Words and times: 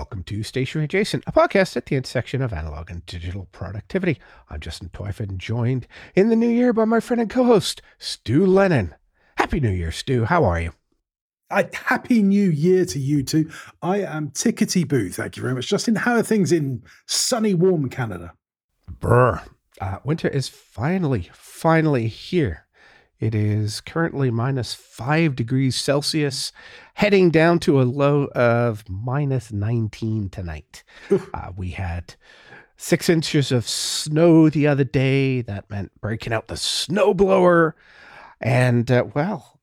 Welcome 0.00 0.22
to 0.24 0.42
Stationery 0.42 0.86
Adjacent, 0.86 1.24
a 1.26 1.32
podcast 1.32 1.76
at 1.76 1.84
the 1.84 1.94
intersection 1.94 2.40
of 2.40 2.54
analog 2.54 2.90
and 2.90 3.04
digital 3.04 3.48
productivity. 3.52 4.18
I'm 4.48 4.58
Justin 4.58 4.88
Twyford, 4.88 5.36
joined 5.36 5.86
in 6.14 6.30
the 6.30 6.36
new 6.36 6.48
year 6.48 6.72
by 6.72 6.86
my 6.86 7.00
friend 7.00 7.20
and 7.20 7.28
co 7.28 7.44
host, 7.44 7.82
Stu 7.98 8.46
Lennon. 8.46 8.94
Happy 9.36 9.60
New 9.60 9.68
Year, 9.68 9.92
Stu. 9.92 10.24
How 10.24 10.44
are 10.44 10.58
you? 10.58 10.72
A 11.50 11.68
happy 11.74 12.22
new 12.22 12.48
year 12.48 12.86
to 12.86 12.98
you 12.98 13.22
too. 13.22 13.50
I 13.82 13.98
am 13.98 14.30
tickety 14.30 14.88
boo, 14.88 15.10
thank 15.10 15.36
you 15.36 15.42
very 15.42 15.54
much. 15.54 15.68
Justin, 15.68 15.96
how 15.96 16.14
are 16.14 16.22
things 16.22 16.50
in 16.50 16.82
sunny, 17.04 17.52
warm 17.52 17.90
Canada? 17.90 18.32
Brr. 18.88 19.42
Uh, 19.82 19.98
winter 20.02 20.28
is 20.28 20.48
finally, 20.48 21.28
finally 21.34 22.06
here. 22.08 22.66
It 23.20 23.34
is 23.34 23.82
currently 23.82 24.30
minus 24.30 24.72
five 24.72 25.36
degrees 25.36 25.76
Celsius, 25.76 26.52
heading 26.94 27.30
down 27.30 27.58
to 27.60 27.80
a 27.80 27.84
low 27.84 28.24
of 28.34 28.82
minus 28.88 29.52
19 29.52 30.30
tonight. 30.30 30.82
Uh, 31.34 31.52
we 31.54 31.70
had 31.70 32.14
six 32.78 33.10
inches 33.10 33.52
of 33.52 33.68
snow 33.68 34.48
the 34.48 34.66
other 34.66 34.84
day. 34.84 35.42
That 35.42 35.68
meant 35.68 35.92
breaking 36.00 36.32
out 36.32 36.48
the 36.48 36.54
snowblower. 36.54 37.74
And, 38.40 38.90
uh, 38.90 39.04
well, 39.14 39.60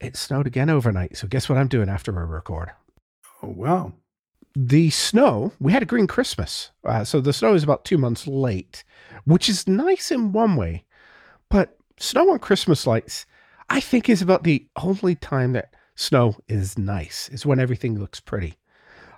it 0.00 0.16
snowed 0.16 0.48
again 0.48 0.68
overnight. 0.68 1.16
So, 1.16 1.28
guess 1.28 1.48
what 1.48 1.58
I'm 1.58 1.68
doing 1.68 1.88
after 1.88 2.10
we 2.10 2.18
record? 2.22 2.72
Oh, 3.40 3.48
wow. 3.48 3.92
The 4.56 4.90
snow, 4.90 5.52
we 5.60 5.72
had 5.72 5.82
a 5.82 5.86
green 5.86 6.08
Christmas. 6.08 6.70
Uh, 6.82 7.04
so, 7.04 7.20
the 7.20 7.32
snow 7.32 7.54
is 7.54 7.62
about 7.62 7.84
two 7.84 7.98
months 7.98 8.26
late, 8.26 8.82
which 9.24 9.48
is 9.48 9.68
nice 9.68 10.10
in 10.10 10.32
one 10.32 10.56
way. 10.56 10.84
But 11.48 11.78
snow 11.98 12.30
on 12.30 12.38
Christmas 12.38 12.86
lights, 12.86 13.26
I 13.68 13.80
think, 13.80 14.08
is 14.08 14.22
about 14.22 14.44
the 14.44 14.66
only 14.76 15.14
time 15.14 15.52
that 15.52 15.74
snow 15.94 16.36
is 16.48 16.78
nice, 16.78 17.28
is 17.30 17.46
when 17.46 17.58
everything 17.60 17.98
looks 17.98 18.20
pretty. 18.20 18.54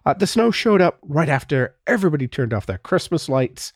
Uh, 0.07 0.15
the 0.15 0.27
snow 0.27 0.51
showed 0.51 0.81
up 0.81 0.99
right 1.03 1.29
after 1.29 1.75
everybody 1.87 2.27
turned 2.27 2.55
off 2.55 2.67
their 2.67 2.79
Christmas 2.79 3.29
lights, 3.29 3.73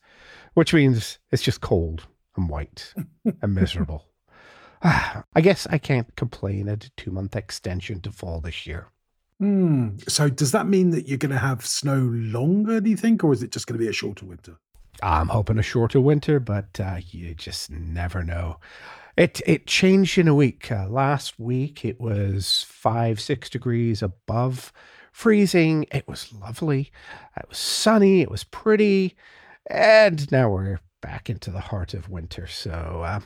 which 0.55 0.73
means 0.73 1.19
it's 1.30 1.42
just 1.42 1.61
cold 1.61 2.06
and 2.36 2.48
white 2.48 2.95
and 3.42 3.55
miserable. 3.55 4.06
I 4.83 5.41
guess 5.41 5.67
I 5.70 5.78
can't 5.78 6.14
complain 6.17 6.69
at 6.69 6.86
a 6.86 6.91
two 6.97 7.11
month 7.11 7.36
extension 7.36 8.00
to 8.00 8.11
fall 8.11 8.41
this 8.41 8.67
year. 8.67 8.89
Hmm. 9.39 9.97
So, 10.08 10.28
does 10.28 10.53
that 10.53 10.67
mean 10.67 10.91
that 10.91 11.08
you're 11.08 11.19
going 11.19 11.33
to 11.33 11.39
have 11.39 11.67
snow 11.67 11.98
longer, 11.98 12.80
do 12.80 12.91
you 12.91 12.97
think, 12.97 13.23
or 13.25 13.33
is 13.33 13.42
it 13.42 13.53
just 13.53 13.67
going 13.67 13.78
to 13.78 13.84
be 13.84 13.91
a 13.91 13.92
shorter 13.92 14.25
winter? 14.25 14.56
I'm 15.03 15.28
hoping 15.28 15.58
a 15.58 15.62
shorter 15.62 16.00
winter, 16.00 16.39
but 16.39 16.78
uh, 16.81 16.98
you 17.11 17.34
just 17.34 17.70
never 17.70 18.22
know. 18.22 18.58
It 19.17 19.42
it 19.47 19.67
changed 19.67 20.17
in 20.17 20.28
a 20.28 20.34
week. 20.34 20.70
Uh, 20.70 20.89
last 20.89 21.39
week 21.39 21.84
it 21.84 22.00
was 22.00 22.64
five 22.69 23.20
six 23.20 23.50
degrees 23.50 24.03
above 24.03 24.73
freezing. 25.11 25.86
It 25.92 26.08
was 26.08 26.33
lovely. 26.33 26.92
It 27.36 27.48
was 27.48 27.58
sunny. 27.58 28.23
It 28.23 28.30
was 28.30 28.45
pretty, 28.45 29.17
and 29.69 30.30
now 30.30 30.50
we're 30.50 30.80
back 31.03 31.28
into 31.28 31.50
the 31.50 31.61
heart 31.61 31.92
of 31.92 32.08
winter. 32.08 32.47
So 32.47 33.03
uh, 33.05 33.20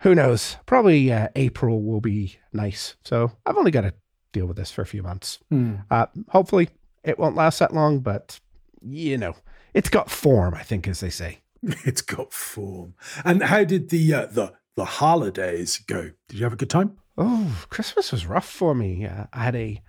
who 0.00 0.14
knows? 0.14 0.56
Probably 0.66 1.10
uh, 1.12 1.28
April 1.36 1.82
will 1.82 2.00
be 2.00 2.36
nice. 2.52 2.96
So 3.04 3.32
I've 3.46 3.56
only 3.56 3.70
got 3.70 3.82
to 3.82 3.94
deal 4.32 4.46
with 4.46 4.56
this 4.56 4.70
for 4.70 4.82
a 4.82 4.86
few 4.86 5.02
months. 5.02 5.38
Hmm. 5.48 5.76
Uh, 5.90 6.06
hopefully 6.28 6.68
it 7.04 7.18
won't 7.18 7.36
last 7.36 7.60
that 7.60 7.72
long, 7.72 8.00
but 8.00 8.40
you 8.82 9.16
know 9.16 9.34
it's 9.74 9.88
got 9.88 10.10
form, 10.10 10.54
I 10.54 10.62
think, 10.62 10.86
as 10.88 11.00
they 11.00 11.10
say. 11.10 11.40
It's 11.84 12.02
got 12.02 12.32
form. 12.32 12.94
And 13.24 13.42
how 13.42 13.64
did 13.64 13.88
the 13.90 14.14
uh, 14.14 14.26
the 14.26 14.52
the 14.76 14.84
holidays 14.84 15.78
go? 15.86 16.12
Did 16.28 16.38
you 16.38 16.44
have 16.44 16.52
a 16.52 16.56
good 16.56 16.70
time? 16.70 16.98
Oh, 17.16 17.66
Christmas 17.68 18.12
was 18.12 18.26
rough 18.26 18.48
for 18.48 18.74
me. 18.76 19.04
Uh, 19.06 19.24
I 19.32 19.42
had 19.42 19.56
a 19.56 19.82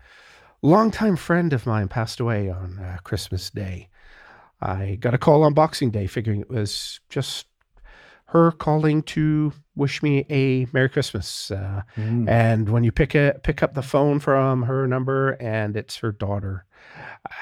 longtime 0.64 1.16
friend 1.16 1.54
of 1.54 1.68
mine 1.68 1.88
passed 1.88 2.20
away 2.20 2.50
on 2.50 2.80
uh, 2.80 2.98
Christmas 3.04 3.52
Day. 3.52 3.90
I 4.60 4.98
got 5.00 5.14
a 5.14 5.20
call 5.20 5.44
on 5.44 5.54
Boxing 5.54 5.92
Day, 5.92 6.08
figuring 6.08 6.42
it 6.42 6.50
was 6.50 7.00
just 7.08 7.46
her 8.26 8.52
calling 8.52 9.04
to 9.04 9.54
wish 9.76 10.02
me 10.04 10.26
a 10.30 10.66
Merry 10.74 10.90
Christmas. 10.90 11.52
Uh, 11.52 11.84
Mm. 11.96 12.28
And 12.28 12.70
when 12.70 12.84
you 12.84 12.92
pick 12.92 13.14
a, 13.16 13.40
pick 13.44 13.62
up 13.64 13.74
the 13.74 13.82
phone 13.82 14.20
from 14.20 14.64
her 14.64 14.88
number 14.88 15.32
and 15.40 15.76
it's 15.78 15.98
her 15.98 16.12
daughter, 16.12 16.66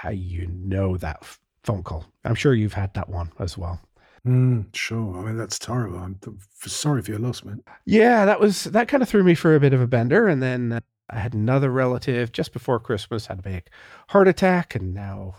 uh, 0.03 0.09
you 0.09 0.47
know 0.47 0.97
that 0.97 1.23
phone 1.67 1.83
call. 1.83 2.05
I'm 2.25 2.33
sure 2.35 2.53
you've 2.55 2.73
had 2.73 2.94
that 2.95 3.09
one 3.09 3.31
as 3.39 3.57
well. 3.57 3.79
Mm, 4.25 4.73
sure. 4.75 5.17
I 5.19 5.22
mean, 5.25 5.38
that's 5.38 5.59
terrible. 5.59 6.00
I'm 6.00 6.16
th- 6.16 6.35
sorry 6.66 7.01
for 7.01 7.11
your 7.11 7.19
loss, 7.19 7.44
man. 7.44 7.61
Yeah, 7.85 8.25
that 8.25 8.39
was 8.39 8.63
that 8.66 8.88
kind 8.88 9.03
of 9.03 9.07
threw 9.09 9.23
me 9.23 9.35
for 9.35 9.53
a 9.55 9.59
bit 9.59 9.73
of 9.73 9.81
a 9.81 9.88
bender, 9.88 10.28
and 10.28 10.41
then 10.41 10.72
uh, 10.73 10.79
I 11.09 11.19
had 11.19 11.33
another 11.33 11.69
relative 11.72 12.31
just 12.31 12.51
before 12.53 12.79
Christmas 12.79 13.28
had 13.28 13.39
a 13.39 13.44
big 13.44 13.67
heart 14.09 14.28
attack, 14.28 14.75
and 14.75 14.94
now 14.94 15.35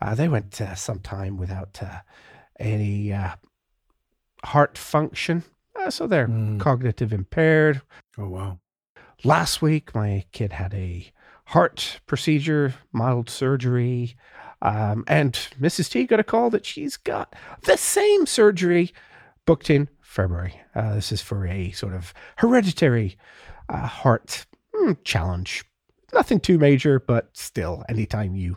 uh, 0.00 0.14
they 0.14 0.28
went 0.28 0.60
uh, 0.60 0.74
some 0.74 1.00
time 1.00 1.36
without 1.36 1.78
uh, 1.82 2.00
any 2.58 3.12
uh, 3.12 3.34
heart 4.44 4.76
function, 4.78 5.44
uh, 5.76 5.90
so 5.90 6.06
they're 6.06 6.28
Mm. 6.28 6.60
cognitive 6.60 7.12
impaired. 7.12 7.82
Oh, 8.18 8.28
wow. 8.28 8.58
Last 9.22 9.62
week, 9.62 9.94
my 9.94 10.24
kid 10.32 10.52
had 10.52 10.74
a 10.74 11.12
heart 11.46 12.00
procedure, 12.06 12.74
mild 12.92 13.28
surgery. 13.30 14.16
Um, 14.64 15.04
and 15.06 15.34
Mrs. 15.60 15.90
T 15.90 16.04
got 16.04 16.20
a 16.20 16.24
call 16.24 16.50
that 16.50 16.64
she's 16.64 16.96
got 16.96 17.34
the 17.62 17.76
same 17.76 18.26
surgery 18.26 18.92
booked 19.44 19.68
in 19.68 19.88
February. 20.00 20.60
Uh, 20.74 20.94
this 20.94 21.12
is 21.12 21.20
for 21.20 21.46
a 21.46 21.70
sort 21.72 21.94
of 21.94 22.14
hereditary 22.36 23.16
uh, 23.68 23.86
heart 23.86 24.46
mm, 24.74 24.96
challenge. 25.04 25.64
Nothing 26.14 26.40
too 26.40 26.58
major, 26.58 26.98
but 26.98 27.36
still, 27.36 27.84
anytime 27.88 28.34
you 28.34 28.56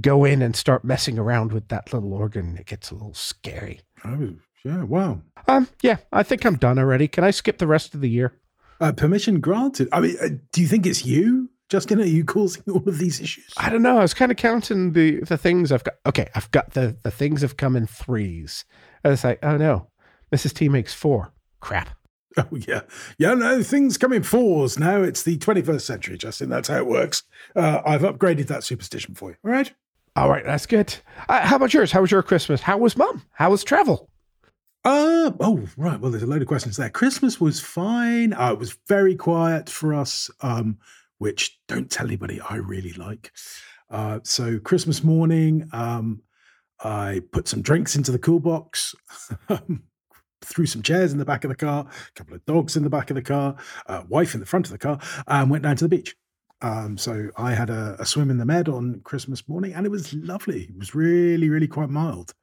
go 0.00 0.24
in 0.24 0.42
and 0.42 0.56
start 0.56 0.84
messing 0.84 1.18
around 1.18 1.52
with 1.52 1.68
that 1.68 1.92
little 1.92 2.14
organ, 2.14 2.56
it 2.56 2.66
gets 2.66 2.90
a 2.90 2.94
little 2.94 3.14
scary. 3.14 3.80
Oh, 4.04 4.34
yeah. 4.64 4.82
Wow. 4.84 5.20
Um, 5.46 5.68
yeah, 5.82 5.98
I 6.12 6.22
think 6.22 6.46
I'm 6.46 6.56
done 6.56 6.78
already. 6.78 7.06
Can 7.06 7.22
I 7.22 7.30
skip 7.30 7.58
the 7.58 7.66
rest 7.66 7.94
of 7.94 8.00
the 8.00 8.08
year? 8.08 8.32
Uh, 8.80 8.92
permission 8.92 9.40
granted. 9.40 9.88
I 9.92 10.00
mean, 10.00 10.16
uh, 10.22 10.28
do 10.52 10.60
you 10.62 10.66
think 10.66 10.86
it's 10.86 11.04
you, 11.04 11.50
Justin? 11.74 12.00
Are 12.00 12.04
you 12.04 12.24
causing 12.24 12.62
all 12.68 12.88
of 12.88 12.98
these 12.98 13.20
issues? 13.20 13.52
I 13.56 13.68
don't 13.68 13.82
know. 13.82 13.98
I 13.98 14.02
was 14.02 14.14
kind 14.14 14.30
of 14.30 14.36
counting 14.36 14.92
the 14.92 15.18
the 15.22 15.36
things 15.36 15.72
I've 15.72 15.82
got. 15.82 15.94
Okay, 16.06 16.28
I've 16.32 16.48
got 16.52 16.74
the 16.74 16.96
the 17.02 17.10
things 17.10 17.42
have 17.42 17.56
come 17.56 17.74
in 17.74 17.88
threes. 17.88 18.64
I 19.04 19.08
was 19.08 19.24
like, 19.24 19.40
oh 19.42 19.56
no, 19.56 19.88
Mrs. 20.32 20.54
T 20.54 20.68
makes 20.68 20.94
four. 20.94 21.32
Crap. 21.60 21.90
Oh 22.36 22.48
yeah, 22.50 22.80
yeah. 23.16 23.34
No, 23.34 23.62
things 23.62 23.96
come 23.96 24.12
in 24.12 24.24
fours 24.24 24.76
now. 24.76 25.02
It's 25.02 25.22
the 25.22 25.38
21st 25.38 25.80
century, 25.82 26.18
Justin. 26.18 26.48
That's 26.48 26.66
how 26.66 26.78
it 26.78 26.86
works. 26.86 27.22
Uh, 27.54 27.80
I've 27.86 28.02
upgraded 28.02 28.48
that 28.48 28.64
superstition 28.64 29.14
for 29.14 29.30
you. 29.30 29.36
All 29.44 29.52
right. 29.52 29.72
All 30.16 30.28
right, 30.28 30.44
that's 30.44 30.66
good. 30.66 30.96
Uh, 31.28 31.46
how 31.46 31.54
about 31.54 31.72
yours? 31.72 31.92
How 31.92 32.00
was 32.00 32.10
your 32.10 32.24
Christmas? 32.24 32.60
How 32.60 32.76
was 32.76 32.96
mum? 32.96 33.22
How 33.32 33.50
was 33.50 33.62
travel? 33.62 34.10
Uh, 34.84 35.30
oh, 35.40 35.68
right. 35.76 35.98
Well, 36.00 36.10
there's 36.10 36.24
a 36.24 36.26
load 36.26 36.42
of 36.42 36.48
questions 36.48 36.76
there. 36.76 36.90
Christmas 36.90 37.40
was 37.40 37.60
fine. 37.60 38.32
Uh, 38.32 38.52
it 38.52 38.58
was 38.58 38.76
very 38.88 39.14
quiet 39.14 39.70
for 39.70 39.94
us, 39.94 40.28
um, 40.40 40.78
which 41.24 41.58
don't 41.68 41.90
tell 41.90 42.06
anybody 42.06 42.38
I 42.38 42.56
really 42.56 42.92
like. 42.92 43.32
Uh, 43.90 44.20
so 44.24 44.58
Christmas 44.58 45.02
morning, 45.02 45.66
um, 45.72 46.20
I 46.82 47.22
put 47.32 47.48
some 47.48 47.62
drinks 47.62 47.96
into 47.96 48.12
the 48.12 48.18
cool 48.18 48.40
box, 48.40 48.94
threw 50.44 50.66
some 50.66 50.82
chairs 50.82 51.12
in 51.12 51.18
the 51.18 51.24
back 51.24 51.44
of 51.44 51.48
the 51.48 51.56
car, 51.56 51.86
a 51.88 52.12
couple 52.12 52.34
of 52.34 52.44
dogs 52.44 52.76
in 52.76 52.82
the 52.82 52.90
back 52.90 53.08
of 53.08 53.14
the 53.16 53.22
car, 53.22 53.56
uh, 53.86 54.02
wife 54.06 54.34
in 54.34 54.40
the 54.40 54.44
front 54.44 54.66
of 54.66 54.72
the 54.72 54.78
car, 54.78 55.00
and 55.26 55.50
went 55.50 55.62
down 55.62 55.76
to 55.76 55.84
the 55.86 55.96
beach. 55.96 56.14
Um, 56.60 56.98
so 56.98 57.30
I 57.38 57.54
had 57.54 57.70
a, 57.70 57.96
a 57.98 58.04
swim 58.04 58.30
in 58.30 58.36
the 58.36 58.44
med 58.44 58.68
on 58.68 59.00
Christmas 59.02 59.48
morning, 59.48 59.72
and 59.72 59.86
it 59.86 59.90
was 59.90 60.12
lovely. 60.12 60.64
It 60.64 60.78
was 60.78 60.94
really, 60.94 61.48
really 61.48 61.68
quite 61.68 61.88
mild. 61.88 62.34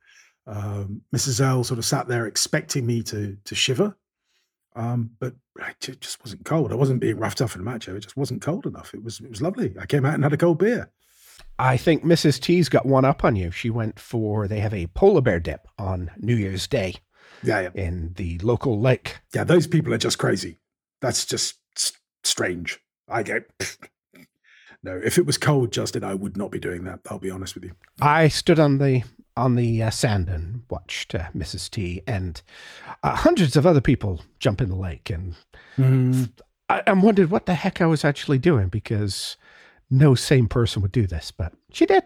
Um, 0.48 1.04
Mrs. 1.16 1.40
L 1.40 1.64
sort 1.64 1.78
of 1.78 1.86
sat 1.86 2.08
there 2.08 2.26
expecting 2.26 2.88
me 2.88 3.04
to 3.04 3.38
to 3.46 3.54
shiver, 3.54 3.96
um, 4.76 5.12
but 5.20 5.36
it 5.58 6.00
just 6.02 6.24
wasn't 6.24 6.46
cold. 6.46 6.72
I 6.72 6.76
wasn't 6.76 7.02
being 7.02 7.18
roughed 7.18 7.42
up 7.42 7.54
in 7.56 7.62
a 7.62 7.64
macho. 7.64 7.96
It 7.96 8.02
just 8.02 8.18
wasn't 8.18 8.42
cold 8.42 8.66
enough. 8.66 8.94
It 8.94 9.04
was 9.04 9.20
it 9.20 9.30
was 9.30 9.42
lovely. 9.42 9.74
I 9.80 9.86
came 9.86 10.06
out 10.06 10.14
and 10.16 10.24
had 10.24 10.34
a 10.34 10.38
cold 10.38 10.60
beer. 10.60 10.90
I 11.60 11.78
think 11.78 12.04
Mrs. 12.04 12.40
T's 12.40 12.70
got 12.70 12.86
one 12.86 13.06
up 13.06 13.24
on 13.24 13.36
you. 13.36 13.52
She 13.52 13.70
went 13.70 14.00
for 14.00 14.48
they 14.48 14.60
have 14.60 14.74
a 14.74 14.88
polar 14.88 15.22
bear 15.22 15.40
dip 15.40 15.68
on 15.78 16.10
New 16.18 16.36
Year's 16.36 16.68
Day 16.68 16.96
Yeah, 17.44 17.62
yeah, 17.62 17.70
in 17.76 18.14
the 18.16 18.38
local 18.40 18.80
lake. 18.80 19.18
yeah. 19.34 19.44
Those 19.44 19.68
people 19.68 19.94
are 19.94 19.98
just 20.00 20.18
crazy. 20.18 20.60
That's 21.02 21.26
just 21.26 21.56
s- 21.78 21.94
strange. 22.24 22.80
I 23.10 23.24
go. 23.24 23.42
No, 24.84 25.00
if 25.04 25.20
it 25.20 25.28
was 25.28 25.38
cold, 25.38 25.72
Justin, 25.72 26.04
I 26.04 26.16
would 26.16 26.36
not 26.36 26.50
be 26.50 26.58
doing 26.60 26.86
that. 26.86 27.02
I'll 27.08 27.20
be 27.20 27.30
honest 27.30 27.54
with 27.54 27.66
you. 27.66 27.74
I 28.02 28.30
stood 28.30 28.60
on 28.60 28.80
the 28.80 29.04
on 29.42 29.56
the 29.56 29.84
uh, 29.84 29.90
sand 29.90 30.30
and 30.30 30.64
watched 30.70 31.16
uh, 31.16 31.26
Mrs. 31.36 31.70
T 31.70 32.02
and 32.06 32.42
uh, 33.04 33.16
hundreds 33.16 33.56
of 33.58 33.66
other 33.66 33.82
people 33.82 34.22
jump 34.40 34.62
in 34.62 34.70
the 34.70 34.76
lake, 34.76 35.10
and 35.10 35.36
I, 36.70 36.84
I 36.88 36.94
wondered 36.94 37.32
what 37.32 37.48
the 37.48 37.56
heck 37.56 37.82
I 37.82 37.88
was 37.88 38.06
actually 38.06 38.38
doing 38.38 38.70
because 38.70 39.38
no 39.90 40.16
sane 40.16 40.48
person 40.48 40.82
would 40.82 40.92
do 40.92 41.08
this, 41.08 41.32
but 41.32 41.54
she 41.72 41.86
did. 41.86 42.04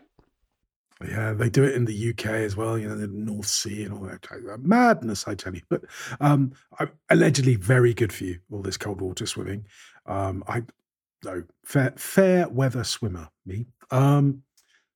Yeah, 1.06 1.34
they 1.34 1.50
do 1.50 1.64
it 1.64 1.76
in 1.76 1.84
the 1.84 2.10
UK 2.12 2.26
as 2.26 2.56
well, 2.56 2.78
you 2.78 2.88
know, 2.88 2.96
the 2.96 3.08
North 3.08 3.48
Sea 3.48 3.84
and 3.84 3.94
all 3.94 4.00
that. 4.06 4.26
Madness, 4.60 5.28
I 5.28 5.36
tell 5.36 5.54
you. 5.54 5.62
But 5.70 5.84
um, 6.22 6.54
I, 6.80 6.88
allegedly 7.10 7.56
very 7.56 7.94
good 7.94 8.14
for 8.14 8.24
you, 8.24 8.40
all 8.50 8.62
this 8.62 8.78
cold 8.78 9.02
water 9.02 9.26
swimming. 9.26 9.66
Um, 10.06 10.44
I 10.48 10.64
no 11.26 11.44
fair 11.66 11.94
fair 11.98 12.48
weather 12.48 12.86
swimmer, 12.86 13.28
me. 13.46 13.66
Um, 13.92 14.44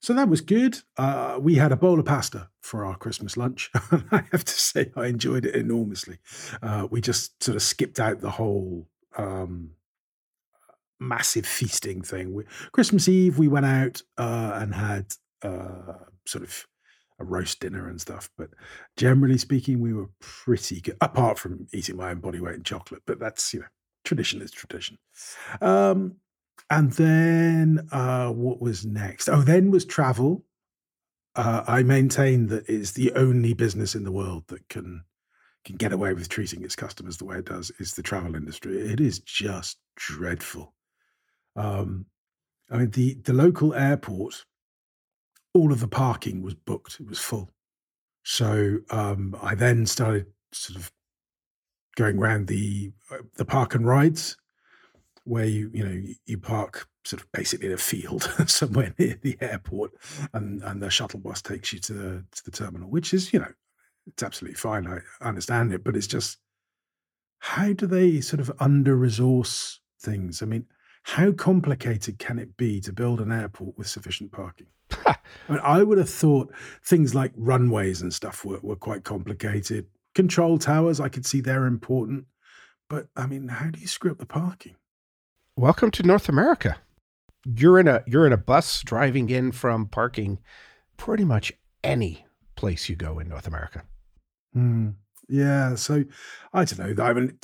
so 0.01 0.13
that 0.13 0.29
was 0.29 0.41
good. 0.41 0.79
Uh, 0.97 1.37
we 1.41 1.55
had 1.55 1.71
a 1.71 1.77
bowl 1.77 1.99
of 1.99 2.05
pasta 2.05 2.49
for 2.61 2.85
our 2.85 2.95
Christmas 2.95 3.35
lunch. 3.35 3.69
I 4.11 4.23
have 4.31 4.45
to 4.45 4.53
say, 4.53 4.91
I 4.95 5.07
enjoyed 5.07 5.45
it 5.45 5.55
enormously. 5.55 6.19
Uh, 6.61 6.87
we 6.89 7.01
just 7.01 7.41
sort 7.43 7.55
of 7.55 7.61
skipped 7.61 7.99
out 7.99 8.21
the 8.21 8.31
whole 8.31 8.87
um, 9.17 9.71
massive 10.99 11.45
feasting 11.45 12.01
thing. 12.01 12.33
We, 12.33 12.43
Christmas 12.71 13.09
Eve, 13.09 13.37
we 13.37 13.47
went 13.47 13.65
out 13.65 14.01
uh, 14.17 14.59
and 14.61 14.73
had 14.73 15.13
uh, 15.41 15.93
sort 16.25 16.43
of 16.43 16.65
a 17.19 17.25
roast 17.25 17.59
dinner 17.59 17.89
and 17.89 17.99
stuff. 17.99 18.29
But 18.37 18.49
generally 18.95 19.37
speaking, 19.37 19.81
we 19.81 19.93
were 19.93 20.09
pretty 20.19 20.81
good, 20.81 20.97
apart 21.01 21.37
from 21.37 21.67
eating 21.73 21.97
my 21.97 22.11
own 22.11 22.19
body 22.19 22.39
weight 22.39 22.55
in 22.55 22.63
chocolate. 22.63 23.01
But 23.05 23.19
that's, 23.19 23.53
you 23.53 23.61
know, 23.61 23.67
tradition 24.05 24.41
is 24.41 24.51
tradition. 24.51 24.97
Um, 25.61 26.15
and 26.69 26.91
then 26.93 27.87
uh, 27.91 28.29
what 28.29 28.61
was 28.61 28.85
next? 28.85 29.27
Oh, 29.27 29.41
then 29.41 29.71
was 29.71 29.85
travel. 29.85 30.43
Uh, 31.35 31.63
I 31.67 31.83
maintain 31.83 32.47
that 32.47 32.69
it's 32.69 32.91
the 32.91 33.11
only 33.13 33.53
business 33.53 33.95
in 33.95 34.03
the 34.03 34.11
world 34.11 34.45
that 34.47 34.67
can 34.69 35.03
can 35.65 35.75
get 35.75 35.91
away 35.91 36.13
with 36.13 36.29
treating 36.29 36.63
its 36.63 36.75
customers 36.75 37.17
the 37.17 37.25
way 37.25 37.37
it 37.37 37.45
does 37.45 37.69
is 37.79 37.93
the 37.93 38.03
travel 38.03 38.35
industry. 38.35 38.77
It 38.77 39.01
is 39.01 39.19
just 39.19 39.77
dreadful. 39.95 40.73
Um, 41.55 42.05
I 42.71 42.77
mean, 42.77 42.91
the 42.91 43.15
the 43.23 43.33
local 43.33 43.73
airport, 43.73 44.45
all 45.53 45.71
of 45.71 45.79
the 45.79 45.87
parking 45.87 46.41
was 46.41 46.53
booked; 46.53 46.99
it 46.99 47.07
was 47.07 47.19
full. 47.19 47.49
So 48.23 48.77
um, 48.91 49.35
I 49.41 49.55
then 49.55 49.85
started 49.85 50.27
sort 50.51 50.77
of 50.77 50.91
going 51.95 52.19
around 52.19 52.47
the 52.47 52.91
uh, 53.11 53.17
the 53.35 53.45
park 53.45 53.75
and 53.75 53.87
rides 53.87 54.37
where 55.29 55.45
you 55.45 55.69
you 55.73 55.85
know 55.85 56.01
you 56.25 56.37
park 56.37 56.87
sort 57.05 57.21
of 57.21 57.31
basically 57.31 57.67
in 57.67 57.73
a 57.73 57.77
field 57.77 58.23
somewhere 58.47 58.93
near 58.97 59.17
the 59.21 59.37
airport, 59.39 59.91
and 60.33 60.63
and 60.63 60.81
the 60.81 60.89
shuttle 60.89 61.19
bus 61.19 61.41
takes 61.41 61.71
you 61.71 61.79
to 61.79 61.93
the 61.93 62.25
to 62.31 62.45
the 62.45 62.51
terminal, 62.51 62.89
which 62.89 63.13
is 63.13 63.31
you 63.31 63.39
know 63.39 63.51
it's 64.07 64.23
absolutely 64.23 64.55
fine. 64.55 64.87
I 64.87 65.27
understand 65.27 65.71
it, 65.71 65.83
but 65.83 65.95
it's 65.95 66.07
just 66.07 66.37
how 67.39 67.73
do 67.73 67.85
they 67.85 68.21
sort 68.21 68.39
of 68.39 68.51
under 68.59 68.95
resource 68.95 69.79
things? 70.01 70.41
I 70.41 70.45
mean, 70.45 70.65
how 71.03 71.31
complicated 71.31 72.19
can 72.19 72.39
it 72.39 72.57
be 72.57 72.81
to 72.81 72.91
build 72.91 73.21
an 73.21 73.31
airport 73.31 73.77
with 73.77 73.87
sufficient 73.87 74.31
parking? 74.31 74.67
I 75.05 75.15
mean, 75.47 75.59
I 75.63 75.83
would 75.83 75.99
have 75.99 76.09
thought 76.09 76.53
things 76.83 77.15
like 77.15 77.31
runways 77.35 78.01
and 78.01 78.13
stuff 78.13 78.43
were, 78.43 78.59
were 78.61 78.75
quite 78.75 79.03
complicated. 79.03 79.85
Control 80.15 80.57
towers, 80.57 80.99
I 80.99 81.07
could 81.09 81.25
see 81.25 81.39
they're 81.39 81.65
important. 81.65 82.25
But 82.89 83.07
I 83.15 83.27
mean, 83.27 83.47
how 83.47 83.69
do 83.69 83.79
you 83.79 83.87
screw 83.87 84.11
up 84.11 84.17
the 84.17 84.25
parking? 84.25 84.75
Welcome 85.59 85.91
to 85.91 86.03
North 86.03 86.29
America. 86.29 86.77
You're 87.43 87.79
in 87.79 87.89
a 87.89 88.01
you're 88.07 88.25
in 88.25 88.31
a 88.31 88.37
bus 88.37 88.81
driving 88.81 89.29
in 89.29 89.51
from 89.51 89.87
parking 89.87 90.39
pretty 90.95 91.25
much 91.25 91.51
any 91.83 92.25
place 92.55 92.87
you 92.87 92.95
go 92.95 93.19
in 93.19 93.27
North 93.27 93.45
America. 93.45 93.83
Hmm. 94.53 94.91
Yeah, 95.27 95.75
so 95.75 96.05
I 96.53 96.63
don't 96.63 96.97
know. 96.97 97.03
I 97.03 97.11
mean, 97.11 97.37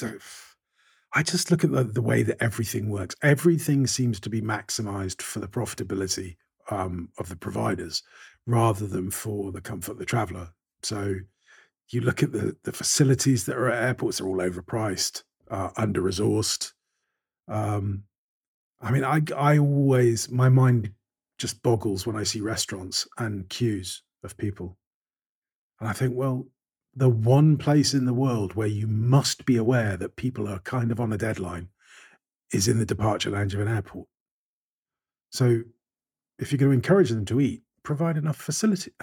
I 1.14 1.24
just 1.24 1.52
look 1.52 1.66
at 1.66 1.74
the, 1.74 1.84
the 1.84 2.02
way 2.02 2.24
that 2.24 2.42
everything 2.42 2.90
works. 2.90 3.16
Everything 3.22 3.86
seems 3.86 4.22
to 4.22 4.30
be 4.30 4.42
maximized 4.42 5.22
for 5.22 5.42
the 5.42 5.50
profitability 5.50 6.38
um, 6.72 7.10
of 7.18 7.28
the 7.28 7.36
providers 7.36 8.02
rather 8.48 8.88
than 8.88 9.12
for 9.12 9.52
the 9.52 9.60
comfort 9.60 9.92
of 9.92 9.98
the 9.98 10.06
traveler. 10.06 10.52
So 10.84 11.16
you 11.90 12.00
look 12.00 12.24
at 12.24 12.32
the 12.32 12.56
the 12.64 12.72
facilities 12.72 13.44
that 13.44 13.58
are 13.58 13.70
at 13.70 13.84
airports; 13.84 14.20
they're 14.20 14.28
all 14.28 14.38
overpriced, 14.38 15.24
uh, 15.52 15.72
under 15.76 16.02
resourced. 16.02 16.72
Um, 17.48 18.04
I 18.82 18.92
mean, 18.92 19.04
I 19.04 19.22
I 19.36 19.58
always 19.58 20.30
my 20.30 20.50
mind 20.50 20.92
just 21.38 21.62
boggles 21.64 22.06
when 22.06 22.16
I 22.16 22.24
see 22.24 22.42
restaurants 22.42 23.08
and 23.18 23.48
queues 23.50 24.04
of 24.24 24.38
people, 24.38 24.78
and 25.80 25.90
I 25.90 25.94
think, 25.94 26.16
well, 26.16 26.48
the 26.96 27.10
one 27.10 27.58
place 27.58 27.94
in 27.94 28.06
the 28.06 28.14
world 28.14 28.56
where 28.56 28.68
you 28.68 28.88
must 28.88 29.46
be 29.46 29.58
aware 29.58 29.98
that 29.98 30.16
people 30.16 30.48
are 30.48 30.60
kind 30.60 30.92
of 30.92 31.00
on 31.00 31.12
a 31.12 31.18
deadline 31.18 31.70
is 32.52 32.68
in 32.68 32.80
the 32.80 32.86
departure 32.86 33.30
lounge 33.30 33.54
of 33.54 33.60
an 33.60 33.68
airport. 33.68 34.08
So, 35.32 35.62
if 36.40 36.52
you're 36.52 36.60
going 36.60 36.72
to 36.72 36.76
encourage 36.76 37.10
them 37.10 37.26
to 37.26 37.42
eat, 37.42 37.64
provide 37.84 38.18
enough 38.18 38.38
facility. 38.38 38.92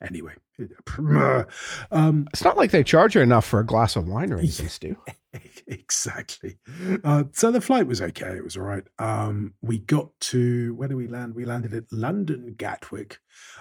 Anyway, 0.00 0.32
um, 1.90 2.28
it's 2.32 2.44
not 2.44 2.56
like 2.56 2.70
they 2.70 2.84
charge 2.84 3.16
you 3.16 3.20
enough 3.20 3.44
for 3.44 3.58
a 3.58 3.66
glass 3.66 3.96
of 3.96 4.06
wine 4.06 4.32
or 4.32 4.38
anything, 4.38 4.68
Stu. 4.68 4.96
exactly. 5.66 6.58
Uh, 7.04 7.24
so 7.32 7.50
the 7.50 7.60
flight 7.60 7.86
was 7.86 8.02
okay. 8.02 8.36
It 8.36 8.44
was 8.44 8.56
all 8.56 8.64
right. 8.64 8.84
Um, 8.98 9.54
we 9.62 9.78
got 9.78 10.08
to 10.20 10.74
where 10.74 10.88
did 10.88 10.96
we 10.96 11.08
land? 11.08 11.34
We 11.34 11.44
landed 11.44 11.74
at 11.74 11.90
London 11.90 12.54
Gatwick 12.56 13.18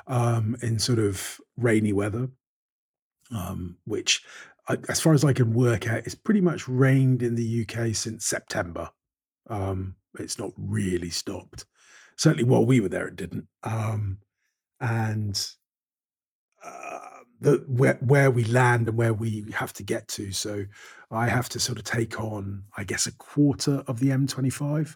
um, 0.07 0.55
in 0.61 0.79
sort 0.79 0.99
of 0.99 1.39
rainy 1.57 1.93
weather, 1.93 2.29
um, 3.33 3.77
which, 3.85 4.23
uh, 4.67 4.77
as 4.89 4.99
far 4.99 5.13
as 5.13 5.23
I 5.23 5.33
can 5.33 5.53
work 5.53 5.87
out, 5.87 5.99
it's 6.05 6.15
pretty 6.15 6.41
much 6.41 6.67
rained 6.67 7.23
in 7.23 7.35
the 7.35 7.65
UK 7.65 7.95
since 7.95 8.25
September. 8.25 8.89
Um, 9.49 9.95
it's 10.19 10.37
not 10.37 10.51
really 10.57 11.09
stopped. 11.09 11.65
Certainly, 12.17 12.43
while 12.43 12.65
we 12.65 12.79
were 12.79 12.89
there, 12.89 13.07
it 13.07 13.15
didn't. 13.15 13.47
Um, 13.63 14.17
and 14.81 15.47
uh, 16.63 16.99
the 17.41 17.63
where 17.67 17.95
where 17.95 18.31
we 18.31 18.43
land 18.45 18.87
and 18.87 18.97
where 18.97 19.13
we 19.13 19.45
have 19.55 19.73
to 19.73 19.83
get 19.83 20.07
to. 20.09 20.31
So 20.31 20.65
I 21.09 21.27
have 21.27 21.49
to 21.49 21.59
sort 21.59 21.79
of 21.79 21.83
take 21.83 22.19
on, 22.19 22.63
I 22.77 22.83
guess, 22.83 23.07
a 23.07 23.11
quarter 23.11 23.83
of 23.87 23.99
the 23.99 24.09
M25, 24.09 24.95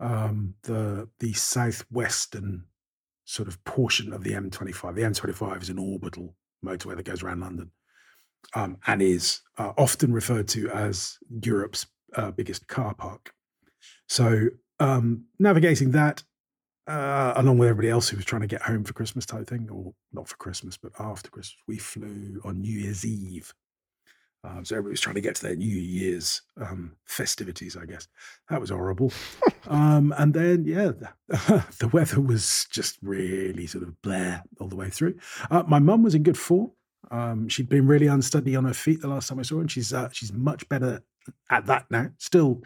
um, 0.00 0.54
the 0.62 1.08
the 1.18 1.32
southwestern 1.34 2.64
sort 3.24 3.48
of 3.48 3.62
portion 3.64 4.12
of 4.12 4.22
the 4.22 4.32
M25. 4.32 4.94
The 4.94 5.02
M25 5.02 5.62
is 5.62 5.70
an 5.70 5.78
orbital 5.78 6.36
motorway 6.64 6.96
that 6.96 7.04
goes 7.04 7.22
around 7.22 7.40
London, 7.40 7.72
um, 8.54 8.78
and 8.86 9.02
is 9.02 9.40
uh, 9.58 9.72
often 9.76 10.12
referred 10.12 10.48
to 10.48 10.70
as 10.70 11.18
Europe's 11.42 11.86
uh, 12.14 12.30
biggest 12.30 12.68
car 12.68 12.94
park. 12.94 13.34
So 14.08 14.48
um, 14.78 15.24
navigating 15.38 15.90
that 15.90 16.22
uh, 16.86 17.32
along 17.36 17.58
with 17.58 17.68
everybody 17.68 17.90
else 17.90 18.08
who 18.08 18.16
was 18.16 18.26
trying 18.26 18.42
to 18.42 18.46
get 18.46 18.62
home 18.62 18.84
for 18.84 18.92
Christmas 18.92 19.26
type 19.26 19.46
thing, 19.46 19.68
or 19.70 19.94
not 20.12 20.28
for 20.28 20.36
Christmas, 20.36 20.76
but 20.76 20.92
after 20.98 21.30
Christmas. 21.30 21.56
We 21.66 21.78
flew 21.78 22.40
on 22.44 22.60
New 22.60 22.78
Year's 22.78 23.04
Eve. 23.04 23.54
Uh, 24.44 24.62
so 24.62 24.76
everybody 24.76 24.92
was 24.92 25.00
trying 25.00 25.14
to 25.14 25.22
get 25.22 25.34
to 25.36 25.42
their 25.42 25.56
New 25.56 25.66
Year's 25.66 26.42
um, 26.60 26.92
festivities, 27.06 27.78
I 27.78 27.86
guess. 27.86 28.08
That 28.50 28.60
was 28.60 28.68
horrible. 28.68 29.10
um, 29.66 30.12
and 30.18 30.34
then, 30.34 30.64
yeah, 30.66 30.90
the, 31.28 31.64
the, 31.78 31.88
weather 31.88 32.20
was 32.20 32.66
just 32.70 32.98
really 33.00 33.66
sort 33.66 33.84
of 33.84 34.00
blare 34.02 34.44
all 34.60 34.68
the 34.68 34.76
way 34.76 34.90
through. 34.90 35.14
Uh, 35.50 35.62
my 35.66 35.78
mum 35.78 36.02
was 36.02 36.14
in 36.14 36.22
good 36.22 36.36
form. 36.36 36.72
Um, 37.10 37.48
she'd 37.48 37.70
been 37.70 37.86
really 37.86 38.06
unsteady 38.06 38.54
on 38.54 38.64
her 38.64 38.74
feet 38.74 39.00
the 39.00 39.08
last 39.08 39.28
time 39.28 39.38
I 39.38 39.42
saw 39.42 39.56
her, 39.56 39.60
and 39.62 39.70
she's 39.70 39.92
uh, 39.92 40.10
she's 40.12 40.32
much 40.32 40.68
better 40.68 41.02
at 41.50 41.66
that 41.66 41.86
now. 41.90 42.10
Still 42.18 42.62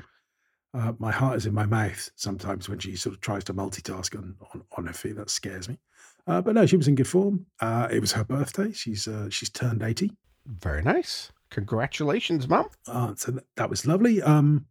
uh, 0.74 0.92
my 0.98 1.10
heart 1.10 1.36
is 1.36 1.46
in 1.46 1.54
my 1.54 1.66
mouth 1.66 2.10
sometimes 2.16 2.68
when 2.68 2.78
she 2.78 2.94
sort 2.96 3.14
of 3.14 3.20
tries 3.20 3.44
to 3.44 3.54
multitask 3.54 4.16
on, 4.16 4.34
on, 4.52 4.62
on 4.76 4.86
her 4.86 4.92
feet. 4.92 5.16
That 5.16 5.30
scares 5.30 5.68
me. 5.68 5.78
Uh, 6.26 6.42
but 6.42 6.54
no, 6.54 6.66
she 6.66 6.76
was 6.76 6.88
in 6.88 6.94
good 6.94 7.08
form. 7.08 7.46
Uh, 7.60 7.88
it 7.90 8.00
was 8.00 8.12
her 8.12 8.24
birthday. 8.24 8.72
She's 8.72 9.08
uh, 9.08 9.30
she's 9.30 9.48
turned 9.48 9.82
eighty. 9.82 10.12
Very 10.46 10.82
nice. 10.82 11.32
Congratulations, 11.50 12.48
mum. 12.48 12.68
Uh, 12.86 13.14
so 13.16 13.32
that, 13.32 13.44
that 13.56 13.70
was 13.70 13.86
lovely. 13.86 14.20
Um, 14.20 14.66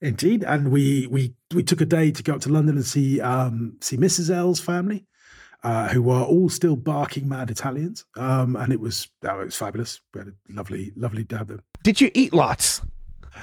indeed, 0.00 0.42
and 0.42 0.72
we 0.72 1.06
we 1.06 1.34
we 1.54 1.62
took 1.62 1.80
a 1.80 1.86
day 1.86 2.10
to 2.10 2.22
go 2.22 2.34
up 2.34 2.40
to 2.42 2.48
London 2.48 2.76
and 2.76 2.84
see 2.84 3.20
um, 3.20 3.76
see 3.80 3.96
Mrs. 3.96 4.34
L's 4.34 4.60
family. 4.60 5.06
Uh, 5.62 5.88
who 5.88 6.10
are 6.10 6.24
all 6.24 6.48
still 6.48 6.76
barking 6.76 7.28
mad 7.28 7.50
Italians. 7.50 8.04
Um, 8.16 8.54
and 8.54 8.72
it 8.72 8.78
was 8.78 9.08
oh, 9.24 9.40
it 9.40 9.46
was 9.46 9.56
fabulous. 9.56 10.00
We 10.14 10.20
had 10.20 10.28
a 10.28 10.32
lovely, 10.48 10.92
lovely 10.94 11.24
day. 11.24 11.40
Did 11.82 12.00
you 12.00 12.10
eat 12.14 12.32
lots? 12.32 12.82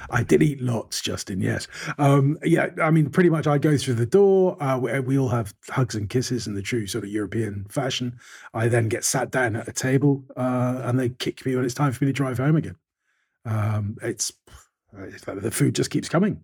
I 0.09 0.23
did 0.23 0.43
eat 0.43 0.61
lots, 0.61 1.01
Justin. 1.01 1.41
Yes. 1.41 1.67
Um, 1.97 2.37
yeah. 2.43 2.69
I 2.81 2.91
mean, 2.91 3.09
pretty 3.09 3.29
much 3.29 3.47
I 3.47 3.57
go 3.57 3.77
through 3.77 3.95
the 3.95 4.05
door. 4.05 4.61
Uh, 4.61 4.77
we, 4.77 4.99
we, 4.99 5.17
all 5.17 5.29
have 5.29 5.53
hugs 5.69 5.95
and 5.95 6.09
kisses 6.09 6.47
in 6.47 6.55
the 6.55 6.61
true 6.61 6.87
sort 6.87 7.03
of 7.03 7.09
European 7.09 7.65
fashion. 7.69 8.17
I 8.53 8.67
then 8.67 8.89
get 8.89 9.03
sat 9.03 9.31
down 9.31 9.55
at 9.55 9.67
a 9.67 9.73
table 9.73 10.23
uh, 10.35 10.81
and 10.83 10.99
they 10.99 11.09
kick 11.09 11.45
me 11.45 11.55
when 11.55 11.65
it's 11.65 11.73
time 11.73 11.91
for 11.91 12.03
me 12.03 12.09
to 12.09 12.13
drive 12.13 12.37
home 12.37 12.55
again. 12.55 12.75
Um, 13.45 13.97
it's, 14.01 14.31
it's 14.97 15.23
the 15.23 15.51
food 15.51 15.75
just 15.75 15.89
keeps 15.89 16.09
coming. 16.09 16.43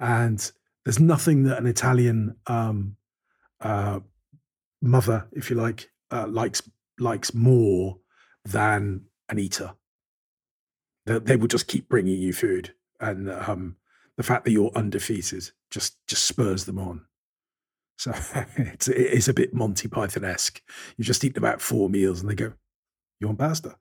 And 0.00 0.50
there's 0.84 1.00
nothing 1.00 1.44
that 1.44 1.58
an 1.58 1.66
Italian 1.66 2.36
um, 2.46 2.96
uh, 3.60 4.00
mother, 4.82 5.26
if 5.32 5.50
you 5.50 5.56
like, 5.56 5.90
uh, 6.10 6.26
likes 6.28 6.62
likes 6.98 7.34
more 7.34 7.98
than 8.44 9.02
an 9.28 9.38
eater 9.38 9.74
they, 11.06 11.36
will 11.36 11.48
just 11.48 11.68
keep 11.68 11.88
bringing 11.88 12.18
you 12.18 12.32
food, 12.32 12.74
and 13.00 13.30
um, 13.30 13.76
the 14.16 14.22
fact 14.22 14.44
that 14.44 14.52
you're 14.52 14.72
undefeated 14.74 15.50
just 15.70 15.96
just 16.06 16.24
spurs 16.24 16.64
them 16.64 16.78
on. 16.78 17.02
So 17.98 18.12
it's 18.56 18.88
it 18.88 18.96
is 18.96 19.28
a 19.28 19.34
bit 19.34 19.54
Monty 19.54 19.88
Python 19.88 20.24
esque. 20.24 20.62
You've 20.96 21.06
just 21.06 21.24
eaten 21.24 21.38
about 21.38 21.60
four 21.60 21.90
meals, 21.90 22.20
and 22.20 22.30
they 22.30 22.34
go, 22.34 22.52
"You 23.20 23.28
want 23.28 23.38
pasta? 23.38 23.76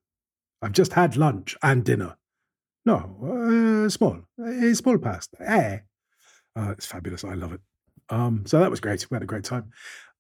I've 0.62 0.74
just 0.74 0.94
had 0.94 1.18
lunch 1.18 1.58
and 1.62 1.84
dinner. 1.84 2.18
No, 2.86 3.86
uh, 3.86 3.90
small, 3.90 4.22
uh, 4.44 4.74
small 4.74 4.98
pasta. 4.98 5.38
Eh." 5.40 5.80
Uh, 6.56 6.72
it's 6.72 6.86
fabulous. 6.86 7.24
I 7.24 7.34
love 7.34 7.54
it. 7.54 7.62
Um, 8.10 8.44
so 8.46 8.60
that 8.60 8.70
was 8.70 8.80
great. 8.80 9.10
We 9.10 9.16
had 9.16 9.24
a 9.24 9.28
great 9.28 9.44
time. 9.44 9.72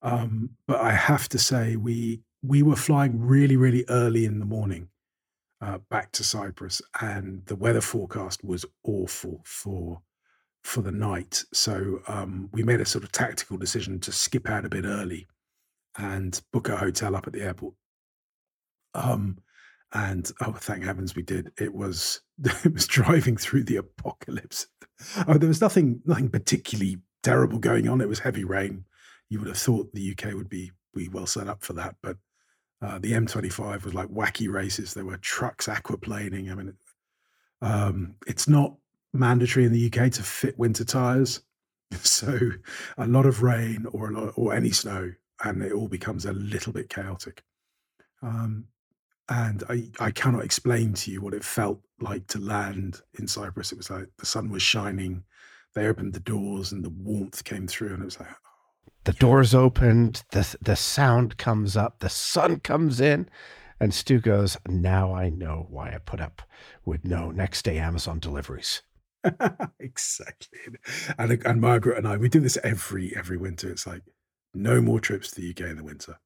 Um, 0.02 0.52
but 0.68 0.82
I 0.82 0.92
have 0.92 1.30
to 1.30 1.38
say, 1.38 1.76
we 1.76 2.22
we 2.42 2.64
were 2.64 2.76
flying 2.76 3.20
really, 3.20 3.56
really 3.56 3.86
early 3.90 4.26
in 4.26 4.40
the 4.40 4.46
morning 4.46 4.90
uh, 5.64 5.78
back 5.90 6.12
to 6.12 6.24
Cyprus, 6.24 6.82
and 7.00 7.46
the 7.46 7.56
weather 7.56 7.82
forecast 7.82 8.44
was 8.44 8.66
awful 8.84 9.42
for 9.46 10.02
for 10.64 10.82
the 10.82 10.92
night. 10.92 11.44
So 11.54 12.02
um, 12.08 12.50
we 12.52 12.64
made 12.64 12.82
a 12.82 12.86
sort 12.86 13.04
of 13.04 13.12
tactical 13.12 13.58
decision 13.58 14.00
to 14.02 14.12
skip 14.12 14.50
out 14.50 14.66
a 14.66 14.70
bit 14.70 14.86
early 14.86 15.28
and 15.98 16.40
book 16.52 16.70
a 16.70 16.78
hotel 16.78 17.16
up 17.16 17.28
at 17.28 17.34
the 17.34 17.42
airport. 17.42 17.76
Um, 18.94 19.40
and 19.94 20.32
oh, 20.42 20.54
thank 20.54 20.84
heavens 20.84 21.16
we 21.16 21.22
did. 21.22 21.52
It 21.58 21.74
was 21.74 22.22
it 22.66 22.74
was 22.74 22.88
driving 22.88 23.38
through 23.38 23.64
the 23.64 23.78
apocalypse. 23.78 24.68
Oh, 25.28 25.34
there 25.34 25.50
was 25.50 25.60
nothing 25.60 26.02
nothing 26.06 26.30
particularly 26.30 26.98
terrible 27.24 27.60
going 27.60 27.90
on. 27.90 28.00
It 28.00 28.08
was 28.08 28.20
heavy 28.20 28.46
rain. 28.46 28.86
You 29.30 29.40
would 29.40 29.50
have 29.50 29.58
thought 29.58 29.92
the 29.92 30.12
UK 30.12 30.34
would 30.34 30.48
be 30.48 30.72
be 30.94 31.10
well 31.10 31.26
set 31.26 31.50
up 31.50 31.62
for 31.62 31.74
that, 31.74 31.96
but 32.02 32.16
uh, 32.84 33.00
the 33.00 33.14
M25 33.14 33.86
was 33.86 33.94
like 33.94 34.10
wacky 34.10 34.52
races. 34.52 34.94
There 34.94 35.06
were 35.06 35.18
trucks 35.18 35.68
aquaplaning. 35.68 36.52
I 36.52 36.56
mean, 36.56 36.74
um, 37.62 38.16
it's 38.28 38.50
not 38.50 38.76
mandatory 39.14 39.66
in 39.66 39.72
the 39.72 39.86
UK 39.86 40.12
to 40.12 40.24
fit 40.24 40.60
winter 40.60 40.84
tires, 40.84 41.42
so 42.02 42.38
a 42.98 43.08
lot 43.08 43.26
of 43.26 43.42
rain 43.42 43.86
or 43.94 44.10
a 44.10 44.12
lot 44.12 44.34
or 44.36 44.54
any 44.54 44.72
snow, 44.72 45.14
and 45.46 45.64
it 45.64 45.72
all 45.72 45.88
becomes 45.88 46.26
a 46.26 46.34
little 46.34 46.74
bit 46.74 46.90
chaotic. 46.90 47.42
Um, 48.22 48.66
and 49.30 49.64
I, 49.70 49.90
I 50.02 50.12
cannot 50.12 50.44
explain 50.44 50.94
to 50.96 51.12
you 51.12 51.22
what 51.22 51.34
it 51.34 51.46
felt 51.46 51.80
like 52.02 52.28
to 52.28 52.40
land 52.40 53.00
in 53.18 53.28
Cyprus. 53.28 53.72
It 53.72 53.78
was 53.78 53.90
like 53.90 54.10
the 54.18 54.26
sun 54.26 54.50
was 54.50 54.62
shining. 54.62 55.24
They 55.74 55.88
opened 55.88 56.14
the 56.14 56.20
doors 56.20 56.74
and 56.74 56.84
the 56.84 56.90
warmth 56.90 57.46
came 57.46 57.66
through, 57.66 57.94
and 57.94 58.02
it 58.02 58.06
was 58.06 58.20
like 58.20 58.30
the 59.06 59.14
doors 59.14 59.54
opened, 59.54 60.24
the 60.32 60.56
the 60.62 60.76
sound 60.76 61.38
comes 61.38 61.76
up, 61.76 62.00
the 62.00 62.10
sun 62.10 62.60
comes 62.60 63.02
in, 63.02 63.30
and 63.80 63.94
Stu 63.94 64.20
goes, 64.20 64.58
"Now 64.68 65.14
I 65.14 65.30
know 65.30 65.68
why 65.70 65.94
I 65.94 65.98
put 65.98 66.22
up 66.22 66.42
with 66.86 67.04
no 67.04 67.32
next 67.32 67.64
day 67.64 67.78
Amazon 67.78 68.20
deliveries." 68.20 68.82
exactly, 69.80 70.60
and 71.18 71.46
and 71.46 71.62
Margaret 71.62 71.98
and 71.98 72.08
I 72.08 72.18
we 72.18 72.30
do 72.30 72.40
this 72.40 72.58
every 72.64 73.16
every 73.16 73.38
winter. 73.38 73.70
It's 73.70 73.88
like 73.88 74.04
no 74.54 74.82
more 74.82 75.00
trips 75.00 75.32
to 75.32 75.42
the 75.42 75.50
UK 75.50 75.72
in 75.72 75.78
the 75.78 75.84
winter. 75.84 76.20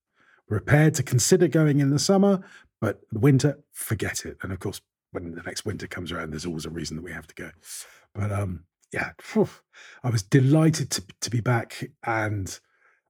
Prepared 0.48 0.94
to 0.96 1.04
consider 1.04 1.48
going 1.48 1.80
in 1.80 1.90
the 1.90 2.00
summer, 2.00 2.42
but 2.80 3.02
the 3.12 3.20
winter, 3.20 3.60
forget 3.72 4.26
it. 4.26 4.38
And 4.42 4.54
of 4.54 4.60
course, 4.60 4.82
when 5.12 5.36
the 5.36 5.44
next 5.44 5.66
winter 5.66 5.88
comes 5.88 6.12
around, 6.12 6.32
there's 6.32 6.46
always 6.46 6.66
a 6.66 6.70
reason 6.70 6.96
that 6.96 7.04
we 7.04 7.12
have 7.12 7.28
to 7.28 7.36
go. 7.36 7.52
But 8.14 8.32
um, 8.32 8.64
yeah, 8.94 9.12
I 10.04 10.10
was 10.10 10.24
delighted 10.24 10.92
to 10.92 11.04
to 11.22 11.30
be 11.30 11.42
back, 11.42 11.90
and 12.04 12.60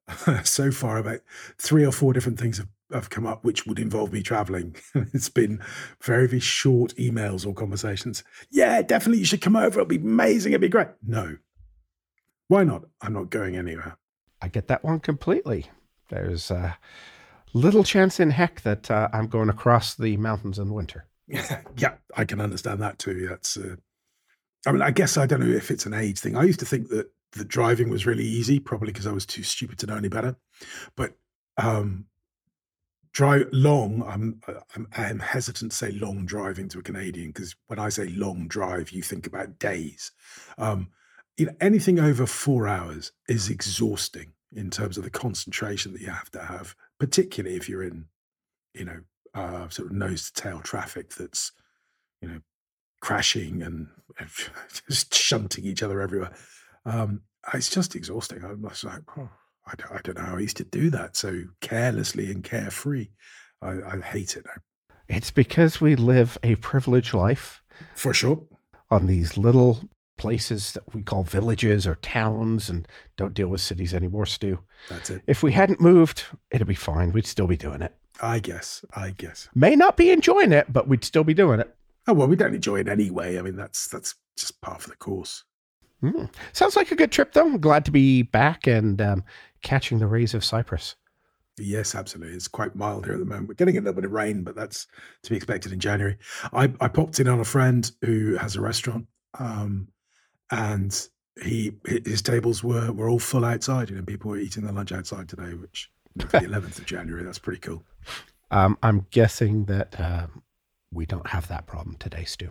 so 0.44 0.72
far 0.72 0.98
about 0.98 1.20
three 1.58 1.86
or 1.86 1.92
four 1.92 2.14
different 2.14 2.40
things 2.40 2.58
have, 2.58 2.68
have 2.92 3.10
come 3.10 3.26
up 3.26 3.44
which 3.44 3.66
would 3.66 3.80
involve 3.80 4.14
me 4.14 4.22
traveling. 4.22 4.76
it's 4.96 5.30
been 5.30 5.62
very, 6.02 6.28
very 6.28 6.40
short 6.40 6.96
emails 6.96 7.46
or 7.46 7.54
conversations. 7.54 8.24
Yeah, 8.50 8.82
definitely 8.82 9.20
you 9.20 9.26
should 9.26 9.42
come 9.42 9.56
over. 9.56 9.80
It'll 9.80 9.86
be 9.86 9.98
amazing. 9.98 10.54
It'll 10.54 10.62
be 10.62 10.70
great. 10.70 10.88
No. 11.06 11.38
Why 12.48 12.64
not? 12.64 12.84
I'm 13.02 13.14
not 13.14 13.30
going 13.30 13.58
anywhere. 13.58 13.98
I 14.42 14.48
get 14.48 14.68
that 14.68 14.84
one 14.84 15.00
completely. 15.00 15.66
There's 16.10 16.50
uh, 16.50 16.74
little 17.54 17.84
chance 17.84 18.20
in 18.20 18.32
heck 18.32 18.62
that 18.62 18.90
uh, 18.90 19.10
I'm 19.12 19.28
going 19.28 19.50
across 19.50 19.96
the 19.96 20.16
mountains 20.18 20.60
in 20.60 20.68
the 20.68 20.74
winter. 20.74 21.06
yeah, 21.28 21.96
I 22.16 22.24
can 22.24 22.40
understand 22.40 22.82
that 22.82 23.00
too. 23.00 23.28
That's, 23.28 23.58
uh, 23.58 23.76
I 24.66 24.72
mean, 24.72 24.82
I 24.82 24.92
guess 24.92 25.18
I 25.18 25.26
don't 25.26 25.42
know 25.42 25.56
if 25.56 25.72
it's 25.72 25.86
an 25.86 25.94
age 25.94 26.20
thing. 26.20 26.38
I 26.38 26.44
used 26.44 26.60
to 26.60 26.66
think 26.66 26.88
that 26.90 27.12
the 27.34 27.46
driving 27.46 27.89
was 27.89 28.05
really 28.05 28.25
easy, 28.25 28.60
probably 28.60 28.91
because 28.91 29.07
I 29.07 29.12
was 29.12 29.25
too 29.25 29.43
stupid 29.43 29.77
to 29.79 29.88
know 29.88 29.96
any 29.96 30.07
better. 30.07 30.36
But 30.96 31.13
um, 31.57 32.05
drive 33.12 33.48
long, 33.51 34.03
I'm, 34.07 34.41
uh, 34.48 34.62
I'm 34.75 34.88
I'm 34.96 35.19
hesitant 35.19 35.72
to 35.72 35.77
say 35.77 35.91
long 35.91 36.25
driving 36.25 36.69
to 36.69 36.79
a 36.79 36.84
Canadian 36.84 37.29
because 37.29 37.55
when 37.67 37.79
I 37.79 37.89
say 37.89 38.10
long 38.10 38.48
drive, 38.48 38.91
you 38.91 39.01
think 39.01 39.27
about 39.27 39.60
days. 39.60 40.12
Um, 40.57 40.89
you 41.38 41.46
know, 41.46 41.55
anything 41.62 42.00
over 42.00 42.25
four 42.25 42.67
hours 42.67 43.12
is 43.27 43.50
exhausting 43.50 44.34
in 44.55 44.69
terms 44.69 44.98
of 44.98 45.03
the 45.03 45.10
concentration 45.10 45.93
that 45.93 46.01
you 46.01 46.10
have 46.10 46.31
to 46.31 46.43
have, 46.43 46.75
particularly 47.00 47.55
if 47.55 47.69
you're 47.69 47.84
in, 47.84 48.05
you 48.74 48.86
know, 48.86 49.00
uh, 49.34 49.69
sort 49.69 49.88
of 49.88 49.93
nose 49.93 50.31
to 50.31 50.41
tail 50.41 50.60
traffic 50.62 51.13
that's, 51.13 51.51
you 52.22 52.27
know, 52.27 52.39
crashing 53.01 53.62
and 53.62 53.88
just 54.89 55.13
shunting 55.13 55.65
each 55.65 55.84
other 55.84 56.01
everywhere. 56.01 56.34
Um, 56.88 57.22
it's 57.53 57.70
just 57.70 57.96
exhausting. 57.96 58.44
I'm 58.44 58.63
just 58.70 58.84
like, 58.84 59.01
oh, 59.17 59.29
I, 59.65 59.74
don't, 59.75 59.91
I 59.91 60.00
don't 60.03 60.17
know 60.17 60.25
how 60.25 60.38
I 60.38 60.39
used 60.39 60.58
to 60.58 60.63
do 60.63 60.89
that 60.91 61.15
so 61.15 61.44
carelessly 61.62 62.32
and 62.32 62.44
carefree. 62.44 63.10
I, 63.62 63.72
I 63.72 64.00
hate 64.00 64.38
it 64.38 64.46
now. 64.46 64.62
It's 65.08 65.32
because 65.32 65.79
we 65.79 65.96
live 65.96 66.38
a 66.44 66.56
privileged 66.56 67.13
life. 67.13 67.62
For 67.96 68.13
sure. 68.13 68.44
On 68.89 69.08
these 69.08 69.38
little 69.38 69.82
places 70.17 70.74
that 70.74 70.96
we 70.96 71.03
call 71.03 71.24
villages 71.24 71.86
or 71.86 71.96
towns 71.96 72.70
and 72.70 72.88
don't 73.17 73.34
deal 73.34 73.48
with 73.48 73.62
cities 73.62 73.94
anymore, 73.94 74.25
Stu. 74.25 74.60
That's 74.89 75.10
it. 75.10 75.22
If 75.27 75.44
we 75.44 75.51
hadn't 75.51 75.82
moved, 75.82 76.24
it'd 76.51 76.67
be 76.67 76.75
fine. 76.75 77.12
We'd 77.12 77.27
still 77.27 77.48
be 77.48 77.58
doing 77.58 77.82
it. 77.82 77.94
I 78.22 78.39
guess. 78.39 78.84
I 78.96 79.12
guess. 79.12 79.48
May 79.53 79.75
not 79.75 79.96
be 79.96 80.10
enjoying 80.10 80.51
it, 80.51 80.72
but 80.74 80.88
we'd 80.88 81.03
still 81.03 81.24
be 81.24 81.34
doing 81.34 81.60
it. 81.60 81.74
Oh 82.08 82.13
well, 82.13 82.27
we 82.27 82.36
don't 82.36 82.56
enjoy 82.56 82.79
it 82.79 82.88
anyway. 82.88 83.38
I 83.38 83.41
mean, 83.41 83.56
that's 83.56 83.88
that's 83.88 84.15
just 84.38 84.60
part 84.62 84.84
of 84.84 84.89
the 84.89 84.96
course. 84.96 85.44
Mm. 86.04 86.30
Sounds 86.54 86.75
like 86.75 86.92
a 86.92 86.96
good 86.96 87.12
trip, 87.12 87.34
though. 87.34 87.46
I'm 87.46 87.60
glad 87.60 87.86
to 87.86 87.92
be 87.92 88.22
back 88.22 88.68
and 88.68 89.01
um, 89.01 89.24
catching 89.62 90.00
the 90.00 90.08
rays 90.08 90.34
of 90.34 90.46
Cyprus. 90.46 90.96
Yes, 91.60 91.96
absolutely. 91.96 92.36
It's 92.36 92.48
quite 92.48 92.75
mild 92.75 93.06
here 93.06 93.16
at 93.16 93.20
the 93.20 93.25
moment. 93.25 93.48
We're 93.48 93.56
getting 93.56 93.77
a 93.77 93.82
little 93.82 93.94
bit 93.94 94.06
of 94.06 94.12
rain, 94.12 94.44
but 94.44 94.56
that's 94.56 94.86
to 95.24 95.30
be 95.32 95.36
expected 95.36 95.74
in 95.74 95.80
January. 95.80 96.18
I, 96.54 96.72
I 96.80 96.88
popped 96.88 97.20
in 97.20 97.27
on 97.27 97.39
a 97.39 97.46
friend 97.46 97.89
who 98.01 98.36
has 98.36 98.56
a 98.56 98.62
restaurant, 98.62 99.08
um, 99.39 99.88
and 100.51 101.08
he 101.44 101.74
his 101.86 102.22
tables 102.22 102.63
were 102.63 102.92
were 102.92 103.10
all 103.10 103.20
full 103.20 103.44
outside. 103.44 103.89
You 103.89 103.96
know, 103.96 104.04
people 104.04 104.32
were 104.32 104.38
eating 104.38 104.63
their 104.63 104.74
lunch 104.74 104.92
outside 104.92 105.30
today, 105.30 105.56
which 105.56 105.89
the 106.16 106.25
11th 106.27 106.77
of 106.77 106.86
January. 106.86 107.24
That's 107.24 107.39
pretty 107.39 107.60
cool. 107.60 107.84
Um, 108.51 108.77
I'm 108.84 109.08
guessing 109.10 109.66
that 109.66 110.00
uh, 110.00 110.27
we 110.92 111.08
don't 111.08 111.27
have 111.27 111.48
that 111.48 111.66
problem 111.66 111.98
today, 111.98 112.24
Stu. 112.24 112.50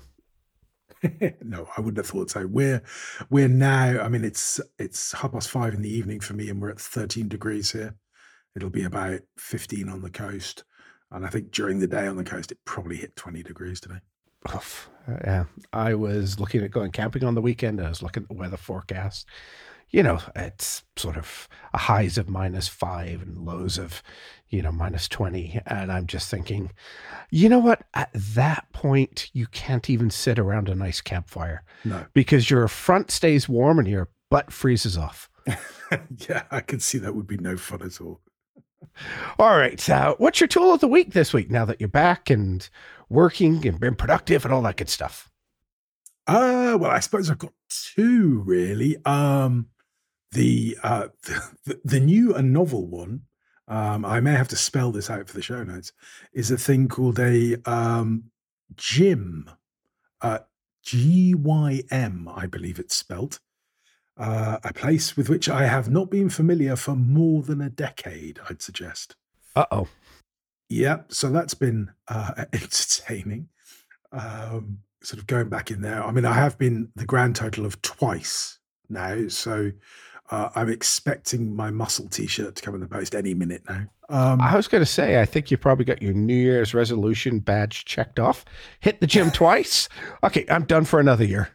no, 1.42 1.68
I 1.76 1.80
wouldn't 1.80 1.98
have 1.98 2.06
thought 2.06 2.30
so. 2.30 2.46
We're 2.46 2.82
we're 3.30 3.48
now. 3.48 4.00
I 4.00 4.08
mean, 4.08 4.24
it's 4.24 4.60
it's 4.78 5.12
half 5.12 5.32
past 5.32 5.50
five 5.50 5.74
in 5.74 5.82
the 5.82 5.92
evening 5.92 6.20
for 6.20 6.34
me, 6.34 6.48
and 6.48 6.60
we're 6.60 6.70
at 6.70 6.80
13 6.80 7.28
degrees 7.28 7.72
here. 7.72 7.96
It'll 8.54 8.70
be 8.70 8.84
about 8.84 9.20
15 9.38 9.88
on 9.88 10.00
the 10.00 10.10
coast, 10.10 10.64
and 11.10 11.26
I 11.26 11.28
think 11.28 11.50
during 11.50 11.78
the 11.78 11.86
day 11.86 12.06
on 12.06 12.16
the 12.16 12.24
coast, 12.24 12.50
it 12.50 12.58
probably 12.64 12.96
hit 12.96 13.14
20 13.16 13.42
degrees 13.42 13.80
today. 13.80 14.00
Yeah, 15.08 15.44
I 15.72 15.94
was 15.94 16.40
looking 16.40 16.62
at 16.62 16.70
going 16.70 16.92
camping 16.92 17.24
on 17.24 17.34
the 17.34 17.42
weekend. 17.42 17.80
I 17.80 17.88
was 17.88 18.02
looking 18.02 18.22
at 18.22 18.28
the 18.28 18.34
weather 18.34 18.56
forecast, 18.56 19.26
you 19.90 20.02
know, 20.02 20.20
it's 20.34 20.82
sort 20.96 21.16
of 21.16 21.48
a 21.72 21.78
highs 21.78 22.18
of 22.18 22.28
minus 22.28 22.68
five 22.68 23.22
and 23.22 23.38
lows 23.38 23.78
of, 23.78 24.02
you 24.50 24.62
know, 24.62 24.72
minus 24.72 25.08
20. 25.08 25.60
And 25.66 25.90
I'm 25.90 26.06
just 26.06 26.30
thinking, 26.30 26.70
you 27.30 27.48
know 27.48 27.58
what? 27.58 27.82
At 27.94 28.10
that 28.12 28.66
point, 28.72 29.30
you 29.32 29.46
can't 29.48 29.90
even 29.90 30.10
sit 30.10 30.38
around 30.38 30.68
a 30.68 30.74
nice 30.74 31.00
campfire. 31.00 31.64
No. 31.84 32.06
Because 32.14 32.50
your 32.50 32.68
front 32.68 33.10
stays 33.10 33.48
warm 33.48 33.78
and 33.78 33.88
your 33.88 34.08
butt 34.30 34.52
freezes 34.52 34.96
off. 34.96 35.28
yeah, 36.28 36.44
I 36.50 36.60
can 36.60 36.80
see 36.80 36.98
that 36.98 37.14
would 37.14 37.26
be 37.26 37.38
no 37.38 37.56
fun 37.56 37.82
at 37.82 38.00
all. 38.00 38.20
All 39.38 39.56
right. 39.56 39.88
Uh, 39.88 40.14
what's 40.18 40.40
your 40.40 40.48
tool 40.48 40.72
of 40.72 40.80
the 40.80 40.88
week 40.88 41.12
this 41.12 41.32
week 41.32 41.50
now 41.50 41.64
that 41.64 41.80
you're 41.80 41.88
back 41.88 42.30
and 42.30 42.68
working 43.08 43.66
and 43.66 43.80
being 43.80 43.94
productive 43.94 44.44
and 44.44 44.52
all 44.52 44.62
that 44.62 44.76
good 44.76 44.88
stuff? 44.88 45.30
Uh, 46.26 46.76
well, 46.80 46.90
I 46.90 47.00
suppose 47.00 47.30
I've 47.30 47.38
got 47.38 47.52
two 47.68 48.42
really. 48.44 48.96
Um, 49.04 49.68
the, 50.32 50.76
uh, 50.82 51.08
the, 51.64 51.80
the 51.84 52.00
new 52.00 52.34
and 52.34 52.52
novel 52.52 52.86
one, 52.86 53.22
um, 53.68 54.04
I 54.04 54.20
may 54.20 54.32
have 54.32 54.48
to 54.48 54.56
spell 54.56 54.92
this 54.92 55.10
out 55.10 55.28
for 55.28 55.34
the 55.34 55.42
show 55.42 55.62
notes, 55.64 55.92
is 56.32 56.50
a 56.50 56.56
thing 56.56 56.88
called 56.88 57.18
a 57.18 57.56
um, 57.68 58.24
GYM, 58.74 59.48
uh, 60.20 60.38
G 60.82 61.34
Y 61.34 61.82
M, 61.90 62.28
I 62.32 62.46
believe 62.46 62.78
it's 62.78 62.94
spelt. 62.94 63.40
Uh, 64.16 64.58
a 64.64 64.72
place 64.72 65.16
with 65.16 65.28
which 65.28 65.48
I 65.48 65.66
have 65.66 65.90
not 65.90 66.10
been 66.10 66.30
familiar 66.30 66.74
for 66.76 66.96
more 66.96 67.42
than 67.42 67.60
a 67.60 67.68
decade, 67.68 68.40
I'd 68.48 68.62
suggest. 68.62 69.14
Uh 69.54 69.66
oh. 69.70 69.88
Yeah, 70.68 71.02
so 71.08 71.30
that's 71.30 71.54
been 71.54 71.90
uh, 72.08 72.44
entertaining. 72.52 73.48
Um, 74.12 74.78
sort 75.02 75.20
of 75.20 75.26
going 75.26 75.48
back 75.48 75.70
in 75.70 75.82
there. 75.82 76.02
I 76.02 76.10
mean, 76.12 76.24
I 76.24 76.32
have 76.32 76.56
been 76.56 76.90
the 76.96 77.04
grand 77.04 77.36
total 77.36 77.66
of 77.66 77.80
twice 77.82 78.58
now, 78.88 79.28
so 79.28 79.72
uh, 80.30 80.50
I'm 80.54 80.68
expecting 80.68 81.54
my 81.54 81.70
muscle 81.70 82.08
T-shirt 82.08 82.56
to 82.56 82.62
come 82.62 82.74
in 82.74 82.80
the 82.80 82.86
post 82.86 83.14
any 83.14 83.34
minute 83.34 83.62
now. 83.68 83.86
Um, 84.08 84.40
I 84.40 84.56
was 84.56 84.68
going 84.68 84.82
to 84.82 84.86
say, 84.86 85.20
I 85.20 85.24
think 85.24 85.50
you 85.50 85.56
probably 85.56 85.84
got 85.84 86.02
your 86.02 86.12
New 86.12 86.34
Year's 86.34 86.74
resolution 86.74 87.40
badge 87.40 87.84
checked 87.84 88.18
off. 88.18 88.44
Hit 88.80 89.00
the 89.00 89.06
gym 89.06 89.30
twice. 89.32 89.88
Okay, 90.22 90.44
I'm 90.48 90.64
done 90.64 90.84
for 90.84 91.00
another 91.00 91.24
year. 91.24 91.50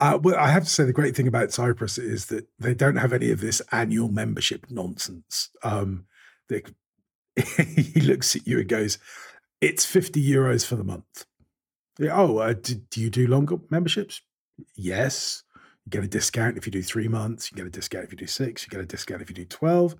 Uh, 0.00 0.18
well, 0.20 0.36
I 0.36 0.48
have 0.48 0.64
to 0.64 0.70
say 0.70 0.84
the 0.84 0.92
great 0.92 1.14
thing 1.14 1.28
about 1.28 1.52
Cyprus 1.52 1.98
is 1.98 2.26
that 2.26 2.48
they 2.58 2.74
don't 2.74 2.96
have 2.96 3.12
any 3.12 3.30
of 3.30 3.40
this 3.40 3.62
annual 3.70 4.08
membership 4.08 4.66
nonsense. 4.70 5.50
Um, 5.62 6.06
they, 6.48 6.62
he 7.64 8.00
looks 8.00 8.34
at 8.34 8.46
you 8.46 8.58
and 8.58 8.68
goes, 8.68 8.98
"It's 9.60 9.84
fifty 9.84 10.26
euros 10.26 10.66
for 10.66 10.74
the 10.74 10.82
month." 10.82 11.26
Yeah, 11.98 12.16
oh, 12.16 12.38
uh, 12.38 12.54
do, 12.54 12.74
do 12.74 13.00
you 13.00 13.10
do 13.10 13.28
longer 13.28 13.58
memberships? 13.70 14.20
Yes. 14.74 15.44
You 15.88 15.90
get 15.90 16.04
a 16.04 16.08
discount 16.08 16.58
if 16.58 16.66
you 16.66 16.70
do 16.70 16.82
three 16.82 17.08
months. 17.08 17.50
You 17.50 17.56
get 17.56 17.66
a 17.66 17.70
discount 17.70 18.04
if 18.04 18.12
you 18.12 18.18
do 18.18 18.26
six. 18.26 18.62
You 18.62 18.68
get 18.68 18.82
a 18.82 18.84
discount 18.84 19.22
if 19.22 19.30
you 19.30 19.34
do 19.34 19.46
twelve. 19.46 19.96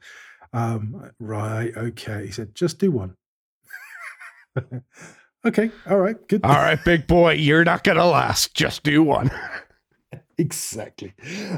Um, 0.53 1.13
right. 1.19 1.75
Okay. 1.75 2.27
He 2.27 2.31
said, 2.31 2.55
just 2.55 2.79
do 2.79 2.91
one. 2.91 3.17
okay. 5.47 5.71
All 5.89 5.97
right. 5.97 6.17
Good. 6.29 6.45
All 6.45 6.57
right, 6.57 6.79
big 6.85 7.07
boy. 7.07 7.33
You're 7.33 7.65
not 7.65 7.85
gonna 7.85 8.05
last. 8.05 8.55
Just 8.55 8.83
do 8.83 9.03
one. 9.03 9.31
exactly. 10.37 11.15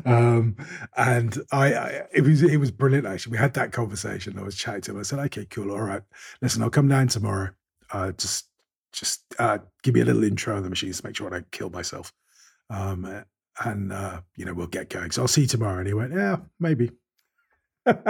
Um, 0.07 0.55
and 0.97 1.37
I, 1.51 1.75
I, 1.75 2.03
it 2.15 2.23
was 2.23 2.45
it 2.45 2.59
was 2.59 2.71
brilliant 2.71 3.07
actually. 3.07 3.33
We 3.33 3.39
had 3.39 3.55
that 3.55 3.73
conversation. 3.73 4.39
I 4.39 4.43
was 4.43 4.55
chatting 4.55 4.83
to 4.83 4.93
him. 4.93 5.01
I 5.01 5.03
said, 5.03 5.19
"Okay, 5.19 5.47
cool. 5.47 5.73
All 5.73 5.81
right. 5.81 6.03
Listen, 6.41 6.63
I'll 6.63 6.71
come 6.71 6.87
down 6.87 7.09
tomorrow. 7.09 7.51
Uh, 7.91 8.13
just 8.13 8.47
just 8.93 9.25
uh, 9.41 9.59
give 9.83 9.95
me 9.95 10.03
a 10.03 10.05
little 10.05 10.23
intro 10.23 10.57
on 10.57 10.63
the 10.63 10.71
machines 10.71 11.01
to 11.01 11.07
make 11.09 11.17
sure 11.17 11.27
I 11.27 11.31
don't 11.31 11.51
kill 11.51 11.71
myself. 11.71 12.13
Um, 12.71 13.25
and 13.65 13.93
uh, 13.93 14.21
you 14.37 14.45
know 14.45 14.55
we'll 14.55 14.67
get 14.67 14.89
going. 14.91 15.11
So 15.11 15.23
I'll 15.23 15.29
see 15.29 15.43
you 15.43 15.47
tomorrow." 15.47 15.79
And 15.79 15.87
he 15.87 15.95
went, 15.95 16.13
"Yeah, 16.13 16.37
maybe." 16.59 16.91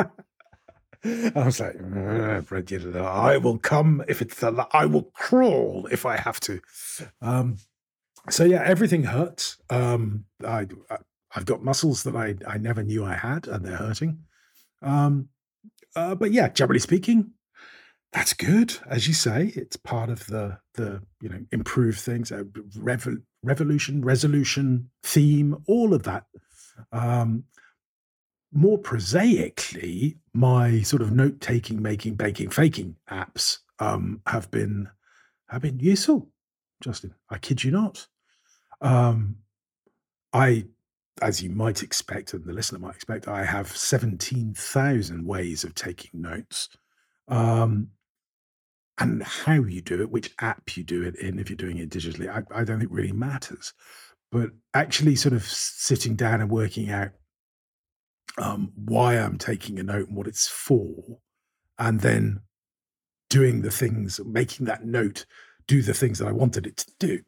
I 1.02 1.32
was 1.34 1.60
like, 1.60 1.76
I 1.80 3.38
will 3.38 3.58
come 3.58 4.04
if 4.06 4.20
it's 4.20 4.38
the, 4.38 4.68
I 4.72 4.84
will 4.84 5.04
crawl 5.14 5.88
if 5.90 6.04
I 6.04 6.18
have 6.18 6.40
to. 6.40 6.60
Um, 7.22 7.56
so 8.28 8.44
yeah, 8.44 8.62
everything 8.64 9.04
hurts. 9.04 9.56
Um, 9.70 10.26
I, 10.46 10.66
I 10.90 10.98
have 11.30 11.46
got 11.46 11.62
muscles 11.62 12.02
that 12.02 12.16
I 12.16 12.34
I 12.46 12.58
never 12.58 12.82
knew 12.82 13.04
I 13.04 13.14
had, 13.14 13.48
and 13.48 13.64
they're 13.64 13.76
hurting. 13.76 14.24
Um, 14.82 15.28
uh, 15.96 16.14
but 16.14 16.32
yeah, 16.32 16.48
generally 16.48 16.80
speaking, 16.80 17.32
that's 18.12 18.34
good, 18.34 18.76
as 18.86 19.08
you 19.08 19.14
say. 19.14 19.52
It's 19.56 19.76
part 19.76 20.10
of 20.10 20.26
the 20.26 20.58
the 20.74 21.02
you 21.22 21.30
know 21.30 21.40
improve 21.50 21.96
things, 21.96 22.30
uh, 22.30 22.44
rev- 22.76 23.22
revolution, 23.42 24.02
resolution, 24.04 24.90
theme, 25.02 25.56
all 25.66 25.94
of 25.94 26.02
that. 26.04 26.24
Um, 26.92 27.44
more 28.52 28.78
prosaically, 28.78 30.18
my 30.34 30.82
sort 30.82 31.02
of 31.02 31.12
note 31.12 31.40
taking, 31.40 31.80
making, 31.80 32.14
baking, 32.14 32.50
faking 32.50 32.96
apps 33.08 33.58
um, 33.78 34.20
have 34.26 34.50
been 34.50 34.88
have 35.48 35.62
been 35.62 35.78
useful. 35.78 36.28
Justin, 36.82 37.14
I 37.28 37.38
kid 37.38 37.62
you 37.62 37.70
not. 37.70 38.06
Um, 38.80 39.36
I, 40.32 40.66
as 41.22 41.42
you 41.42 41.50
might 41.50 41.82
expect, 41.82 42.34
and 42.34 42.44
the 42.44 42.52
listener 42.52 42.78
might 42.78 42.94
expect, 42.94 43.28
I 43.28 43.44
have 43.44 43.76
seventeen 43.76 44.54
thousand 44.54 45.26
ways 45.26 45.64
of 45.64 45.74
taking 45.74 46.20
notes. 46.20 46.68
Um, 47.28 47.88
and 49.00 49.22
how 49.22 49.54
you 49.54 49.80
do 49.80 50.00
it, 50.02 50.10
which 50.10 50.32
app 50.40 50.76
you 50.76 50.84
do 50.84 51.02
it 51.02 51.16
in, 51.16 51.38
if 51.38 51.48
you're 51.48 51.56
doing 51.56 51.78
it 51.78 51.88
digitally, 51.88 52.28
I, 52.28 52.42
I 52.54 52.64
don't 52.64 52.78
think 52.78 52.92
really 52.92 53.12
matters. 53.12 53.72
But 54.30 54.50
actually, 54.74 55.16
sort 55.16 55.32
of 55.32 55.42
sitting 55.44 56.14
down 56.14 56.40
and 56.40 56.50
working 56.50 56.90
out 56.90 57.10
um, 58.38 58.72
why 58.76 59.16
I'm 59.16 59.38
taking 59.38 59.78
a 59.78 59.82
note 59.82 60.08
and 60.08 60.16
what 60.16 60.28
it's 60.28 60.46
for, 60.46 61.18
and 61.78 62.00
then 62.00 62.40
doing 63.28 63.62
the 63.62 63.70
things, 63.70 64.20
making 64.24 64.66
that 64.66 64.84
note 64.84 65.24
do 65.66 65.82
the 65.82 65.94
things 65.94 66.18
that 66.18 66.28
I 66.28 66.32
wanted 66.32 66.66
it 66.66 66.76
to 66.78 66.92
do. 66.98 67.20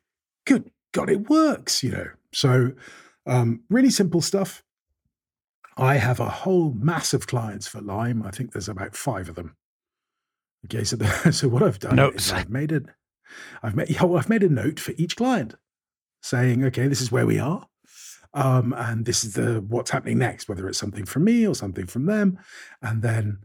Good 0.47 0.71
God, 0.93 1.11
it 1.11 1.29
works, 1.29 1.83
you 1.83 1.91
know. 1.91 2.09
So, 2.33 2.73
um, 3.27 3.63
really 3.71 3.91
simple 3.91 4.21
stuff. 4.21 4.63
I 5.77 5.97
have 5.97 6.21
a 6.21 6.29
whole 6.29 6.75
mass 6.75 7.15
of 7.15 7.27
clients 7.27 7.67
for 7.67 7.81
Lime. 7.81 8.23
I 8.23 8.31
think 8.31 8.53
there's 8.53 8.69
about 8.69 8.95
five 8.95 9.29
of 9.29 9.37
them. 9.37 9.57
Okay, 10.67 10.85
so 10.85 10.97
the, 10.97 11.33
so 11.33 11.49
what 11.49 11.63
I've 11.63 11.79
done 11.79 11.97
Notes. 11.97 12.27
is 12.27 12.33
I've 12.33 12.51
made 12.51 12.73
it. 12.73 12.87
I've 13.63 13.75
made 13.75 13.97
oh, 14.01 14.17
I've 14.17 14.29
made 14.29 14.43
a 14.43 14.49
note 14.49 14.79
for 14.79 14.93
each 14.97 15.17
client, 15.17 15.55
saying, 16.23 16.65
okay, 16.67 16.89
this 16.89 17.01
is 17.01 17.11
where 17.11 17.27
we 17.27 17.39
are. 17.39 17.67
Um, 18.35 18.73
and 18.73 19.05
this 19.05 19.25
is 19.25 19.35
the 19.35 19.61
what's 19.61 19.91
happening 19.91 20.19
next, 20.19 20.49
whether 20.49 20.67
it's 20.69 20.79
something 20.79 21.05
from 21.05 21.25
me 21.25 21.47
or 21.47 21.55
something 21.55 21.87
from 21.87 22.07
them. 22.07 22.39
And 22.81 23.03
then 23.03 23.39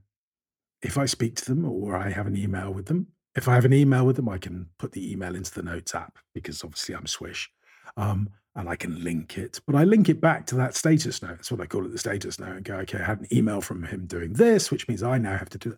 if 0.82 0.98
I 0.98 1.06
speak 1.06 1.36
to 1.38 1.46
them 1.46 1.66
or 1.66 1.96
I 1.96 2.10
have 2.10 2.28
an 2.28 2.38
email 2.38 2.74
with 2.74 2.86
them, 2.86 3.08
if 3.36 3.48
I 3.48 3.56
have 3.56 3.66
an 3.66 3.74
email 3.74 4.06
with 4.06 4.16
them, 4.16 4.30
I 4.30 4.38
can 4.38 4.68
put 4.78 4.94
the 4.94 5.12
email 5.12 5.36
into 5.36 5.54
the 5.54 5.64
notes 5.64 5.94
app 5.94 6.18
because 6.34 6.64
obviously 6.64 6.96
I'm 6.96 7.08
Swish. 7.08 7.50
Um, 7.98 8.30
and 8.58 8.68
I 8.68 8.76
can 8.76 9.04
link 9.04 9.38
it, 9.38 9.62
but 9.68 9.76
I 9.76 9.84
link 9.84 10.10
it 10.10 10.20
back 10.20 10.48
to 10.48 10.56
that 10.56 10.76
status 10.76 11.22
note. 11.22 11.36
That's 11.38 11.52
what 11.52 11.62
I 11.62 11.68
call 11.68 11.86
it, 11.86 11.92
the 11.92 11.98
status 12.00 12.40
note, 12.40 12.56
and 12.56 12.66
go, 12.66 12.78
okay, 12.78 12.98
I 12.98 13.04
had 13.04 13.20
an 13.20 13.28
email 13.32 13.62
from 13.62 13.84
him 13.84 14.08
doing 14.08 14.34
this, 14.34 14.72
which 14.72 14.88
means 14.88 15.04
I 15.04 15.20
now 15.20 15.38
have 15.38 15.50
to 15.50 15.60
do 15.60 15.70
it. 15.74 15.78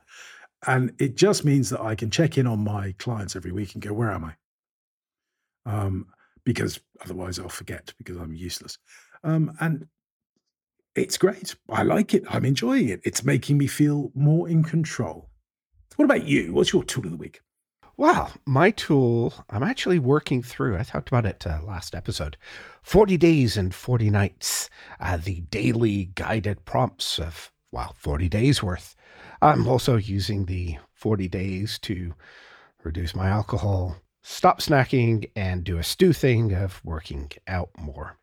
And 0.68 0.94
it 1.00 1.16
just 1.16 1.46
means 1.46 1.70
that 1.70 1.82
I 1.82 1.96
can 1.96 2.10
check 2.12 2.38
in 2.38 2.46
on 2.46 2.60
my 2.60 2.94
clients 3.00 3.36
every 3.36 3.52
week 3.52 3.74
and 3.74 3.82
go, 3.82 3.94
where 3.94 4.12
am 4.12 4.26
I? 4.26 4.36
Um, 5.66 6.08
because 6.44 6.80
otherwise 7.02 7.40
I'll 7.40 7.50
forget 7.50 7.94
because 7.98 8.18
I'm 8.18 8.34
useless. 8.34 8.78
Um, 9.24 9.54
and 9.60 9.88
it's 10.96 11.18
great. 11.18 11.56
I 11.70 11.84
like 11.84 12.14
it. 12.14 12.24
I'm 12.30 12.46
enjoying 12.46 12.90
it. 12.90 13.02
It's 13.04 13.24
making 13.24 13.58
me 13.58 13.68
feel 13.68 14.12
more 14.16 14.50
in 14.50 14.64
control. 14.64 15.30
What 15.96 16.06
about 16.06 16.26
you? 16.26 16.54
What's 16.54 16.74
your 16.74 16.84
tool 16.84 17.06
of 17.06 17.12
the 17.12 17.18
week? 17.18 17.42
Well, 17.98 18.32
my 18.46 18.72
tool, 18.72 19.34
I'm 19.50 19.62
actually 19.62 20.00
working 20.00 20.42
through. 20.42 20.78
I 20.78 20.84
talked 20.84 21.10
about 21.10 21.26
it 21.26 21.46
uh, 21.46 21.60
last 21.66 21.94
episode 21.94 22.38
40 22.82 23.18
days 23.18 23.58
and 23.58 23.76
40 23.76 24.10
nights, 24.10 24.70
uh, 25.02 25.18
the 25.18 25.42
daily 25.42 26.06
guided 26.16 26.64
prompts 26.64 27.20
of, 27.20 27.52
well, 27.74 27.94
40 27.98 28.30
days 28.30 28.64
worth. 28.64 28.96
I'm 29.42 29.68
also 29.68 29.96
using 29.96 30.46
the 30.46 30.78
40 30.94 31.28
days 31.28 31.80
to 31.80 32.14
reduce 32.84 33.16
my 33.16 33.30
alcohol 33.30 33.98
stop 34.22 34.62
snacking 34.62 35.30
and 35.36 35.64
do 35.64 35.78
a 35.78 35.84
stew 35.84 36.14
thing 36.14 36.54
of 36.54 36.84
working 36.84 37.32
out 37.48 37.70
more. 37.78 38.18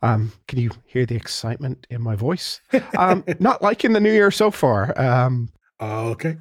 Um, 0.00 0.32
can 0.48 0.58
you 0.58 0.70
hear 0.86 1.06
the 1.06 1.14
excitement 1.14 1.86
in 1.90 2.02
my 2.02 2.16
voice? 2.16 2.60
Um, 2.96 3.24
not 3.38 3.62
liking 3.62 3.92
the 3.92 4.00
new 4.00 4.12
year 4.12 4.30
so 4.30 4.50
far. 4.50 4.98
Um, 5.00 5.50
uh, 5.80 6.06
okay. 6.10 6.38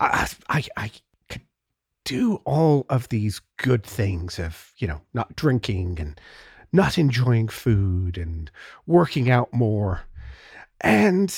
I, 0.00 0.28
I, 0.48 0.64
I 0.76 0.90
could 1.28 1.42
do 2.04 2.36
all 2.44 2.86
of 2.88 3.08
these 3.10 3.40
good 3.58 3.84
things 3.84 4.38
of, 4.38 4.72
you 4.78 4.88
know, 4.88 5.00
not 5.12 5.36
drinking 5.36 5.98
and 6.00 6.20
not 6.72 6.98
enjoying 6.98 7.48
food 7.48 8.18
and 8.18 8.50
working 8.86 9.30
out 9.30 9.52
more. 9.52 10.02
And, 10.80 11.32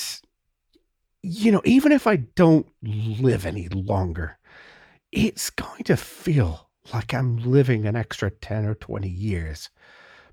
you 1.27 1.51
know, 1.51 1.61
even 1.65 1.91
if 1.91 2.07
I 2.07 2.15
don't 2.15 2.67
live 2.81 3.45
any 3.45 3.67
longer, 3.69 4.37
it's 5.11 5.49
going 5.49 5.83
to 5.83 5.97
feel 5.97 6.69
like 6.93 7.13
I'm 7.13 7.37
living 7.37 7.85
an 7.85 7.95
extra 7.95 8.31
10 8.31 8.65
or 8.65 8.75
20 8.75 9.09
years 9.09 9.69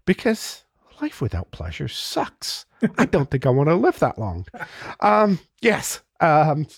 because 0.07 0.65
life 1.03 1.21
without 1.21 1.51
pleasure 1.51 1.89
sucks. 1.89 2.67
I 2.99 3.07
don't 3.07 3.31
think 3.31 3.45
I 3.45 3.51
want 3.51 3.69
to 3.69 3.75
live 3.75 3.99
that 3.99 4.19
long. 4.19 4.47
Um, 5.01 5.41
yes, 5.61 6.01
um, 6.21 6.69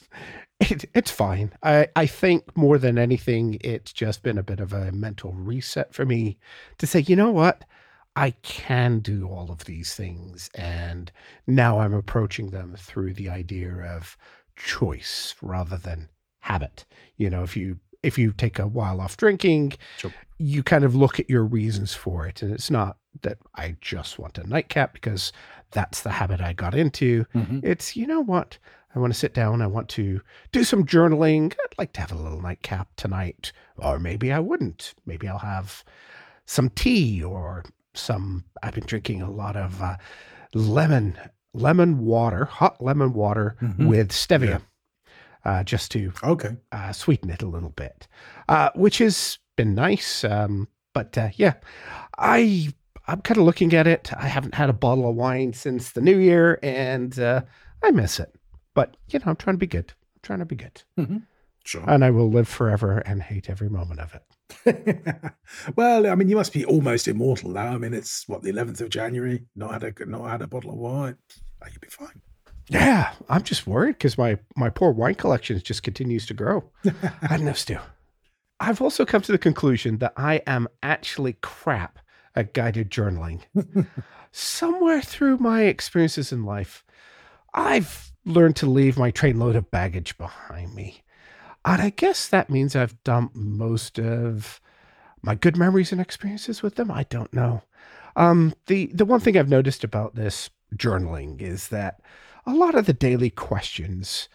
it, 0.61 0.87
it's 0.95 1.11
fine. 1.11 1.53
I, 1.63 1.89
I 1.95 2.07
think 2.07 2.57
more 2.57 2.79
than 2.79 2.97
anything, 2.97 3.59
it's 3.61 3.93
just 3.93 4.23
been 4.23 4.39
a 4.39 4.43
bit 4.43 4.61
of 4.61 4.73
a 4.73 4.93
mental 4.93 5.33
reset 5.33 5.93
for 5.95 6.07
me 6.07 6.39
to 6.79 6.87
say, 6.87 7.01
you 7.01 7.17
know 7.17 7.31
what? 7.31 7.65
I 8.17 8.31
can 8.43 9.01
do 9.01 9.29
all 9.29 9.51
of 9.51 9.65
these 9.67 9.95
things. 9.95 10.51
And 10.55 11.13
now 11.47 11.79
I'm 11.81 11.95
approaching 11.95 12.51
them 12.51 12.75
through 12.77 13.15
the 13.15 13.29
idea 13.29 13.71
of 13.73 14.17
choice 14.57 15.35
rather 15.43 15.77
than 15.77 16.09
habit. 16.41 16.87
You 17.17 17.31
know, 17.31 17.43
if 17.43 17.57
you 17.57 17.79
if 18.03 18.17
you 18.19 18.33
take 18.33 18.59
a 18.59 18.67
while 18.67 19.01
off 19.01 19.17
drinking, 19.17 19.75
sure. 19.99 20.13
you 20.39 20.63
kind 20.63 20.85
of 20.85 20.95
look 20.95 21.19
at 21.21 21.29
your 21.29 21.45
reasons 21.45 21.93
for 21.93 22.27
it. 22.27 22.41
And 22.41 22.53
it's 22.53 22.71
not 22.71 22.99
that 23.23 23.39
I 23.57 23.77
just 23.81 24.19
want 24.19 24.39
a 24.39 24.47
nightcap 24.47 24.93
because 24.93 25.33
that's 25.73 26.03
the 26.03 26.11
habit 26.11 26.41
I 26.41 26.53
got 26.53 26.75
into. 26.75 27.25
Mm-hmm. 27.35 27.61
It's, 27.63 27.97
you 27.97 28.07
know 28.07 28.21
what? 28.21 28.59
I 28.95 28.99
want 28.99 29.13
to 29.13 29.19
sit 29.19 29.35
down. 29.35 29.61
I 29.61 29.67
want 29.67 29.89
to 29.91 30.21
do 30.53 30.65
some 30.65 30.87
journaling. 30.87 31.53
I'd 31.53 31.79
like 31.79 31.93
to 31.95 32.01
have 32.01 32.13
a 32.13 32.17
little 32.17 32.41
nightcap 32.41 32.89
tonight. 32.97 33.53
Or 33.77 33.99
maybe 33.99 34.33
I 34.33 34.39
wouldn't. 34.39 34.95
Maybe 35.05 35.29
I'll 35.29 35.39
have 35.39 35.85
some 36.47 36.71
tea 36.71 37.23
or 37.23 37.65
some. 37.97 38.45
I've 38.63 38.75
been 38.75 38.87
drinking 38.87 39.23
a 39.23 39.31
lot 39.31 39.57
of 39.57 39.83
uh, 39.83 39.97
lemon 40.55 41.19
lemon 41.55 42.05
water, 42.05 42.45
hot 42.45 42.83
lemon 42.83 43.13
water 43.13 43.57
mm-hmm. 43.61 43.87
with 43.87 44.11
stevia. 44.11 44.49
Yeah 44.49 44.59
uh, 45.47 45.63
just 45.63 45.93
to 45.93 46.13
okay 46.25 46.57
uh, 46.73 46.93
sweeten 46.93 47.31
it 47.31 47.41
a 47.41 47.47
little 47.47 47.71
bit, 47.71 48.09
uh, 48.49 48.71
which 48.75 48.99
has 48.99 49.39
been 49.57 49.75
nice. 49.75 50.25
Um, 50.25 50.67
but 50.93 51.17
uh, 51.17 51.29
yeah, 51.37 51.55
I 52.19 52.75
I'm 53.07 53.21
kind 53.21 53.39
of 53.39 53.45
looking 53.45 53.73
at 53.73 53.87
it. 53.87 54.13
I 54.15 54.27
haven't 54.27 54.57
had 54.57 54.69
a 54.69 54.75
bottle 54.75 55.09
of 55.09 55.15
wine 55.15 55.53
since 55.53 55.93
the 55.93 56.01
new 56.01 56.19
year, 56.19 56.59
and 56.65 57.17
uh, 57.19 57.43
I 57.83 57.93
miss 57.93 58.19
it. 58.19 58.35
But 58.75 58.97
you 59.09 59.21
know, 59.21 59.27
I'm 59.29 59.37
trying 59.37 59.55
to 59.55 59.59
be 59.59 59.69
good. 59.69 59.93
I'm 60.17 60.21
trying 60.23 60.41
to 60.41 60.45
be 60.45 60.57
good. 60.57 60.83
Mm-hmm. 60.99 61.19
Sure. 61.65 61.83
and 61.89 62.05
I 62.05 62.11
will 62.11 62.31
live 62.31 62.47
forever 62.47 62.99
and 62.99 63.21
hate 63.21 63.51
every 63.51 63.69
moment 63.69 63.99
of 63.99 64.15
it. 64.15 64.23
well, 65.77 66.07
I 66.07 66.15
mean, 66.15 66.29
you 66.29 66.37
must 66.37 66.53
be 66.53 66.65
almost 66.65 67.09
immortal 67.09 67.51
now. 67.51 67.75
I 67.75 67.79
mean, 67.79 67.95
it's 67.95 68.29
what 68.29 68.43
the 68.43 68.53
11th 68.53 68.81
of 68.81 68.91
January. 68.91 69.45
Not 69.55 69.73
had 69.73 69.85
a 69.85 70.07
not 70.07 70.29
had 70.29 70.43
a 70.43 70.47
bottle 70.47 70.71
of 70.71 70.77
wine. 70.77 71.17
Oh, 71.63 71.67
you'll 71.71 71.81
be 71.81 71.89
fine. 71.89 72.21
Yeah, 72.69 73.13
I'm 73.29 73.43
just 73.43 73.67
worried 73.67 73.93
because 73.93 74.19
my 74.19 74.39
my 74.57 74.71
poor 74.71 74.91
wine 74.91 75.15
collection 75.15 75.61
just 75.63 75.83
continues 75.83 76.27
to 76.27 76.35
grow. 76.35 76.65
I 77.23 77.37
don't 77.37 77.45
know, 77.45 77.53
Stu. 77.53 77.79
I've 78.59 78.81
also 78.81 79.05
come 79.05 79.23
to 79.23 79.33
the 79.33 79.39
conclusion 79.39 79.99
that 79.99 80.15
I 80.17 80.43
am 80.47 80.69
actually 80.83 81.35
crap 81.43 81.99
at 82.35 82.55
guided 82.55 82.91
journaling. 82.91 83.43
Somewhere 84.33 85.03
through 85.03 85.39
my 85.39 85.63
experiences 85.63 86.33
in 86.33 86.45
life, 86.45 86.85
I've 87.55 88.13
learned 88.25 88.57
to 88.57 88.67
leave 88.67 88.99
my 88.99 89.11
trainload 89.11 89.57
of 89.57 89.71
baggage 89.71 90.19
behind 90.19 90.75
me. 90.75 91.03
And 91.67 91.83
I 91.83 91.91
guess 91.91 92.29
that 92.29 92.49
means 92.49 92.77
I've 92.77 93.03
dumped 93.03 93.35
most 93.37 93.99
of 93.99 94.61
my 95.21 95.35
good 95.35 95.57
memories 95.57 95.91
and 95.91 96.01
experiences 96.01 96.63
with 96.63 96.77
them. 96.77 96.91
I 96.91 97.03
don't 97.05 97.33
know. 97.35 97.63
Um, 98.15 98.55
the 98.67 98.87
the 98.95 99.05
one 99.05 99.21
thing 99.21 99.37
I've 99.37 99.49
noticed 99.49 99.85
about 99.85 100.15
this 100.15 100.49
journaling 100.75 101.43
is 101.43 101.69
that 101.69 102.01
a 102.47 102.55
lot 102.55 102.77
of 102.77 102.87
the 102.87 102.93
daily 102.93 103.31
questions 103.31 104.29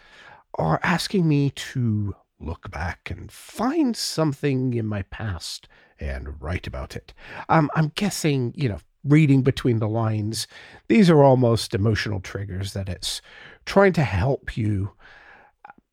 are 0.56 0.80
asking 0.84 1.28
me 1.28 1.52
to 1.52 2.16
look 2.40 2.70
back 2.70 3.10
and 3.10 3.32
find 3.32 3.96
something 3.96 4.74
in 4.74 4.86
my 4.86 5.04
past 5.04 5.68
and 6.00 6.42
write 6.42 6.68
about 6.68 6.96
it. 6.96 7.14
Um, 7.48 7.70
I'm 7.76 7.92
guessing, 7.96 8.54
you 8.56 8.68
know, 8.68 8.80
reading 9.04 9.42
between 9.42 9.80
the 9.80 9.88
lines, 9.88 10.48
these 10.88 11.10
are 11.10 11.24
almost 11.24 11.74
emotional 11.74 12.20
triggers 12.20 12.74
that 12.74 12.90
it's 12.90 13.22
trying 13.66 13.94
to 13.94 14.04
help 14.04 14.58
you 14.58 14.92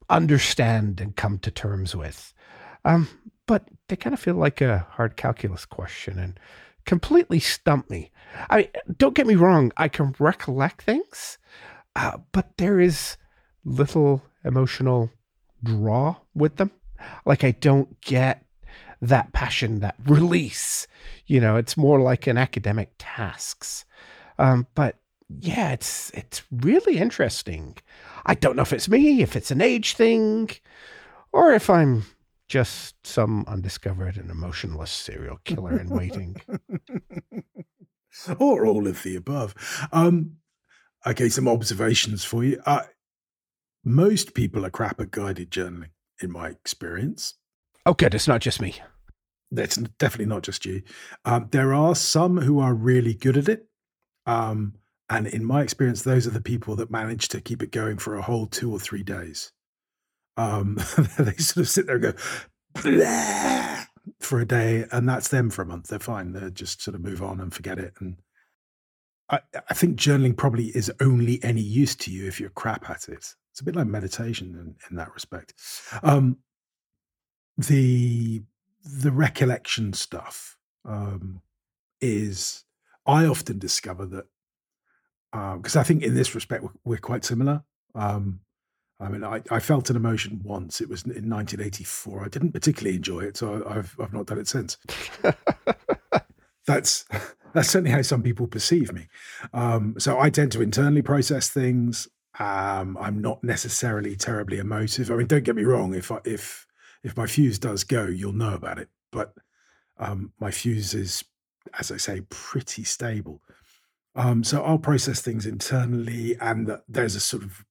understand 0.09 1.01
and 1.01 1.17
come 1.17 1.39
to 1.41 1.51
terms 1.51 1.95
with. 1.95 2.33
Um, 2.85 3.09
but 3.47 3.69
they 3.89 3.97
kind 3.97 4.15
of 4.15 4.21
feel 4.21 4.35
like 4.35 4.61
a 4.61 4.87
hard 4.91 5.17
calculus 5.17 5.65
question 5.65 6.19
and 6.19 6.39
completely 6.85 7.41
stump 7.41 7.91
me. 7.91 8.11
I 8.51 8.71
don't 8.97 9.15
get 9.15 9.27
me 9.27 9.35
wrong, 9.35 9.73
I 9.77 9.89
can 9.89 10.15
recollect 10.19 10.83
things, 10.83 11.39
uh, 11.97 12.19
but 12.33 12.57
there 12.59 12.79
is 12.79 13.17
little 13.65 14.23
emotional 14.45 15.11
draw 15.63 16.17
with 16.35 16.57
them. 16.57 16.71
Like 17.25 17.45
I 17.45 17.53
don't 17.53 18.01
get 18.01 18.45
that 19.01 19.33
passion, 19.33 19.81
that 19.81 19.97
release. 20.05 20.87
You 21.27 21.41
know, 21.41 21.57
it's 21.57 21.77
more 21.77 22.01
like 22.01 22.27
an 22.27 22.37
academic 22.37 22.93
tasks. 22.99 23.85
Um, 24.39 24.67
but 24.75 24.97
yeah, 25.29 25.73
it's 25.73 26.11
it's 26.11 26.43
really 26.51 26.99
interesting. 26.99 27.77
I 28.25 28.35
don't 28.35 28.57
know 28.57 28.63
if 28.63 28.73
it's 28.73 28.89
me, 28.89 29.23
if 29.23 29.37
it's 29.37 29.51
an 29.51 29.61
age 29.61 29.95
thing, 29.95 30.51
or 31.33 31.53
if 31.53 31.69
I'm 31.69 32.05
just 32.49 33.07
some 33.07 33.45
undiscovered 33.47 34.17
and 34.17 34.31
emotionless 34.31 34.91
serial 34.91 35.39
killer 35.45 35.79
in 35.79 35.89
waiting. 35.91 36.41
or 38.39 38.67
all 38.67 38.87
of 38.87 39.03
the 39.03 39.17
above. 39.17 39.55
Um, 39.93 40.37
okay, 41.07 41.29
some 41.29 41.47
observations 41.47 42.25
for 42.25 42.43
you. 42.43 42.61
Uh, 42.65 42.85
most 43.85 44.35
people 44.35 44.65
are 44.65 44.71
crap 44.71 45.01
at 45.01 45.11
guided 45.11 45.51
journaling, 45.51 45.91
in 46.21 46.33
my 46.33 46.49
experience. 46.49 47.35
Oh, 47.87 47.95
good. 47.95 48.15
It's 48.15 48.29
not 48.29 48.41
just 48.41 48.61
me. 48.61 48.77
That's 49.51 49.77
definitely 49.77 50.27
not 50.27 50.43
just 50.43 50.67
you. 50.67 50.83
Um, 51.25 51.49
there 51.53 51.73
are 51.73 51.95
some 51.95 52.39
who 52.39 52.61
are 52.61 52.75
really 52.75 53.15
good 53.15 53.37
at 53.37 53.49
it. 53.49 53.67
Um, 54.27 54.75
and 55.11 55.27
in 55.27 55.45
my 55.45 55.63
experience, 55.63 56.03
those 56.03 56.27
are 56.27 56.31
the 56.31 56.41
people 56.41 56.77
that 56.77 56.91
manage 56.91 57.29
to 57.29 57.41
keep 57.41 57.63
it 57.63 57.73
going 57.73 57.99
for 57.99 58.17
a 58.17 58.23
whole 58.23 58.47
two 58.47 58.73
or 58.73 58.79
three 58.79 59.03
days. 59.03 59.53
Um, 60.37 60.75
they 61.19 61.33
sort 61.35 61.59
of 61.59 61.69
sit 61.69 61.87
there 61.87 61.97
and 61.97 62.05
go, 62.05 62.13
Bleh! 62.75 63.87
for 64.21 64.41
a 64.41 64.47
day, 64.47 64.87
and 64.93 65.09
that's 65.09 65.29
them 65.29 65.51
for 65.51 65.63
a 65.63 65.67
month. 65.67 65.89
They're 65.89 65.99
fine. 65.99 66.33
They 66.33 66.51
just 66.51 66.83
sort 66.83 66.95
of 66.95 67.03
move 67.03 67.23
on 67.23 67.41
and 67.41 67.53
forget 67.53 67.79
it. 67.79 67.95
And 68.01 68.17
I, 69.31 69.41
I 69.69 69.75
think 69.75 69.99
journaling 69.99 70.37
probably 70.37 70.67
is 70.67 70.93
only 71.01 71.43
any 71.43 71.61
use 71.61 71.95
to 71.97 72.11
you 72.11 72.27
if 72.27 72.41
you're 72.41 72.51
crap 72.51 72.89
at 72.89 73.09
it. 73.09 73.35
It's 73.53 73.61
a 73.61 73.65
bit 73.65 73.77
like 73.77 73.87
meditation 73.87 74.49
in, 74.55 74.77
in 74.91 74.97
that 74.97 75.13
respect. 75.15 75.55
Um, 76.03 76.39
the 77.57 78.43
the 78.85 79.11
recollection 79.11 79.93
stuff 79.93 80.57
um, 80.85 81.43
is 82.01 82.65
I 83.05 83.27
often 83.27 83.59
discover 83.59 84.07
that 84.07 84.27
because 85.33 85.77
um, 85.77 85.81
I 85.81 85.85
think 85.85 86.03
in 86.03 86.15
this 86.15 86.35
respect 86.35 86.63
we're, 86.63 86.71
we're 86.85 86.99
quite 86.99 87.25
similar. 87.25 87.63
Um, 87.95 88.41
I 89.01 89.09
mean, 89.09 89.23
I, 89.23 89.43
I, 89.51 89.61
felt 89.61 89.91
an 89.91 89.97
emotion 89.97 90.41
once. 90.43 90.81
It 90.81 90.89
was 90.89 91.05
in 91.05 91.11
1984. 91.11 92.25
I 92.25 92.29
didn't 92.29 92.53
particularly 92.53 92.97
enjoy 92.97 93.21
it, 93.21 93.37
so 93.37 93.65
I've 93.69 93.95
I've 94.01 94.13
not 94.13 94.27
done 94.27 94.39
it 94.39 94.49
since. 94.49 94.77
that's 96.67 97.05
that's 97.53 97.71
certainly 97.71 97.91
how 97.91 98.03
some 98.03 98.23
people 98.23 98.47
perceive 98.47 98.93
me. 98.93 99.07
Um, 99.53 99.95
so 99.99 100.19
I 100.19 100.31
tend 100.31 100.53
to 100.53 100.63
internally 100.63 101.03
process 101.03 101.49
things. 101.49 102.09
Um, 102.39 102.97
I'm 103.01 103.21
not 103.21 103.43
necessarily 103.43 104.17
terribly 104.17 104.59
emotive. 104.59 105.11
I 105.11 105.17
mean, 105.17 105.27
don't 105.27 105.45
get 105.45 105.57
me 105.57 105.65
wrong. 105.65 105.95
If 105.95 106.11
I, 106.11 106.19
if 106.25 106.67
if 107.03 107.17
my 107.17 107.27
fuse 107.27 107.59
does 107.59 107.85
go, 107.85 108.07
you'll 108.07 108.33
know 108.33 108.55
about 108.55 108.79
it. 108.79 108.89
But 109.13 109.33
um, 109.99 110.33
my 110.41 110.51
fuse 110.51 110.95
is, 110.95 111.25
as 111.79 111.91
I 111.93 111.97
say, 111.97 112.23
pretty 112.29 112.85
stable. 112.85 113.43
Um, 114.19 114.43
so 114.43 114.65
I'll 114.65 114.79
process 114.79 115.23
things 115.23 115.47
internally, 115.47 116.37
and 116.41 116.77
there's 116.89 117.15
a 117.15 117.21
sort 117.21 117.45
of 117.45 117.65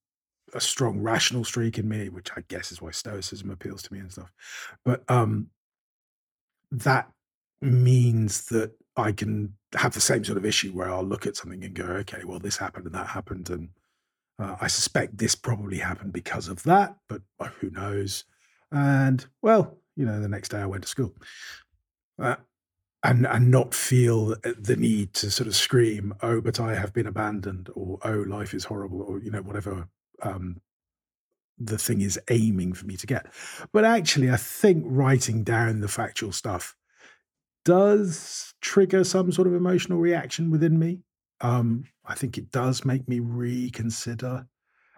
a 0.53 0.61
strong 0.61 1.01
rational 1.01 1.43
streak 1.43 1.77
in 1.77 1.89
me, 1.89 2.07
which 2.07 2.31
I 2.37 2.43
guess 2.47 2.71
is 2.71 2.81
why 2.81 2.91
Stoicism 2.91 3.51
appeals 3.51 3.83
to 3.83 3.93
me 3.93 3.99
and 3.99 4.09
stuff. 4.09 4.31
But 4.85 5.03
um, 5.09 5.47
that 6.71 7.11
means 7.61 8.45
that 8.45 8.71
I 8.95 9.11
can 9.11 9.55
have 9.75 9.93
the 9.93 9.99
same 9.99 10.23
sort 10.23 10.37
of 10.37 10.45
issue 10.45 10.71
where 10.71 10.89
I'll 10.89 11.03
look 11.03 11.27
at 11.27 11.35
something 11.35 11.65
and 11.65 11.75
go, 11.75 11.83
okay, 11.83 12.23
well, 12.23 12.39
this 12.39 12.55
happened 12.55 12.85
and 12.85 12.95
that 12.95 13.07
happened, 13.07 13.49
and 13.49 13.67
uh, 14.39 14.55
I 14.61 14.67
suspect 14.67 15.17
this 15.17 15.35
probably 15.35 15.77
happened 15.77 16.13
because 16.13 16.47
of 16.47 16.63
that, 16.63 16.95
but 17.09 17.21
uh, 17.41 17.49
who 17.59 17.71
knows? 17.71 18.23
And 18.71 19.25
well, 19.41 19.77
you 19.97 20.05
know, 20.05 20.21
the 20.21 20.29
next 20.29 20.49
day 20.49 20.59
I 20.59 20.65
went 20.65 20.83
to 20.83 20.89
school. 20.89 21.13
Uh, 22.17 22.37
and 23.07 23.25
and 23.25 23.49
not 23.49 23.73
feel 23.73 24.35
the 24.43 24.75
need 24.75 25.13
to 25.15 25.31
sort 25.31 25.47
of 25.47 25.55
scream, 25.55 26.13
"Oh, 26.21 26.41
but 26.41 26.59
I 26.59 26.75
have 26.75 26.93
been 26.93 27.07
abandoned," 27.07 27.69
or 27.73 27.97
"Oh, 28.03 28.25
life 28.27 28.53
is 28.53 28.65
horrible," 28.65 29.01
or 29.01 29.19
you 29.19 29.31
know 29.31 29.41
whatever 29.41 29.87
um, 30.21 30.61
the 31.57 31.77
thing 31.77 32.01
is 32.01 32.19
aiming 32.29 32.73
for 32.73 32.85
me 32.85 32.97
to 32.97 33.07
get. 33.07 33.33
But 33.71 33.85
actually, 33.85 34.29
I 34.29 34.35
think 34.35 34.83
writing 34.85 35.43
down 35.43 35.79
the 35.79 35.87
factual 35.87 36.33
stuff 36.33 36.75
does 37.63 38.53
trigger 38.61 39.05
some 39.05 39.31
sort 39.31 39.47
of 39.47 39.53
emotional 39.53 39.99
reaction 39.99 40.51
within 40.51 40.77
me. 40.77 40.99
Um, 41.39 41.85
I 42.05 42.15
think 42.15 42.37
it 42.37 42.51
does 42.51 42.83
make 42.83 43.07
me 43.07 43.19
reconsider. 43.19 44.47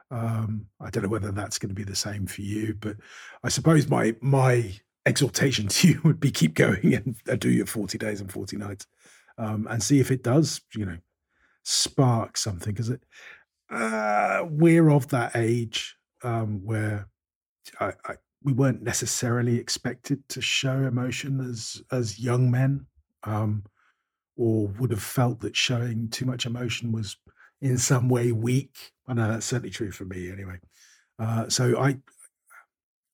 Um, 0.10 0.66
I 0.82 0.90
don't 0.90 1.04
know 1.04 1.10
whether 1.10 1.32
that's 1.32 1.60
going 1.60 1.70
to 1.70 1.76
be 1.76 1.84
the 1.84 1.96
same 1.96 2.26
for 2.26 2.42
you, 2.42 2.74
but 2.80 2.98
I 3.44 3.50
suppose 3.50 3.88
my 3.88 4.16
my 4.20 4.80
exhortation 5.10 5.68
to 5.70 5.88
you 5.90 6.02
would 6.04 6.20
be 6.20 6.32
keep 6.32 6.54
going 6.54 6.94
and, 6.94 7.40
do 7.40 7.50
your 7.50 7.66
40 7.66 7.98
days 7.98 8.22
and 8.22 8.32
40 8.32 8.58
nights 8.58 8.88
um, 9.38 9.68
and 9.70 9.82
see 9.82 10.00
if 10.00 10.12
it 10.12 10.24
does, 10.24 10.62
you 10.76 10.86
know, 10.86 10.98
spark 11.64 12.38
something. 12.38 12.74
Because 12.74 12.92
uh, 13.72 14.46
we're 14.50 14.90
of 14.90 15.08
that 15.10 15.36
age 15.36 15.96
um, 16.24 16.62
where 16.64 17.08
I, 17.80 17.94
I, 18.06 18.16
we 18.44 18.54
weren't 18.54 18.84
necessarily 18.84 19.58
expected 19.58 20.28
to 20.30 20.42
show 20.42 20.84
emotion 20.84 21.42
as 21.42 21.82
as 21.92 22.20
young 22.20 22.50
men, 22.50 22.86
um, 23.24 23.64
or 24.38 24.68
would 24.80 24.92
have 24.92 25.04
felt 25.04 25.42
that 25.42 25.56
showing 25.56 26.10
too 26.10 26.26
much 26.26 26.46
emotion 26.46 26.92
was 26.92 27.18
in 27.62 27.78
some 27.78 28.08
way 28.08 28.32
weak. 28.32 28.94
I 29.08 29.14
know 29.14 29.28
that's 29.28 29.46
certainly 29.46 29.72
true 29.72 29.92
for 29.92 30.06
me, 30.06 30.32
anyway. 30.32 30.60
Uh, 31.18 31.50
so 31.50 31.78
I, 31.78 31.98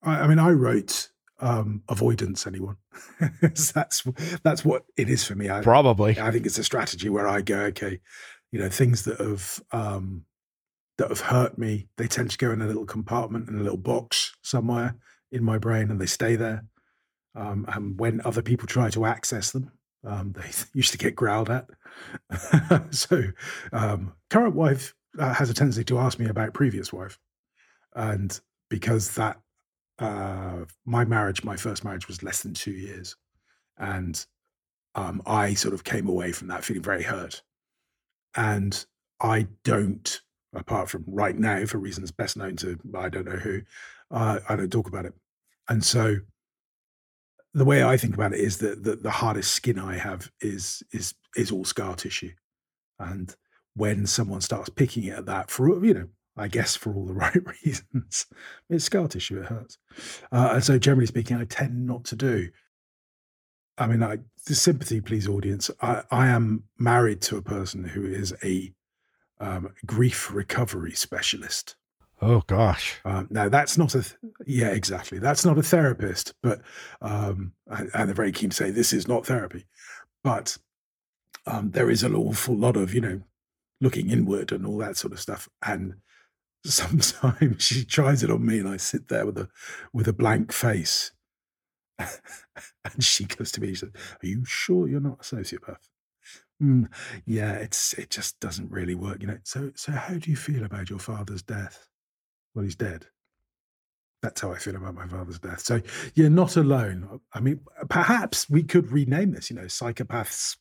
I, 0.03 0.21
I 0.21 0.27
mean, 0.27 0.39
I 0.39 0.51
wrote 0.51 1.09
um, 1.39 1.83
avoidance 1.89 2.47
anyone. 2.47 2.77
that's 3.41 4.03
that's 4.43 4.65
what 4.65 4.83
it 4.97 5.09
is 5.09 5.23
for 5.23 5.35
me. 5.35 5.49
I, 5.49 5.61
Probably. 5.61 6.19
I 6.19 6.31
think 6.31 6.45
it's 6.45 6.57
a 6.57 6.63
strategy 6.63 7.09
where 7.09 7.27
I 7.27 7.41
go, 7.41 7.59
okay, 7.65 7.99
you 8.51 8.59
know, 8.59 8.69
things 8.69 9.03
that 9.03 9.19
have 9.19 9.61
um, 9.71 10.25
that 10.97 11.09
have 11.09 11.21
hurt 11.21 11.57
me, 11.57 11.87
they 11.97 12.07
tend 12.07 12.31
to 12.31 12.37
go 12.37 12.51
in 12.51 12.61
a 12.61 12.67
little 12.67 12.85
compartment 12.85 13.49
in 13.49 13.59
a 13.59 13.63
little 13.63 13.77
box 13.77 14.33
somewhere 14.41 14.95
in 15.31 15.43
my 15.43 15.57
brain, 15.57 15.91
and 15.91 15.99
they 15.99 16.05
stay 16.05 16.35
there. 16.35 16.65
Um, 17.35 17.65
and 17.67 17.99
when 17.99 18.21
other 18.23 18.41
people 18.41 18.67
try 18.67 18.89
to 18.91 19.05
access 19.05 19.51
them, 19.51 19.71
um, 20.05 20.33
they 20.33 20.49
used 20.73 20.91
to 20.93 20.97
get 20.97 21.15
growled 21.15 21.49
at. 21.49 21.67
so, 22.93 23.23
um, 23.73 24.13
current 24.29 24.55
wife 24.55 24.93
uh, 25.19 25.33
has 25.33 25.49
a 25.49 25.53
tendency 25.53 25.83
to 25.85 25.99
ask 25.99 26.17
me 26.19 26.27
about 26.27 26.53
previous 26.53 26.93
wife, 26.93 27.19
and 27.93 28.39
because 28.69 29.15
that 29.15 29.37
uh, 29.99 30.65
my 30.85 31.05
marriage, 31.05 31.43
my 31.43 31.55
first 31.55 31.83
marriage 31.83 32.07
was 32.07 32.23
less 32.23 32.43
than 32.43 32.53
two 32.53 32.71
years. 32.71 33.15
And 33.77 34.25
um, 34.95 35.21
I 35.25 35.53
sort 35.53 35.73
of 35.73 35.83
came 35.83 36.07
away 36.07 36.31
from 36.31 36.47
that 36.49 36.63
feeling 36.63 36.83
very 36.83 37.03
hurt. 37.03 37.41
And 38.35 38.85
I 39.21 39.47
don't, 39.63 40.21
apart 40.53 40.89
from 40.89 41.03
right 41.07 41.37
now, 41.37 41.65
for 41.65 41.77
reasons 41.77 42.11
best 42.11 42.37
known 42.37 42.55
to 42.57 42.77
I 42.95 43.09
don't 43.09 43.25
know 43.25 43.37
who, 43.37 43.61
uh, 44.11 44.39
I 44.47 44.55
don't 44.55 44.71
talk 44.71 44.87
about 44.87 45.05
it. 45.05 45.13
and 45.69 45.83
so 45.83 46.17
the 47.55 47.65
way 47.65 47.83
I 47.83 47.95
think 47.95 48.13
about 48.13 48.33
it 48.33 48.41
is 48.41 48.57
that 48.57 48.83
the, 48.83 48.97
the 48.97 49.09
hardest 49.09 49.53
skin 49.53 49.79
I 49.79 49.97
have 49.97 50.29
is 50.41 50.83
is 50.91 51.15
is 51.37 51.51
all 51.51 51.63
scar 51.63 51.95
tissue, 51.95 52.33
and 52.99 53.33
when 53.75 54.05
someone 54.05 54.41
starts 54.41 54.69
picking 54.69 55.07
at 55.07 55.25
that 55.25 55.49
for 55.49 55.83
you 55.83 55.93
know 55.93 56.07
I 56.37 56.47
guess 56.47 56.75
for 56.75 56.93
all 56.93 57.05
the 57.05 57.13
right 57.25 57.41
reasons, 57.63 58.25
it's 58.69 58.85
scar 58.85 59.07
tissue. 59.07 59.39
It 59.39 59.47
hurts, 59.47 59.77
uh, 60.31 60.49
and 60.53 60.63
so 60.63 60.77
generally 60.77 61.07
speaking, 61.07 61.37
I 61.37 61.45
tend 61.45 61.85
not 61.85 62.05
to 62.05 62.15
do. 62.15 62.49
I 63.77 63.87
mean, 63.87 64.03
I 64.03 64.19
the 64.47 64.55
sympathy, 64.55 65.01
please, 65.01 65.27
audience. 65.27 65.69
I, 65.81 66.03
I 66.11 66.27
am 66.27 66.63
married 66.77 67.21
to 67.23 67.37
a 67.37 67.41
person 67.41 67.83
who 67.83 68.05
is 68.05 68.33
a 68.43 68.73
um, 69.39 69.73
grief 69.85 70.33
recovery 70.33 70.93
specialist. 70.93 71.75
Oh 72.21 72.41
gosh. 72.47 72.99
Um, 73.03 73.27
now 73.29 73.49
that's 73.49 73.77
not 73.77 73.93
a 73.93 74.01
th- 74.01 74.15
yeah 74.45 74.69
exactly 74.69 75.19
that's 75.19 75.45
not 75.45 75.57
a 75.57 75.63
therapist, 75.63 76.33
but 76.41 76.61
um, 77.01 77.53
and, 77.67 77.89
they're 77.93 78.13
very 78.13 78.31
keen 78.31 78.49
to 78.51 78.55
say 78.55 78.71
this 78.71 78.93
is 78.93 79.07
not 79.07 79.25
therapy, 79.25 79.65
but 80.23 80.57
um, 81.45 81.71
there 81.71 81.89
is 81.89 82.03
an 82.03 82.15
awful 82.15 82.55
lot 82.55 82.77
of 82.77 82.93
you 82.93 83.01
know 83.01 83.21
looking 83.81 84.09
inward 84.09 84.51
and 84.51 84.65
all 84.65 84.77
that 84.77 84.95
sort 84.95 85.11
of 85.11 85.19
stuff, 85.19 85.49
and 85.65 85.95
sometimes 86.65 87.63
she 87.63 87.85
tries 87.85 88.23
it 88.23 88.31
on 88.31 88.45
me, 88.45 88.59
and 88.59 88.69
I 88.69 88.77
sit 88.77 89.07
there 89.07 89.25
with 89.25 89.37
a 89.37 89.49
with 89.93 90.07
a 90.07 90.13
blank 90.13 90.51
face, 90.51 91.11
and 91.99 93.03
she 93.03 93.25
goes 93.25 93.51
to 93.53 93.61
me, 93.61 93.69
she 93.69 93.75
says, 93.75 93.91
"Are 93.95 94.27
you 94.27 94.45
sure 94.45 94.87
you're 94.87 94.99
not 94.99 95.19
a 95.21 95.35
sociopath?" 95.35 95.89
Mm, 96.61 96.87
yeah, 97.25 97.53
it's 97.53 97.93
it 97.93 98.09
just 98.09 98.39
doesn't 98.39 98.71
really 98.71 98.95
work, 98.95 99.21
you 99.21 99.27
know. 99.27 99.39
So 99.43 99.71
so 99.75 99.91
how 99.91 100.15
do 100.15 100.29
you 100.29 100.37
feel 100.37 100.63
about 100.63 100.89
your 100.89 100.99
father's 100.99 101.41
death? 101.41 101.87
Well, 102.53 102.63
he's 102.63 102.75
dead. 102.75 103.07
That's 104.21 104.41
how 104.41 104.51
I 104.51 104.57
feel 104.57 104.75
about 104.75 104.95
my 104.95 105.07
father's 105.07 105.39
death. 105.39 105.59
So 105.59 105.81
you're 106.15 106.29
not 106.29 106.55
alone. 106.55 107.19
I 107.33 107.41
mean, 107.41 107.59
perhaps 107.89 108.49
we 108.49 108.63
could 108.63 108.91
rename 108.91 109.33
this, 109.33 109.49
you 109.51 109.55
know, 109.55 109.65
Psychopaths 109.65 110.57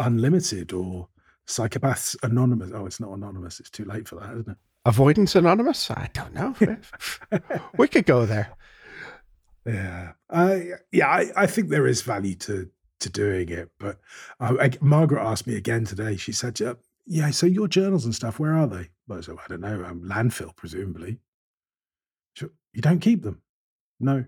Unlimited 0.00 0.72
or 0.72 1.08
Psychopaths 1.46 2.16
Anonymous. 2.22 2.70
Oh, 2.74 2.86
it's 2.86 2.98
not 2.98 3.12
anonymous. 3.12 3.60
It's 3.60 3.70
too 3.70 3.84
late 3.84 4.08
for 4.08 4.16
that, 4.16 4.32
isn't 4.32 4.48
it? 4.48 4.56
Avoidance 4.88 5.36
Anonymous? 5.36 5.90
I 5.90 6.08
don't 6.14 6.32
know. 6.32 6.54
we 7.76 7.88
could 7.88 8.06
go 8.06 8.24
there. 8.24 8.48
Yeah, 9.66 10.12
uh, 10.30 10.60
yeah. 10.90 11.08
I, 11.08 11.26
I 11.36 11.46
think 11.46 11.68
there 11.68 11.86
is 11.86 12.00
value 12.00 12.34
to 12.36 12.70
to 13.00 13.10
doing 13.10 13.50
it, 13.50 13.70
but 13.78 13.98
uh, 14.40 14.54
I, 14.58 14.70
Margaret 14.80 15.22
asked 15.22 15.46
me 15.46 15.56
again 15.56 15.84
today. 15.84 16.16
She 16.16 16.32
said, 16.32 16.58
"Yeah, 17.04 17.30
so 17.32 17.44
your 17.44 17.68
journals 17.68 18.06
and 18.06 18.14
stuff, 18.14 18.38
where 18.38 18.54
are 18.54 18.66
they?" 18.66 18.88
Well, 19.06 19.22
so 19.22 19.38
I 19.38 19.46
don't 19.46 19.60
know. 19.60 19.84
Um, 19.84 20.02
landfill, 20.04 20.56
presumably. 20.56 21.18
You 22.40 22.82
don't 22.82 23.00
keep 23.00 23.22
them. 23.22 23.42
No. 24.00 24.24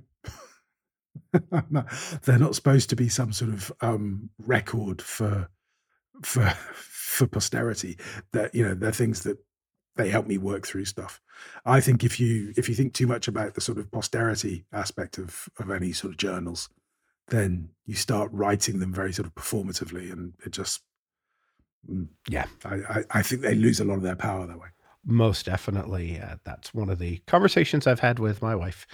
no. 1.70 1.85
They're 2.25 2.38
not 2.38 2.55
supposed 2.55 2.90
to 2.90 2.96
be 2.96 3.09
some 3.09 3.33
sort 3.33 3.53
of 3.53 3.73
um, 3.81 4.29
record 4.38 5.01
for 5.01 5.49
for 6.23 6.51
for 6.75 7.27
posterity. 7.27 7.96
That 8.33 8.55
you 8.55 8.62
know, 8.62 8.75
they're 8.75 8.92
things 8.92 9.23
that 9.23 9.38
they 9.96 10.09
help 10.09 10.26
me 10.26 10.38
work 10.38 10.66
through 10.66 10.85
stuff. 10.85 11.20
I 11.64 11.81
think 11.81 12.05
if 12.05 12.20
you 12.20 12.53
if 12.57 12.68
you 12.68 12.74
think 12.74 12.94
too 12.94 13.07
much 13.07 13.29
about 13.29 13.55
the 13.55 13.61
sort 13.61 13.79
of 13.79 13.90
posterity 13.90 14.64
aspect 14.72 15.18
of 15.18 15.48
of 15.59 15.70
any 15.70 15.92
sort 15.92 16.12
of 16.12 16.18
journals, 16.18 16.68
then 17.29 17.70
you 17.87 17.94
start 17.94 18.31
writing 18.33 18.79
them 18.79 18.92
very 18.92 19.12
sort 19.12 19.26
of 19.26 19.35
performatively, 19.35 20.12
and 20.12 20.35
it 20.44 20.53
just 20.53 20.83
mm, 21.90 22.09
yeah, 22.29 22.46
I, 22.64 22.74
I, 22.74 23.05
I 23.11 23.22
think 23.22 23.42
they 23.42 23.55
lose 23.55 23.81
a 23.81 23.85
lot 23.85 23.96
of 23.96 24.03
their 24.03 24.16
power 24.16 24.46
that 24.46 24.59
way. 24.59 24.68
Most 25.05 25.46
definitely, 25.46 26.20
uh, 26.20 26.37
that's 26.44 26.74
one 26.74 26.90
of 26.90 26.98
the 26.98 27.18
conversations 27.26 27.87
I've 27.87 28.00
had 28.00 28.18
with 28.18 28.42
my 28.42 28.55
wife. 28.55 28.87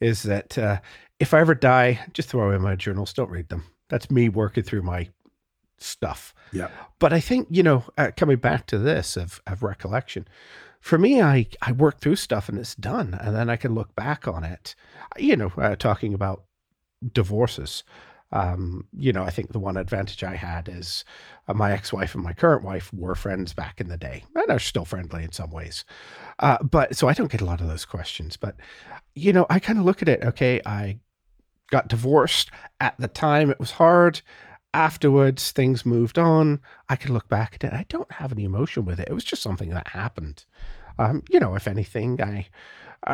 Is 0.00 0.24
that 0.24 0.58
uh, 0.58 0.80
if 1.18 1.32
I 1.32 1.40
ever 1.40 1.54
die, 1.54 2.00
just 2.12 2.28
throw 2.28 2.48
away 2.48 2.58
my 2.58 2.74
journals, 2.74 3.12
don't 3.12 3.30
read 3.30 3.48
them. 3.48 3.64
That's 3.88 4.10
me 4.10 4.28
working 4.28 4.64
through 4.64 4.82
my 4.82 5.08
stuff. 5.78 6.34
Yeah. 6.52 6.68
But 6.98 7.12
I 7.12 7.20
think, 7.20 7.48
you 7.50 7.62
know, 7.62 7.84
uh, 7.98 8.10
coming 8.16 8.38
back 8.38 8.66
to 8.66 8.78
this 8.78 9.16
of, 9.16 9.40
of 9.46 9.62
recollection, 9.62 10.26
for 10.80 10.98
me, 10.98 11.22
I, 11.22 11.46
I 11.62 11.72
work 11.72 12.00
through 12.00 12.16
stuff 12.16 12.48
and 12.48 12.58
it's 12.58 12.74
done. 12.74 13.18
And 13.20 13.34
then 13.34 13.48
I 13.48 13.56
can 13.56 13.74
look 13.74 13.94
back 13.94 14.28
on 14.28 14.44
it, 14.44 14.74
you 15.16 15.36
know, 15.36 15.52
uh, 15.56 15.76
talking 15.76 16.14
about 16.14 16.44
divorces. 17.12 17.84
Um, 18.32 18.88
you 18.96 19.12
know, 19.12 19.22
I 19.22 19.30
think 19.30 19.52
the 19.52 19.60
one 19.60 19.76
advantage 19.76 20.24
I 20.24 20.34
had 20.34 20.68
is 20.68 21.04
uh, 21.46 21.54
my 21.54 21.72
ex-wife 21.72 22.14
and 22.14 22.24
my 22.24 22.32
current 22.32 22.64
wife 22.64 22.92
were 22.92 23.14
friends 23.14 23.52
back 23.52 23.80
in 23.80 23.88
the 23.88 23.96
day, 23.96 24.24
and 24.34 24.50
are 24.50 24.58
still 24.58 24.84
friendly 24.84 25.22
in 25.22 25.30
some 25.30 25.52
ways. 25.52 25.84
Uh, 26.40 26.60
but 26.62 26.96
so 26.96 27.06
I 27.06 27.12
don't 27.12 27.30
get 27.30 27.42
a 27.42 27.44
lot 27.44 27.60
of 27.60 27.68
those 27.68 27.84
questions. 27.84 28.36
But 28.36 28.56
you 29.14 29.32
know, 29.32 29.46
I 29.48 29.60
kind 29.60 29.78
of 29.78 29.84
look 29.84 30.02
at 30.02 30.08
it. 30.08 30.24
Okay, 30.24 30.60
I 30.66 30.98
got 31.70 31.86
divorced 31.86 32.50
at 32.80 32.96
the 32.98 33.06
time; 33.06 33.50
it 33.50 33.60
was 33.60 33.72
hard 33.72 34.20
afterwards 34.74 35.52
things 35.52 35.86
moved 35.86 36.18
on. 36.18 36.60
I 36.88 36.96
could 36.96 37.10
look 37.10 37.28
back 37.28 37.54
at 37.54 37.64
it. 37.64 37.72
I 37.72 37.86
don't 37.88 38.10
have 38.12 38.32
any 38.32 38.44
emotion 38.44 38.84
with 38.84 39.00
it. 39.00 39.08
It 39.08 39.14
was 39.14 39.24
just 39.24 39.42
something 39.42 39.70
that 39.70 39.88
happened. 39.88 40.44
Um, 40.98 41.22
you 41.30 41.40
know, 41.40 41.54
if 41.54 41.66
anything, 41.66 42.20
I 42.20 42.46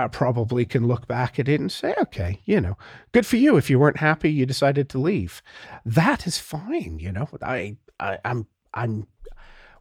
probably 0.08 0.64
can 0.64 0.86
look 0.86 1.06
back 1.06 1.38
at 1.38 1.48
it 1.48 1.60
and 1.60 1.70
say, 1.70 1.94
okay, 2.00 2.40
you 2.44 2.60
know, 2.60 2.76
good 3.12 3.26
for 3.26 3.36
you. 3.36 3.56
If 3.56 3.68
you 3.70 3.78
weren't 3.78 3.98
happy, 3.98 4.30
you 4.30 4.46
decided 4.46 4.88
to 4.90 4.98
leave. 4.98 5.42
That 5.84 6.26
is 6.26 6.38
fine. 6.38 6.98
You 7.00 7.12
know, 7.12 7.28
I, 7.42 7.76
I 7.98 8.18
I'm 8.24 8.46
I'm 8.72 9.06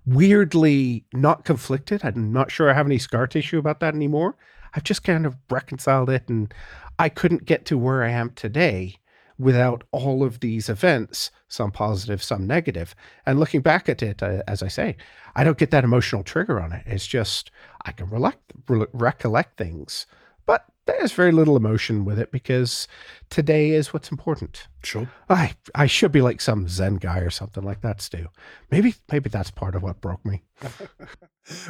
weirdly 0.06 1.06
not 1.13 1.46
conflicted. 1.46 2.02
I'm 2.04 2.34
not 2.34 2.52
sure 2.52 2.70
I 2.70 2.74
have 2.74 2.88
any 2.88 2.98
scar 2.98 3.28
tissue 3.28 3.60
about 3.60 3.80
that 3.82 3.94
anymore. 3.94 4.36
I've 4.74 4.84
just 4.84 5.04
kind 5.04 5.26
of 5.26 5.38
reconciled 5.50 6.10
it, 6.10 6.28
and 6.28 6.54
I 6.98 7.10
couldn't 7.10 7.46
get 7.46 7.65
to 7.65 7.78
where 7.78 8.04
I 8.04 8.10
am 8.10 8.32
today 8.32 8.98
without 9.39 9.86
all 9.91 10.23
of 10.23 10.41
these 10.41 10.67
events, 10.69 11.32
some 11.47 11.71
positive, 11.71 12.21
some 12.21 12.45
negative. 12.45 12.93
And 13.25 13.39
looking 13.39 13.62
back 13.62 13.88
at 13.88 14.04
it, 14.04 14.21
uh, 14.21 14.43
as 14.47 14.62
I 14.62 14.67
say, 14.67 14.97
I 15.36 15.43
don't 15.43 15.58
get 15.58 15.71
that 15.71 15.86
emotional 15.86 16.23
trigger 16.23 16.60
on 16.60 16.73
it. 16.73 16.84
It's 16.86 17.08
just 17.08 17.49
I 17.86 17.93
can 17.93 18.10
re- 18.10 18.86
recollect 18.91 19.58
things, 19.58 20.06
but 20.45 20.65
there's 20.86 21.13
very 21.13 21.32
little 21.32 21.56
emotion 21.56 22.04
with 22.04 22.19
it 22.19 22.32
because 22.32 22.88
today 23.30 23.69
is 23.69 23.93
what's 23.93 24.12
important. 24.12 24.67
Sure. 24.84 25.10
I 25.30 25.54
I 25.73 25.86
should 25.86 26.12
be 26.12 26.21
like 26.21 26.41
some 26.41 26.67
Zen 26.67 26.95
guy 26.95 27.19
or 27.19 27.30
something 27.30 27.63
like 27.63 27.82
that, 27.82 28.02
Stu. 28.02 28.28
Maybe 28.69 28.95
maybe 29.12 29.30
that's 29.30 29.52
part 29.52 29.75
of 29.75 29.84
what 29.84 30.02
broke 30.02 30.25
me. 30.25 30.43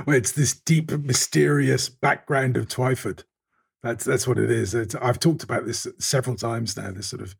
well, 0.07 0.15
it's 0.15 0.31
this 0.31 0.53
deep, 0.53 0.91
mysterious 0.91 1.87
background 1.87 2.57
of 2.57 2.67
Twyford. 2.67 3.25
That's 3.83 4.05
that's 4.05 4.27
what 4.27 4.39
it 4.39 4.49
is. 4.49 4.73
It's, 4.73 4.95
I've 4.95 5.19
talked 5.19 5.43
about 5.43 5.65
this 5.65 5.85
several 5.99 6.35
times 6.35 6.75
now. 6.75 6.91
This 6.91 7.07
sort 7.07 7.21
of 7.21 7.35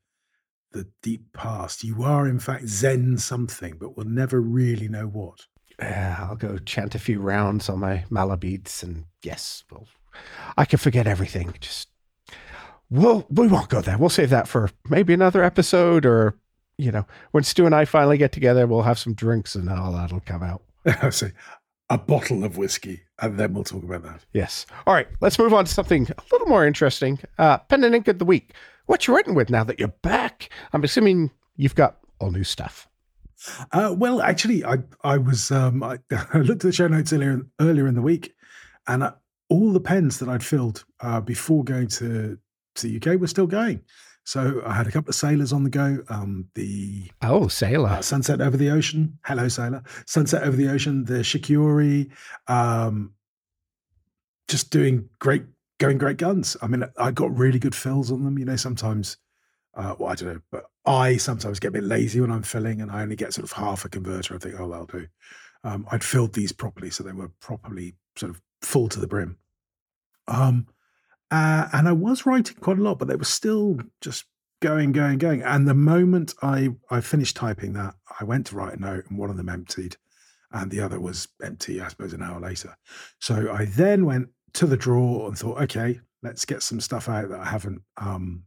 the 0.72 0.88
deep 1.02 1.34
past. 1.34 1.84
You 1.84 2.04
are, 2.04 2.28
in 2.28 2.40
fact, 2.40 2.68
Zen 2.68 3.18
something, 3.18 3.78
but 3.80 3.96
we'll 3.96 4.06
never 4.06 4.42
really 4.42 4.88
know 4.88 5.08
what. 5.08 5.48
Yeah, 5.80 6.18
I'll 6.20 6.36
go 6.36 6.58
chant 6.58 6.96
a 6.96 7.00
few 7.00 7.22
rounds 7.22 7.70
on 7.70 7.80
my 7.80 8.04
mala 8.10 8.38
beads, 8.38 8.84
and 8.84 9.06
yes, 9.24 9.64
well, 9.72 9.88
I 10.58 10.66
can 10.66 10.80
forget 10.80 11.08
everything. 11.08 11.54
Just 11.60 11.90
we'll 12.90 13.26
we 13.30 13.48
won't 13.48 13.70
go 13.70 13.82
there. 13.82 13.98
We'll 13.98 14.10
save 14.10 14.30
that 14.32 14.48
for 14.48 14.70
maybe 14.90 15.14
another 15.14 15.44
episode, 15.44 16.06
or 16.06 16.36
you 16.78 16.92
know, 16.92 17.06
when 17.32 17.44
Stu 17.44 17.66
and 17.66 17.74
I 17.74 17.86
finally 17.86 18.18
get 18.18 18.34
together, 18.34 18.68
we'll 18.68 18.82
have 18.82 19.00
some 19.00 19.14
drinks, 19.14 19.56
and 19.56 19.70
all 19.70 19.94
that'll 19.94 20.20
come 20.20 20.44
out. 20.44 20.64
I 20.86 21.10
say 21.12 21.32
a 21.90 21.98
bottle 21.98 22.44
of 22.44 22.58
whiskey, 22.58 23.02
and 23.20 23.38
then 23.38 23.54
we'll 23.54 23.64
talk 23.64 23.84
about 23.84 24.04
that. 24.04 24.26
Yes. 24.34 24.66
All 24.86 24.94
right, 24.94 25.08
let's 25.22 25.40
move 25.40 25.54
on 25.54 25.66
to 25.66 25.74
something 25.74 26.08
a 26.10 26.24
little 26.32 26.48
more 26.48 26.66
interesting. 26.66 27.20
Uh, 27.38 27.58
pen 27.58 27.84
and 27.84 27.96
ink 27.96 28.08
of 28.08 28.20
the 28.20 28.26
week. 28.26 28.54
What 28.90 29.06
you 29.06 29.16
writing 29.16 29.36
with 29.36 29.52
now 29.52 29.64
that 29.66 29.78
you're 29.78 29.94
back? 30.02 30.50
I'm 30.74 30.84
assuming 30.84 31.30
you've 31.56 31.76
got 31.76 32.00
all 32.18 32.32
new 32.32 32.44
stuff. 32.44 32.90
Uh, 33.72 33.94
well, 33.96 34.20
actually, 34.20 34.66
I 34.66 34.78
I 35.04 35.20
was 35.20 35.52
um, 35.52 35.84
I, 35.84 36.00
I, 36.12 36.40
looked 36.40 36.66
at 36.66 36.70
the 36.70 36.72
show 36.72 36.88
notes 36.88 37.14
earlier 37.14 37.40
earlier 37.60 37.88
in 37.88 37.94
the 37.94 38.02
week, 38.02 38.34
and 38.88 39.04
uh, 39.04 39.12
all 39.48 39.74
the 39.74 39.80
pens 39.80 40.18
that 40.18 40.28
I'd 40.28 40.44
filled 40.44 40.86
uh, 41.02 41.22
before 41.22 41.64
going 41.64 41.88
to 41.90 42.40
to 42.78 42.88
the 42.88 42.98
UK 42.98 43.22
were 43.22 43.28
still 43.28 43.46
going. 43.46 43.84
So 44.24 44.64
I 44.66 44.74
had 44.74 44.88
a 44.88 44.92
couple 44.92 45.10
of 45.10 45.16
sailors 45.16 45.54
on 45.54 45.64
the 45.64 45.70
go. 45.70 46.00
Um, 46.10 46.48
the 46.56 47.12
oh 47.22 47.48
sailor 47.48 47.90
uh, 47.90 48.02
sunset 48.02 48.42
over 48.42 48.58
the 48.58 48.72
ocean. 48.72 49.20
Hello 49.24 49.50
sailor. 49.50 49.84
Sunset 50.08 50.42
over 50.42 50.58
the 50.58 50.68
ocean. 50.68 51.06
The 51.06 51.20
Shikiori. 51.20 52.10
Um, 52.48 53.14
just 54.48 54.72
doing 54.72 55.10
great 55.20 55.44
going 55.80 55.98
great 55.98 56.18
guns. 56.18 56.56
I 56.62 56.68
mean, 56.68 56.84
I 56.98 57.12
got 57.12 57.36
really 57.36 57.60
good 57.60 57.76
fills 57.76 58.12
on 58.12 58.24
them. 58.24 58.38
You 58.38 58.46
know, 58.46 58.56
sometimes, 58.56 59.18
uh, 59.76 59.96
well, 59.98 60.12
I 60.12 60.16
don't 60.16 60.34
know, 60.34 60.42
but 60.52 60.66
I 60.86 61.18
sometimes 61.18 61.60
get 61.60 61.70
a 61.70 61.72
bit 61.72 61.84
lazy 61.84 62.22
when 62.22 62.32
I'm 62.32 62.44
filling 62.44 62.82
and 62.82 62.92
I 62.92 63.02
only 63.02 63.16
get 63.16 63.34
sort 63.34 63.46
of 63.46 63.54
half 63.54 63.86
a 63.86 63.90
converter. 63.90 64.36
I 64.36 64.38
think, 64.38 64.60
oh, 64.60 64.70
that'll 64.70 64.86
do. 64.86 65.08
Um, 65.64 65.88
I'd 65.92 66.04
filled 66.04 66.34
these 66.34 66.52
properly, 66.52 66.90
so 66.90 67.04
they 67.04 67.12
were 67.12 67.32
properly 67.40 67.96
sort 68.16 68.30
of 68.30 68.42
full 68.62 68.90
to 68.90 69.00
the 69.00 69.08
brim. 69.08 69.38
Um, 70.28 70.68
uh, 71.32 71.68
and 71.74 71.88
I 71.88 71.92
was 71.92 72.26
writing 72.26 72.58
quite 72.60 72.78
a 72.78 72.82
lot, 72.82 73.00
but 73.00 73.08
they 73.08 73.16
were 73.16 73.24
still 73.24 73.80
just 74.02 74.26
going, 74.62 74.92
going, 74.92 75.18
going. 75.18 75.42
And 75.44 75.68
the 75.68 75.74
moment 75.74 76.34
I 76.42 76.70
I 76.90 77.02
finished 77.02 77.36
typing 77.36 77.74
that, 77.74 77.96
I 78.20 78.24
went 78.24 78.48
to 78.48 78.56
write 78.56 78.78
a 78.78 78.82
note, 78.82 79.06
and 79.10 79.18
one 79.18 79.30
of 79.30 79.38
them 79.38 79.50
emptied, 79.50 79.98
and 80.52 80.72
the 80.72 80.82
other 80.82 81.00
was 81.00 81.28
empty. 81.44 81.82
I 81.82 81.88
suppose 81.90 82.14
an 82.14 82.24
hour 82.24 82.40
later. 82.40 82.76
So 83.20 83.52
I 83.52 83.66
then 83.66 84.06
went 84.06 84.30
to 84.54 84.66
the 84.66 84.78
drawer 84.78 85.28
and 85.28 85.38
thought, 85.38 85.62
okay, 85.64 86.00
let's 86.22 86.46
get 86.46 86.64
some 86.64 86.80
stuff 86.80 87.10
out 87.10 87.30
that 87.30 87.40
I 87.40 87.46
haven't 87.46 87.82
um, 87.98 88.44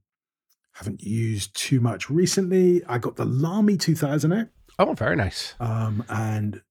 haven't 0.75 1.03
used 1.03 1.55
too 1.55 1.81
much 1.81 2.11
recently. 2.11 2.85
I 2.87 2.99
got 2.99 3.17
the 3.17 3.25
Lamy 3.25 3.77
2000 3.77 4.33
out. 4.33 4.49
Oh, 4.79 4.95
very 4.95 5.17
nice. 5.17 5.55
Um, 5.61 6.05
and 6.09 6.63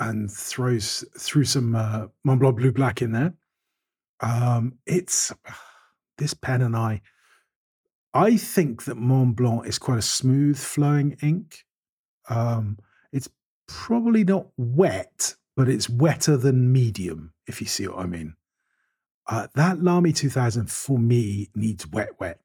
and 0.00 0.30
throws 0.30 1.04
threw 1.18 1.44
some 1.44 1.74
uh, 1.74 2.06
Montblanc 2.26 2.56
Blue 2.56 2.72
Black 2.72 3.02
in 3.02 3.12
there. 3.12 3.34
Um, 4.20 4.78
it's 4.86 5.32
this 6.18 6.34
pen 6.34 6.62
and 6.62 6.76
I. 6.76 7.02
I 8.14 8.36
think 8.36 8.84
that 8.84 8.98
Montblanc 8.98 9.66
is 9.66 9.78
quite 9.78 9.98
a 9.98 10.02
smooth 10.02 10.58
flowing 10.58 11.16
ink. 11.22 11.64
Um, 12.28 12.78
it's 13.10 13.28
probably 13.66 14.22
not 14.22 14.48
wet, 14.58 15.34
but 15.56 15.68
it's 15.68 15.88
wetter 15.88 16.36
than 16.36 16.72
medium, 16.72 17.32
if 17.46 17.62
you 17.62 17.66
see 17.66 17.88
what 17.88 18.00
I 18.00 18.06
mean. 18.06 18.34
Uh, 19.28 19.46
that 19.54 19.82
Lamy 19.82 20.12
2000 20.12 20.70
for 20.70 20.98
me 20.98 21.48
needs 21.54 21.86
wet, 21.86 22.18
wet. 22.18 22.40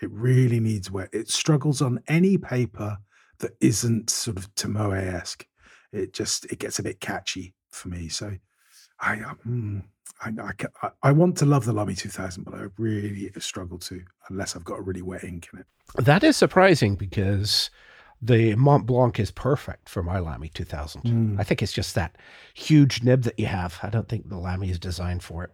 It 0.00 0.10
really 0.10 0.60
needs 0.60 0.90
wet. 0.90 1.10
It 1.12 1.28
struggles 1.28 1.82
on 1.82 2.00
any 2.08 2.38
paper 2.38 2.98
that 3.40 3.52
isn't 3.60 4.10
sort 4.10 4.36
of 4.36 4.54
Tomoe 4.54 4.96
esque. 4.96 5.46
It 5.92 6.12
just 6.12 6.44
it 6.46 6.58
gets 6.58 6.78
a 6.78 6.82
bit 6.82 7.00
catchy 7.00 7.54
for 7.70 7.88
me. 7.88 8.08
So 8.08 8.36
I 9.00 9.20
um, 9.20 9.84
I, 10.22 10.32
I, 10.82 10.90
I 11.02 11.12
want 11.12 11.36
to 11.38 11.46
love 11.46 11.64
the 11.64 11.72
Lamy 11.72 11.94
2000, 11.94 12.44
but 12.44 12.54
I 12.54 12.66
really 12.78 13.30
struggle 13.38 13.78
to 13.78 14.02
unless 14.28 14.54
I've 14.54 14.64
got 14.64 14.78
a 14.78 14.82
really 14.82 15.02
wet 15.02 15.24
ink 15.24 15.48
in 15.52 15.60
it. 15.60 15.66
That 15.96 16.22
is 16.22 16.36
surprising 16.36 16.94
because 16.94 17.70
the 18.22 18.54
Montblanc 18.54 19.18
is 19.18 19.30
perfect 19.30 19.88
for 19.88 20.02
my 20.02 20.18
Lamy 20.18 20.50
2000. 20.50 21.02
Mm. 21.02 21.40
I 21.40 21.44
think 21.44 21.62
it's 21.62 21.72
just 21.72 21.94
that 21.94 22.16
huge 22.54 23.02
nib 23.02 23.22
that 23.22 23.38
you 23.38 23.46
have. 23.46 23.78
I 23.82 23.88
don't 23.88 24.08
think 24.08 24.28
the 24.28 24.38
Lamy 24.38 24.70
is 24.70 24.78
designed 24.78 25.22
for 25.22 25.44
it. 25.44 25.50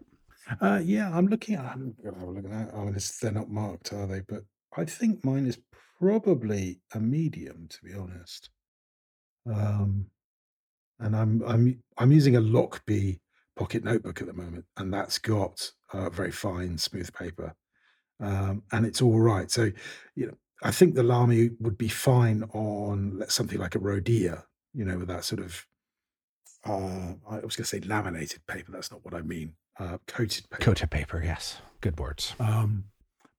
Uh, 0.61 0.81
yeah, 0.85 1.11
I'm 1.13 1.27
looking 1.27 1.57
at. 1.57 1.65
I'm 1.65 1.95
gonna 2.03 2.19
have 2.19 2.29
a 2.29 2.31
look 2.31 2.45
at 2.45 2.51
that. 2.51 2.71
Oh, 2.73 2.91
this, 2.91 3.19
they're 3.19 3.33
not 3.33 3.51
marked, 3.51 3.93
are 3.93 4.07
they? 4.07 4.21
But 4.21 4.45
I 4.77 4.85
think 4.85 5.25
mine 5.25 5.47
is 5.47 5.59
probably 5.99 6.81
a 6.95 7.01
medium, 7.01 7.67
to 7.69 7.79
be 7.85 7.95
honest. 7.95 8.51
Um, 9.53 10.07
and 11.01 11.17
I'm 11.17 11.43
I'm 11.43 11.83
I'm 11.99 12.13
using 12.13 12.37
a 12.37 12.41
Lochby 12.41 13.19
pocket 13.57 13.85
notebook 13.85 14.21
at 14.21 14.27
the 14.27 14.33
moment, 14.33 14.65
and 14.77 14.93
that's 14.93 15.19
got 15.19 15.71
uh, 15.93 16.11
very 16.11 16.33
fine, 16.33 16.79
smooth 16.79 17.13
paper, 17.13 17.55
um, 18.21 18.63
and 18.73 18.87
it's 18.87 19.03
all 19.03 19.21
right. 19.21 19.51
So, 19.51 19.71
you 20.15 20.27
know, 20.27 20.35
I 20.63 20.71
think 20.71 20.95
the 20.95 21.03
Lamy 21.03 21.51
would 21.61 21.79
be 21.79 21.89
fine 21.89 22.45
on 22.55 23.23
something 23.29 23.59
like 23.59 23.75
a 23.75 23.81
Rhodia, 23.81 24.45
you 24.75 24.85
know, 24.85 24.99
with 24.99 25.09
that 25.09 25.25
sort 25.25 25.41
of. 25.41 25.67
Uh, 26.65 27.15
I 27.31 27.39
was 27.45 27.55
going 27.55 27.65
to 27.65 27.65
say 27.65 27.81
laminated 27.81 28.45
paper. 28.49 28.73
That's 28.73 28.91
not 28.91 29.05
what 29.05 29.15
I 29.15 29.23
mean. 29.23 29.55
Uh, 29.79 29.99
coated 30.07 30.49
paper. 30.51 30.62
Coated 30.62 30.91
paper. 30.91 31.23
Yes, 31.25 31.59
good 31.81 31.99
words. 31.99 32.35
Um, 32.39 32.85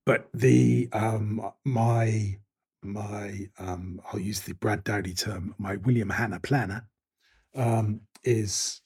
but 0.06 0.30
the 0.34 0.90
um, 0.94 1.52
my 1.66 2.38
my 2.84 3.50
um, 3.60 4.02
I'll 4.12 4.20
use 4.20 4.42
the 4.42 4.54
Brad 4.54 4.84
Dowdy 4.84 5.14
term. 5.14 5.56
My 5.58 5.78
William 5.78 6.10
Hannah 6.10 6.40
planner 6.40 6.88
um, 7.56 8.02
is 8.24 8.82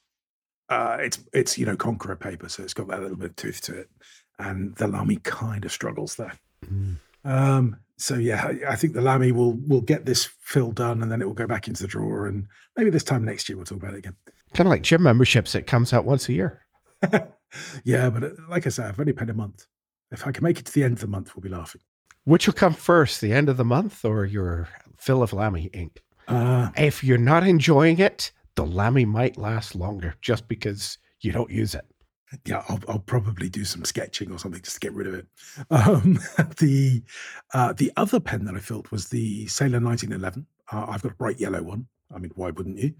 uh, 0.68 0.96
it's 1.00 1.18
it's 1.32 1.58
you 1.58 1.66
know 1.66 1.76
Conqueror 1.76 2.16
paper, 2.16 2.48
so 2.48 2.62
it's 2.62 2.74
got 2.74 2.88
that 2.88 3.02
little 3.02 3.16
bit 3.16 3.30
of 3.30 3.36
tooth 3.36 3.60
to 3.62 3.78
it, 3.80 3.90
and 4.38 4.74
the 4.76 4.88
Lamy 4.88 5.16
kind 5.16 5.64
of 5.64 5.72
struggles 5.72 6.16
there. 6.16 6.32
Mm. 6.66 6.96
Um, 7.24 7.76
so 7.98 8.14
yeah, 8.14 8.46
I, 8.46 8.72
I, 8.72 8.76
think 8.76 8.94
the 8.94 9.00
Lamy 9.00 9.30
will 9.30 9.52
will 9.68 9.80
get 9.80 10.06
this 10.06 10.28
fill 10.40 10.72
done, 10.72 11.02
and 11.02 11.12
then 11.12 11.20
it 11.20 11.26
will 11.26 11.34
go 11.34 11.46
back 11.46 11.68
into 11.68 11.82
the 11.82 11.88
drawer, 11.88 12.26
and 12.26 12.46
maybe 12.76 12.90
this 12.90 13.04
time 13.04 13.24
next 13.24 13.48
year 13.48 13.56
we'll 13.56 13.66
talk 13.66 13.78
about 13.78 13.94
it 13.94 13.98
again. 13.98 14.16
Kind 14.54 14.66
of 14.66 14.70
like 14.70 14.82
gym 14.82 15.02
memberships; 15.02 15.54
it 15.54 15.66
comes 15.66 15.92
out 15.92 16.04
once 16.04 16.28
a 16.28 16.32
year. 16.32 16.62
yeah, 17.84 18.10
but 18.10 18.24
uh, 18.24 18.30
like 18.48 18.66
I 18.66 18.70
said, 18.70 18.86
I've 18.86 19.00
only 19.00 19.12
paid 19.12 19.30
a 19.30 19.34
month. 19.34 19.66
If 20.10 20.26
I 20.26 20.32
can 20.32 20.44
make 20.44 20.58
it 20.58 20.66
to 20.66 20.72
the 20.72 20.84
end 20.84 20.94
of 20.94 21.00
the 21.00 21.06
month, 21.06 21.34
we'll 21.34 21.42
be 21.42 21.48
laughing. 21.48 21.80
Which 22.24 22.46
will 22.46 22.54
come 22.54 22.74
first, 22.74 23.20
the 23.20 23.32
end 23.32 23.48
of 23.48 23.56
the 23.56 23.64
month 23.64 24.04
or 24.04 24.24
your 24.24 24.68
fill 24.98 25.22
of 25.22 25.32
Lamy 25.32 25.70
ink? 25.72 26.02
Uh, 26.28 26.70
if 26.76 27.02
you're 27.02 27.18
not 27.18 27.46
enjoying 27.46 27.98
it, 27.98 28.30
the 28.54 28.64
Lamy 28.64 29.04
might 29.04 29.36
last 29.36 29.74
longer 29.74 30.14
just 30.20 30.46
because 30.46 30.98
you 31.20 31.32
don't 31.32 31.50
use 31.50 31.74
it. 31.74 31.84
Yeah, 32.46 32.62
I'll, 32.68 32.80
I'll 32.88 32.98
probably 32.98 33.48
do 33.48 33.64
some 33.64 33.84
sketching 33.84 34.32
or 34.32 34.38
something 34.38 34.62
just 34.62 34.76
to 34.76 34.80
get 34.80 34.94
rid 34.94 35.06
of 35.06 35.14
it. 35.14 35.26
Um, 35.70 36.18
the 36.58 37.02
uh, 37.52 37.72
the 37.74 37.92
other 37.96 38.20
pen 38.20 38.44
that 38.46 38.54
I 38.54 38.58
filled 38.58 38.90
was 38.90 39.08
the 39.08 39.46
Sailor 39.48 39.80
1911. 39.80 40.46
Uh, 40.70 40.86
I've 40.88 41.02
got 41.02 41.12
a 41.12 41.16
bright 41.16 41.40
yellow 41.40 41.62
one. 41.62 41.86
I 42.14 42.18
mean, 42.18 42.32
why 42.34 42.50
wouldn't 42.50 42.78
you? 42.78 42.94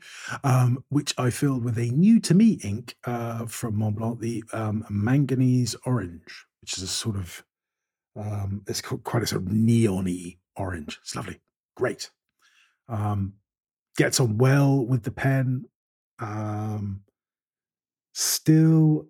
Um, 0.45 0.85
which 0.89 1.15
I 1.19 1.31
filled 1.31 1.65
with 1.65 1.79
a 1.79 1.91
new 1.91 2.21
to 2.21 2.35
me 2.35 2.59
ink 2.63 2.97
uh, 3.05 3.47
from 3.47 3.77
Montblanc, 3.77 4.21
the 4.21 4.45
um, 4.53 4.85
manganese 4.89 5.77
orange, 5.85 6.47
which 6.61 6.77
is 6.77 6.83
a 6.83 6.89
sort 6.89 7.17
of 7.17 7.45
um, 8.17 8.63
it's 8.67 8.81
quite 8.81 9.23
a 9.23 9.27
sort 9.27 9.43
of 9.43 9.49
neony 9.49 10.39
orange. 10.57 10.99
It's 11.03 11.17
lovely, 11.17 11.41
great. 11.77 12.11
Um, 12.89 13.35
gets 13.97 14.21
on 14.21 14.39
well 14.39 14.85
with 14.85 15.05
the 15.05 15.11
pen. 15.11 15.67
Um, 16.19 17.03
still 18.13 19.07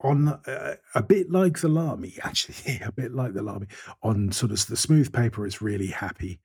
on 0.00 0.28
uh, 0.28 0.74
a 0.94 1.02
bit 1.02 1.30
like 1.30 1.60
the 1.60 1.68
Lamy, 1.68 2.14
actually, 2.22 2.80
a 2.84 2.92
bit 2.92 3.14
like 3.14 3.34
the 3.34 3.42
Lamy. 3.42 3.66
On 4.02 4.32
sort 4.32 4.52
of 4.52 4.66
the 4.66 4.76
smooth 4.76 5.12
paper, 5.12 5.46
it's 5.46 5.62
really 5.62 5.88
happy. 5.88 6.40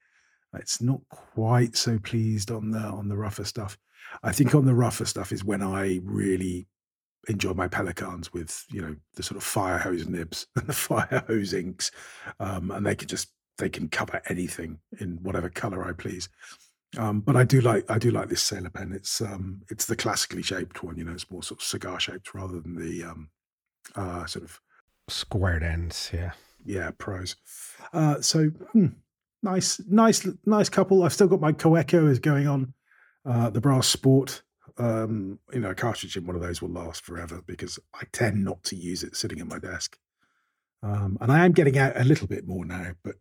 It's 0.54 0.82
not 0.82 1.02
quite 1.10 1.76
so 1.76 2.00
pleased 2.00 2.52
on 2.52 2.72
the 2.72 2.80
on 2.80 3.08
the 3.08 3.18
rougher 3.18 3.46
stuff. 3.46 3.78
I 4.24 4.32
think 4.32 4.56
on 4.56 4.66
the 4.66 4.74
rougher 4.74 5.06
stuff 5.06 5.32
is 5.32 5.44
when 5.44 5.62
I 5.62 6.00
really 6.04 6.68
enjoy 7.28 7.54
my 7.54 7.68
Pelikans 7.68 8.34
with 8.34 8.66
you 8.72 8.82
know 8.82 8.96
the 9.16 9.24
sort 9.24 9.38
of 9.38 9.44
fire 9.44 9.78
hose 9.78 10.08
nibs 10.08 10.48
and 10.56 10.68
the 10.68 10.74
fire 10.74 11.24
hose 11.28 11.54
inks, 11.54 11.92
um, 12.40 12.72
and 12.72 12.86
they 12.86 12.96
can 12.96 13.08
just 13.08 13.30
they 13.58 13.70
can 13.70 13.90
cover 13.90 14.22
anything 14.28 14.80
in 15.00 15.20
whatever 15.22 15.50
color 15.50 15.86
I 15.86 15.94
please. 15.94 16.30
Um, 16.98 17.20
but 17.20 17.36
I 17.36 17.44
do 17.44 17.62
like 17.62 17.90
I 17.90 18.00
do 18.00 18.12
like 18.12 18.30
this 18.30 18.42
sailor 18.42 18.72
pen. 18.72 18.92
It's 18.94 19.22
um, 19.22 19.62
it's 19.70 19.86
the 19.86 19.96
classically 19.96 20.42
shaped 20.42 20.84
one. 20.84 20.98
You 20.98 21.04
know, 21.04 21.14
it's 21.14 21.30
more 21.30 21.44
sort 21.44 21.60
of 21.60 21.66
cigar 21.66 22.00
shaped 22.00 22.34
rather 22.34 22.60
than 22.60 22.76
the 22.76 23.04
um, 23.04 23.30
uh, 23.96 24.26
sort 24.26 24.46
of 24.46 24.60
squared 25.08 25.62
ends. 25.62 26.10
Yeah, 26.12 26.32
yeah, 26.66 26.90
pros. 26.98 27.36
Uh, 27.94 28.22
so 28.22 28.46
hmm, 28.74 28.88
nice, 29.44 29.82
nice, 29.88 30.28
nice 30.46 30.70
couple. 30.70 31.04
I've 31.04 31.14
still 31.14 31.28
got 31.28 31.42
my 31.42 31.52
Kaweco 31.52 32.10
is 32.10 32.20
going 32.20 32.48
on. 32.48 32.74
Uh, 33.26 33.50
the 33.50 33.62
brass 33.62 33.88
sport 33.88 34.42
um, 34.80 35.40
you 35.54 35.60
know, 35.60 35.72
a 35.72 35.76
cartridge 35.76 36.16
in 36.16 36.26
one 36.26 36.36
of 36.36 36.42
those 36.42 36.62
will 36.62 36.70
last 36.70 37.04
forever 37.04 37.42
because 37.46 37.78
I 37.94 38.04
tend 38.12 38.44
not 38.44 38.64
to 38.66 38.76
use 38.76 39.04
it 39.04 39.16
sitting 39.16 39.40
at 39.40 39.48
my 39.48 39.60
desk. 39.60 39.98
Um, 40.82 41.18
and 41.20 41.32
I 41.32 41.46
am 41.46 41.52
getting 41.52 41.78
out 41.78 42.00
a 42.00 42.06
little 42.06 42.28
bit 42.28 42.48
more 42.48 42.64
now, 42.64 42.94
but 43.04 43.16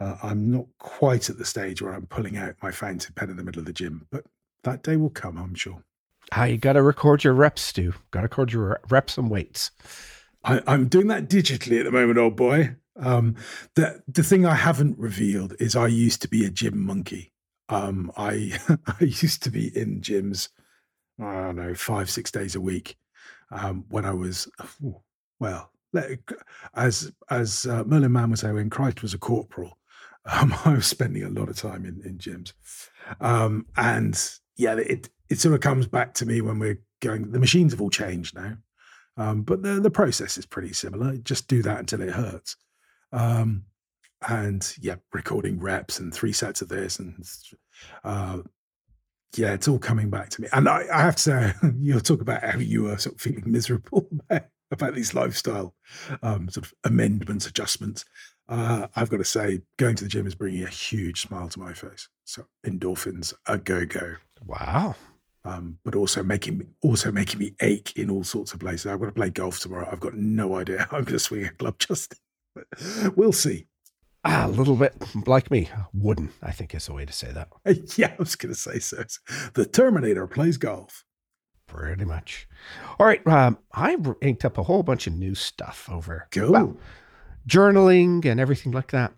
uh, 0.00 0.16
I'm 0.22 0.50
not 0.50 0.66
quite 0.78 1.28
at 1.28 1.36
the 1.36 1.44
stage 1.44 1.82
where 1.82 1.92
I'm 1.92 2.06
pulling 2.06 2.38
out 2.38 2.54
my 2.62 2.70
fountain 2.70 3.14
pen 3.14 3.28
in 3.28 3.36
the 3.36 3.44
middle 3.44 3.60
of 3.60 3.66
the 3.66 3.72
gym. 3.74 4.06
But 4.10 4.24
that 4.64 4.82
day 4.82 4.96
will 4.96 5.10
come, 5.10 5.36
I'm 5.36 5.54
sure. 5.54 5.82
Ah, 6.32 6.44
you 6.44 6.56
got 6.56 6.72
to 6.72 6.82
record 6.82 7.22
your 7.22 7.34
reps, 7.34 7.62
Stu. 7.62 7.92
Got 8.10 8.20
to 8.20 8.24
record 8.24 8.52
your 8.52 8.80
reps 8.88 9.18
and 9.18 9.30
weights. 9.30 9.70
I, 10.42 10.62
am 10.66 10.88
doing 10.88 11.08
that 11.08 11.28
digitally 11.28 11.78
at 11.78 11.84
the 11.84 11.92
moment, 11.92 12.18
old 12.18 12.36
boy. 12.36 12.76
Um, 12.98 13.36
the 13.74 14.02
the 14.08 14.22
thing 14.22 14.46
I 14.46 14.54
haven't 14.54 14.98
revealed 14.98 15.54
is 15.58 15.76
I 15.76 15.86
used 15.86 16.22
to 16.22 16.28
be 16.28 16.44
a 16.44 16.50
gym 16.50 16.84
monkey. 16.84 17.32
Um, 17.68 18.10
I 18.16 18.58
I 18.86 19.04
used 19.04 19.42
to 19.44 19.50
be 19.50 19.76
in 19.76 20.00
gyms 20.00 20.48
I 21.20 21.32
don't 21.42 21.56
know, 21.56 21.74
five, 21.74 22.10
six 22.10 22.30
days 22.30 22.54
a 22.54 22.60
week 22.60 22.96
um, 23.50 23.84
when 23.88 24.04
I 24.04 24.12
was, 24.12 24.48
well, 25.40 25.70
as 26.74 27.10
as 27.30 27.64
uh, 27.66 27.84
Merlin 27.84 28.12
Mann 28.12 28.30
would 28.30 28.38
say, 28.38 28.52
when 28.52 28.68
Christ 28.68 29.02
was 29.02 29.14
a 29.14 29.18
corporal, 29.18 29.78
um, 30.26 30.54
I 30.64 30.74
was 30.74 30.86
spending 30.86 31.22
a 31.22 31.30
lot 31.30 31.48
of 31.48 31.56
time 31.56 31.84
in, 31.86 32.02
in 32.04 32.18
gyms. 32.18 32.52
Um, 33.20 33.66
and 33.76 34.20
yeah, 34.56 34.74
it, 34.74 35.08
it 35.30 35.38
sort 35.38 35.54
of 35.54 35.60
comes 35.60 35.86
back 35.86 36.14
to 36.14 36.26
me 36.26 36.40
when 36.40 36.58
we're 36.58 36.80
going, 37.00 37.30
the 37.30 37.38
machines 37.38 37.72
have 37.72 37.80
all 37.80 37.90
changed 37.90 38.34
now. 38.34 38.56
Um, 39.16 39.42
but 39.42 39.62
the, 39.62 39.80
the 39.80 39.90
process 39.90 40.36
is 40.36 40.44
pretty 40.44 40.74
similar. 40.74 41.16
Just 41.16 41.48
do 41.48 41.62
that 41.62 41.78
until 41.78 42.02
it 42.02 42.10
hurts. 42.10 42.56
Um, 43.16 43.64
and 44.28 44.76
yeah, 44.80 44.96
recording 45.12 45.58
reps 45.58 45.98
and 45.98 46.12
three 46.12 46.32
sets 46.32 46.62
of 46.62 46.68
this 46.68 46.98
and 46.98 47.24
uh, 48.04 48.38
yeah, 49.36 49.52
it's 49.52 49.68
all 49.68 49.78
coming 49.78 50.10
back 50.10 50.28
to 50.30 50.42
me. 50.42 50.48
And 50.52 50.68
I, 50.68 50.84
I 50.92 51.02
have 51.02 51.16
to 51.16 51.22
say, 51.22 51.52
you'll 51.78 52.00
talk 52.00 52.20
about 52.20 52.44
how 52.44 52.58
you 52.58 52.84
were 52.84 52.98
sort 52.98 53.16
of 53.16 53.20
feeling 53.20 53.44
miserable 53.50 54.08
about, 54.70 54.94
these 54.94 55.14
lifestyle 55.14 55.74
um, 56.22 56.48
sort 56.48 56.66
of 56.66 56.74
amendments, 56.84 57.46
adjustments. 57.46 58.04
Uh, 58.48 58.86
I've 58.94 59.10
got 59.10 59.18
to 59.18 59.24
say, 59.24 59.60
going 59.78 59.96
to 59.96 60.04
the 60.04 60.10
gym 60.10 60.26
is 60.26 60.34
bringing 60.34 60.62
a 60.62 60.68
huge 60.68 61.22
smile 61.22 61.48
to 61.48 61.58
my 61.58 61.72
face. 61.72 62.08
So 62.24 62.46
endorphins, 62.66 63.34
a 63.46 63.58
go 63.58 63.86
go. 63.86 64.14
Wow. 64.44 64.94
Um, 65.44 65.78
but 65.84 65.94
also 65.94 66.24
making 66.24 66.58
me 66.58 66.66
also 66.82 67.12
making 67.12 67.38
me 67.38 67.54
ache 67.60 67.92
in 67.96 68.10
all 68.10 68.24
sorts 68.24 68.52
of 68.52 68.58
places. 68.58 68.86
I'm 68.86 68.98
going 68.98 69.10
to 69.10 69.14
play 69.14 69.30
golf 69.30 69.60
tomorrow. 69.60 69.88
I've 69.90 70.00
got 70.00 70.14
no 70.14 70.56
idea 70.56 70.78
how 70.90 70.96
I'm 70.98 71.04
going 71.04 71.14
to 71.14 71.18
swing 71.20 71.44
a 71.44 71.50
club. 71.50 71.78
Just 71.78 72.14
we'll 73.16 73.32
see. 73.32 73.66
Ah, 74.24 74.46
a 74.46 74.48
little 74.48 74.74
bit 74.74 74.94
like 75.26 75.50
me, 75.52 75.68
wooden, 75.94 76.30
I 76.42 76.50
think 76.50 76.74
is 76.74 76.86
the 76.86 76.92
way 76.92 77.04
to 77.04 77.12
say 77.12 77.30
that. 77.32 77.48
Yeah, 77.96 78.12
I 78.12 78.16
was 78.18 78.34
going 78.34 78.52
to 78.52 78.58
say 78.58 78.80
so. 78.80 79.04
The 79.54 79.66
Terminator 79.66 80.26
plays 80.26 80.56
golf. 80.56 81.04
Pretty 81.68 82.04
much. 82.04 82.48
All 82.98 83.06
right. 83.06 83.24
Um, 83.26 83.58
I 83.72 83.96
inked 84.22 84.44
up 84.44 84.58
a 84.58 84.62
whole 84.64 84.82
bunch 84.82 85.06
of 85.06 85.12
new 85.14 85.34
stuff 85.34 85.88
over. 85.90 86.28
Cool. 86.30 86.52
Well, 86.52 86.76
journaling 87.48 88.24
and 88.24 88.40
everything 88.40 88.72
like 88.72 88.90
that. 88.92 89.12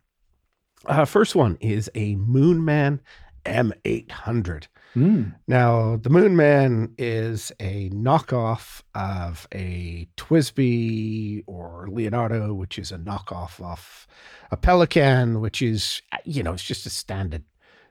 Uh, 0.87 1.05
first 1.05 1.35
one 1.35 1.57
is 1.61 1.91
a 1.95 2.17
Moonman 2.17 3.01
M800. 3.49 4.67
Mm. 4.97 5.35
Now, 5.47 5.97
the 5.97 6.09
Moonman 6.09 6.93
is 6.99 7.53
a 7.61 7.91
knockoff 7.91 8.83
of 8.95 9.47
a 9.55 10.09
TWSBI 10.17 11.45
or 11.47 11.89
Leonardo, 11.91 12.55
which 12.55 12.79
is 12.79 12.91
a 12.91 12.99
knockoff 12.99 13.61
of 13.61 14.07
a 14.51 14.57
Pelikan, 14.57 15.41
which 15.41 15.63
is, 15.63 16.03
you 16.25 16.43
know, 16.43 16.53
it's 16.53 16.65
just 16.65 16.87
a 16.87 16.91
standard 16.91 17.45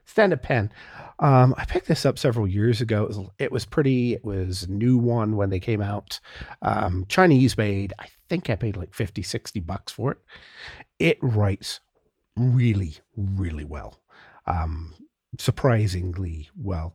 standard 0.04 0.42
pen. 0.42 0.72
Um, 1.18 1.54
I 1.58 1.64
picked 1.66 1.86
this 1.86 2.06
up 2.06 2.18
several 2.18 2.48
years 2.48 2.80
ago. 2.80 3.02
It 3.04 3.08
was, 3.08 3.18
it 3.38 3.52
was, 3.52 3.64
pretty. 3.66 4.14
It 4.14 4.24
was 4.24 4.62
a 4.62 4.70
new 4.70 4.96
one 4.96 5.36
when 5.36 5.50
they 5.50 5.60
came 5.60 5.82
out. 5.82 6.18
Um, 6.62 7.04
Chinese 7.08 7.58
made. 7.58 7.92
I 7.98 8.08
think 8.28 8.48
I 8.48 8.56
paid 8.56 8.76
like 8.76 8.94
50, 8.94 9.22
60 9.22 9.60
bucks 9.60 9.92
for 9.92 10.12
it. 10.12 10.18
It 10.98 11.18
writes 11.20 11.80
really, 12.36 12.96
really 13.16 13.64
well. 13.64 14.00
Um, 14.46 14.94
surprisingly 15.38 16.48
well. 16.56 16.94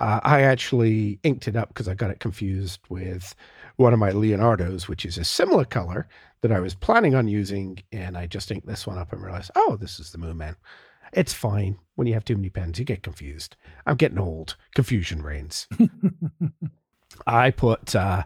Uh, 0.00 0.20
I 0.22 0.42
actually 0.42 1.18
inked 1.24 1.48
it 1.48 1.56
up 1.56 1.68
because 1.68 1.88
I 1.88 1.94
got 1.94 2.10
it 2.10 2.20
confused 2.20 2.80
with 2.88 3.34
one 3.76 3.92
of 3.92 3.98
my 3.98 4.10
Leonardos, 4.10 4.86
which 4.86 5.04
is 5.04 5.18
a 5.18 5.24
similar 5.24 5.64
color 5.64 6.08
that 6.40 6.52
I 6.52 6.60
was 6.60 6.74
planning 6.74 7.14
on 7.14 7.26
using. 7.26 7.82
And 7.90 8.16
I 8.16 8.26
just 8.26 8.50
inked 8.50 8.66
this 8.66 8.86
one 8.86 8.98
up 8.98 9.12
and 9.12 9.22
realized, 9.22 9.50
oh, 9.56 9.76
this 9.80 9.98
is 9.98 10.12
the 10.12 10.18
Moonman. 10.18 10.54
It's 11.12 11.32
fine. 11.32 11.78
When 11.96 12.06
you 12.06 12.14
have 12.14 12.24
too 12.24 12.36
many 12.36 12.50
pens, 12.50 12.78
you 12.78 12.84
get 12.84 13.02
confused. 13.02 13.56
I'm 13.86 13.96
getting 13.96 14.18
old. 14.18 14.56
Confusion 14.74 15.22
reigns. 15.22 15.66
I 17.26 17.50
put 17.50 17.96
uh, 17.96 18.24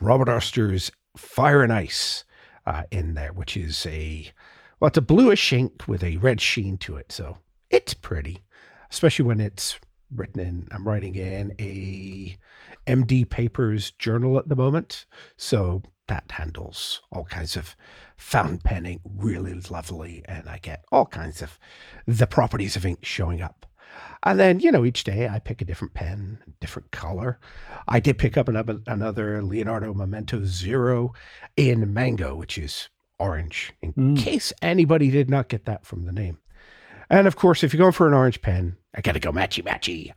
Robert 0.00 0.28
Oster's 0.28 0.90
Fire 1.16 1.62
and 1.62 1.72
Ice 1.72 2.24
uh, 2.66 2.82
in 2.90 3.14
there, 3.14 3.32
which 3.32 3.56
is 3.56 3.86
a, 3.86 4.30
well, 4.80 4.88
it's 4.88 4.98
a 4.98 5.02
bluish 5.02 5.52
ink 5.52 5.84
with 5.86 6.02
a 6.02 6.16
red 6.18 6.40
sheen 6.40 6.76
to 6.78 6.96
it. 6.96 7.12
So 7.12 7.38
it's 7.70 7.94
pretty, 7.94 8.42
especially 8.94 9.24
when 9.24 9.40
it's 9.40 9.80
written 10.14 10.40
in, 10.40 10.68
I'm 10.70 10.86
writing 10.86 11.16
in 11.16 11.52
a 11.58 12.36
MD 12.86 13.28
Papers 13.28 13.90
journal 13.90 14.38
at 14.38 14.48
the 14.48 14.54
moment. 14.54 15.06
So 15.36 15.82
that 16.06 16.30
handles 16.30 17.02
all 17.10 17.24
kinds 17.24 17.56
of 17.56 17.74
fountain 18.16 18.58
penning 18.58 19.00
really 19.04 19.54
lovely. 19.68 20.22
And 20.26 20.48
I 20.48 20.58
get 20.58 20.84
all 20.92 21.06
kinds 21.06 21.42
of 21.42 21.58
the 22.06 22.28
properties 22.28 22.76
of 22.76 22.86
ink 22.86 23.00
showing 23.04 23.42
up. 23.42 23.66
And 24.22 24.38
then, 24.38 24.60
you 24.60 24.70
know, 24.70 24.84
each 24.84 25.02
day 25.02 25.28
I 25.28 25.40
pick 25.40 25.60
a 25.60 25.64
different 25.64 25.94
pen, 25.94 26.38
different 26.60 26.92
color. 26.92 27.40
I 27.88 27.98
did 27.98 28.16
pick 28.16 28.36
up 28.36 28.48
another, 28.48 28.78
another 28.86 29.42
Leonardo 29.42 29.92
Memento 29.92 30.44
Zero 30.44 31.14
in 31.56 31.92
mango, 31.92 32.36
which 32.36 32.58
is 32.58 32.88
orange, 33.18 33.72
in 33.82 33.92
mm. 33.92 34.16
case 34.16 34.52
anybody 34.62 35.10
did 35.10 35.28
not 35.28 35.48
get 35.48 35.64
that 35.64 35.84
from 35.84 36.04
the 36.04 36.12
name. 36.12 36.38
And 37.10 37.26
of 37.26 37.36
course, 37.36 37.62
if 37.62 37.72
you're 37.72 37.82
going 37.82 37.92
for 37.92 38.06
an 38.08 38.14
orange 38.14 38.40
pen, 38.42 38.76
I 38.94 39.00
got 39.00 39.12
to 39.12 39.20
go 39.20 39.32
matchy 39.32 39.62
matchy. 39.62 40.12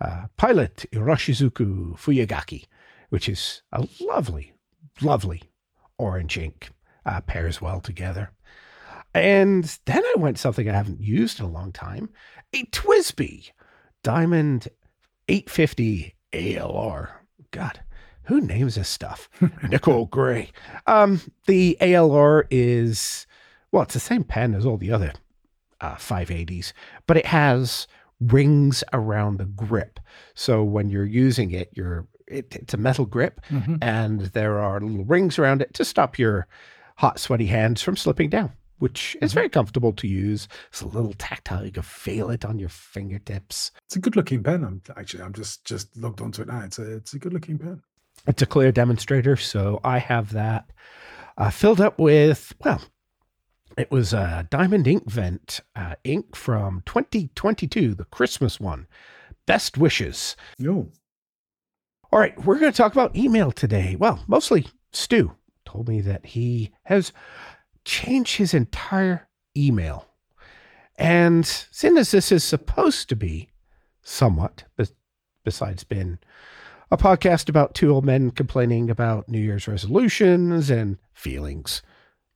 Uh, 0.00 0.26
Pilot 0.36 0.86
Iroshizuku 0.92 1.98
Fuyu-gaki, 1.98 2.66
which 3.10 3.28
is 3.28 3.62
a 3.72 3.86
lovely, 4.00 4.54
lovely 5.02 5.42
orange 5.98 6.38
ink 6.38 6.70
uh, 7.04 7.20
pairs 7.20 7.60
well 7.60 7.80
together. 7.80 8.30
And 9.12 9.64
then 9.86 10.02
I 10.02 10.14
went 10.16 10.38
something 10.38 10.68
I 10.68 10.74
haven't 10.74 11.00
used 11.00 11.40
in 11.40 11.46
a 11.46 11.50
long 11.50 11.72
time 11.72 12.10
a 12.52 12.64
TWSBI 12.64 13.50
Diamond 14.02 14.68
850 15.28 16.14
ALR. 16.32 17.08
God, 17.50 17.80
who 18.24 18.40
names 18.40 18.76
this 18.76 18.88
stuff? 18.88 19.28
Nicole 19.68 20.06
Gray. 20.06 20.52
Um, 20.86 21.20
the 21.46 21.76
ALR 21.80 22.44
is, 22.50 23.26
well, 23.72 23.82
it's 23.82 23.94
the 23.94 24.00
same 24.00 24.24
pen 24.24 24.54
as 24.54 24.64
all 24.64 24.76
the 24.76 24.92
other 24.92 25.12
uh, 25.80 25.94
580s, 25.94 26.72
but 27.06 27.16
it 27.16 27.26
has 27.26 27.86
rings 28.20 28.84
around 28.92 29.38
the 29.38 29.46
grip. 29.46 29.98
So 30.34 30.62
when 30.62 30.90
you're 30.90 31.06
using 31.06 31.50
it, 31.52 31.70
you're 31.72 32.06
it, 32.26 32.54
it's 32.54 32.74
a 32.74 32.76
metal 32.76 33.06
grip, 33.06 33.40
mm-hmm. 33.50 33.76
and 33.82 34.20
there 34.20 34.60
are 34.60 34.80
little 34.80 35.04
rings 35.04 35.38
around 35.38 35.62
it 35.62 35.74
to 35.74 35.84
stop 35.84 36.18
your 36.18 36.46
hot, 36.96 37.18
sweaty 37.18 37.46
hands 37.46 37.82
from 37.82 37.96
slipping 37.96 38.30
down, 38.30 38.52
which 38.78 39.16
is 39.20 39.30
mm-hmm. 39.30 39.38
very 39.38 39.48
comfortable 39.48 39.92
to 39.94 40.06
use. 40.06 40.46
It's 40.68 40.80
a 40.80 40.86
little 40.86 41.14
tactile. 41.14 41.64
You 41.64 41.72
can 41.72 41.82
feel 41.82 42.30
it 42.30 42.44
on 42.44 42.58
your 42.58 42.68
fingertips. 42.68 43.72
It's 43.86 43.96
a 43.96 44.00
good 44.00 44.16
looking 44.16 44.42
pen. 44.42 44.64
I'm 44.64 44.82
actually 44.96 45.24
I'm 45.24 45.32
just 45.32 45.64
just 45.64 45.96
logged 45.96 46.20
onto 46.20 46.42
it 46.42 46.48
now. 46.48 46.60
It's 46.60 46.78
a 46.78 46.96
it's 46.96 47.14
a 47.14 47.18
good 47.18 47.32
looking 47.32 47.58
pen. 47.58 47.82
It's 48.26 48.42
a 48.42 48.46
clear 48.46 48.70
demonstrator, 48.70 49.36
so 49.36 49.80
I 49.82 49.98
have 49.98 50.32
that 50.32 50.70
uh, 51.38 51.50
filled 51.50 51.80
up 51.80 51.98
with 51.98 52.54
well. 52.64 52.80
It 53.76 53.90
was 53.90 54.12
a 54.12 54.46
Diamine 54.50 54.84
Inkvent 54.84 55.60
uh, 55.76 55.94
ink 56.04 56.34
from 56.34 56.82
2022, 56.86 57.94
the 57.94 58.04
Christmas 58.04 58.58
one. 58.58 58.86
Best 59.46 59.78
wishes. 59.78 60.36
No. 60.58 60.90
All 62.12 62.18
right, 62.18 62.36
we're 62.44 62.58
going 62.58 62.72
to 62.72 62.76
talk 62.76 62.92
about 62.92 63.16
email 63.16 63.52
today. 63.52 63.96
Well, 63.96 64.24
mostly 64.26 64.66
Stu 64.92 65.36
told 65.64 65.88
me 65.88 66.00
that 66.00 66.26
he 66.26 66.72
has 66.84 67.12
changed 67.84 68.36
his 68.36 68.52
entire 68.54 69.28
email. 69.56 70.06
And 70.96 71.46
seeing 71.46 71.96
as 71.96 72.10
this 72.10 72.32
is 72.32 72.44
supposed 72.44 73.08
to 73.08 73.16
be 73.16 73.50
somewhat, 74.02 74.64
besides 75.44 75.84
being 75.84 76.18
a 76.90 76.96
podcast 76.96 77.48
about 77.48 77.74
two 77.74 77.92
old 77.92 78.04
men 78.04 78.32
complaining 78.32 78.90
about 78.90 79.28
New 79.28 79.40
Year's 79.40 79.68
resolutions 79.68 80.70
and 80.70 80.98
feelings. 81.14 81.82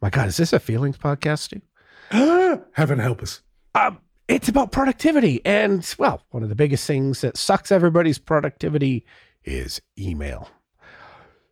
My 0.04 0.10
God, 0.10 0.28
is 0.28 0.36
this 0.36 0.52
a 0.52 0.60
feelings 0.60 0.98
podcast, 0.98 1.38
Stu? 1.38 1.62
Heaven 2.72 2.98
help 2.98 3.22
us. 3.22 3.40
Um, 3.74 4.00
it's 4.28 4.50
about 4.50 4.70
productivity. 4.70 5.40
And, 5.46 5.94
well, 5.98 6.20
one 6.28 6.42
of 6.42 6.50
the 6.50 6.54
biggest 6.54 6.86
things 6.86 7.22
that 7.22 7.38
sucks 7.38 7.72
everybody's 7.72 8.18
productivity 8.18 9.06
is 9.44 9.80
email. 9.98 10.50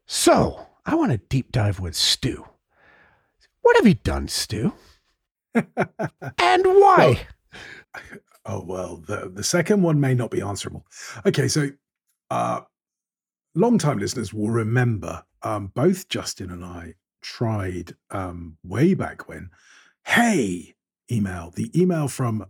So 0.04 0.66
I 0.84 0.96
want 0.96 1.12
to 1.12 1.16
deep 1.16 1.50
dive 1.50 1.80
with 1.80 1.96
Stu. 1.96 2.44
What 3.62 3.76
have 3.76 3.86
you 3.86 3.94
done, 3.94 4.28
Stu? 4.28 4.74
and 5.54 5.64
why? 6.36 7.26
Well, 7.94 8.02
oh 8.44 8.64
well, 8.66 8.96
the 8.98 9.32
the 9.34 9.44
second 9.44 9.80
one 9.80 9.98
may 9.98 10.12
not 10.12 10.30
be 10.30 10.42
answerable. 10.42 10.84
Okay, 11.24 11.48
so 11.48 11.70
uh 12.30 12.60
long-time 13.54 13.98
listeners 13.98 14.34
will 14.34 14.50
remember 14.50 15.24
um, 15.42 15.68
both 15.74 16.08
Justin 16.08 16.50
and 16.50 16.62
I 16.62 16.96
tried 17.22 17.94
um, 18.10 18.58
way 18.62 18.94
back 18.94 19.28
when. 19.28 19.50
Hey, 20.04 20.74
email 21.10 21.52
the 21.54 21.70
email 21.80 22.08
from 22.08 22.46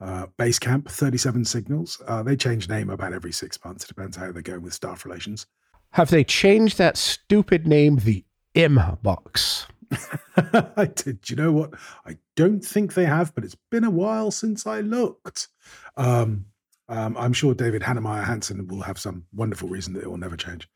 uh, 0.00 0.26
Basecamp, 0.38 0.88
37 0.90 1.44
Signals. 1.44 2.00
Uh, 2.06 2.22
they 2.22 2.36
change 2.36 2.68
name 2.68 2.90
about 2.90 3.12
every 3.12 3.32
six 3.32 3.62
months. 3.64 3.84
It 3.84 3.88
depends 3.88 4.16
how 4.16 4.32
they're 4.32 4.42
going 4.42 4.62
with 4.62 4.74
staff 4.74 5.04
relations. 5.04 5.46
Have 5.90 6.10
they 6.10 6.24
changed 6.24 6.78
that 6.78 6.96
stupid 6.96 7.66
name, 7.66 7.96
the 7.96 8.24
M 8.54 8.80
box? 9.02 9.66
I 10.76 10.86
did. 10.86 11.28
You 11.28 11.36
know 11.36 11.52
what? 11.52 11.74
I 12.06 12.16
don't 12.34 12.64
think 12.64 12.94
they 12.94 13.04
have, 13.04 13.34
but 13.34 13.44
it's 13.44 13.56
been 13.70 13.84
a 13.84 13.90
while 13.90 14.30
since 14.30 14.66
I 14.66 14.80
looked. 14.80 15.48
Um, 15.96 16.46
um, 16.88 17.16
I'm 17.16 17.32
sure 17.32 17.54
David 17.54 17.82
Heinemeier 17.82 18.24
Hansson 18.24 18.66
will 18.66 18.82
have 18.82 18.98
some 18.98 19.26
wonderful 19.32 19.68
reason 19.68 19.92
that 19.94 20.02
it 20.02 20.10
will 20.10 20.18
never 20.18 20.36
change. 20.36 20.68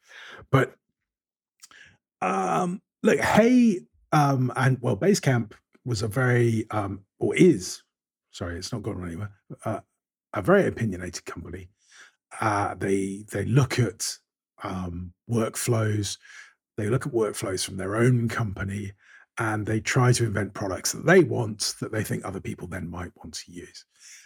But 0.51 0.75
um, 2.21 2.81
look, 3.07 3.21
hey, 3.21 3.81
um, 4.13 4.53
and 4.57 4.79
well, 4.81 4.97
Basecamp 4.97 5.53
was 5.85 6.03
a 6.03 6.09
very, 6.09 6.67
um, 6.71 7.01
or 7.19 7.35
is, 7.37 7.83
sorry, 8.33 8.57
it's 8.59 8.73
not 8.73 8.83
gone 8.83 9.07
anywhere, 9.07 9.33
uh, 9.65 9.81
a 10.35 10.43
very 10.43 10.67
opinionated 10.67 11.25
company. 11.25 11.69
Uh, 12.41 12.75
they 12.75 13.25
they 13.33 13.45
look 13.45 13.79
at 13.79 14.19
um, 14.63 15.13
workflows. 15.31 16.19
They 16.77 16.89
look 16.89 17.07
at 17.07 17.13
workflows 17.13 17.65
from 17.65 17.77
their 17.79 17.97
own 17.97 18.29
company 18.29 18.93
and 19.39 19.65
they 19.65 19.81
try 19.81 20.13
to 20.13 20.25
invent 20.25 20.53
products 20.53 20.93
that 20.93 21.07
they 21.07 21.23
want 21.23 21.75
that 21.81 21.93
they 21.93 22.05
think 22.05 22.25
other 22.25 22.41
people 22.41 22.69
then 22.69 22.89
might 22.91 23.13
want 23.17 23.35
to 23.35 23.53
use. 23.53 23.85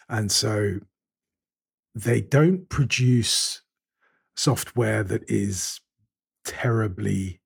And 0.08 0.30
so 0.30 0.80
they 1.94 2.20
don't 2.20 2.68
produce 2.68 3.62
software 4.36 5.04
that 5.04 5.22
is 5.28 5.80
terribly 6.44 7.39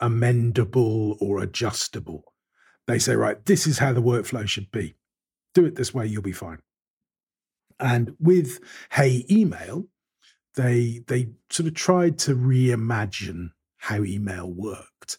amendable 0.00 1.16
or 1.20 1.42
adjustable. 1.42 2.32
They 2.86 2.98
say, 2.98 3.14
right, 3.16 3.44
this 3.44 3.66
is 3.66 3.78
how 3.78 3.92
the 3.92 4.02
workflow 4.02 4.48
should 4.48 4.70
be. 4.70 4.94
Do 5.54 5.64
it 5.64 5.76
this 5.76 5.92
way, 5.92 6.06
you'll 6.06 6.22
be 6.22 6.32
fine. 6.32 6.60
And 7.80 8.16
with 8.18 8.60
Hey 8.92 9.24
Email, 9.30 9.86
they 10.56 11.02
they 11.06 11.30
sort 11.50 11.68
of 11.68 11.74
tried 11.74 12.18
to 12.18 12.34
reimagine 12.34 13.50
how 13.76 14.02
email 14.02 14.50
worked, 14.50 15.18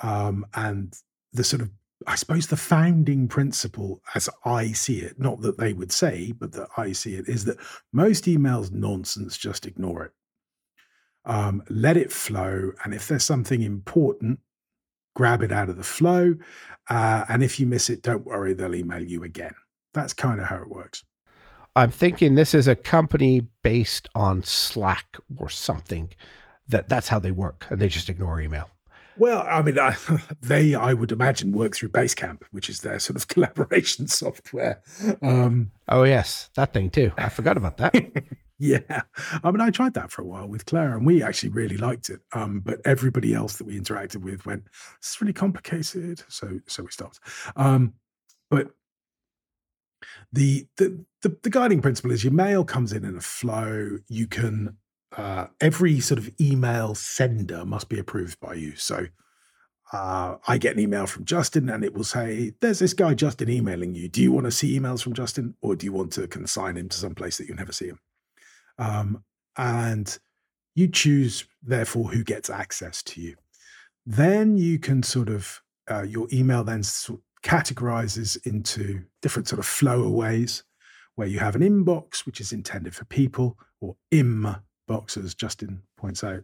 um, 0.00 0.46
and 0.54 0.94
the 1.32 1.42
sort 1.42 1.62
of 1.62 1.70
I 2.06 2.14
suppose 2.14 2.46
the 2.46 2.56
founding 2.56 3.28
principle, 3.28 4.00
as 4.14 4.28
I 4.44 4.72
see 4.72 5.00
it, 5.00 5.18
not 5.18 5.42
that 5.42 5.58
they 5.58 5.72
would 5.72 5.92
say, 5.92 6.32
but 6.32 6.52
that 6.52 6.68
I 6.76 6.92
see 6.92 7.14
it, 7.14 7.28
is 7.28 7.44
that 7.44 7.58
most 7.92 8.24
emails 8.24 8.70
nonsense. 8.70 9.36
Just 9.36 9.66
ignore 9.66 10.04
it. 10.04 10.12
Um, 11.24 11.62
let 11.68 11.96
it 11.96 12.12
flow, 12.12 12.72
and 12.82 12.94
if 12.94 13.08
there's 13.08 13.24
something 13.24 13.62
important, 13.62 14.40
grab 15.14 15.42
it 15.42 15.52
out 15.52 15.68
of 15.68 15.76
the 15.76 15.82
flow. 15.82 16.34
Uh, 16.88 17.24
and 17.28 17.42
if 17.42 17.60
you 17.60 17.66
miss 17.66 17.90
it, 17.90 18.02
don't 18.02 18.24
worry, 18.24 18.54
they'll 18.54 18.74
email 18.74 19.02
you 19.02 19.22
again. 19.22 19.54
That's 19.92 20.12
kind 20.12 20.40
of 20.40 20.46
how 20.46 20.56
it 20.56 20.68
works. 20.68 21.04
I'm 21.76 21.90
thinking 21.90 22.34
this 22.34 22.54
is 22.54 22.66
a 22.66 22.74
company 22.74 23.46
based 23.62 24.08
on 24.14 24.42
Slack 24.42 25.16
or 25.36 25.48
something. 25.48 26.10
That 26.68 26.88
that's 26.88 27.08
how 27.08 27.18
they 27.18 27.32
work, 27.32 27.66
and 27.68 27.80
they 27.80 27.88
just 27.88 28.08
ignore 28.08 28.40
email. 28.40 28.70
Well, 29.20 29.44
I 29.46 29.60
mean, 29.60 29.78
I, 29.78 29.96
they, 30.40 30.74
I 30.74 30.94
would 30.94 31.12
imagine, 31.12 31.52
work 31.52 31.74
through 31.74 31.90
Basecamp, 31.90 32.42
which 32.52 32.70
is 32.70 32.80
their 32.80 32.98
sort 32.98 33.16
of 33.16 33.28
collaboration 33.28 34.08
software. 34.08 34.82
Um, 35.22 35.72
oh, 35.88 36.04
yes, 36.04 36.48
that 36.54 36.72
thing 36.72 36.90
too. 36.90 37.12
I 37.18 37.28
forgot 37.28 37.56
about 37.56 37.76
that. 37.78 37.94
yeah. 38.60 39.02
I 39.42 39.50
mean, 39.50 39.60
I 39.60 39.70
tried 39.70 39.94
that 39.94 40.12
for 40.12 40.22
a 40.22 40.26
while 40.26 40.46
with 40.46 40.66
Claire, 40.66 40.96
and 40.96 41.06
we 41.06 41.22
actually 41.22 41.48
really 41.48 41.76
liked 41.76 42.10
it. 42.10 42.20
Um, 42.32 42.60
but 42.60 42.80
everybody 42.84 43.34
else 43.34 43.56
that 43.56 43.66
we 43.66 43.78
interacted 43.78 44.22
with 44.22 44.46
went, 44.46 44.64
"This 45.00 45.12
is 45.12 45.20
really 45.20 45.32
complicated," 45.32 46.22
so 46.28 46.60
so 46.66 46.84
we 46.84 46.90
stopped. 46.90 47.18
Um, 47.56 47.94
but 48.50 48.70
the, 50.32 50.66
the 50.76 51.04
the 51.22 51.36
the 51.42 51.50
guiding 51.50 51.82
principle 51.82 52.12
is 52.12 52.22
your 52.22 52.32
mail 52.32 52.64
comes 52.64 52.92
in 52.92 53.04
in 53.04 53.16
a 53.16 53.20
flow. 53.20 53.98
You 54.08 54.26
can 54.26 54.76
uh, 55.16 55.46
every 55.60 56.00
sort 56.00 56.18
of 56.18 56.30
email 56.40 56.94
sender 56.94 57.64
must 57.64 57.88
be 57.88 57.98
approved 57.98 58.38
by 58.40 58.54
you. 58.54 58.76
So 58.76 59.06
uh, 59.92 60.36
I 60.46 60.58
get 60.58 60.76
an 60.76 60.82
email 60.82 61.06
from 61.06 61.24
Justin 61.24 61.68
and 61.68 61.84
it 61.84 61.94
will 61.94 62.04
say, 62.04 62.52
There's 62.60 62.78
this 62.78 62.94
guy, 62.94 63.14
Justin, 63.14 63.50
emailing 63.50 63.94
you. 63.94 64.08
Do 64.08 64.22
you 64.22 64.32
want 64.32 64.44
to 64.46 64.52
see 64.52 64.78
emails 64.78 65.02
from 65.02 65.14
Justin 65.14 65.54
or 65.60 65.74
do 65.74 65.84
you 65.84 65.92
want 65.92 66.12
to 66.12 66.28
consign 66.28 66.76
him 66.76 66.88
to 66.88 66.96
some 66.96 67.14
place 67.14 67.38
that 67.38 67.48
you 67.48 67.54
never 67.54 67.72
see 67.72 67.88
him? 67.88 67.98
Um, 68.80 69.22
and 69.56 70.18
you 70.74 70.88
choose, 70.88 71.44
therefore, 71.62 72.08
who 72.08 72.24
gets 72.24 72.50
access 72.50 73.02
to 73.04 73.20
you. 73.20 73.36
Then 74.06 74.56
you 74.56 74.78
can 74.78 75.02
sort 75.02 75.28
of, 75.28 75.60
uh, 75.88 76.02
your 76.02 76.26
email 76.32 76.64
then 76.64 76.82
sort 76.82 77.20
of 77.20 77.24
categorizes 77.48 78.44
into 78.46 79.04
different 79.22 79.48
sort 79.48 79.58
of 79.58 79.66
flow 79.66 80.08
ways 80.08 80.64
where 81.16 81.28
you 81.28 81.38
have 81.38 81.54
an 81.54 81.62
inbox, 81.62 82.24
which 82.24 82.40
is 82.40 82.52
intended 82.52 82.94
for 82.94 83.04
people, 83.04 83.58
or 83.80 83.96
im 84.10 84.56
boxes, 84.88 85.34
Justin 85.34 85.82
points 85.96 86.24
out. 86.24 86.42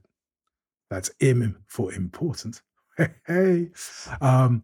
That's 0.91 1.11
im 1.21 1.57
for 1.67 1.93
important. 1.93 2.61
hey, 3.27 3.71
um, 4.21 4.63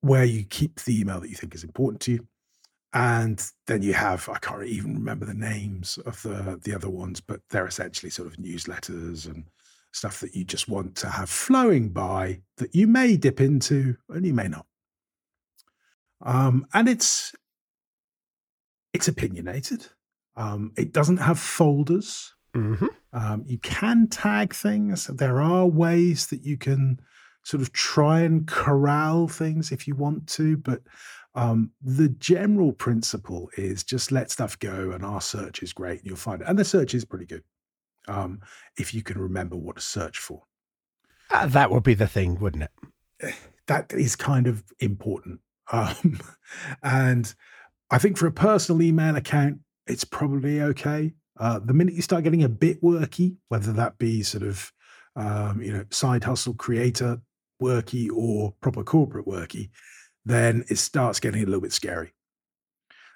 where 0.00 0.24
you 0.24 0.44
keep 0.44 0.80
the 0.80 1.00
email 1.00 1.20
that 1.20 1.30
you 1.30 1.36
think 1.36 1.54
is 1.54 1.64
important 1.64 2.00
to 2.02 2.12
you. 2.12 2.26
And 2.92 3.40
then 3.66 3.82
you 3.82 3.94
have, 3.94 4.28
I 4.28 4.38
can't 4.38 4.64
even 4.64 4.94
remember 4.94 5.24
the 5.24 5.34
names 5.34 5.98
of 6.06 6.22
the, 6.22 6.58
the 6.62 6.74
other 6.74 6.90
ones, 6.90 7.20
but 7.20 7.40
they're 7.50 7.66
essentially 7.66 8.10
sort 8.10 8.26
of 8.26 8.36
newsletters 8.36 9.26
and 9.26 9.44
stuff 9.92 10.20
that 10.20 10.34
you 10.34 10.44
just 10.44 10.68
want 10.68 10.96
to 10.96 11.08
have 11.08 11.30
flowing 11.30 11.90
by 11.90 12.40
that 12.56 12.74
you 12.74 12.86
may 12.86 13.16
dip 13.16 13.40
into 13.40 13.96
and 14.08 14.26
you 14.26 14.34
may 14.34 14.48
not. 14.48 14.66
Um, 16.22 16.66
and 16.74 16.88
it's 16.88 17.32
it's 18.92 19.08
opinionated. 19.08 19.86
Um, 20.36 20.72
it 20.76 20.92
doesn't 20.92 21.18
have 21.18 21.38
folders. 21.38 22.34
Mm-hmm. 22.54 22.86
Um, 23.12 23.44
you 23.46 23.58
can 23.58 24.08
tag 24.08 24.52
things. 24.52 25.06
There 25.06 25.40
are 25.40 25.66
ways 25.66 26.26
that 26.26 26.42
you 26.44 26.56
can 26.56 27.00
sort 27.42 27.62
of 27.62 27.72
try 27.72 28.20
and 28.20 28.46
corral 28.46 29.28
things 29.28 29.72
if 29.72 29.86
you 29.86 29.94
want 29.94 30.26
to, 30.28 30.56
but 30.56 30.82
um, 31.34 31.70
the 31.82 32.08
general 32.08 32.72
principle 32.72 33.50
is 33.56 33.84
just 33.84 34.10
let 34.10 34.30
stuff 34.30 34.58
go, 34.58 34.90
and 34.90 35.04
our 35.04 35.20
search 35.20 35.62
is 35.62 35.72
great, 35.72 36.00
and 36.00 36.06
you'll 36.06 36.16
find 36.16 36.42
it. 36.42 36.48
And 36.48 36.58
the 36.58 36.64
search 36.64 36.94
is 36.94 37.04
pretty 37.04 37.26
good 37.26 37.44
um, 38.08 38.40
if 38.76 38.92
you 38.92 39.02
can 39.02 39.18
remember 39.18 39.56
what 39.56 39.76
to 39.76 39.82
search 39.82 40.18
for. 40.18 40.42
Uh, 41.30 41.46
that 41.46 41.70
would 41.70 41.84
be 41.84 41.94
the 41.94 42.08
thing, 42.08 42.40
wouldn't 42.40 42.64
it? 42.64 42.70
Eh, 43.20 43.32
that 43.66 43.92
is 43.92 44.16
kind 44.16 44.46
of 44.46 44.64
important. 44.80 45.40
Um, 45.72 46.18
and 46.82 47.32
I 47.92 47.98
think 47.98 48.18
for 48.18 48.26
a 48.26 48.32
personal 48.32 48.82
email 48.82 49.14
account, 49.14 49.60
it's 49.86 50.02
probably 50.02 50.60
okay. 50.60 51.12
Uh, 51.38 51.60
the 51.60 51.72
minute 51.72 51.94
you 51.94 52.02
start 52.02 52.24
getting 52.24 52.42
a 52.42 52.48
bit 52.48 52.82
worky, 52.82 53.36
whether 53.50 53.72
that 53.74 53.96
be 53.96 54.24
sort 54.24 54.42
of, 54.42 54.72
um, 55.14 55.62
you 55.62 55.72
know, 55.72 55.84
side 55.90 56.24
hustle 56.24 56.54
creator 56.54 57.20
worky 57.62 58.08
or 58.12 58.52
proper 58.60 58.82
corporate 58.82 59.26
worky, 59.26 59.70
then 60.30 60.64
it 60.68 60.78
starts 60.78 61.20
getting 61.20 61.42
a 61.42 61.46
little 61.46 61.60
bit 61.60 61.72
scary. 61.72 62.12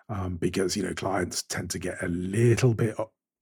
Um, 0.09 0.37
because, 0.37 0.77
you 0.77 0.83
know, 0.83 0.93
clients 0.93 1.43
tend 1.43 1.71
to 1.71 1.79
get 1.79 2.03
a 2.03 2.09
little 2.09 2.75
bit 2.75 2.95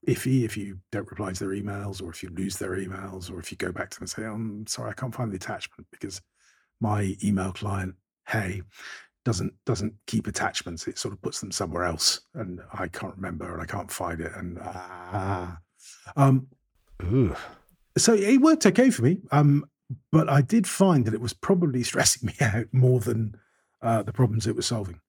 iffy 0.06 0.44
if 0.44 0.56
you 0.56 0.78
don't 0.90 1.08
reply 1.08 1.32
to 1.32 1.38
their 1.40 1.54
emails 1.54 2.02
or 2.02 2.10
if 2.10 2.22
you 2.22 2.28
lose 2.30 2.56
their 2.56 2.76
emails 2.76 3.30
or 3.30 3.38
if 3.40 3.50
you 3.50 3.56
go 3.56 3.72
back 3.72 3.90
to 3.90 3.98
them 3.98 4.04
and 4.04 4.10
say, 4.10 4.22
oh, 4.24 4.34
I'm 4.34 4.66
sorry, 4.66 4.90
I 4.90 4.94
can't 4.94 5.14
find 5.14 5.32
the 5.32 5.36
attachment 5.36 5.86
because 5.90 6.20
my 6.80 7.16
email 7.22 7.52
client, 7.52 7.94
hey, 8.28 8.62
doesn't 9.24 9.52
doesn't 9.64 9.94
keep 10.06 10.26
attachments. 10.26 10.88
It 10.88 10.98
sort 10.98 11.14
of 11.14 11.22
puts 11.22 11.40
them 11.40 11.52
somewhere 11.52 11.84
else, 11.84 12.22
and 12.34 12.60
I 12.72 12.88
can't 12.88 13.14
remember 13.14 13.52
and 13.52 13.62
I 13.62 13.66
can't 13.66 13.90
find 13.90 14.20
it. 14.20 14.32
And 14.34 14.58
ah, 14.60 15.58
um, 16.16 16.48
Ooh. 17.04 17.36
so 17.96 18.14
it 18.14 18.40
worked 18.40 18.66
okay 18.66 18.90
for 18.90 19.02
me. 19.02 19.18
Um, 19.30 19.64
but 20.10 20.28
I 20.28 20.40
did 20.40 20.66
find 20.66 21.04
that 21.04 21.14
it 21.14 21.20
was 21.20 21.32
probably 21.32 21.82
stressing 21.84 22.26
me 22.26 22.34
out 22.40 22.66
more 22.72 23.00
than 23.00 23.36
uh, 23.82 24.02
the 24.02 24.12
problems 24.12 24.46
it 24.46 24.56
was 24.56 24.66
solving, 24.66 25.00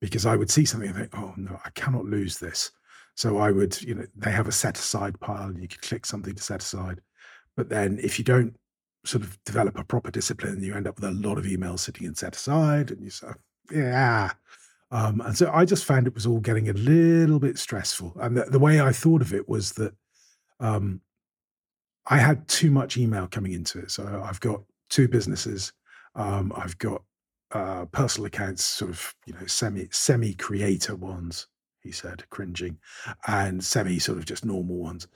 because 0.00 0.26
I 0.26 0.36
would 0.36 0.50
see 0.50 0.64
something 0.64 0.88
and 0.88 0.98
think, 0.98 1.18
oh 1.18 1.34
no, 1.36 1.58
I 1.64 1.70
cannot 1.70 2.04
lose 2.04 2.38
this. 2.38 2.70
So 3.14 3.38
I 3.38 3.50
would, 3.50 3.80
you 3.82 3.94
know, 3.94 4.06
they 4.14 4.30
have 4.30 4.48
a 4.48 4.52
set 4.52 4.78
aside 4.78 5.18
pile, 5.20 5.48
and 5.48 5.60
you 5.60 5.68
could 5.68 5.82
click 5.82 6.04
something 6.04 6.34
to 6.34 6.42
set 6.42 6.62
aside. 6.62 7.00
But 7.56 7.68
then 7.68 7.98
if 8.02 8.18
you 8.18 8.24
don't 8.24 8.54
sort 9.04 9.24
of 9.24 9.42
develop 9.44 9.78
a 9.78 9.84
proper 9.84 10.10
discipline, 10.10 10.62
you 10.62 10.74
end 10.74 10.86
up 10.86 10.96
with 10.96 11.04
a 11.04 11.12
lot 11.12 11.38
of 11.38 11.44
emails 11.44 11.80
sitting 11.80 12.06
in 12.06 12.14
set 12.14 12.36
aside, 12.36 12.90
and 12.90 13.02
you 13.02 13.10
say, 13.10 13.28
yeah. 13.70 14.32
Um, 14.90 15.20
and 15.20 15.36
so 15.36 15.50
I 15.52 15.64
just 15.64 15.84
found 15.84 16.06
it 16.06 16.14
was 16.14 16.26
all 16.26 16.40
getting 16.40 16.68
a 16.68 16.74
little 16.74 17.38
bit 17.38 17.58
stressful. 17.58 18.16
And 18.20 18.36
the, 18.36 18.44
the 18.44 18.58
way 18.58 18.80
I 18.80 18.92
thought 18.92 19.22
of 19.22 19.32
it 19.32 19.48
was 19.48 19.72
that 19.72 19.94
um, 20.60 21.00
I 22.06 22.18
had 22.18 22.46
too 22.46 22.70
much 22.70 22.96
email 22.96 23.26
coming 23.26 23.52
into 23.52 23.80
it. 23.80 23.90
So 23.90 24.22
I've 24.24 24.40
got 24.40 24.62
two 24.90 25.08
businesses. 25.08 25.72
Um, 26.14 26.52
I've 26.54 26.78
got 26.78 27.02
uh, 27.52 27.86
personal 27.86 28.26
accounts, 28.26 28.64
sort 28.64 28.90
of, 28.90 29.14
you 29.26 29.32
know, 29.34 29.46
semi 29.46 29.88
semi 29.90 30.34
creator 30.34 30.94
ones. 30.94 31.46
He 31.80 31.92
said, 31.92 32.24
cringing, 32.30 32.78
and 33.28 33.62
semi 33.62 33.98
sort 33.98 34.18
of 34.18 34.24
just 34.24 34.44
normal 34.44 34.76
ones, 34.76 35.06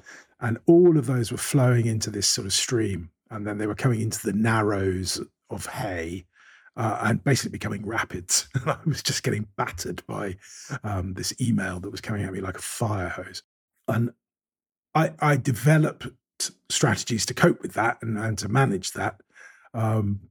and 0.40 0.58
all 0.66 0.96
of 0.96 1.06
those 1.06 1.32
were 1.32 1.38
flowing 1.38 1.86
into 1.86 2.10
this 2.10 2.28
sort 2.28 2.46
of 2.46 2.52
stream, 2.52 3.10
and 3.30 3.46
then 3.46 3.58
they 3.58 3.66
were 3.66 3.74
coming 3.74 4.00
into 4.00 4.24
the 4.24 4.32
narrows 4.32 5.20
of 5.50 5.66
Hey, 5.66 6.26
uh, 6.76 6.98
and 7.02 7.22
basically 7.24 7.50
becoming 7.50 7.84
rapids. 7.84 8.48
And 8.54 8.70
I 8.70 8.78
was 8.86 9.02
just 9.02 9.22
getting 9.22 9.46
battered 9.56 10.02
by 10.06 10.36
um, 10.84 11.14
this 11.14 11.34
email 11.40 11.80
that 11.80 11.90
was 11.90 12.00
coming 12.00 12.22
at 12.22 12.32
me 12.32 12.40
like 12.40 12.58
a 12.58 12.62
fire 12.62 13.08
hose. 13.08 13.42
And 13.88 14.10
I, 14.94 15.12
I 15.20 15.36
developed 15.36 16.08
strategies 16.68 17.26
to 17.26 17.34
cope 17.34 17.60
with 17.62 17.74
that 17.74 17.98
and, 18.02 18.18
and 18.18 18.38
to 18.38 18.48
manage 18.48 18.92
that. 18.92 19.20
Um, 19.74 20.29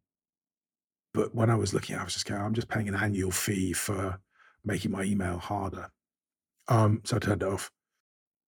but 1.14 1.34
when 1.34 1.50
I 1.50 1.56
was 1.56 1.74
looking, 1.74 1.96
I 1.96 2.04
was 2.04 2.14
just 2.14 2.26
going, 2.26 2.42
I'm 2.42 2.54
just 2.54 2.68
paying 2.68 2.88
an 2.88 2.96
annual 2.96 3.32
fee 3.32 3.74
for 3.74 4.20
making 4.64 4.92
my 4.92 5.04
email 5.04 5.38
harder. 5.38 5.92
Um, 6.68 7.02
so 7.04 7.16
I 7.16 7.20
turned 7.20 7.42
it 7.42 7.48
off. 7.48 7.72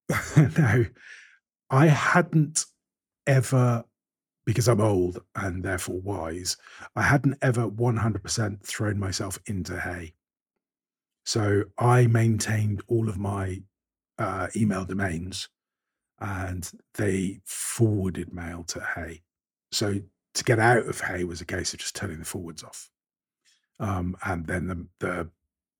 now, 0.37 0.83
I 1.69 1.87
hadn't 1.87 2.65
ever 3.25 3.85
because 4.45 4.67
I'm 4.67 4.81
old 4.81 5.19
and 5.35 5.63
therefore 5.63 5.99
wise, 6.01 6.57
I 6.95 7.03
hadn't 7.03 7.37
ever 7.41 7.69
100% 7.69 8.61
thrown 8.65 8.99
myself 8.99 9.39
into 9.45 9.79
Hey. 9.79 10.13
So 11.25 11.63
I 11.77 12.07
maintained 12.07 12.81
all 12.87 13.07
of 13.07 13.17
my 13.17 13.61
uh, 14.17 14.47
email 14.55 14.85
domains 14.85 15.49
and 16.19 16.69
they 16.95 17.41
forwarded 17.45 18.33
mail 18.33 18.63
to 18.65 18.81
Hey. 18.95 19.21
So 19.71 20.01
to 20.33 20.43
get 20.43 20.59
out 20.59 20.87
of 20.87 21.01
Hey 21.01 21.23
was 21.23 21.41
a 21.41 21.45
case 21.45 21.73
of 21.73 21.79
just 21.79 21.95
turning 21.95 22.19
the 22.19 22.25
forwards 22.25 22.63
off. 22.63 22.89
Um, 23.79 24.15
and 24.23 24.45
then 24.45 24.67
the, 24.67 24.87
the 24.99 25.29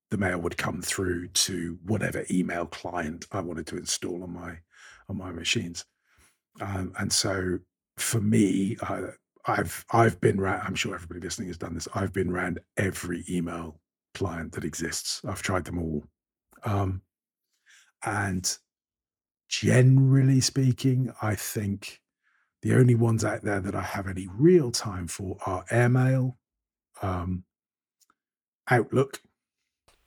the 0.10 0.18
mail 0.18 0.40
would 0.40 0.58
come 0.58 0.82
through 0.82 1.30
to 1.30 1.80
whatever 1.86 2.26
email 2.30 2.66
client 2.66 3.26
I 3.32 3.40
wanted 3.40 3.66
to 3.68 3.78
install 3.78 4.24
on 4.24 4.34
my 4.34 4.58
on 5.10 5.18
my 5.18 5.32
machines. 5.32 5.86
Um, 6.60 6.94
and 7.00 7.12
so 7.12 7.60
for 7.98 8.20
me, 8.20 8.78
I, 8.82 9.04
I've 9.48 9.86
I've 9.92 10.20
been 10.20 10.40
around. 10.40 10.62
I'm 10.66 10.76
sure 10.76 10.94
everybody 10.94 11.22
listening 11.22 11.48
has 11.48 11.58
done 11.58 11.74
this. 11.74 11.88
I've 11.96 12.14
been 12.14 12.30
around 12.30 12.60
every 12.78 13.24
email 13.30 13.80
client 14.14 14.52
that 14.54 14.66
exists. 14.66 15.22
I've 15.28 15.42
tried 15.42 15.66
them 15.66 15.80
all, 15.80 16.04
um, 16.66 17.02
and 18.06 18.58
generally 19.48 20.42
speaking, 20.42 21.14
I 21.22 21.36
think 21.36 22.02
the 22.62 22.76
only 22.76 22.96
ones 22.96 23.26
out 23.26 23.42
there 23.42 23.60
that 23.60 23.76
I 23.76 23.82
have 23.82 24.08
any 24.08 24.28
real 24.32 24.72
time 24.72 25.08
for 25.08 25.38
are 25.46 25.66
Airmail, 25.72 26.38
um, 27.02 27.44
Outlook. 28.70 29.22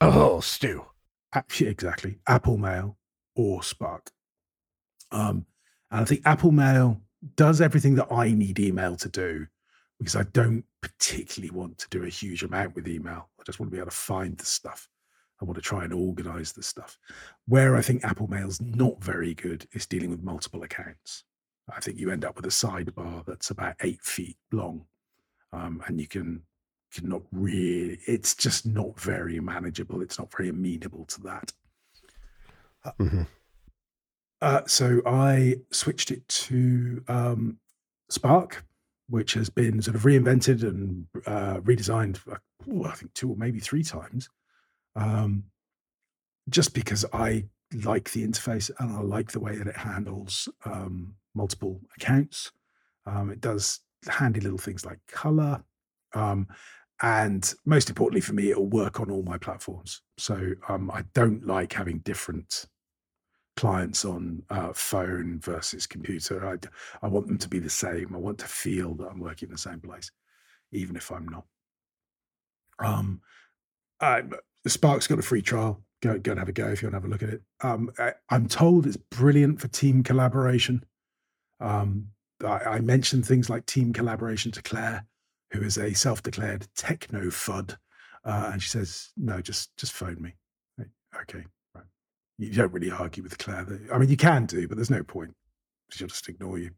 Oh, 0.01 0.41
Stu. 0.41 0.85
Exactly. 1.61 2.19
Apple 2.29 2.59
Mail 2.59 2.97
or 3.35 3.63
Spark. 3.63 4.13
Um, 5.11 5.47
and 5.91 6.01
I 6.03 6.05
think 6.05 6.23
Apple 6.25 6.53
Mail 6.53 7.01
does 7.37 7.61
everything 7.61 7.97
that 7.97 8.13
I 8.13 8.33
need 8.33 8.59
email 8.61 8.97
to 8.97 9.09
do, 9.09 9.47
because 9.99 10.15
I 10.15 10.25
don't 10.25 10.65
particularly 10.81 11.51
want 11.51 11.79
to 11.79 11.89
do 11.89 12.05
a 12.05 12.09
huge 12.09 12.43
amount 12.43 12.75
with 12.75 12.87
email. 12.87 13.31
I 13.41 13.43
just 13.45 13.59
want 13.59 13.71
to 13.71 13.75
be 13.75 13.81
able 13.81 13.91
to 13.91 13.97
find 13.97 14.37
the 14.37 14.45
stuff. 14.45 14.89
I 15.41 15.45
want 15.45 15.57
to 15.57 15.63
try 15.63 15.85
and 15.85 15.93
organize 15.93 16.53
the 16.53 16.63
stuff. 16.63 16.99
Where 17.47 17.77
I 17.77 17.83
think 17.83 18.05
Apple 18.05 18.29
Mail's 18.29 18.61
not 18.61 19.03
very 19.03 19.35
good 19.35 19.67
is 19.73 19.87
dealing 19.87 20.11
with 20.11 20.23
multiple 20.23 20.63
accounts. 20.63 21.25
I 21.73 21.81
think 21.81 21.99
you 21.99 22.11
end 22.11 22.25
up 22.25 22.37
with 22.37 22.45
a 22.47 22.49
sidebar 22.49 23.25
that's 23.25 23.51
about 23.51 23.77
eight 23.81 24.03
feet 24.03 24.37
long, 24.53 24.85
um, 25.53 25.83
and 25.87 26.01
you 26.01 26.07
can 26.07 26.43
cannot 26.93 27.23
really. 27.33 27.99
It's 28.07 28.35
just 28.35 28.67
not 28.67 28.99
very 29.01 29.41
manageable. 29.41 30.03
It's 30.03 30.19
not 30.19 30.31
very 30.37 30.51
amenable 30.51 31.05
to 31.07 31.21
that. 31.23 31.53
Mm-hmm. 33.01 33.23
Uh, 34.43 34.61
so 34.67 35.01
I 35.07 35.57
switched 35.71 36.11
it 36.11 36.27
to 36.29 37.03
um, 37.09 37.59
Spark, 38.11 38.65
which 39.09 39.33
has 39.35 39.49
been 39.49 39.81
sort 39.81 39.97
of 39.97 40.03
reinvented 40.03 40.63
and 40.63 41.07
uh, 41.27 41.61
redesigned. 41.61 42.19
Uh, 42.31 42.37
I 42.87 42.95
think 42.95 43.15
two 43.15 43.31
or 43.31 43.37
maybe 43.37 43.59
three 43.59 43.83
times, 43.83 44.29
um, 44.97 45.45
just 46.49 46.75
because 46.75 47.05
I 47.13 47.45
like 47.85 48.13
the 48.13 48.27
interface 48.27 48.71
and 48.79 48.93
I 48.93 49.01
like 49.01 49.33
the 49.33 49.41
way 49.41 49.57
that 49.57 49.67
it 49.67 49.77
handles 49.77 50.49
um, 50.65 51.15
multiple 51.35 51.81
accounts. 51.97 52.53
Um, 53.07 53.31
it 53.31 53.41
does 53.41 53.81
handy 54.09 54.41
little 54.41 54.59
things 54.59 54.85
like 54.85 54.99
color. 55.07 55.63
Um, 56.15 56.49
and 57.03 57.53
most 57.67 57.89
importantly 57.89 58.21
for 58.21 58.33
me, 58.35 58.51
it'll 58.51 58.69
work 58.69 59.01
on 59.01 59.11
all 59.11 59.23
my 59.23 59.37
platforms. 59.37 60.03
So 60.17 60.53
um, 60.69 60.91
I 60.91 61.05
don't 61.13 61.47
like 61.47 61.73
having 61.73 61.99
different 61.99 62.67
clients 63.57 64.05
on 64.05 64.43
uh, 64.51 64.73
phone 64.73 65.41
versus 65.41 65.87
computer. 65.87 66.47
I, 66.47 67.07
I 67.07 67.09
want 67.09 67.27
them 67.27 67.39
to 67.39 67.49
be 67.49 67.59
the 67.59 67.71
same. 67.71 68.15
I 68.15 68.19
want 68.19 68.39
to 68.39 68.47
feel 68.47 68.95
that 68.95 69.09
I'm 69.09 69.21
working 69.21 69.49
in 69.49 69.53
the 69.53 69.59
same 69.59 69.81
place, 69.81 70.11
even 70.73 70.97
if 70.97 71.11
I'm 71.11 71.29
not. 71.29 71.45
Um, 72.79 73.21
I, 74.01 74.23
Spark's 74.67 75.07
got 75.07 75.19
a 75.19 75.23
free 75.23 75.43
trial. 75.43 75.83
Go, 76.03 76.19
go 76.19 76.33
and 76.33 76.39
have 76.39 76.49
a 76.49 76.53
go 76.53 76.69
if 76.69 76.83
you 76.83 76.87
want 76.87 76.95
to 76.95 76.97
have 76.97 77.05
a 77.05 77.09
look 77.09 77.23
at 77.23 77.29
it. 77.31 77.43
Um, 77.63 77.91
I, 77.99 78.13
am 78.31 78.47
told 78.47 78.87
it's 78.87 78.97
brilliant 78.97 79.61
for 79.61 79.69
team 79.69 80.03
collaboration. 80.03 80.85
Um, 81.65 82.09
I, 82.45 82.77
I, 82.77 82.81
mentioned 82.81 83.27
things 83.27 83.49
like 83.49 83.65
team 83.65 83.93
collaboration 83.93 84.53
to 84.53 84.63
Claire, 84.63 85.07
who 85.51 85.63
is 85.63 85.79
a 85.79 85.95
self-declared 85.95 86.67
techno 86.77 87.27
fud, 87.31 87.77
uh, 88.25 88.51
and 88.53 88.63
she 88.63 88.69
says, 88.69 89.13
"No, 89.17 89.41
just 89.41 89.75
just 89.79 89.93
phone 89.93 90.21
me." 90.21 90.35
Okay, 91.23 91.45
right. 91.75 91.85
You 92.39 92.53
don't 92.53 92.73
really 92.73 92.91
argue 92.91 93.23
with 93.23 93.39
Claire. 93.39 93.67
I 93.93 93.99
mean, 93.99 94.11
you 94.11 94.17
can 94.17 94.45
do, 94.45 94.69
but 94.69 94.77
there's 94.77 94.91
no 94.91 95.03
point. 95.03 95.35
She'll 95.91 96.09
just 96.09 96.29
ignore 96.29 96.59
you. 96.59 96.71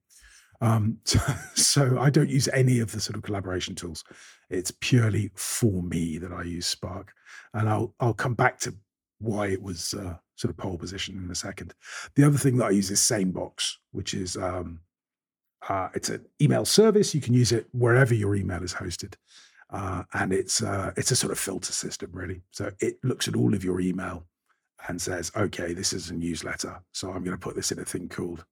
Um, 0.61 0.99
so, 1.05 1.18
so, 1.55 1.99
I 1.99 2.11
don't 2.11 2.30
use 2.30 2.49
any 2.49 2.78
of 2.78 2.93
the 2.93 3.01
sort 3.01 3.16
of 3.16 3.22
collaboration 3.22 3.74
tools. 3.74 4.05
It's 4.51 4.72
purely 4.80 5.32
for 5.34 5.82
me 5.82 6.18
that 6.18 6.32
I 6.32 6.45
use 6.45 6.66
Spark, 6.66 7.12
and 7.55 7.68
I'll 7.68 7.93
I'll 7.99 8.14
come 8.14 8.34
back 8.34 8.61
to 8.61 8.74
why 9.19 9.49
it 9.49 9.62
was 9.62 9.95
uh, 9.95 10.14
sort 10.37 10.51
of 10.51 10.57
pole 10.57 10.79
position 10.79 11.17
in 11.23 11.31
a 11.31 11.35
second. 11.35 11.75
The 12.14 12.25
other 12.27 12.39
thing 12.39 12.57
that 12.59 12.67
I 12.67 12.71
use 12.71 12.91
is 12.91 13.01
SaneBox, 13.01 13.75
which 13.93 14.14
is 14.14 14.37
um, 14.37 14.81
uh, 15.69 15.89
it's 15.95 16.09
an 16.09 16.25
email 16.41 16.64
service. 16.64 17.14
You 17.14 17.21
can 17.21 17.35
use 17.35 17.53
it 17.53 17.67
wherever 17.73 18.14
your 18.14 18.35
email 18.37 18.62
is 18.62 18.75
hosted, 18.75 19.14
uh, 19.71 20.05
and 20.14 20.33
it's 20.33 20.62
uh, 20.62 20.93
it's 20.97 21.11
a 21.11 21.17
sort 21.17 21.33
of 21.33 21.39
filter 21.39 21.73
system 21.73 22.11
really. 22.12 22.43
So 22.51 22.71
it 22.81 22.99
looks 23.03 23.29
at 23.29 23.37
all 23.37 23.55
of 23.55 23.64
your 23.64 23.81
email 23.81 24.27
and 24.89 25.01
says, 25.01 25.33
okay, 25.35 25.73
this 25.73 25.93
is 25.93 26.11
a 26.11 26.14
newsletter, 26.14 26.81
so 26.93 27.11
I'm 27.11 27.25
going 27.25 27.37
to 27.37 27.43
put 27.43 27.57
this 27.57 27.73
in 27.73 27.81
a 27.81 27.85
thing 27.85 28.09
called 28.09 28.45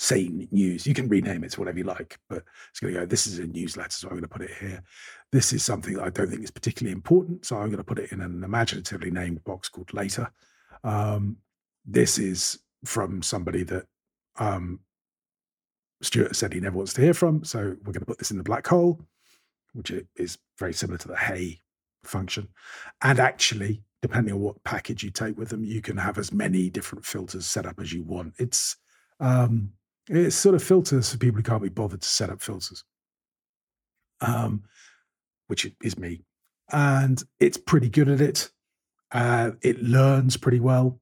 Sane 0.00 0.48
News. 0.50 0.86
You 0.86 0.94
can 0.94 1.10
rename 1.10 1.44
it 1.44 1.52
to 1.52 1.60
whatever 1.60 1.76
you 1.76 1.84
like, 1.84 2.18
but 2.30 2.42
it's 2.70 2.80
going 2.80 2.94
to 2.94 3.00
go, 3.00 3.06
this 3.06 3.26
is 3.26 3.38
a 3.38 3.46
newsletter, 3.46 3.90
so 3.90 4.08
I'm 4.08 4.14
going 4.14 4.22
to 4.22 4.28
put 4.28 4.40
it 4.40 4.50
here. 4.58 4.82
This 5.30 5.52
is 5.52 5.62
something 5.62 6.00
I 6.00 6.08
don't 6.08 6.30
think 6.30 6.42
is 6.42 6.50
particularly 6.50 6.94
important, 6.94 7.44
so 7.44 7.56
I'm 7.56 7.66
going 7.66 7.76
to 7.76 7.84
put 7.84 7.98
it 7.98 8.10
in 8.10 8.22
an 8.22 8.42
imaginatively 8.42 9.10
named 9.10 9.44
box 9.44 9.68
called 9.68 9.92
later. 9.92 10.32
Um, 10.84 11.36
this 11.84 12.18
is 12.18 12.60
from 12.82 13.20
somebody 13.20 13.62
that 13.64 13.84
um, 14.38 14.80
Stuart 16.00 16.34
said 16.34 16.54
he 16.54 16.60
never 16.60 16.78
wants 16.78 16.94
to 16.94 17.02
hear 17.02 17.12
from, 17.12 17.44
so 17.44 17.58
we're 17.58 17.92
going 17.92 18.00
to 18.00 18.06
put 18.06 18.18
this 18.18 18.30
in 18.30 18.38
the 18.38 18.42
black 18.42 18.66
hole, 18.66 19.02
which 19.74 19.92
is 20.16 20.38
very 20.58 20.72
similar 20.72 20.96
to 20.96 21.08
the 21.08 21.16
hey 21.16 21.60
function. 22.04 22.48
And 23.02 23.20
actually, 23.20 23.82
depending 24.00 24.32
on 24.32 24.40
what 24.40 24.64
package 24.64 25.02
you 25.02 25.10
take 25.10 25.36
with 25.36 25.50
them, 25.50 25.62
you 25.62 25.82
can 25.82 25.98
have 25.98 26.16
as 26.16 26.32
many 26.32 26.70
different 26.70 27.04
filters 27.04 27.44
set 27.44 27.66
up 27.66 27.78
as 27.78 27.92
you 27.92 28.02
want. 28.02 28.32
It's 28.38 28.76
um, 29.20 29.74
it's 30.10 30.36
sort 30.36 30.54
of 30.54 30.62
filters 30.62 31.12
for 31.12 31.18
people 31.18 31.38
who 31.38 31.42
can't 31.42 31.62
be 31.62 31.68
bothered 31.68 32.02
to 32.02 32.08
set 32.08 32.30
up 32.30 32.42
filters, 32.42 32.84
um, 34.20 34.64
which 35.46 35.70
is 35.82 35.96
me. 35.96 36.22
And 36.72 37.22
it's 37.38 37.56
pretty 37.56 37.88
good 37.88 38.08
at 38.08 38.20
it. 38.20 38.50
Uh, 39.12 39.52
it 39.62 39.82
learns 39.82 40.36
pretty 40.36 40.60
well. 40.60 41.00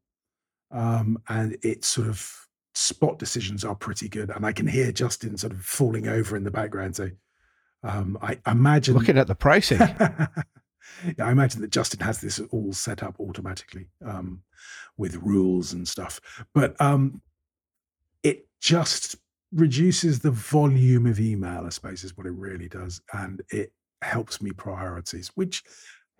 Um, 0.70 1.18
and 1.28 1.56
its 1.62 1.88
sort 1.88 2.08
of 2.08 2.48
spot 2.74 3.18
decisions 3.18 3.64
are 3.64 3.74
pretty 3.74 4.08
good. 4.08 4.30
And 4.30 4.44
I 4.44 4.52
can 4.52 4.66
hear 4.66 4.92
Justin 4.92 5.38
sort 5.38 5.54
of 5.54 5.64
falling 5.64 6.06
over 6.06 6.36
in 6.36 6.44
the 6.44 6.50
background. 6.50 6.96
So 6.96 7.10
um, 7.82 8.18
I 8.20 8.38
imagine. 8.46 8.94
Looking 8.94 9.18
at 9.18 9.26
the 9.26 9.34
pricing. 9.34 9.78
yeah, 9.78 10.28
I 11.20 11.32
imagine 11.32 11.62
that 11.62 11.70
Justin 11.70 12.00
has 12.00 12.20
this 12.20 12.40
all 12.50 12.72
set 12.74 13.02
up 13.02 13.18
automatically 13.20 13.88
um, 14.04 14.42
with 14.98 15.16
rules 15.16 15.72
and 15.72 15.88
stuff. 15.88 16.20
But 16.52 16.78
um, 16.80 17.22
it 17.24 17.27
just 18.60 19.16
reduces 19.52 20.20
the 20.20 20.30
volume 20.30 21.06
of 21.06 21.20
email, 21.20 21.64
I 21.64 21.70
suppose, 21.70 22.04
is 22.04 22.16
what 22.16 22.26
it 22.26 22.32
really 22.32 22.68
does. 22.68 23.00
And 23.12 23.42
it 23.50 23.72
helps 24.02 24.42
me 24.42 24.50
priorities, 24.52 25.30
which 25.34 25.62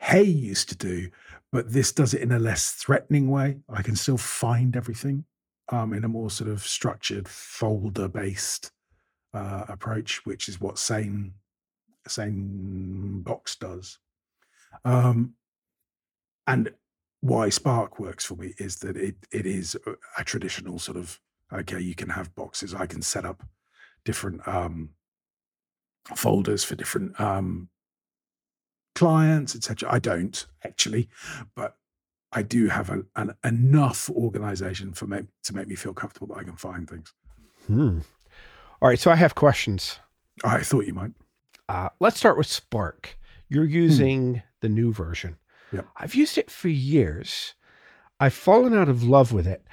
Hey 0.01 0.23
used 0.23 0.69
to 0.69 0.77
do, 0.77 1.11
but 1.51 1.73
this 1.73 1.93
does 1.93 2.15
it 2.15 2.23
in 2.23 2.31
a 2.31 2.39
less 2.39 2.71
threatening 2.71 3.29
way. 3.31 3.59
I 3.69 3.83
can 3.83 3.97
still 3.97 4.17
find 4.17 4.77
everything 4.77 5.25
um, 5.71 5.93
in 5.93 6.05
a 6.05 6.09
more 6.09 6.31
sort 6.31 6.49
of 6.49 6.63
structured 6.63 7.29
folder 7.29 8.09
based 8.09 8.71
uh, 9.35 9.65
approach, 9.69 10.25
which 10.25 10.49
is 10.49 10.61
what 10.61 10.79
Sane 10.79 11.35
Sane 12.07 13.23
Box 13.23 13.57
does. 13.57 13.99
Um, 14.85 15.35
and 16.47 16.71
why 17.21 17.49
Spark 17.49 17.99
works 17.99 18.25
for 18.25 18.37
me 18.37 18.55
is 18.59 18.77
that 18.77 18.97
it 18.97 19.17
it 19.33 19.47
is 19.47 19.77
a 20.17 20.23
traditional 20.23 20.79
sort 20.79 20.97
of 20.97 21.19
okay, 21.53 21.81
you 21.81 21.95
can 21.95 22.11
have 22.11 22.35
boxes. 22.35 22.75
I 22.75 22.87
can 22.87 23.03
set 23.03 23.25
up 23.25 23.43
different 24.05 24.47
um, 24.47 24.91
folders 26.17 26.65
for 26.65 26.75
different 26.75 27.19
um, 27.21 27.69
clients, 28.95 29.55
etc. 29.55 29.91
I 29.93 29.99
don't 29.99 30.47
actually, 30.65 31.09
but 31.55 31.77
I 32.33 32.43
do 32.43 32.69
have 32.69 32.91
a, 32.91 33.05
an 33.17 33.35
enough 33.45 34.11
organization 34.11 34.93
for 34.93 35.07
me 35.07 35.21
to 35.45 35.55
make 35.55 35.69
me 35.69 35.75
feel 35.75 35.95
comfortable 35.95 36.29
that 36.29 36.41
I 36.41 36.45
can 36.45 36.57
find 36.57 36.89
things. 36.89 37.13
Hmm. 37.67 38.01
All 38.81 38.89
right, 38.89 38.99
so 38.99 39.11
I 39.11 39.17
have 39.17 39.35
questions. 39.35 39.99
I 40.45 40.61
thought 40.61 40.87
you 40.87 40.95
might. 40.95 41.13
Uh, 41.69 41.89
let's 42.01 42.19
start 42.19 42.39
with 42.39 42.47
Spark. 42.47 43.19
You're 43.49 43.67
hmm. 43.67 43.73
using 43.73 44.35
hmm. 44.35 44.41
the 44.61 44.69
new 44.69 44.93
version. 44.93 45.39
Yep. 45.73 45.87
I've 45.97 46.15
used 46.15 46.39
it 46.39 46.51
for 46.51 46.69
years. 46.69 47.55
I've 48.21 48.35
fallen 48.35 48.77
out 48.77 48.89
of 48.89 49.03
love 49.03 49.33
with 49.33 49.47
it, 49.47 49.65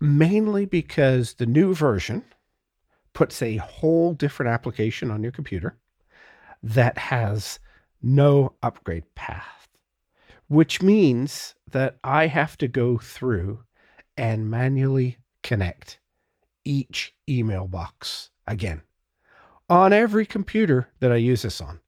mainly 0.00 0.64
because 0.64 1.34
the 1.34 1.46
new 1.46 1.74
version 1.74 2.24
puts 3.12 3.40
a 3.40 3.56
whole 3.56 4.12
different 4.12 4.50
application 4.50 5.10
on 5.10 5.22
your 5.22 5.32
computer 5.32 5.76
that 6.62 6.98
has 6.98 7.58
no 8.02 8.52
upgrade 8.62 9.14
path, 9.14 9.68
which 10.48 10.82
means 10.82 11.54
that 11.70 11.96
I 12.02 12.26
have 12.26 12.58
to 12.58 12.68
go 12.68 12.98
through 12.98 13.60
and 14.16 14.50
manually 14.50 15.18
connect 15.42 15.98
each 16.64 17.14
email 17.28 17.66
box 17.66 18.30
again 18.46 18.82
on 19.68 19.92
every 19.92 20.26
computer 20.26 20.88
that 21.00 21.12
I 21.12 21.16
use 21.16 21.42
this 21.42 21.60
on, 21.60 21.80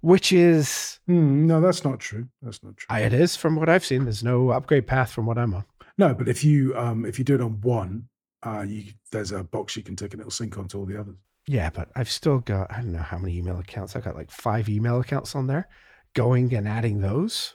which 0.00 0.32
is. 0.32 1.00
Mm, 1.08 1.46
no, 1.46 1.60
that's 1.60 1.84
not 1.84 2.00
true. 2.00 2.28
That's 2.42 2.62
not 2.62 2.76
true. 2.76 2.96
It 2.96 3.12
is 3.12 3.36
from 3.36 3.56
what 3.56 3.68
I've 3.68 3.84
seen. 3.84 4.04
There's 4.04 4.24
no 4.24 4.50
upgrade 4.50 4.86
path 4.86 5.10
from 5.10 5.26
what 5.26 5.38
I'm 5.38 5.54
on. 5.54 5.64
No, 5.98 6.14
but 6.14 6.28
if 6.28 6.44
you 6.44 6.76
um, 6.76 7.04
if 7.04 7.18
you 7.18 7.24
do 7.24 7.34
it 7.34 7.40
on 7.40 7.60
one, 7.60 8.08
uh, 8.44 8.64
you, 8.66 8.84
there's 9.10 9.32
a 9.32 9.42
box 9.42 9.76
you 9.76 9.82
can 9.82 9.96
tick 9.96 10.12
and 10.12 10.20
it'll 10.20 10.30
sync 10.30 10.56
onto 10.56 10.78
all 10.78 10.86
the 10.86 10.98
others. 10.98 11.16
Yeah, 11.46 11.70
but 11.70 11.90
I've 11.96 12.10
still 12.10 12.38
got 12.38 12.70
I 12.70 12.76
don't 12.76 12.92
know 12.92 13.00
how 13.00 13.18
many 13.18 13.36
email 13.36 13.58
accounts. 13.58 13.96
I've 13.96 14.04
got 14.04 14.14
like 14.14 14.30
five 14.30 14.68
email 14.68 15.00
accounts 15.00 15.34
on 15.34 15.48
there. 15.48 15.68
Going 16.14 16.54
and 16.54 16.66
adding 16.66 17.00
those, 17.00 17.54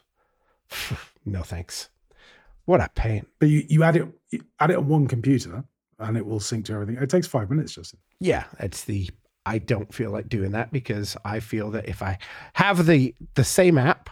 no 1.26 1.41
thanks. 1.41 1.89
What 2.66 2.82
a 2.82 2.89
pain. 2.96 3.26
But 3.39 3.50
you, 3.50 3.64
you 3.68 3.84
add 3.84 3.96
it 3.96 4.08
you 4.32 4.41
add 4.60 4.72
it 4.72 4.78
on 4.78 4.88
one 4.88 5.08
computer 5.08 5.64
and 6.00 6.18
it 6.18 6.26
will 6.26 6.39
sync 6.39 6.66
to 6.66 6.74
everything. 6.74 6.98
It 7.02 7.10
takes 7.10 7.28
five 7.28 7.50
minutes, 7.50 7.74
just. 7.74 7.96
Yeah, 8.20 8.44
it's 8.60 8.84
the 8.84 9.10
I 9.46 9.60
don't 9.60 9.94
feel 9.94 10.12
like 10.12 10.30
doing 10.30 10.52
that 10.52 10.72
because 10.72 11.18
I 11.26 11.39
feel 11.39 11.72
that 11.72 11.88
if 11.88 12.02
I 12.02 12.18
have 12.54 12.86
the 12.86 13.16
the 13.36 13.44
same 13.44 13.78
app, 13.78 14.10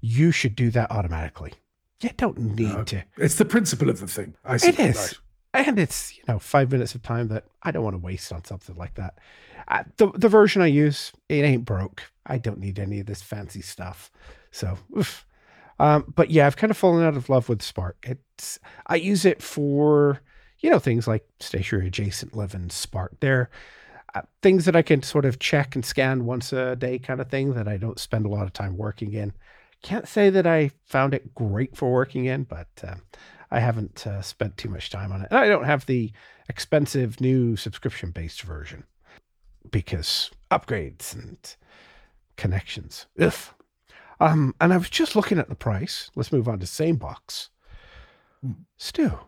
you 0.00 0.30
should 0.30 0.56
do 0.56 0.70
that 0.70 0.90
automatically. 0.90 1.52
You 2.04 2.10
don't 2.18 2.38
need 2.38 2.70
uh, 2.70 2.84
to. 2.84 3.04
It's 3.16 3.36
the 3.36 3.46
principle 3.46 3.88
of 3.88 3.98
the 3.98 4.06
thing. 4.06 4.34
I 4.44 4.58
see. 4.58 4.68
It 4.68 4.78
is. 4.78 5.18
Right. 5.54 5.66
and 5.66 5.78
it's 5.78 6.14
you 6.14 6.22
know 6.28 6.38
five 6.38 6.70
minutes 6.70 6.94
of 6.94 7.02
time 7.02 7.28
that 7.28 7.44
I 7.62 7.70
don't 7.70 7.82
want 7.82 7.94
to 7.94 7.98
waste 7.98 8.30
on 8.30 8.44
something 8.44 8.76
like 8.76 8.96
that. 8.96 9.18
Uh, 9.68 9.84
the 9.96 10.12
the 10.14 10.28
version 10.28 10.60
I 10.60 10.66
use 10.66 11.12
it 11.30 11.44
ain't 11.44 11.64
broke. 11.64 12.02
I 12.26 12.36
don't 12.36 12.58
need 12.58 12.78
any 12.78 13.00
of 13.00 13.06
this 13.06 13.22
fancy 13.22 13.62
stuff. 13.62 14.10
So, 14.50 14.76
oof. 14.94 15.24
Um, 15.80 16.12
but 16.14 16.30
yeah, 16.30 16.46
I've 16.46 16.58
kind 16.58 16.70
of 16.70 16.76
fallen 16.76 17.02
out 17.02 17.16
of 17.16 17.30
love 17.30 17.48
with 17.48 17.62
Spark. 17.62 17.96
It's 18.02 18.58
I 18.86 18.96
use 18.96 19.24
it 19.24 19.42
for 19.42 20.20
you 20.58 20.68
know 20.68 20.78
things 20.78 21.08
like 21.08 21.26
Stationery 21.40 21.86
Adjacent 21.86 22.36
live 22.36 22.52
living 22.52 22.68
Spark. 22.68 23.18
They're 23.20 23.48
uh, 24.14 24.20
things 24.42 24.66
that 24.66 24.76
I 24.76 24.82
can 24.82 25.02
sort 25.02 25.24
of 25.24 25.38
check 25.38 25.74
and 25.74 25.86
scan 25.86 26.26
once 26.26 26.52
a 26.52 26.76
day, 26.76 26.98
kind 26.98 27.22
of 27.22 27.30
thing 27.30 27.54
that 27.54 27.66
I 27.66 27.78
don't 27.78 27.98
spend 27.98 28.26
a 28.26 28.28
lot 28.28 28.42
of 28.42 28.52
time 28.52 28.76
working 28.76 29.14
in. 29.14 29.32
Can't 29.84 30.08
say 30.08 30.30
that 30.30 30.46
I 30.46 30.70
found 30.86 31.12
it 31.12 31.34
great 31.34 31.76
for 31.76 31.92
working 31.92 32.24
in, 32.24 32.44
but 32.44 32.68
uh, 32.82 32.94
I 33.50 33.60
haven't 33.60 34.06
uh, 34.06 34.22
spent 34.22 34.56
too 34.56 34.70
much 34.70 34.88
time 34.88 35.12
on 35.12 35.20
it. 35.20 35.28
And 35.30 35.38
I 35.38 35.46
don't 35.46 35.66
have 35.66 35.84
the 35.84 36.10
expensive 36.48 37.20
new 37.20 37.54
subscription 37.54 38.10
based 38.10 38.40
version 38.40 38.84
because 39.70 40.30
upgrades 40.50 41.14
and 41.14 41.36
connections. 42.36 43.06
Ugh. 43.20 43.34
Um, 44.20 44.54
and 44.58 44.72
I 44.72 44.78
was 44.78 44.88
just 44.88 45.14
looking 45.14 45.38
at 45.38 45.50
the 45.50 45.54
price. 45.54 46.10
Let's 46.16 46.32
move 46.32 46.48
on 46.48 46.60
to 46.60 46.66
SaneBox. 46.66 47.50
Hmm. 48.40 48.52
Stu, 48.78 49.18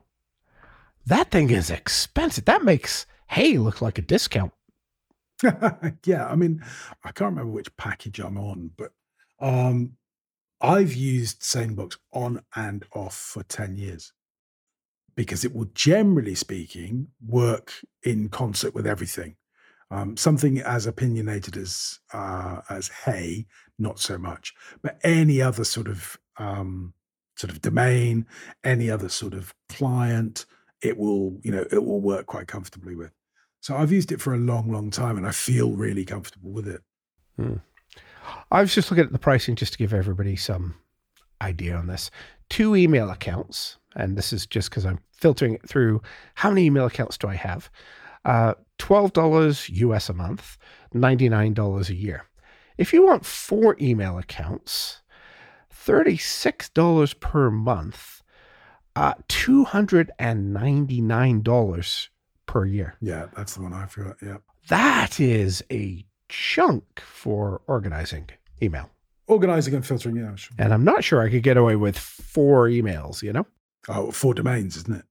that 1.05 1.31
thing 1.31 1.51
is 1.51 1.69
expensive. 1.69 2.47
That 2.47 2.65
makes 2.65 3.05
Hey 3.29 3.59
look 3.59 3.83
like 3.83 3.99
a 3.99 4.03
discount. 4.03 4.53
yeah, 5.43 6.27
I 6.27 6.35
mean, 6.35 6.65
I 7.05 7.13
can't 7.13 7.33
remember 7.33 7.53
which 7.53 7.77
package 7.77 8.21
I'm 8.21 8.39
on, 8.39 8.71
but 8.75 8.93
um, 9.39 9.93
I've 10.67 10.95
used 10.95 11.43
SaneBox 11.43 11.97
on 12.12 12.43
and 12.57 12.85
off 12.93 13.17
for 13.17 13.45
10 13.45 13.77
years 13.77 14.12
because 15.14 15.45
it 15.45 15.55
will 15.55 15.71
generally 15.75 16.35
speaking 16.35 17.09
work 17.25 17.73
in 18.03 18.29
concert 18.29 18.75
with 18.75 18.87
everything. 18.87 19.37
Um, 19.93 20.17
something 20.17 20.59
as 20.59 20.87
opinionated 20.87 21.57
as 21.57 22.01
uh, 22.12 22.62
as 22.69 22.89
Hey, 22.89 23.47
not 23.79 24.01
so 24.01 24.19
much, 24.19 24.53
but 24.83 24.99
any 25.05 25.41
other 25.41 25.62
sort 25.62 25.87
of 25.87 26.19
um, 26.39 26.93
sort 27.37 27.53
of 27.53 27.62
domain, 27.62 28.27
any 28.64 28.91
other 28.91 29.09
sort 29.09 29.35
of 29.35 29.55
client, 29.69 30.45
it 30.83 30.99
will 30.99 31.39
you 31.43 31.53
know 31.53 31.64
it 31.71 31.85
will 31.85 32.01
work 32.01 32.27
quite 32.27 32.49
comfortably 32.49 32.97
with. 32.97 33.12
So 33.61 33.77
I've 33.77 33.93
used 33.93 34.11
it 34.11 34.21
for 34.21 34.35
a 34.35 34.39
long, 34.39 34.73
long 34.73 34.91
time, 34.91 35.17
and 35.17 35.27
I 35.27 35.31
feel 35.31 35.73
really 35.77 36.05
comfortable 36.05 36.51
with 36.51 36.67
it. 36.67 36.83
Hmm. 37.37 37.59
I 38.51 38.61
was 38.61 38.74
just 38.74 38.91
looking 38.91 39.05
at 39.05 39.12
the 39.12 39.18
pricing 39.18 39.57
just 39.57 39.72
to 39.72 39.79
give 39.79 39.93
everybody 39.93 40.37
some 40.37 40.77
idea 41.41 41.77
on 41.77 41.87
this. 41.87 42.11
Two 42.49 42.77
email 42.77 43.11
accounts, 43.11 43.79
and 43.95 44.16
this 44.16 44.33
is 44.33 44.47
just 44.47 44.70
because 44.70 44.87
I'm 44.87 45.01
filtering 45.12 45.55
it 45.55 45.68
through. 45.68 46.01
How 46.35 46.51
many 46.51 46.66
email 46.66 46.87
accounts 46.87 47.18
do 47.18 47.29
I 47.29 47.35
have? 47.35 47.70
Uh, 48.24 48.55
$12 48.79 49.68
US 49.68 50.09
a 50.09 50.14
month, 50.14 50.59
$99 50.95 51.89
a 51.89 51.95
year. 51.95 52.27
If 52.79 52.93
you 52.93 53.05
want 53.05 53.24
four 53.24 53.77
email 53.81 54.18
accounts, 54.18 55.03
$36 55.72 57.20
per 57.20 57.51
month, 57.51 58.22
uh, 58.95 59.14
$299 59.29 62.09
per 62.47 62.64
year. 62.64 62.95
Yeah, 63.01 63.27
that's 63.35 63.55
the 63.55 63.62
one 63.62 63.72
I 63.72 63.87
forgot. 63.87 64.16
Yeah. 64.22 64.37
That 64.68 65.18
is 65.20 65.62
a 65.70 66.05
chunk 66.29 67.01
for 67.01 67.62
organizing 67.66 68.29
email. 68.62 68.91
Organizing 69.27 69.74
and 69.74 69.85
filtering, 69.85 70.16
yeah. 70.16 70.35
Sure. 70.37 70.55
And 70.59 70.72
I'm 70.72 70.85
not 70.85 71.03
sure 71.03 71.20
I 71.20 71.31
could 71.31 71.43
get 71.43 71.57
away 71.57 71.77
with 71.77 71.99
four 71.99 72.68
emails, 72.68 73.22
you 73.22 73.33
know? 73.33 73.47
Oh, 73.89 74.11
four 74.11 74.35
domains, 74.35 74.77
isn't 74.77 74.97
it? 74.97 75.05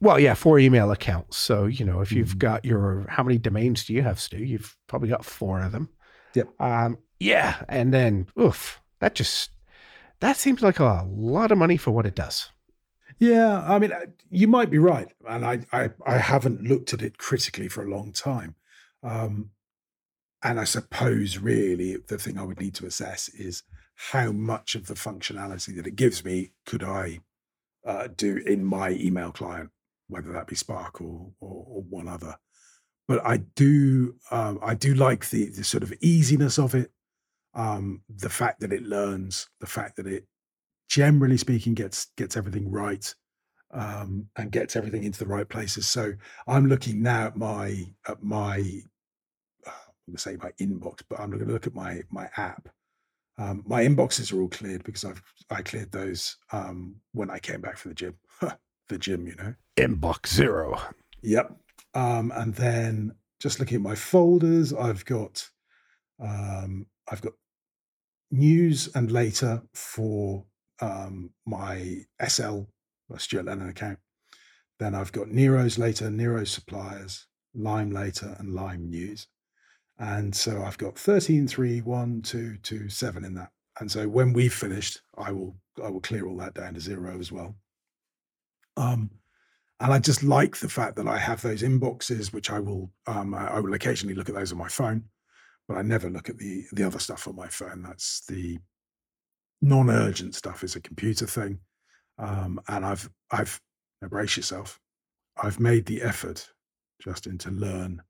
Well, 0.00 0.20
yeah, 0.20 0.34
four 0.34 0.60
email 0.60 0.92
accounts. 0.92 1.36
So, 1.36 1.66
you 1.66 1.84
know, 1.84 2.00
if 2.00 2.12
you've 2.12 2.28
mm-hmm. 2.28 2.38
got 2.38 2.64
your, 2.64 3.06
how 3.08 3.24
many 3.24 3.36
domains 3.36 3.84
do 3.84 3.94
you 3.94 4.02
have, 4.02 4.20
Stu? 4.20 4.38
You've 4.38 4.76
probably 4.86 5.08
got 5.08 5.24
four 5.24 5.60
of 5.60 5.72
them. 5.72 5.88
Yep. 6.34 6.48
Um, 6.60 6.98
yeah. 7.18 7.64
And 7.68 7.92
then, 7.92 8.28
oof, 8.40 8.80
that 9.00 9.16
just, 9.16 9.50
that 10.20 10.36
seems 10.36 10.62
like 10.62 10.78
a 10.78 11.04
lot 11.08 11.50
of 11.50 11.58
money 11.58 11.76
for 11.76 11.90
what 11.90 12.06
it 12.06 12.14
does. 12.14 12.50
Yeah. 13.18 13.64
I 13.68 13.80
mean, 13.80 13.90
uh, 13.90 14.06
you 14.30 14.46
might 14.46 14.70
be 14.70 14.78
right. 14.78 15.12
And 15.28 15.44
I, 15.44 15.66
I, 15.72 15.90
I 16.06 16.18
haven't 16.18 16.62
looked 16.62 16.94
at 16.94 17.02
it 17.02 17.18
critically 17.18 17.66
for 17.66 17.82
a 17.82 17.90
long 17.90 18.12
time. 18.12 18.54
Um, 19.02 19.50
and 20.42 20.60
I 20.60 20.64
suppose 20.64 21.38
really 21.38 21.96
the 21.96 22.18
thing 22.18 22.38
I 22.38 22.44
would 22.44 22.60
need 22.60 22.74
to 22.76 22.86
assess 22.86 23.28
is 23.30 23.62
how 23.94 24.30
much 24.30 24.74
of 24.74 24.86
the 24.86 24.94
functionality 24.94 25.74
that 25.76 25.86
it 25.86 25.96
gives 25.96 26.24
me 26.24 26.52
could 26.64 26.84
I 26.84 27.20
uh, 27.86 28.08
do 28.14 28.36
in 28.36 28.64
my 28.64 28.90
email 28.90 29.32
client 29.32 29.70
whether 30.08 30.32
that 30.32 30.46
be 30.46 30.56
Spark 30.56 31.00
or, 31.00 31.30
or, 31.40 31.64
or 31.68 31.82
one 31.82 32.08
other. 32.08 32.36
But 33.06 33.24
I 33.26 33.38
do 33.38 34.16
um, 34.30 34.58
I 34.62 34.74
do 34.74 34.94
like 34.94 35.30
the 35.30 35.48
the 35.48 35.64
sort 35.64 35.82
of 35.82 35.92
easiness 36.00 36.58
of 36.58 36.74
it, 36.74 36.90
um, 37.54 38.02
the 38.08 38.28
fact 38.28 38.60
that 38.60 38.72
it 38.72 38.82
learns, 38.82 39.48
the 39.60 39.66
fact 39.66 39.96
that 39.96 40.06
it 40.06 40.26
generally 40.88 41.38
speaking 41.38 41.74
gets 41.74 42.08
gets 42.16 42.36
everything 42.36 42.70
right 42.70 43.14
um, 43.72 44.26
and 44.36 44.52
gets 44.52 44.76
everything 44.76 45.04
into 45.04 45.18
the 45.18 45.26
right 45.26 45.48
places. 45.48 45.86
So 45.86 46.12
I'm 46.46 46.66
looking 46.66 47.02
now 47.02 47.26
at 47.26 47.36
my 47.36 47.86
at 48.06 48.22
my 48.22 48.82
I'm 50.08 50.12
going 50.12 50.16
to 50.16 50.22
say 50.22 50.36
my 50.36 50.52
inbox, 50.66 51.02
but 51.08 51.20
I'm 51.20 51.30
going 51.30 51.44
to 51.44 51.52
look 51.52 51.66
at 51.66 51.74
my 51.74 52.00
my 52.10 52.30
app. 52.38 52.70
Um, 53.36 53.62
my 53.66 53.84
inboxes 53.84 54.32
are 54.32 54.40
all 54.40 54.48
cleared 54.48 54.82
because 54.84 55.04
I've 55.04 55.22
I 55.50 55.60
cleared 55.60 55.92
those 55.92 56.38
um, 56.50 56.96
when 57.12 57.30
I 57.30 57.38
came 57.38 57.60
back 57.60 57.76
from 57.76 57.90
the 57.90 57.94
gym. 57.94 58.14
the 58.88 58.98
gym, 58.98 59.26
you 59.26 59.34
know. 59.36 59.54
Inbox 59.76 60.28
zero. 60.28 60.80
Yep. 61.20 61.54
Um, 61.92 62.32
and 62.34 62.54
then 62.54 63.12
just 63.38 63.60
looking 63.60 63.76
at 63.76 63.82
my 63.82 63.94
folders, 63.94 64.72
I've 64.72 65.04
got 65.04 65.46
um, 66.22 66.86
I've 67.10 67.20
got 67.20 67.34
news 68.30 68.88
and 68.94 69.12
later 69.12 69.62
for 69.74 70.46
um, 70.80 71.32
my 71.44 71.98
SL 72.26 72.62
Stuart 73.18 73.44
Lennon 73.44 73.68
account. 73.68 73.98
Then 74.78 74.94
I've 74.94 75.12
got 75.12 75.28
Nero's 75.28 75.76
later, 75.76 76.10
Nero's 76.10 76.50
suppliers, 76.50 77.26
Lime 77.54 77.90
later, 77.90 78.36
and 78.38 78.54
Lime 78.54 78.88
news. 78.88 79.26
And 79.98 80.34
so 80.34 80.62
I've 80.62 80.78
got 80.78 80.98
13, 80.98 81.48
3, 81.48 81.80
1, 81.80 82.22
2, 82.22 82.56
2, 82.62 82.88
7 82.88 83.24
in 83.24 83.34
that. 83.34 83.50
And 83.80 83.90
so 83.90 84.08
when 84.08 84.32
we've 84.32 84.54
finished, 84.54 85.00
I 85.16 85.32
will 85.32 85.56
I 85.82 85.88
will 85.88 86.00
clear 86.00 86.26
all 86.26 86.36
that 86.38 86.54
down 86.54 86.74
to 86.74 86.80
zero 86.80 87.18
as 87.18 87.30
well. 87.30 87.54
Um, 88.76 89.10
and 89.80 89.92
I 89.92 89.98
just 90.00 90.24
like 90.24 90.56
the 90.56 90.68
fact 90.68 90.96
that 90.96 91.06
I 91.06 91.16
have 91.16 91.40
those 91.40 91.62
inboxes, 91.62 92.32
which 92.32 92.50
I 92.50 92.58
will 92.58 92.90
um, 93.06 93.34
I 93.34 93.60
will 93.60 93.74
occasionally 93.74 94.14
look 94.14 94.28
at 94.28 94.34
those 94.34 94.52
on 94.52 94.58
my 94.58 94.68
phone, 94.68 95.04
but 95.68 95.76
I 95.76 95.82
never 95.82 96.10
look 96.10 96.28
at 96.28 96.38
the 96.38 96.64
the 96.72 96.84
other 96.84 96.98
stuff 96.98 97.28
on 97.28 97.36
my 97.36 97.46
phone. 97.48 97.82
That's 97.82 98.24
the 98.26 98.58
non-urgent 99.62 100.34
stuff 100.34 100.64
is 100.64 100.76
a 100.76 100.80
computer 100.80 101.26
thing, 101.26 101.60
um, 102.18 102.60
and 102.68 102.84
I've 102.84 103.08
I've 103.30 103.60
now 104.02 104.08
brace 104.08 104.36
yourself. 104.36 104.80
I've 105.40 105.60
made 105.60 105.86
the 105.86 106.02
effort, 106.02 106.48
Justin, 107.00 107.38
to 107.38 107.50
learn 107.52 108.02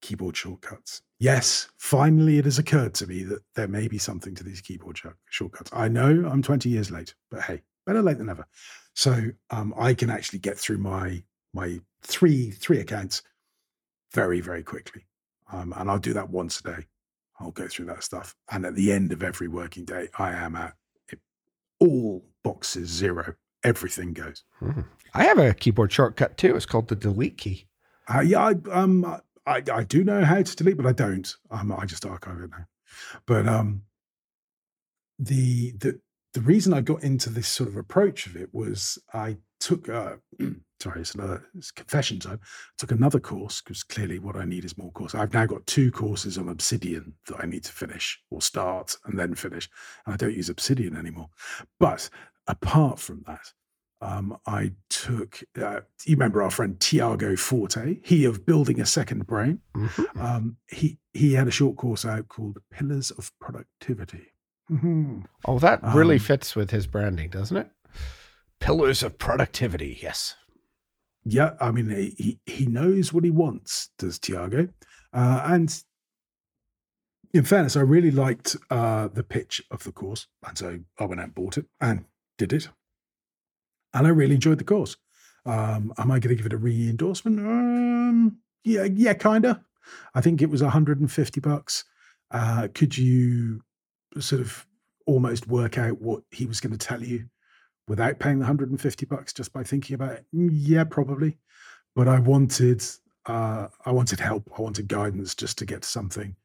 keyboard 0.00 0.36
shortcuts. 0.36 1.02
Yes, 1.18 1.68
finally 1.76 2.38
it 2.38 2.46
has 2.46 2.58
occurred 2.58 2.94
to 2.94 3.06
me 3.06 3.24
that 3.24 3.42
there 3.54 3.68
may 3.68 3.88
be 3.88 3.98
something 3.98 4.34
to 4.34 4.44
these 4.44 4.60
keyboard 4.60 4.98
shortcuts. 5.28 5.70
I 5.72 5.88
know 5.88 6.26
I'm 6.30 6.42
20 6.42 6.68
years 6.68 6.90
late, 6.90 7.14
but 7.30 7.42
hey, 7.42 7.62
better 7.86 8.02
late 8.02 8.18
than 8.18 8.26
never. 8.26 8.46
So 8.94 9.30
um, 9.50 9.74
I 9.78 9.94
can 9.94 10.10
actually 10.10 10.40
get 10.40 10.58
through 10.58 10.78
my 10.78 11.22
my 11.52 11.80
three 12.02 12.50
three 12.50 12.78
accounts 12.78 13.22
very 14.12 14.40
very 14.40 14.62
quickly, 14.62 15.06
um, 15.52 15.74
and 15.76 15.90
I'll 15.90 15.98
do 15.98 16.12
that 16.14 16.30
once 16.30 16.60
a 16.60 16.62
day. 16.62 16.86
I'll 17.38 17.50
go 17.50 17.66
through 17.68 17.86
that 17.86 18.04
stuff, 18.04 18.34
and 18.50 18.66
at 18.66 18.74
the 18.74 18.92
end 18.92 19.12
of 19.12 19.22
every 19.22 19.48
working 19.48 19.84
day, 19.84 20.08
I 20.18 20.32
am 20.32 20.56
at 20.56 20.74
all 21.78 22.24
boxes 22.42 22.88
zero. 22.88 23.34
Everything 23.64 24.12
goes. 24.12 24.44
Hmm. 24.58 24.82
I 25.14 25.24
have 25.24 25.38
a 25.38 25.54
keyboard 25.54 25.92
shortcut 25.92 26.36
too. 26.36 26.56
It's 26.56 26.66
called 26.66 26.88
the 26.88 26.96
delete 26.96 27.38
key. 27.38 27.66
Uh, 28.12 28.20
yeah, 28.20 28.40
I, 28.40 28.54
um, 28.70 29.20
I, 29.50 29.62
I 29.72 29.84
do 29.84 30.04
know 30.04 30.24
how 30.24 30.42
to 30.42 30.56
delete, 30.56 30.76
but 30.76 30.86
I 30.86 30.92
don't. 30.92 31.36
I 31.50 31.84
just 31.84 32.06
archive 32.06 32.40
it 32.40 32.50
now. 32.50 32.66
But 33.26 33.48
um, 33.48 33.82
the 35.18 35.72
the 35.72 36.00
the 36.32 36.40
reason 36.40 36.72
I 36.72 36.80
got 36.80 37.02
into 37.02 37.28
this 37.30 37.48
sort 37.48 37.68
of 37.68 37.76
approach 37.76 38.26
of 38.26 38.36
it 38.36 38.50
was 38.52 38.98
I 39.12 39.38
took, 39.58 39.88
uh, 39.88 40.16
sorry, 40.80 41.00
it's 41.00 41.16
another 41.16 41.44
it's 41.56 41.72
confession 41.72 42.20
time. 42.20 42.38
I 42.42 42.46
took 42.78 42.92
another 42.92 43.18
course 43.18 43.60
because 43.60 43.82
clearly 43.82 44.20
what 44.20 44.36
I 44.36 44.44
need 44.44 44.64
is 44.64 44.78
more 44.78 44.92
course. 44.92 45.16
I've 45.16 45.34
now 45.34 45.46
got 45.46 45.66
two 45.66 45.90
courses 45.90 46.38
on 46.38 46.48
Obsidian 46.48 47.14
that 47.26 47.40
I 47.42 47.46
need 47.46 47.64
to 47.64 47.72
finish 47.72 48.20
or 48.30 48.40
start 48.40 48.96
and 49.04 49.18
then 49.18 49.34
finish. 49.34 49.68
And 50.06 50.14
I 50.14 50.16
don't 50.16 50.36
use 50.36 50.48
Obsidian 50.48 50.96
anymore. 50.96 51.30
But 51.80 52.08
apart 52.46 53.00
from 53.00 53.24
that, 53.26 53.52
um, 54.00 54.38
I 54.46 54.72
took, 54.88 55.42
uh, 55.60 55.80
you 56.04 56.16
remember 56.16 56.42
our 56.42 56.50
friend 56.50 56.78
Tiago 56.80 57.36
Forte, 57.36 57.98
he 58.02 58.24
of 58.24 58.46
Building 58.46 58.80
a 58.80 58.86
Second 58.86 59.26
Brain. 59.26 59.60
Mm-hmm. 59.74 60.20
Um, 60.20 60.56
he, 60.68 60.98
he 61.12 61.34
had 61.34 61.48
a 61.48 61.52
short 61.52 61.76
course 61.76 62.04
out 62.04 62.28
called 62.28 62.58
Pillars 62.70 63.10
of 63.10 63.32
Productivity. 63.40 64.32
Mm-hmm. 64.70 65.20
Oh, 65.44 65.58
that 65.58 65.80
really 65.94 66.16
um, 66.16 66.20
fits 66.20 66.54
with 66.54 66.70
his 66.70 66.86
branding, 66.86 67.30
doesn't 67.30 67.56
it? 67.56 67.70
Pillars 68.60 69.02
of 69.02 69.18
productivity. 69.18 69.98
Yes. 70.00 70.36
Yeah, 71.24 71.54
I 71.60 71.70
mean, 71.70 71.90
he 72.16 72.40
he 72.46 72.64
knows 72.64 73.12
what 73.12 73.24
he 73.24 73.30
wants, 73.30 73.90
does 73.98 74.18
Tiago, 74.18 74.68
uh, 75.12 75.42
and 75.44 75.82
in 77.34 77.44
fairness, 77.44 77.76
I 77.76 77.80
really 77.82 78.10
liked 78.10 78.56
uh, 78.70 79.08
the 79.08 79.22
pitch 79.22 79.60
of 79.70 79.84
the 79.84 79.92
course, 79.92 80.28
and 80.46 80.56
so 80.56 80.78
I 80.98 81.04
went 81.04 81.20
out 81.20 81.26
and 81.26 81.34
bought 81.34 81.58
it 81.58 81.66
and 81.78 82.06
did 82.38 82.54
it, 82.54 82.70
and 83.94 84.06
I 84.06 84.10
really 84.10 84.34
enjoyed 84.34 84.58
the 84.58 84.64
course. 84.64 84.96
Um, 85.46 85.92
am 85.98 86.10
I 86.10 86.18
going 86.18 86.30
to 86.30 86.34
give 86.34 86.46
it 86.46 86.52
a 86.52 86.58
re-endorsement? 86.58 87.38
Um, 87.38 88.38
yeah, 88.64 88.84
yeah, 88.84 89.14
kinda. 89.14 89.64
I 90.14 90.20
think 90.20 90.42
it 90.42 90.50
was 90.50 90.62
150 90.62 91.40
bucks. 91.40 91.84
Uh, 92.30 92.68
could 92.74 92.96
you 92.96 93.62
sort 94.18 94.40
of 94.40 94.66
almost 95.06 95.48
work 95.48 95.78
out 95.78 96.00
what 96.00 96.22
he 96.30 96.46
was 96.46 96.60
going 96.60 96.76
to 96.76 96.78
tell 96.86 97.02
you 97.02 97.26
without 97.88 98.20
paying 98.20 98.38
the 98.38 98.44
150 98.44 99.06
bucks 99.06 99.32
just 99.32 99.52
by 99.52 99.62
thinking 99.62 99.94
about 99.94 100.12
it? 100.12 100.26
Mm, 100.34 100.50
yeah, 100.52 100.84
probably. 100.84 101.38
But 101.96 102.06
I 102.06 102.20
wanted, 102.20 102.84
uh, 103.26 103.68
I 103.84 103.90
wanted 103.92 104.20
help. 104.20 104.50
I 104.56 104.62
wanted 104.62 104.88
guidance 104.88 105.34
just 105.34 105.58
to 105.58 105.66
get 105.66 105.84
something. 105.84 106.36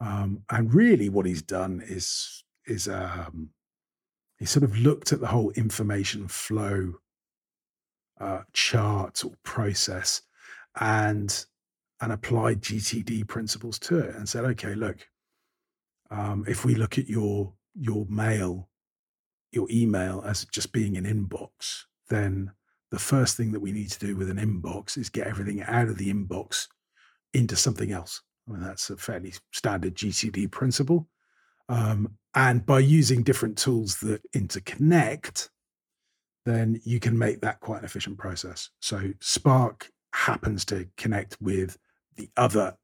Um, 0.00 0.42
and 0.50 0.72
really, 0.72 1.08
what 1.08 1.26
he's 1.26 1.42
done 1.42 1.82
is 1.84 2.44
is 2.66 2.88
um, 2.88 3.50
he 4.38 4.44
sort 4.44 4.64
of 4.64 4.76
looked 4.76 5.12
at 5.12 5.20
the 5.20 5.28
whole 5.28 5.50
information 5.52 6.28
flow 6.28 6.94
uh, 8.20 8.42
chart 8.52 9.24
or 9.24 9.32
process 9.42 10.22
and 10.80 11.46
and 12.00 12.12
applied 12.12 12.60
GTD 12.60 13.26
principles 13.26 13.78
to 13.78 13.98
it 13.98 14.14
and 14.14 14.28
said, 14.28 14.44
okay, 14.44 14.74
look, 14.74 15.08
um, 16.10 16.44
if 16.46 16.64
we 16.64 16.74
look 16.74 16.98
at 16.98 17.08
your 17.08 17.54
your 17.74 18.06
mail, 18.08 18.68
your 19.52 19.66
email 19.70 20.22
as 20.26 20.44
just 20.46 20.72
being 20.72 20.96
an 20.96 21.04
inbox, 21.04 21.84
then 22.08 22.52
the 22.90 22.98
first 22.98 23.36
thing 23.36 23.52
that 23.52 23.60
we 23.60 23.72
need 23.72 23.90
to 23.90 23.98
do 23.98 24.16
with 24.16 24.30
an 24.30 24.38
inbox 24.38 24.96
is 24.96 25.08
get 25.10 25.26
everything 25.26 25.62
out 25.62 25.88
of 25.88 25.98
the 25.98 26.12
inbox 26.12 26.68
into 27.34 27.56
something 27.56 27.92
else. 27.92 28.22
I 28.48 28.52
mean, 28.52 28.62
that's 28.62 28.90
a 28.90 28.96
fairly 28.96 29.34
standard 29.52 29.94
GTD 29.96 30.50
principle. 30.50 31.08
Um, 31.68 32.16
and 32.34 32.64
by 32.64 32.80
using 32.80 33.22
different 33.22 33.58
tools 33.58 33.98
that 34.00 34.20
interconnect, 34.32 35.48
then 36.44 36.80
you 36.84 37.00
can 37.00 37.18
make 37.18 37.40
that 37.40 37.60
quite 37.60 37.80
an 37.80 37.84
efficient 37.84 38.18
process. 38.18 38.70
So 38.80 39.12
Spark 39.20 39.90
happens 40.12 40.64
to 40.66 40.88
connect 40.96 41.36
with 41.40 41.76
the 42.16 42.30
other 42.36 42.76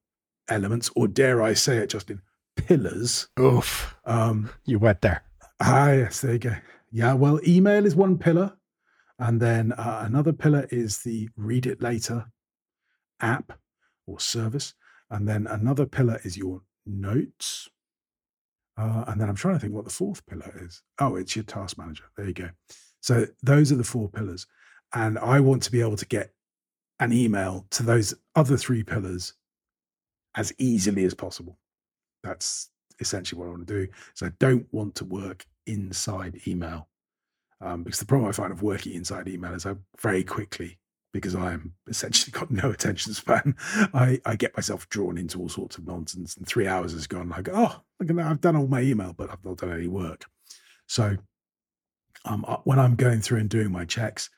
elements, 0.49 0.91
or 0.97 1.07
dare 1.09 1.43
I 1.43 1.55
say 1.55 1.79
it, 1.79 1.91
Justin, 1.91 2.23
pillars. 2.57 3.29
Oof. 3.39 3.95
Um, 4.05 4.51
you 4.65 4.79
went 4.79 5.01
there. 5.01 5.23
Ah, 5.61 5.93
yes, 5.93 6.21
there 6.21 6.33
you 6.33 6.39
go. 6.39 6.57
Yeah, 6.91 7.15
well, 7.15 7.41
email 7.47 7.87
is 7.87 7.95
one 7.95 8.19
pillar. 8.19 8.57
And 9.19 9.41
then 9.41 9.73
uh, 9.73 10.03
another 10.05 10.33
pillar 10.33 10.67
is 10.71 11.03
the 11.03 11.29
read 11.37 11.67
it 11.67 11.81
later 11.81 12.27
app 13.21 13.53
or 14.07 14.19
service. 14.19 14.75
And 15.11 15.29
then 15.29 15.47
another 15.47 15.87
pillar 15.87 16.21
is 16.25 16.37
your 16.37 16.63
notes. 16.85 17.69
Uh, 18.79 19.05
and 19.09 19.21
then 19.21 19.29
I'm 19.29 19.37
trying 19.37 19.55
to 19.55 19.61
think 19.61 19.75
what 19.75 19.85
the 19.85 19.91
fourth 19.91 20.25
pillar 20.27 20.53
is. 20.63 20.83
Oh, 20.99 21.17
it's 21.17 21.37
your 21.37 21.45
task 21.45 21.79
manager. 21.79 22.05
There 22.17 22.27
you 22.27 22.33
go. 22.33 22.51
So 23.01 23.27
those 23.43 23.71
are 23.73 23.77
the 23.77 23.85
four 23.85 24.09
pillars. 24.09 24.47
And 24.95 25.19
I 25.19 25.41
want 25.41 25.63
to 25.65 25.73
be 25.73 25.81
able 25.81 25.97
to 25.97 26.07
get 26.07 26.33
an 27.01 27.13
email 27.13 27.67
to 27.71 27.83
those 27.83 28.15
other 28.35 28.57
three 28.57 28.83
pillars 28.83 29.35
as 30.35 30.53
easily 30.59 31.05
as 31.05 31.15
possible. 31.15 31.59
That's 32.23 32.71
essentially 33.01 33.39
what 33.39 33.47
I 33.47 33.51
want 33.51 33.67
to 33.67 33.87
do. 33.87 33.93
So 34.15 34.27
I 34.27 34.33
don't 34.39 34.67
want 34.73 34.95
to 34.97 35.05
work 35.05 35.45
inside 35.67 36.41
email 36.47 36.89
um, 37.61 37.83
because 37.83 38.01
the 38.01 38.07
problem 38.07 38.29
I 38.29 38.33
find 38.33 38.53
of 38.53 38.63
working 38.63 38.93
inside 38.93 39.29
email 39.29 39.55
is 39.55 39.67
I 39.67 39.75
very 40.01 40.25
quickly, 40.25 40.79
because 41.13 41.35
I 41.35 41.53
am 41.53 41.75
essentially 41.89 42.33
got 42.33 42.51
no 42.51 42.71
attention 42.71 43.15
span, 43.15 43.55
I, 43.95 44.21
I 44.25 44.37
get 44.37 44.57
myself 44.57 44.89
drawn 44.89 45.19
into 45.19 45.39
all 45.39 45.49
sorts 45.49 45.79
of 45.79 45.87
nonsense. 45.87 46.37
And 46.37 46.47
three 46.47 46.67
hours 46.67 46.93
has 46.93 47.07
gone. 47.07 47.29
Like, 47.29 47.49
oh, 47.53 47.83
look 48.01 48.11
at 48.11 48.17
that! 48.17 48.27
I've 48.27 48.41
done 48.41 48.57
all 48.57 48.69
my 48.69 48.81
email, 48.81 49.15
but 49.17 49.31
I've 49.31 49.45
not 49.45 49.59
done 49.59 49.73
any 49.73 49.89
work. 49.89 50.25
So 50.87 51.17
um, 52.25 52.45
when 52.65 52.79
I'm 52.79 52.97
going 52.97 53.21
through 53.21 53.41
and 53.41 53.49
doing 53.49 53.71
my 53.71 53.85
checks, 53.85 54.31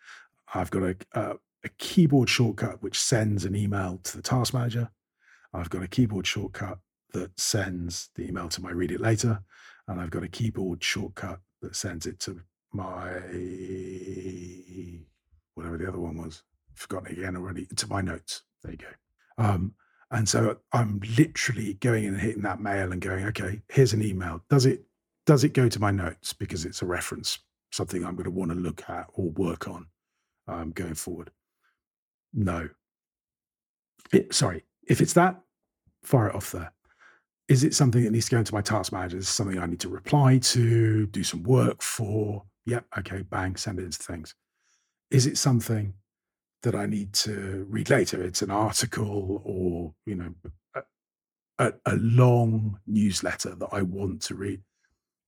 I've 0.54 0.70
got 0.70 0.82
a, 0.82 0.96
a, 1.12 1.34
a 1.64 1.68
keyboard 1.78 2.28
shortcut 2.28 2.82
which 2.82 2.98
sends 2.98 3.44
an 3.44 3.56
email 3.56 4.00
to 4.04 4.16
the 4.16 4.22
task 4.22 4.54
manager. 4.54 4.90
I've 5.52 5.70
got 5.70 5.82
a 5.82 5.88
keyboard 5.88 6.26
shortcut 6.26 6.78
that 7.12 7.38
sends 7.38 8.10
the 8.16 8.26
email 8.26 8.48
to 8.48 8.60
my 8.60 8.70
read 8.70 8.90
it 8.90 9.00
later. 9.00 9.40
And 9.86 10.00
I've 10.00 10.10
got 10.10 10.24
a 10.24 10.28
keyboard 10.28 10.82
shortcut 10.82 11.40
that 11.62 11.76
sends 11.76 12.06
it 12.06 12.18
to 12.20 12.40
my 12.72 13.12
whatever 15.54 15.78
the 15.78 15.88
other 15.88 16.00
one 16.00 16.16
was. 16.18 16.42
Forgotten 16.74 17.12
again 17.12 17.36
already. 17.36 17.66
To 17.66 17.88
my 17.88 18.00
notes. 18.00 18.42
There 18.62 18.72
you 18.72 18.78
go. 18.78 19.44
Um, 19.44 19.74
and 20.10 20.28
so 20.28 20.58
I'm 20.72 21.00
literally 21.16 21.74
going 21.74 22.04
in 22.04 22.14
and 22.14 22.22
hitting 22.22 22.42
that 22.42 22.60
mail 22.60 22.92
and 22.92 23.00
going, 23.00 23.24
okay, 23.26 23.62
here's 23.68 23.92
an 23.92 24.02
email. 24.02 24.42
Does 24.48 24.66
it 24.66 24.84
does 25.26 25.44
it 25.44 25.54
go 25.54 25.68
to 25.68 25.80
my 25.80 25.90
notes 25.90 26.32
because 26.32 26.64
it's 26.66 26.82
a 26.82 26.86
reference, 26.86 27.38
something 27.72 28.04
I'm 28.04 28.14
going 28.14 28.24
to 28.24 28.30
want 28.30 28.50
to 28.50 28.56
look 28.56 28.88
at 28.88 29.06
or 29.14 29.30
work 29.30 29.68
on 29.68 29.86
um, 30.46 30.70
going 30.70 30.94
forward? 30.94 31.30
No. 32.32 32.68
It, 34.12 34.34
sorry, 34.34 34.64
if 34.86 35.00
it's 35.00 35.14
that, 35.14 35.40
fire 36.02 36.28
it 36.28 36.34
off 36.34 36.52
there 36.52 36.74
is 37.48 37.64
it 37.64 37.74
something 37.74 38.02
that 38.04 38.10
needs 38.10 38.26
to 38.26 38.32
go 38.32 38.38
into 38.38 38.54
my 38.54 38.62
task 38.62 38.92
manager? 38.92 39.18
Is 39.18 39.28
something 39.28 39.58
I 39.58 39.66
need 39.66 39.80
to 39.80 39.88
reply 39.88 40.38
to, 40.38 41.06
do 41.06 41.22
some 41.22 41.42
work 41.42 41.82
for? 41.82 42.44
Yep, 42.66 42.86
okay, 42.98 43.22
bang, 43.22 43.56
send 43.56 43.78
it 43.78 43.84
into 43.84 43.98
things. 43.98 44.34
Is 45.10 45.26
it 45.26 45.36
something 45.36 45.92
that 46.64 46.74
I 46.74 46.86
need 46.86 47.12
to 47.14 47.66
read 47.68 47.90
later? 47.90 48.22
It's 48.22 48.42
an 48.42 48.50
article 48.50 49.40
or, 49.44 49.94
you 50.06 50.16
know, 50.16 50.34
a, 51.58 51.72
a 51.86 51.96
long 51.96 52.78
newsletter 52.86 53.54
that 53.54 53.68
I 53.72 53.82
want 53.82 54.22
to 54.22 54.34
read. 54.34 54.60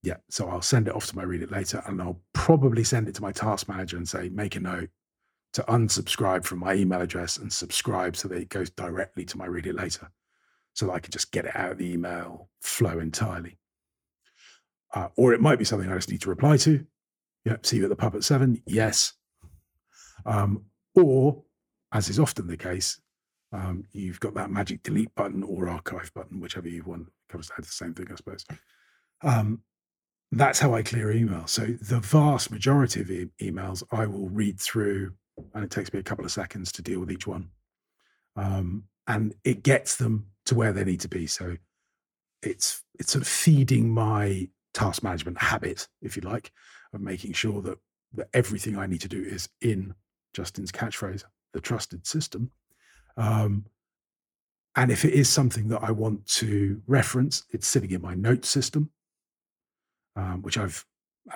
Yeah, 0.03 0.17
so 0.29 0.49
I'll 0.49 0.63
send 0.63 0.89
it 0.89 0.95
off 0.95 1.07
to 1.07 1.17
my 1.17 1.23
read 1.23 1.43
it 1.43 1.51
later 1.51 1.83
and 1.87 2.01
I'll 2.01 2.21
probably 2.33 2.85
send 2.85 3.09
it 3.09 3.15
to 3.17 3.23
my 3.23 3.33
task 3.33 3.69
manager 3.69 3.97
and 3.97 4.09
say, 4.09 4.29
make 4.29 4.57
a 4.57 4.61
note 4.61 4.91
to 5.55 5.63
unsubscribe 5.63 6.45
from 6.45 6.59
my 6.59 6.75
email 6.75 7.01
address 7.01 7.39
and 7.39 7.53
subscribe 7.53 8.17
so 8.17 8.29
that 8.29 8.39
it 8.39 8.49
goes 8.49 8.71
directly 8.71 9.25
to 9.25 9.39
my 9.39 9.47
read 9.47 9.67
it 9.67 9.75
later 9.75 10.11
so 10.75 10.87
that 10.87 10.93
I 10.93 10.99
can 10.99 11.11
just 11.11 11.33
get 11.33 11.47
it 11.47 11.57
out 11.57 11.73
of 11.73 11.79
the 11.79 11.91
email 11.91 12.49
flow 12.61 12.99
entirely. 12.99 13.59
Uh, 14.95 15.09
or 15.17 15.33
it 15.33 15.41
might 15.41 15.59
be 15.59 15.65
something 15.65 15.91
I 15.91 15.95
just 15.95 16.11
need 16.11 16.23
to 16.23 16.29
reply 16.29 16.57
to. 16.59 16.87
Yep, 17.45 17.67
see 17.67 17.77
you 17.79 17.85
at 17.85 17.89
the 17.89 17.97
pub 17.97 18.15
at 18.15 18.25
seven. 18.25 18.63
Yes. 18.67 19.15
Um, 20.25 20.65
or, 20.97 21.43
as 21.93 22.09
is 22.09 22.19
often 22.19 22.47
the 22.47 22.57
case, 22.57 23.01
um, 23.53 23.85
you've 23.93 24.21
got 24.21 24.35
that 24.35 24.51
magic 24.51 24.83
delete 24.83 25.15
button 25.15 25.43
or 25.43 25.69
archive 25.69 26.13
button, 26.15 26.41
whichever 26.41 26.69
you 26.69 26.83
want. 26.85 27.07
Covers 27.29 27.51
the 27.57 27.65
same 27.65 27.95
thing, 27.95 28.07
I 28.11 28.17
suppose. 28.17 28.45
Um, 29.23 29.63
that's 30.33 30.59
how 30.59 30.75
I 30.75 30.83
clear 30.83 31.13
email. 31.13 31.47
So 31.47 31.67
the 31.67 32.01
vast 32.01 32.51
majority 32.51 33.01
of 33.01 33.11
e- 33.11 33.31
emails 33.41 33.83
I 33.93 34.07
will 34.07 34.29
read 34.29 34.61
through, 34.61 35.13
and 35.55 35.65
it 35.65 35.71
takes 35.71 35.93
me 35.93 36.01
a 36.01 36.05
couple 36.05 36.25
of 36.25 36.33
seconds 36.33 36.73
to 36.73 36.83
deal 36.83 37.01
with 37.01 37.13
each 37.13 37.27
one. 37.27 37.51
Um, 38.37 38.85
and 39.07 39.35
it 39.45 39.63
gets 39.63 39.97
them 39.97 40.27
to 40.47 40.55
where 40.55 40.73
they 40.73 40.85
need 40.85 41.01
to 41.01 41.09
be. 41.09 41.27
So 41.27 41.57
it's 42.43 42.83
it's 42.99 43.13
sort 43.13 43.23
of 43.23 43.29
feeding 43.29 43.89
my 43.91 44.49
task 44.75 45.03
management 45.03 45.39
habit, 45.39 45.89
if 46.03 46.17
you 46.17 46.23
like, 46.23 46.53
of 46.93 47.01
making 47.01 47.33
sure 47.33 47.63
that 47.63 47.79
that 48.15 48.29
everything 48.35 48.77
I 48.77 48.87
need 48.87 49.01
to 49.03 49.09
do 49.09 49.23
is 49.23 49.49
in 49.61 49.95
Justin's 50.37 50.71
catchphrase, 50.71 51.25
the 51.55 51.61
trusted 51.63 52.07
system. 52.07 52.51
Um, 53.17 53.65
and 54.77 54.91
if 54.91 55.07
it 55.07 55.15
is 55.15 55.31
something 55.31 55.69
that 55.69 55.83
I 55.83 55.91
want 55.91 56.27
to 56.41 56.83
reference, 56.87 57.45
it's 57.51 57.67
sitting 57.67 57.93
in 57.93 58.03
my 58.03 58.15
note 58.15 58.45
system, 58.45 58.91
um, 60.15 60.43
which 60.43 60.59
I've, 60.59 60.85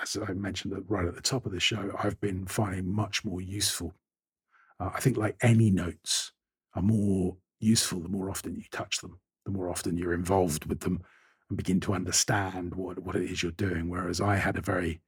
as 0.02 0.18
I 0.28 0.34
mentioned 0.34 0.74
right 0.88 1.06
at 1.06 1.14
the 1.14 1.22
top 1.22 1.46
of 1.46 1.52
the 1.52 1.60
show, 1.60 1.96
I've 1.98 2.20
been 2.20 2.44
finding 2.44 2.92
much 2.92 3.24
more 3.24 3.40
useful. 3.40 3.94
Uh, 4.78 4.90
I 4.94 5.00
think, 5.00 5.16
like 5.16 5.36
any 5.42 5.70
notes, 5.70 6.32
are 6.74 6.82
more 6.82 7.38
useful 7.58 8.00
the 8.00 8.08
more 8.10 8.28
often 8.28 8.54
you 8.54 8.64
touch 8.70 8.98
them, 8.98 9.18
the 9.46 9.50
more 9.50 9.70
often 9.70 9.96
you're 9.96 10.12
involved 10.12 10.66
with 10.66 10.80
them 10.80 11.02
and 11.48 11.56
begin 11.56 11.80
to 11.80 11.94
understand 11.94 12.74
what, 12.74 12.98
what 12.98 13.16
it 13.16 13.30
is 13.30 13.42
you're 13.42 13.52
doing. 13.52 13.88
Whereas 13.88 14.20
I 14.20 14.36
had 14.36 14.58
a 14.58 14.62
very 14.62 15.00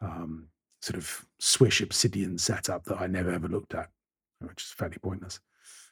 um, 0.00 0.48
sort 0.86 0.96
of 0.96 1.26
swish 1.40 1.80
obsidian 1.80 2.38
setup 2.38 2.84
that 2.84 3.00
I 3.00 3.08
never 3.08 3.32
ever 3.32 3.48
looked 3.48 3.74
at, 3.74 3.88
which 4.40 4.62
is 4.62 4.70
fairly 4.70 4.98
pointless. 5.02 5.40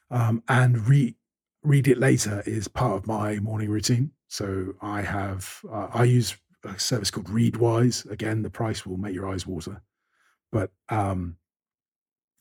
Um, 0.09 0.41
and 0.47 0.87
re- 0.87 1.17
read 1.63 1.89
it 1.89 1.97
later 1.97 2.41
is 2.45 2.69
part 2.69 2.93
of 2.95 3.05
my 3.05 3.39
morning 3.39 3.69
routine. 3.69 4.11
So 4.29 4.73
I 4.81 5.01
have, 5.01 5.59
uh, 5.69 5.89
I 5.93 6.05
use 6.05 6.37
a 6.63 6.79
service 6.79 7.11
called 7.11 7.27
Readwise. 7.27 8.09
Again, 8.09 8.41
the 8.41 8.49
price 8.49 8.85
will 8.85 8.95
make 8.95 9.13
your 9.13 9.27
eyes 9.29 9.45
water, 9.45 9.81
but 10.53 10.71
um, 10.87 11.35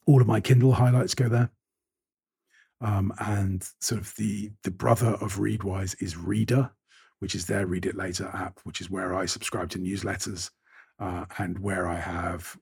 all 0.06 0.20
of 0.20 0.28
my 0.28 0.40
Kindle 0.40 0.74
highlights 0.74 1.14
go 1.14 1.28
there. 1.28 1.50
Um, 2.80 3.12
and 3.18 3.66
sort 3.80 4.00
of 4.00 4.14
the 4.16 4.50
the 4.62 4.70
brother 4.70 5.16
of 5.20 5.38
Readwise 5.38 6.00
is 6.02 6.16
Reader, 6.16 6.70
which 7.18 7.34
is 7.34 7.46
their 7.46 7.66
Read 7.66 7.86
It 7.86 7.96
Later 7.96 8.30
app, 8.32 8.60
which 8.64 8.80
is 8.80 8.90
where 8.90 9.14
I 9.14 9.26
subscribe 9.26 9.70
to 9.70 9.78
newsletters 9.78 10.50
uh, 10.98 11.24
and 11.38 11.58
where 11.58 11.86
I 11.88 11.96
have 11.96 12.56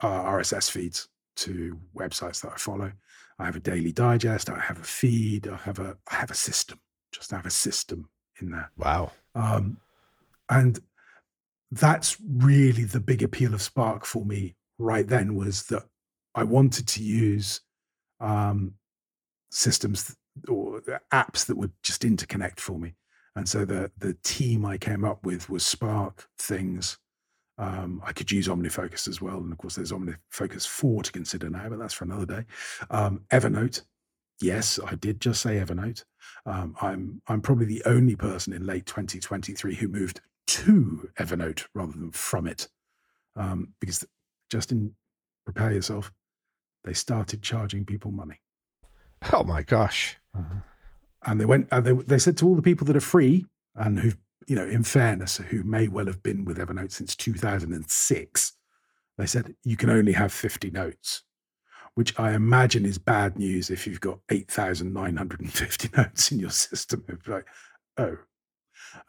uh, 0.00 0.24
RSS 0.24 0.70
feeds. 0.70 1.08
to 1.36 1.78
websites 1.96 2.40
that 2.42 2.52
I 2.52 2.56
follow. 2.56 2.92
I 3.38 3.44
have 3.44 3.56
a 3.56 3.60
daily 3.60 3.92
digest. 3.92 4.48
I 4.48 4.60
have 4.60 4.78
a 4.78 4.84
feed. 4.84 5.48
I 5.48 5.56
have 5.56 5.78
a 5.80 5.96
I 6.10 6.14
have 6.16 6.30
a 6.30 6.34
system. 6.34 6.78
Just 7.12 7.30
have 7.32 7.46
a 7.46 7.50
system 7.50 8.08
in 8.40 8.50
there. 8.50 8.70
Wow. 8.76 9.12
Um, 9.34 9.78
and 10.48 10.78
that's 11.72 12.16
really 12.20 12.84
the 12.84 13.00
big 13.00 13.22
appeal 13.22 13.54
of 13.54 13.62
Spark 13.62 14.04
for 14.04 14.24
me 14.24 14.54
right 14.78 15.06
then 15.06 15.34
was 15.34 15.64
that 15.64 15.84
I 16.34 16.44
wanted 16.44 16.86
to 16.88 17.02
use 17.02 17.60
um, 18.20 18.74
systems 19.50 20.14
or 20.48 20.80
apps 21.12 21.46
that 21.46 21.56
would 21.56 21.72
just 21.82 22.02
interconnect 22.02 22.60
for 22.60 22.78
me. 22.78 22.94
And 23.36 23.48
so 23.48 23.64
the 23.64 23.90
the 23.98 24.16
team 24.22 24.64
I 24.64 24.78
came 24.78 25.04
up 25.04 25.24
with 25.26 25.50
was 25.50 25.66
Spark, 25.66 26.28
Things. 26.38 26.98
Um, 27.56 28.02
I 28.04 28.12
could 28.12 28.30
use 28.32 28.48
OmniFocus 28.48 29.06
as 29.06 29.20
well, 29.20 29.38
and 29.38 29.52
of 29.52 29.58
course 29.58 29.76
there's 29.76 29.92
OmniFocus 29.92 30.66
four 30.66 31.02
to 31.02 31.12
consider 31.12 31.48
now, 31.48 31.68
but 31.68 31.78
that's 31.78 31.94
for 31.94 32.04
another 32.04 32.26
day. 32.26 32.44
Um, 32.90 33.22
Evernote, 33.30 33.82
yes, 34.40 34.80
I 34.84 34.96
did 34.96 35.20
just 35.20 35.40
say 35.40 35.56
Evernote. 35.56 36.04
Um, 36.46 36.74
I'm 36.80 37.22
I'm 37.28 37.40
probably 37.40 37.66
the 37.66 37.82
only 37.86 38.16
person 38.16 38.52
in 38.52 38.66
late 38.66 38.86
2023 38.86 39.74
who 39.74 39.88
moved 39.88 40.20
to 40.48 41.08
Evernote 41.18 41.64
rather 41.74 41.92
than 41.92 42.10
from 42.10 42.46
it, 42.46 42.68
um, 43.36 43.68
because 43.80 44.04
Justin, 44.50 44.94
prepare 45.44 45.72
yourself. 45.72 46.12
They 46.84 46.92
started 46.92 47.42
charging 47.42 47.84
people 47.84 48.10
money. 48.10 48.40
Oh 49.32 49.44
my 49.44 49.62
gosh! 49.62 50.18
Uh-huh. 50.36 50.60
And 51.24 51.40
they 51.40 51.46
went. 51.46 51.68
And 51.70 51.84
they 51.84 51.92
they 51.92 52.18
said 52.18 52.36
to 52.38 52.46
all 52.46 52.56
the 52.56 52.62
people 52.62 52.86
that 52.88 52.96
are 52.96 53.00
free 53.00 53.46
and 53.74 53.98
who, 53.98 54.12
you 54.46 54.56
know, 54.56 54.66
in 54.66 54.82
fairness, 54.82 55.36
who 55.36 55.62
may 55.62 55.88
well 55.88 56.06
have 56.06 56.22
been 56.22 56.44
with 56.44 56.58
Evernote 56.58 56.92
since 56.92 57.16
2006, 57.16 58.52
they 59.16 59.26
said 59.26 59.54
you 59.64 59.76
can 59.76 59.90
only 59.90 60.12
have 60.12 60.32
50 60.32 60.70
notes 60.70 61.22
which 61.94 62.18
I 62.18 62.32
imagine 62.32 62.84
is 62.84 62.98
bad 62.98 63.38
news 63.38 63.70
if 63.70 63.86
you've 63.86 64.00
got 64.00 64.18
8,950 64.28 65.90
notes 65.96 66.32
in 66.32 66.38
your 66.38 66.50
system. 66.50 67.04
It's 67.08 67.28
like, 67.28 67.46
oh. 67.98 68.18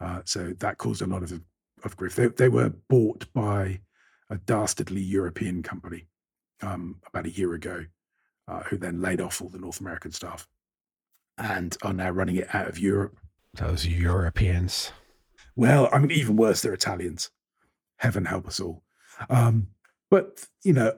Uh, 0.00 0.20
so 0.24 0.52
that 0.58 0.78
caused 0.78 1.02
a 1.02 1.06
lot 1.06 1.22
of, 1.22 1.40
of 1.84 1.96
grief. 1.96 2.14
They, 2.16 2.28
they 2.28 2.48
were 2.48 2.72
bought 2.88 3.32
by 3.32 3.80
a 4.30 4.36
dastardly 4.36 5.00
European 5.00 5.62
company 5.62 6.08
um, 6.62 7.00
about 7.06 7.26
a 7.26 7.30
year 7.30 7.54
ago, 7.54 7.84
uh, 8.48 8.60
who 8.64 8.76
then 8.76 9.00
laid 9.00 9.20
off 9.20 9.42
all 9.42 9.48
the 9.48 9.58
North 9.58 9.80
American 9.80 10.12
staff 10.12 10.48
and 11.38 11.76
are 11.82 11.92
now 11.92 12.10
running 12.10 12.36
it 12.36 12.54
out 12.54 12.68
of 12.68 12.78
Europe. 12.78 13.18
Those 13.54 13.86
Europeans. 13.86 14.92
Well, 15.56 15.88
I 15.92 15.98
mean, 15.98 16.10
even 16.10 16.36
worse, 16.36 16.62
they're 16.62 16.74
Italians. 16.74 17.30
Heaven 17.96 18.26
help 18.26 18.46
us 18.46 18.60
all. 18.60 18.82
Um, 19.30 19.68
but, 20.10 20.46
you 20.62 20.74
know, 20.74 20.92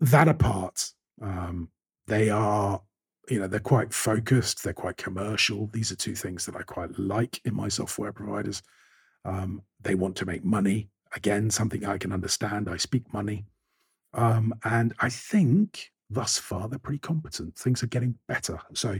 that 0.00 0.28
apart, 0.28 0.92
um, 1.20 1.68
they 2.06 2.30
are, 2.30 2.80
you 3.28 3.38
know, 3.38 3.46
they're 3.46 3.60
quite 3.60 3.92
focused, 3.92 4.64
they're 4.64 4.72
quite 4.72 4.96
commercial. 4.96 5.68
These 5.72 5.92
are 5.92 5.96
two 5.96 6.14
things 6.14 6.46
that 6.46 6.56
I 6.56 6.62
quite 6.62 6.98
like 6.98 7.40
in 7.44 7.54
my 7.54 7.68
software 7.68 8.12
providers. 8.12 8.62
Um, 9.24 9.62
they 9.80 9.94
want 9.94 10.16
to 10.16 10.26
make 10.26 10.44
money. 10.44 10.88
Again, 11.14 11.50
something 11.50 11.84
I 11.84 11.98
can 11.98 12.12
understand. 12.12 12.68
I 12.68 12.78
speak 12.78 13.12
money. 13.12 13.44
Um, 14.14 14.54
and 14.64 14.94
I 15.00 15.10
think 15.10 15.92
thus 16.10 16.38
far 16.38 16.68
they're 16.68 16.78
pretty 16.78 16.98
competent. 16.98 17.56
Things 17.56 17.82
are 17.82 17.88
getting 17.88 18.18
better. 18.26 18.58
So, 18.74 18.98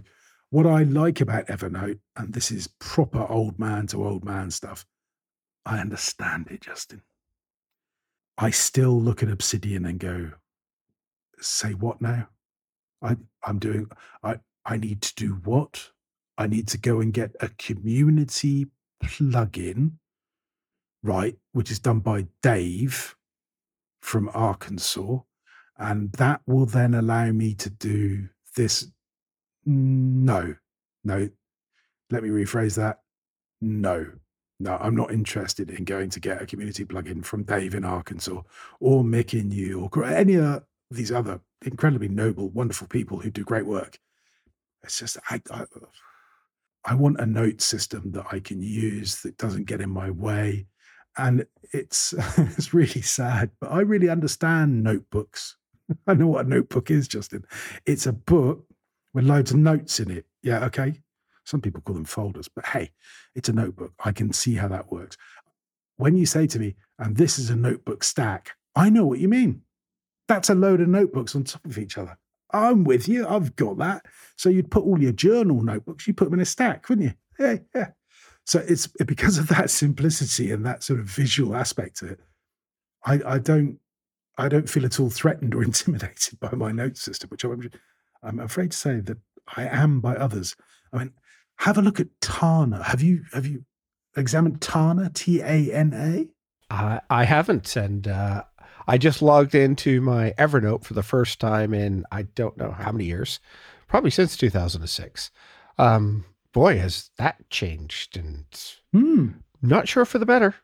what 0.53 0.67
I 0.67 0.83
like 0.83 1.23
about 1.23 1.47
Evernote, 1.47 1.99
and 2.15 2.35
this 2.35 2.51
is 2.51 2.69
proper 2.79 3.27
old 3.27 3.59
man 3.59 3.87
to 3.87 4.07
old 4.07 4.23
man 4.23 4.51
stuff, 4.51 4.85
I 5.65 5.79
understand 5.79 6.49
it, 6.51 6.61
Justin. 6.61 7.01
I 8.37 8.51
still 8.51 9.01
look 9.01 9.23
at 9.23 9.31
Obsidian 9.31 9.87
and 9.87 9.99
go, 9.99 10.33
say 11.41 11.73
what 11.73 12.03
now? 12.03 12.29
I 13.01 13.17
I'm 13.43 13.59
doing 13.61 13.91
I 14.23 14.41
I 14.67 14.77
need 14.77 15.01
to 15.01 15.15
do 15.15 15.41
what? 15.43 15.91
I 16.37 16.49
need 16.49 16.69
to 16.69 16.79
go 16.79 17.01
and 17.01 17.15
get 17.15 17.35
a 17.41 17.49
community 17.49 18.67
plugin, 19.03 19.93
right, 21.03 21.35
which 21.53 21.71
is 21.71 21.79
done 21.79 22.01
by 22.01 22.27
Dave 22.43 23.17
from 24.03 24.31
Arkansas. 24.35 25.21
And 25.79 26.13
that 26.13 26.43
will 26.47 26.67
then 26.67 26.93
allow 26.93 27.33
me 27.33 27.55
to 27.55 27.71
do 27.71 28.29
this. 28.55 28.87
No, 29.65 30.55
no. 31.05 31.29
Let 32.11 32.23
me 32.23 32.29
rephrase 32.29 32.77
that. 32.77 33.01
No, 33.61 34.07
no, 34.63 34.77
I'm 34.81 34.95
not 34.95 35.13
interested 35.13 35.71
in 35.71 35.85
going 35.85 36.11
to 36.11 36.21
get 36.21 36.41
a 36.41 36.47
community 36.47 36.85
plugin 36.85 37.25
from 37.25 37.43
Dave 37.43 37.75
in 37.75 37.85
Arkansas 37.85 38.43
or 38.81 39.03
Mick 39.03 39.39
in 39.39 39.49
New 39.49 39.67
York 39.67 39.97
or 39.97 40.05
any 40.05 40.35
of 40.35 40.63
these 40.91 41.11
other 41.11 41.41
incredibly 41.65 42.09
noble, 42.09 42.49
wonderful 42.51 42.87
people 42.87 43.19
who 43.19 43.31
do 43.31 43.45
great 43.45 43.67
work. 43.67 43.99
It's 44.85 44.99
just 44.99 45.19
I, 45.31 45.41
I, 45.51 45.65
I 46.85 46.95
want 46.95 47.21
a 47.21 47.27
note 47.27 47.61
system 47.61 48.13
that 48.13 48.27
I 48.31 48.41
can 48.41 48.63
use 48.63 49.23
that 49.23 49.37
doesn't 49.37 49.67
get 49.67 49.81
in 49.81 49.91
my 49.91 50.11
way, 50.11 50.67
and 51.17 51.47
it's 51.73 52.15
it's 52.39 52.75
really 52.75 53.03
sad, 53.03 53.51
but 53.61 53.71
I 53.73 53.81
really 53.81 54.09
understand 54.09 54.83
notebooks. 54.83 55.57
I 56.07 56.15
know 56.15 56.29
what 56.29 56.47
a 56.47 56.49
notebook 56.49 56.91
is, 56.91 57.09
Justin. 57.09 57.45
It's 57.87 58.07
a 58.07 58.13
book 58.13 58.65
with 59.15 59.25
loads 59.25 59.51
of 59.51 59.59
notes 59.59 60.01
in 60.01 60.11
it. 60.11 60.27
Yeah, 60.43 60.65
okay. 60.67 61.01
Some 61.45 61.61
people 61.61 61.81
call 61.81 61.95
them 61.95 62.05
folders, 62.05 62.49
but 62.49 62.67
hey, 62.67 62.91
it's 63.35 63.49
a 63.49 63.53
notebook. 63.53 63.93
I 64.05 64.13
can 64.13 64.33
see 64.33 64.55
how 64.55 64.69
that 64.69 64.93
works. 64.93 65.17
When 65.97 66.17
you 66.17 66.27
say 66.27 66.47
to 66.47 66.59
me, 66.59 66.77
and 66.99 67.17
this 67.17 67.39
is 67.39 67.51
a 67.51 67.57
notebook 67.57 68.05
stack, 68.05 68.53
I 68.75 68.91
know 68.91 69.05
what 69.05 69.19
you 69.19 69.29
mean. 69.29 69.63
That's 70.29 70.51
a 70.51 70.55
load 70.55 70.81
of 70.81 70.89
notebooks 70.89 71.35
on 71.35 71.45
top 71.45 71.65
of 71.65 71.79
each 71.79 71.99
other. 71.99 72.17
I'm 72.53 72.85
with 72.85 73.09
you. 73.09 73.27
I've 73.27 73.57
got 73.57 73.79
that. 73.79 74.07
So 74.37 74.49
you'd 74.49 74.71
put 74.71 74.85
all 74.85 75.01
your 75.01 75.13
journal 75.13 75.63
notebooks, 75.63 76.07
you 76.07 76.15
put 76.15 76.27
them 76.27 76.35
in 76.35 76.41
a 76.41 76.47
stack, 76.47 76.89
wouldn't 76.89 77.09
you? 77.09 77.15
Yeah, 77.39 77.57
yeah. 77.75 77.89
So 78.45 78.63
it's 78.69 78.87
because 78.87 79.39
of 79.39 79.49
that 79.49 79.71
simplicity 79.71 80.53
and 80.53 80.67
that 80.67 80.83
sort 80.83 81.01
of 81.01 81.07
visual 81.07 81.57
aspect 81.57 81.97
to 81.99 82.09
it. 82.09 82.21
I, 83.05 83.21
I 83.27 83.39
don't, 83.39 83.79
I 84.37 84.49
don't 84.49 84.69
feel 84.69 84.85
at 84.85 85.01
all 85.01 85.11
threatened 85.11 85.55
or 85.55 85.63
intimidated 85.65 86.39
by 86.39 86.51
my 86.53 86.73
note 86.73 86.99
system, 86.99 87.31
which 87.31 87.43
I'm, 87.43 87.71
I'm 88.23 88.39
afraid 88.39 88.71
to 88.73 88.77
say 88.77 89.01
that 89.01 89.19
I 89.57 89.65
am 89.65 90.01
by 90.01 90.15
others. 90.17 90.57
I 90.93 90.99
mean, 90.99 91.13
have 91.57 91.79
a 91.79 91.83
look 91.83 92.01
at 92.01 92.09
Tana. 92.21 92.83
Have 92.83 93.03
you 93.03 93.23
have 93.33 93.47
you 93.47 93.65
examined 94.17 94.61
Tana? 94.61 95.11
T 95.11 95.41
A 95.41 95.73
N 95.73 95.93
A. 95.95 96.29
I 96.75 97.01
I 97.11 97.25
haven't, 97.25 97.77
and 97.77 98.09
uh, 98.09 98.45
I 98.87 98.99
just 98.99 99.23
logged 99.23 99.55
into 99.55 100.01
my 100.01 100.35
Evernote 100.39 100.85
for 100.85 100.95
the 100.95 101.03
first 101.03 101.41
time 101.41 101.75
in 101.75 102.05
I 102.11 102.23
don't 102.23 102.57
know 102.57 102.73
how 102.73 102.93
many 102.93 103.05
years, 103.05 103.41
probably 103.89 104.11
since 104.11 104.37
2006. 104.37 105.31
Um, 105.79 106.25
boy, 106.53 106.79
has 106.79 107.11
that 107.19 107.49
changed, 107.51 108.17
and 108.17 108.45
mm. 108.95 109.35
not 109.61 109.89
sure 109.89 110.05
for 110.05 110.19
the 110.19 110.27
better. 110.27 110.57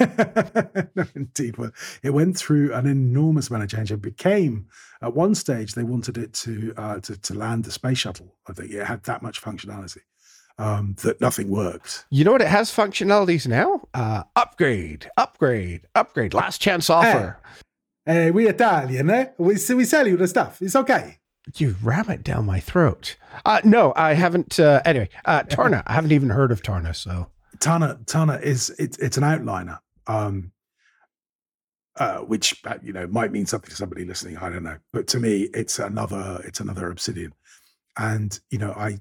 No, 0.00 1.04
indeed. 1.14 1.56
Well, 1.56 1.70
it 2.02 2.10
went 2.10 2.36
through 2.36 2.72
an 2.74 2.86
enormous 2.86 3.48
amount 3.50 3.64
of 3.64 3.70
change. 3.70 3.92
It 3.92 4.02
became, 4.02 4.66
at 5.02 5.14
one 5.14 5.34
stage, 5.34 5.74
they 5.74 5.82
wanted 5.82 6.18
it 6.18 6.32
to 6.34 6.74
uh, 6.76 7.00
to, 7.00 7.16
to 7.16 7.34
land 7.34 7.64
the 7.64 7.70
space 7.70 7.98
shuttle. 7.98 8.34
I 8.48 8.52
think 8.52 8.72
it 8.72 8.86
had 8.86 9.04
that 9.04 9.22
much 9.22 9.40
functionality 9.40 10.00
um, 10.58 10.94
that 11.02 11.20
nothing 11.20 11.48
worked. 11.48 12.04
You 12.10 12.24
know 12.24 12.32
what? 12.32 12.42
It 12.42 12.48
has 12.48 12.70
functionalities 12.70 13.46
now. 13.46 13.82
Uh, 13.94 14.24
upgrade, 14.36 15.10
upgrade, 15.16 15.82
upgrade. 15.94 16.34
Last 16.34 16.60
chance 16.60 16.90
offer. 16.90 17.38
Hey, 18.04 18.14
hey 18.14 18.30
we 18.30 18.48
Italian, 18.48 19.10
eh? 19.10 19.26
We, 19.38 19.56
we 19.74 19.84
sell 19.84 20.06
you 20.06 20.16
the 20.16 20.28
stuff. 20.28 20.60
It's 20.60 20.76
okay. 20.76 21.18
You 21.56 21.76
ram 21.82 22.10
it 22.10 22.22
down 22.22 22.46
my 22.46 22.60
throat. 22.60 23.16
Uh, 23.44 23.60
no, 23.64 23.92
I 23.96 24.14
haven't. 24.14 24.60
Uh, 24.60 24.82
anyway, 24.84 25.08
uh, 25.24 25.42
Tana. 25.44 25.82
I 25.86 25.94
haven't 25.94 26.12
even 26.12 26.30
heard 26.30 26.52
of 26.52 26.62
Tana. 26.62 26.92
So 26.94 27.28
Tana, 27.58 27.98
Tana 28.06 28.34
is 28.42 28.70
it's 28.78 28.98
it's 28.98 29.16
an 29.16 29.22
outliner, 29.22 29.78
um, 30.10 30.52
uh, 31.96 32.18
which 32.18 32.60
uh, 32.64 32.78
you 32.82 32.92
know 32.92 33.06
might 33.06 33.32
mean 33.32 33.46
something 33.46 33.70
to 33.70 33.76
somebody 33.76 34.04
listening. 34.04 34.36
I 34.38 34.50
don't 34.50 34.64
know, 34.64 34.78
but 34.92 35.06
to 35.08 35.20
me, 35.20 35.48
it's 35.54 35.78
another 35.78 36.40
it's 36.44 36.60
another 36.60 36.90
Obsidian, 36.90 37.32
and 37.98 38.38
you 38.50 38.58
know 38.58 38.72
I 38.72 39.00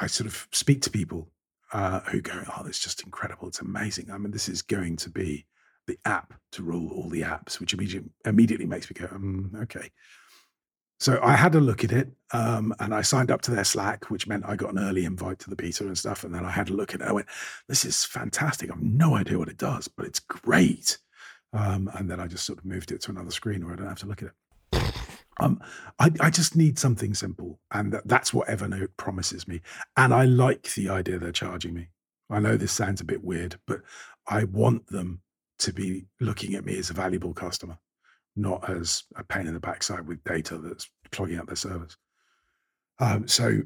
I 0.00 0.06
sort 0.06 0.26
of 0.26 0.48
speak 0.52 0.82
to 0.82 0.90
people 0.90 1.30
uh, 1.72 2.00
who 2.00 2.20
go, 2.20 2.42
"Oh, 2.56 2.64
it's 2.66 2.80
just 2.80 3.02
incredible! 3.04 3.48
It's 3.48 3.60
amazing! 3.60 4.10
I 4.10 4.18
mean, 4.18 4.32
this 4.32 4.48
is 4.48 4.62
going 4.62 4.96
to 4.96 5.10
be 5.10 5.46
the 5.86 5.98
app 6.04 6.34
to 6.52 6.62
rule 6.62 6.90
all 6.92 7.08
the 7.08 7.22
apps," 7.22 7.60
which 7.60 7.74
immediately 7.74 8.10
immediately 8.24 8.66
makes 8.66 8.90
me 8.90 8.94
go, 8.98 9.08
um, 9.14 9.52
"Okay." 9.62 9.90
So 11.00 11.18
I 11.22 11.34
had 11.34 11.54
a 11.54 11.60
look 11.60 11.82
at 11.82 11.92
it, 11.92 12.10
um, 12.32 12.74
and 12.78 12.94
I 12.94 13.00
signed 13.00 13.30
up 13.30 13.40
to 13.42 13.50
their 13.50 13.64
Slack, 13.64 14.10
which 14.10 14.26
meant 14.26 14.44
I 14.46 14.54
got 14.54 14.72
an 14.72 14.78
early 14.78 15.06
invite 15.06 15.38
to 15.40 15.50
the 15.50 15.56
beta 15.56 15.84
and 15.86 15.96
stuff. 15.96 16.24
And 16.24 16.34
then 16.34 16.44
I 16.44 16.50
had 16.50 16.68
a 16.68 16.74
look 16.74 16.94
at 16.94 17.00
it. 17.00 17.06
I 17.08 17.12
went, 17.12 17.26
"This 17.68 17.86
is 17.86 18.04
fantastic! 18.04 18.70
I've 18.70 18.82
no 18.82 19.16
idea 19.16 19.38
what 19.38 19.48
it 19.48 19.56
does, 19.56 19.88
but 19.88 20.04
it's 20.04 20.20
great." 20.20 20.98
Um, 21.54 21.90
and 21.94 22.10
then 22.10 22.20
I 22.20 22.26
just 22.26 22.44
sort 22.44 22.58
of 22.58 22.66
moved 22.66 22.92
it 22.92 23.00
to 23.02 23.10
another 23.10 23.30
screen 23.30 23.64
where 23.64 23.72
I 23.72 23.76
don't 23.76 23.88
have 23.88 23.98
to 24.00 24.06
look 24.06 24.22
at 24.22 24.28
it. 24.28 24.34
Um, 25.40 25.60
I, 25.98 26.10
I, 26.20 26.30
just 26.30 26.54
need 26.54 26.78
something 26.78 27.14
simple, 27.14 27.58
and 27.70 27.92
that, 27.94 28.06
that's 28.06 28.34
what 28.34 28.48
Evernote 28.48 28.90
promises 28.98 29.48
me. 29.48 29.62
And 29.96 30.12
I 30.12 30.26
like 30.26 30.74
the 30.74 30.90
idea 30.90 31.18
they're 31.18 31.32
charging 31.32 31.72
me. 31.72 31.88
I 32.28 32.40
know 32.40 32.58
this 32.58 32.72
sounds 32.72 33.00
a 33.00 33.06
bit 33.06 33.24
weird, 33.24 33.58
but 33.66 33.80
I 34.28 34.44
want 34.44 34.86
them 34.88 35.22
to 35.60 35.72
be 35.72 36.04
looking 36.20 36.54
at 36.54 36.66
me 36.66 36.78
as 36.78 36.90
a 36.90 36.94
valuable 36.94 37.32
customer 37.32 37.78
not 38.40 38.68
as 38.70 39.04
a 39.16 39.24
pain 39.24 39.46
in 39.46 39.54
the 39.54 39.60
backside 39.60 40.06
with 40.06 40.24
data 40.24 40.58
that's 40.58 40.88
clogging 41.12 41.38
up 41.38 41.46
their 41.46 41.56
servers. 41.56 41.96
Um, 42.98 43.28
so 43.28 43.60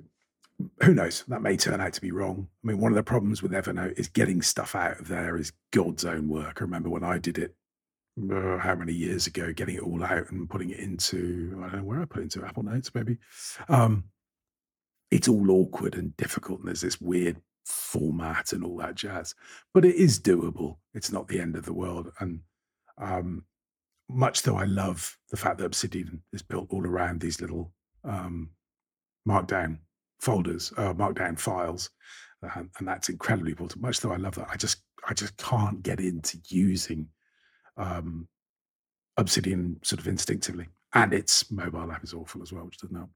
who 0.83 0.95
knows? 0.95 1.25
That 1.29 1.43
may 1.43 1.57
turn 1.57 1.81
out 1.81 1.93
to 1.95 2.01
be 2.01 2.13
wrong. 2.13 2.49
I 2.63 2.69
mean, 2.69 2.79
one 2.79 2.93
of 2.93 2.97
the 2.97 3.03
problems 3.03 3.43
with 3.43 3.53
Evernote 3.53 3.99
is 3.99 4.09
getting 4.09 4.43
stuff 4.43 4.75
out 4.75 5.01
of 5.01 5.09
there 5.09 5.37
is 5.37 5.53
God's 5.73 6.05
own 6.05 6.29
work. 6.29 6.59
I 6.61 6.65
remember 6.65 6.91
when 6.91 7.05
I 7.05 7.19
did 7.19 7.39
it, 7.39 7.55
uh, 8.31 8.59
how 8.59 8.75
many 8.77 8.93
years 8.93 9.27
ago, 9.27 9.53
getting 9.53 9.77
it 9.77 9.83
all 9.83 10.05
out 10.05 10.31
and 10.31 10.49
putting 10.49 10.71
it 10.71 10.79
into, 10.79 11.57
I 11.59 11.71
don't 11.71 11.81
know 11.81 11.85
where 11.85 12.01
I 12.01 12.05
put 12.05 12.21
it 12.21 12.35
into 12.35 12.45
Apple 12.45 12.63
Notes, 12.63 12.95
maybe. 12.95 13.19
Um, 13.69 14.05
it's 15.11 15.29
all 15.29 15.51
awkward 15.51 15.95
and 15.95 16.17
difficult, 16.17 16.61
and 16.61 16.69
there's 16.69 16.81
this 16.81 17.01
weird 17.01 17.41
format 17.65 18.53
and 18.53 18.65
all 18.65 18.77
that 18.77 18.95
jazz. 18.95 19.35
But 19.73 19.85
it 19.85 19.97
is 19.97 20.21
doable. 20.21 20.77
It's 20.95 21.11
not 21.11 21.29
the 21.29 21.41
end 21.41 21.57
of 21.57 21.65
the 21.65 21.73
world. 21.73 22.13
And 22.21 22.41
um, 22.99 23.45
much 24.09 24.43
though 24.43 24.57
I 24.57 24.65
love 24.65 25.17
the 25.31 25.37
fact 25.37 25.59
that 25.59 25.67
Obsidian 25.67 26.23
is 26.33 26.43
built 26.43 26.69
all 26.71 26.87
around 26.87 27.21
these 27.21 27.41
little 27.41 27.73
um, 28.05 28.51
markdown 29.29 29.79
folders, 30.21 30.73
uh, 30.77 30.95
markdown 30.95 31.39
files, 31.39 31.91
uh, 32.43 32.63
and 32.79 32.89
that's 32.89 33.09
incredibly 33.09 33.53
important. 33.53 33.83
Much 33.83 34.01
though 34.01 34.13
I 34.13 34.17
love 34.17 34.35
that, 34.37 34.49
I 34.51 34.57
just 34.57 34.79
I 35.09 35.15
just 35.15 35.37
can't 35.37 35.83
get 35.83 36.01
into 36.01 36.39
using 36.49 37.09
um, 37.77 38.29
Obsidian 39.17 39.79
sort 39.83 40.01
of 40.01 40.09
instinctively, 40.09 40.69
and 40.95 41.13
its 41.13 41.51
mobile 41.51 41.91
app 41.93 42.05
is 42.05 42.15
awful 42.15 42.43
as 42.43 42.53
well, 42.53 42.65
which 42.65 42.79
doesn't 42.79 42.97
help. 42.97 43.11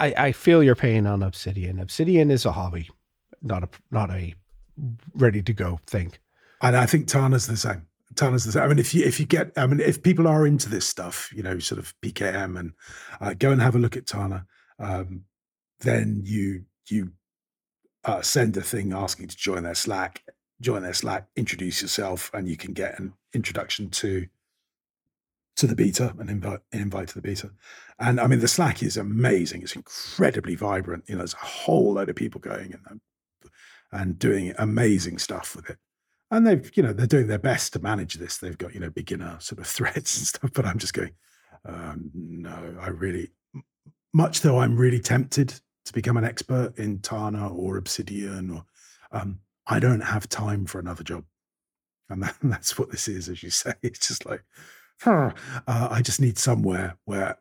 I, 0.00 0.14
I 0.16 0.32
feel 0.32 0.62
your 0.62 0.74
pain 0.74 1.06
on 1.06 1.22
Obsidian. 1.22 1.78
Obsidian 1.78 2.30
is 2.30 2.44
a 2.44 2.52
hobby, 2.52 2.90
not 3.42 3.64
a 3.64 3.68
not 3.90 4.10
a 4.10 4.34
ready 5.14 5.42
to 5.42 5.52
go 5.52 5.80
thing. 5.86 6.12
And 6.60 6.76
I 6.76 6.86
think 6.86 7.06
Tana's 7.06 7.46
the 7.46 7.56
same. 7.56 7.86
Tana's 8.14 8.44
the 8.44 8.52
same. 8.52 8.62
I 8.62 8.68
mean, 8.68 8.78
if 8.78 8.94
you 8.94 9.04
if 9.04 9.20
you 9.20 9.26
get, 9.26 9.52
I 9.56 9.66
mean, 9.66 9.80
if 9.80 10.02
people 10.02 10.26
are 10.26 10.46
into 10.46 10.68
this 10.68 10.86
stuff, 10.86 11.30
you 11.34 11.42
know, 11.42 11.58
sort 11.58 11.78
of 11.78 11.94
PKM, 12.00 12.58
and 12.58 12.72
uh, 13.20 13.34
go 13.34 13.50
and 13.52 13.60
have 13.60 13.76
a 13.76 13.78
look 13.78 13.96
at 13.96 14.06
Tana. 14.06 14.46
Um, 14.78 15.24
then 15.80 16.22
you 16.24 16.64
you 16.88 17.12
uh, 18.04 18.22
send 18.22 18.56
a 18.56 18.62
thing 18.62 18.92
asking 18.92 19.28
to 19.28 19.36
join 19.36 19.62
their 19.62 19.74
Slack, 19.74 20.24
join 20.60 20.82
their 20.82 20.94
Slack, 20.94 21.28
introduce 21.36 21.82
yourself, 21.82 22.30
and 22.32 22.48
you 22.48 22.56
can 22.56 22.72
get 22.72 22.98
an 22.98 23.14
introduction 23.34 23.90
to 23.90 24.26
to 25.56 25.66
the 25.66 25.74
beta 25.74 26.14
and 26.18 26.30
invite 26.30 26.60
an 26.72 26.80
invite 26.80 27.08
to 27.08 27.14
the 27.14 27.22
beta. 27.22 27.50
And 27.98 28.20
I 28.20 28.26
mean, 28.26 28.38
the 28.38 28.48
Slack 28.48 28.82
is 28.82 28.96
amazing. 28.96 29.62
It's 29.62 29.76
incredibly 29.76 30.54
vibrant. 30.54 31.04
You 31.08 31.16
know, 31.16 31.18
there's 31.18 31.34
a 31.34 31.46
whole 31.46 31.94
load 31.94 32.08
of 32.08 32.16
people 32.16 32.40
going 32.40 32.74
and 32.88 33.00
and 33.90 34.18
doing 34.18 34.54
amazing 34.58 35.18
stuff 35.18 35.56
with 35.56 35.70
it. 35.70 35.78
And 36.30 36.46
they've, 36.46 36.70
you 36.74 36.82
know, 36.82 36.92
they're 36.92 37.06
doing 37.06 37.26
their 37.26 37.38
best 37.38 37.72
to 37.72 37.78
manage 37.78 38.14
this. 38.14 38.38
They've 38.38 38.58
got, 38.58 38.74
you 38.74 38.80
know, 38.80 38.90
beginner 38.90 39.38
sort 39.40 39.60
of 39.60 39.66
threads 39.76 40.18
and 40.18 40.26
stuff. 40.26 40.50
But 40.52 40.66
I'm 40.66 40.78
just 40.78 40.94
going, 40.94 41.12
um, 41.64 42.10
no, 42.14 42.76
I 42.80 42.88
really, 42.88 43.30
much 44.12 44.40
though 44.40 44.58
I'm 44.58 44.76
really 44.76 45.00
tempted 45.00 45.54
to 45.88 45.92
become 45.92 46.16
an 46.16 46.24
expert 46.24 46.78
in 46.78 47.00
Tana 47.00 47.48
or 47.52 47.76
Obsidian, 47.76 48.50
or 48.50 48.64
um, 49.10 49.40
I 49.66 49.80
don't 49.80 50.00
have 50.00 50.28
time 50.28 50.66
for 50.66 50.78
another 50.78 51.02
job, 51.02 51.24
and 52.08 52.22
that, 52.22 52.36
that's 52.42 52.78
what 52.78 52.90
this 52.90 53.08
is, 53.08 53.28
as 53.28 53.42
you 53.42 53.50
say. 53.50 53.74
It's 53.82 54.06
just 54.06 54.26
like 54.26 54.44
uh, 55.06 55.32
I 55.66 56.02
just 56.02 56.20
need 56.20 56.38
somewhere 56.38 56.96
where, 57.04 57.38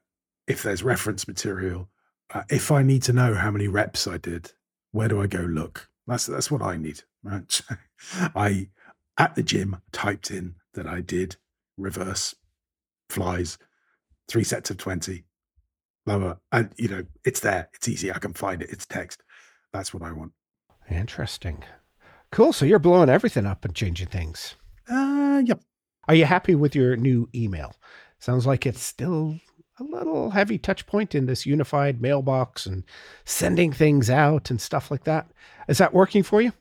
if 0.48 0.64
there's 0.64 0.84
reference 0.84 1.28
material, 1.28 1.90
uh, 2.34 2.44
if 2.50 2.72
I 2.72 2.84
need 2.84 3.04
to 3.04 3.14
know 3.14 3.34
how 3.34 3.52
many 3.52 3.68
reps 3.68 4.08
I 4.08 4.18
did, 4.18 4.52
where 4.92 5.08
do 5.08 5.22
I 5.22 5.28
go 5.28 5.40
look? 5.40 5.90
That's 6.08 6.26
that's 6.26 6.50
what 6.50 6.62
I 6.62 6.78
need. 6.78 7.04
Right? 7.24 7.62
I 8.36 8.70
at 9.18 9.36
the 9.36 9.44
gym 9.44 9.78
typed 9.92 10.32
in 10.32 10.56
that 10.74 10.88
I 10.88 11.02
did 11.02 11.38
reverse 11.78 12.36
flies, 13.10 13.58
three 14.28 14.44
sets 14.44 14.70
of 14.70 14.78
twenty, 14.78 15.26
lower. 16.06 16.40
And 16.52 16.72
you 16.78 16.88
know, 16.88 17.04
it's 17.26 17.40
there. 17.40 17.70
It's 17.74 17.88
easy. 17.88 18.12
I 18.12 18.20
can 18.20 18.34
find 18.34 18.62
it. 18.62 18.70
It's 18.72 18.86
text. 18.86 19.24
That's 19.74 19.94
what 19.94 20.04
I 20.04 20.12
want. 20.12 20.32
Interesting. 20.90 21.64
Cool. 22.32 22.54
So 22.54 22.66
you're 22.66 22.80
blowing 22.80 23.10
everything 23.10 23.46
up 23.46 23.66
and 23.66 23.76
changing 23.76 24.08
things. 24.08 24.56
Uh 24.90 25.42
yep. 25.46 25.62
Are 26.08 26.16
you 26.16 26.26
happy 26.26 26.56
with 26.56 26.76
your 26.76 26.96
new 26.96 27.30
email? 27.36 27.76
Sounds 28.20 28.46
like 28.46 28.66
it's 28.66 28.82
still 28.82 29.40
a 29.80 29.84
little 29.84 30.32
heavy 30.32 30.58
touch 30.58 30.88
point 30.88 31.14
in 31.14 31.26
this 31.26 31.46
unified 31.46 32.02
mailbox 32.02 32.66
and 32.66 32.84
sending 33.26 33.72
things 33.72 34.10
out 34.10 34.50
and 34.50 34.60
stuff 34.60 34.90
like 34.90 35.04
that. 35.04 35.30
Is 35.68 35.78
that 35.78 35.94
working 35.94 36.24
for 36.24 36.42
you? 36.42 36.54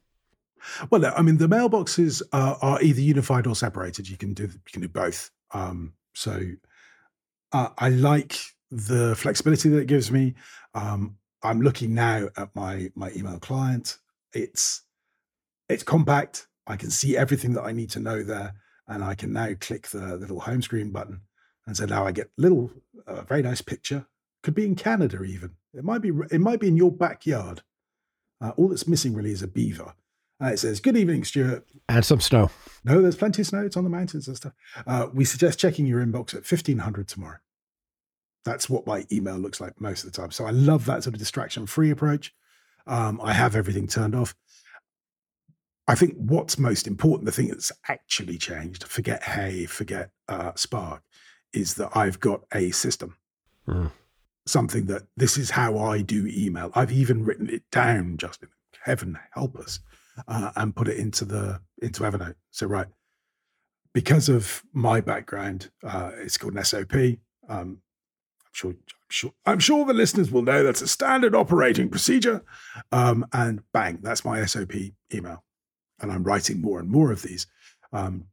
Well, 0.90 1.12
I 1.16 1.22
mean, 1.22 1.36
the 1.36 1.48
mailboxes 1.48 2.22
are, 2.32 2.58
are 2.60 2.82
either 2.82 3.00
unified 3.00 3.46
or 3.46 3.54
separated. 3.54 4.08
You 4.08 4.16
can 4.16 4.34
do 4.34 4.44
you 4.44 4.72
can 4.72 4.82
do 4.82 4.88
both. 4.88 5.30
Um, 5.52 5.94
so 6.14 6.40
uh, 7.52 7.68
I 7.78 7.90
like 7.90 8.38
the 8.70 9.14
flexibility 9.16 9.68
that 9.70 9.78
it 9.78 9.86
gives 9.86 10.10
me. 10.10 10.34
Um, 10.74 11.16
I'm 11.42 11.60
looking 11.60 11.94
now 11.94 12.28
at 12.36 12.54
my 12.54 12.90
my 12.94 13.10
email 13.12 13.38
client. 13.38 13.98
It's 14.32 14.82
it's 15.68 15.82
compact. 15.82 16.48
I 16.66 16.76
can 16.76 16.90
see 16.90 17.16
everything 17.16 17.52
that 17.54 17.62
I 17.62 17.72
need 17.72 17.90
to 17.90 18.00
know 18.00 18.22
there, 18.22 18.54
and 18.88 19.04
I 19.04 19.14
can 19.14 19.32
now 19.32 19.50
click 19.60 19.88
the 19.88 20.16
little 20.16 20.40
home 20.40 20.62
screen 20.62 20.90
button, 20.90 21.20
and 21.66 21.76
so 21.76 21.84
now 21.86 22.06
I 22.06 22.12
get 22.12 22.30
little 22.36 22.70
uh, 23.06 23.22
very 23.22 23.42
nice 23.42 23.60
picture. 23.60 24.06
Could 24.42 24.54
be 24.54 24.66
in 24.66 24.74
Canada 24.74 25.22
even. 25.22 25.52
It 25.74 25.84
might 25.84 26.02
be 26.02 26.10
it 26.30 26.40
might 26.40 26.60
be 26.60 26.68
in 26.68 26.76
your 26.76 26.92
backyard. 26.92 27.62
Uh, 28.40 28.52
all 28.56 28.68
that's 28.68 28.88
missing 28.88 29.14
really 29.14 29.30
is 29.30 29.42
a 29.42 29.48
beaver. 29.48 29.94
Uh, 30.42 30.48
it 30.48 30.58
says, 30.58 30.80
Good 30.80 30.96
evening, 30.96 31.24
Stuart. 31.24 31.66
And 31.88 32.04
some 32.04 32.20
snow. 32.20 32.50
No, 32.84 33.00
there's 33.00 33.16
plenty 33.16 33.42
of 33.42 33.48
snow. 33.48 33.64
It's 33.64 33.76
on 33.76 33.84
the 33.84 33.90
mountains 33.90 34.28
and 34.28 34.36
stuff. 34.36 34.52
Uh, 34.86 35.06
we 35.12 35.24
suggest 35.24 35.58
checking 35.58 35.86
your 35.86 36.04
inbox 36.04 36.34
at 36.34 36.50
1500 36.50 37.08
tomorrow. 37.08 37.38
That's 38.44 38.70
what 38.70 38.86
my 38.86 39.04
email 39.10 39.36
looks 39.36 39.60
like 39.60 39.80
most 39.80 40.04
of 40.04 40.12
the 40.12 40.16
time. 40.16 40.30
So 40.30 40.44
I 40.44 40.50
love 40.50 40.84
that 40.86 41.02
sort 41.02 41.14
of 41.14 41.18
distraction 41.18 41.66
free 41.66 41.90
approach. 41.90 42.32
Um, 42.86 43.20
I 43.22 43.32
have 43.32 43.56
everything 43.56 43.88
turned 43.88 44.14
off. 44.14 44.34
I 45.88 45.94
think 45.94 46.14
what's 46.16 46.58
most 46.58 46.86
important, 46.86 47.26
the 47.26 47.32
thing 47.32 47.48
that's 47.48 47.72
actually 47.88 48.38
changed, 48.38 48.84
forget 48.84 49.22
Hey, 49.22 49.66
forget 49.66 50.10
uh, 50.28 50.52
Spark, 50.54 51.02
is 51.52 51.74
that 51.74 51.96
I've 51.96 52.20
got 52.20 52.42
a 52.52 52.70
system. 52.70 53.16
Mm. 53.66 53.90
Something 54.46 54.86
that 54.86 55.02
this 55.16 55.36
is 55.36 55.50
how 55.50 55.78
I 55.78 56.02
do 56.02 56.26
email. 56.28 56.70
I've 56.74 56.92
even 56.92 57.24
written 57.24 57.48
it 57.48 57.62
down, 57.70 58.16
Justin. 58.16 58.50
Heaven 58.82 59.18
help 59.32 59.56
us, 59.56 59.80
uh, 60.28 60.50
and 60.56 60.74
put 60.74 60.88
it 60.88 60.98
into 60.98 61.24
the 61.24 61.60
into 61.82 62.02
Evernote. 62.02 62.34
So 62.50 62.66
right, 62.66 62.86
because 63.96 64.28
of 64.28 64.62
my 64.74 65.00
background, 65.00 65.70
uh, 65.82 66.10
it's 66.18 66.36
called 66.36 66.54
an 66.54 66.62
SOP. 66.62 66.94
Um, 67.48 67.78
I'm 68.44 68.52
sure, 68.52 68.70
I'm 68.72 69.08
sure, 69.08 69.32
I'm 69.46 69.58
sure 69.58 69.86
the 69.86 69.94
listeners 69.94 70.30
will 70.30 70.42
know 70.42 70.62
that's 70.62 70.82
a 70.82 70.86
standard 70.86 71.34
operating 71.34 71.88
procedure. 71.88 72.44
Um, 72.92 73.26
and 73.32 73.62
bang, 73.72 74.00
that's 74.02 74.22
my 74.22 74.44
SOP 74.44 74.74
email. 75.14 75.44
And 75.98 76.12
I'm 76.12 76.24
writing 76.24 76.60
more 76.60 76.78
and 76.78 76.90
more 76.90 77.10
of 77.10 77.22
these, 77.22 77.46
um, 77.90 78.26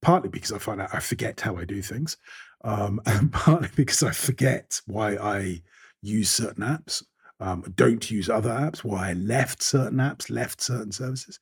partly 0.00 0.30
because 0.30 0.52
I 0.52 0.58
find 0.58 0.80
out 0.80 0.94
I 0.94 1.00
forget 1.00 1.38
how 1.38 1.56
I 1.56 1.66
do 1.66 1.82
things, 1.82 2.16
um, 2.62 2.98
and 3.06 3.30
partly 3.30 3.68
because 3.76 4.02
I 4.02 4.12
forget 4.12 4.80
why 4.86 5.16
I 5.16 5.62
use 6.00 6.30
certain 6.30 6.64
apps, 6.64 7.02
um, 7.40 7.64
don't 7.76 8.10
use 8.10 8.28
other 8.28 8.50
apps, 8.50 8.78
why 8.78 9.10
I 9.10 9.12
left 9.14 9.62
certain 9.62 9.98
apps, 9.98 10.30
left 10.30 10.60
certain 10.60 10.92
services. 10.92 11.40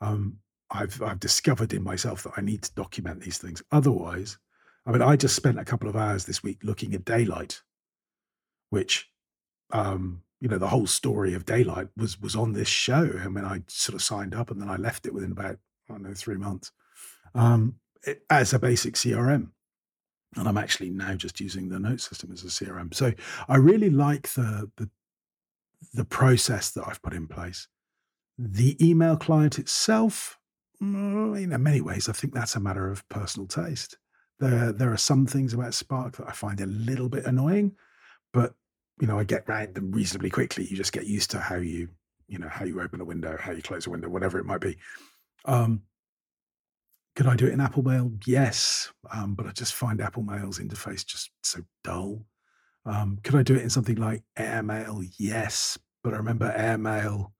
Um, 0.00 0.38
I've 0.70 1.00
I've 1.02 1.20
discovered 1.20 1.72
in 1.72 1.82
myself 1.82 2.22
that 2.22 2.32
I 2.36 2.40
need 2.40 2.62
to 2.62 2.74
document 2.74 3.20
these 3.20 3.38
things. 3.38 3.62
Otherwise, 3.70 4.38
I 4.86 4.92
mean, 4.92 5.02
I 5.02 5.16
just 5.16 5.36
spent 5.36 5.58
a 5.58 5.64
couple 5.64 5.88
of 5.88 5.96
hours 5.96 6.24
this 6.24 6.42
week 6.42 6.58
looking 6.62 6.94
at 6.94 7.04
Daylite, 7.04 7.60
which, 8.70 9.10
um, 9.70 10.22
you 10.40 10.48
know, 10.48 10.58
the 10.58 10.68
whole 10.68 10.86
story 10.86 11.34
of 11.34 11.46
Daylite 11.46 11.90
was 11.96 12.20
was 12.20 12.34
on 12.34 12.52
this 12.52 12.68
show. 12.68 13.10
I 13.22 13.28
mean, 13.28 13.44
I 13.44 13.62
sort 13.68 13.94
of 13.94 14.02
signed 14.02 14.34
up 14.34 14.50
and 14.50 14.60
then 14.60 14.70
I 14.70 14.76
left 14.76 15.06
it 15.06 15.14
within 15.14 15.32
about 15.32 15.58
I 15.88 15.92
don't 15.92 16.02
know 16.02 16.14
three 16.14 16.36
months 16.36 16.72
um, 17.34 17.76
it, 18.06 18.22
as 18.30 18.52
a 18.52 18.58
basic 18.58 18.94
CRM, 18.94 19.50
and 20.36 20.48
I'm 20.48 20.58
actually 20.58 20.90
now 20.90 21.14
just 21.14 21.40
using 21.40 21.68
the 21.68 21.78
note 21.78 22.00
system 22.00 22.32
as 22.32 22.42
a 22.42 22.48
CRM. 22.48 22.94
So 22.94 23.12
I 23.48 23.56
really 23.56 23.90
like 23.90 24.28
the 24.28 24.70
the 24.76 24.88
the 25.92 26.04
process 26.04 26.70
that 26.72 26.84
I've 26.86 27.02
put 27.02 27.14
in 27.14 27.26
place. 27.26 27.68
The 28.38 28.76
email 28.84 29.16
client 29.16 29.58
itself, 29.58 30.38
mm, 30.82 31.40
in 31.40 31.62
many 31.62 31.80
ways, 31.80 32.08
I 32.08 32.12
think 32.12 32.34
that's 32.34 32.56
a 32.56 32.60
matter 32.60 32.90
of 32.90 33.08
personal 33.08 33.46
taste. 33.46 33.96
There, 34.40 34.72
there 34.72 34.92
are 34.92 34.98
some 34.98 35.26
things 35.26 35.54
about 35.54 35.74
Spark 35.74 36.16
that 36.16 36.28
I 36.28 36.32
find 36.32 36.60
a 36.60 36.66
little 36.66 37.08
bit 37.08 37.26
annoying, 37.26 37.76
but 38.32 38.54
you 39.00 39.06
know, 39.06 39.18
I 39.18 39.24
get 39.24 39.44
around 39.48 39.74
them 39.74 39.92
reasonably 39.92 40.30
quickly. 40.30 40.64
You 40.64 40.76
just 40.76 40.92
get 40.92 41.06
used 41.06 41.30
to 41.32 41.38
how 41.38 41.56
you, 41.56 41.88
you 42.28 42.38
know, 42.38 42.48
how 42.48 42.64
you 42.64 42.80
open 42.80 43.00
a 43.00 43.04
window, 43.04 43.36
how 43.38 43.52
you 43.52 43.62
close 43.62 43.86
a 43.86 43.90
window, 43.90 44.08
whatever 44.08 44.38
it 44.38 44.46
might 44.46 44.60
be. 44.60 44.76
Um, 45.44 45.82
could 47.16 47.26
I 47.26 47.36
do 47.36 47.46
it 47.46 47.52
in 47.52 47.60
Apple 47.60 47.82
Mail? 47.82 48.12
Yes, 48.26 48.92
um, 49.12 49.34
but 49.34 49.46
I 49.46 49.52
just 49.52 49.74
find 49.74 50.00
Apple 50.00 50.22
Mail's 50.22 50.58
interface 50.58 51.06
just 51.06 51.30
so 51.42 51.60
dull. 51.84 52.24
Um, 52.86 53.18
could 53.22 53.34
I 53.34 53.42
do 53.42 53.54
it 53.54 53.62
in 53.62 53.70
something 53.70 53.96
like 53.96 54.22
AirMail? 54.38 55.08
Yes, 55.18 55.78
but 56.02 56.12
I 56.12 56.18
remember 56.18 56.54
AirMail 56.56 57.30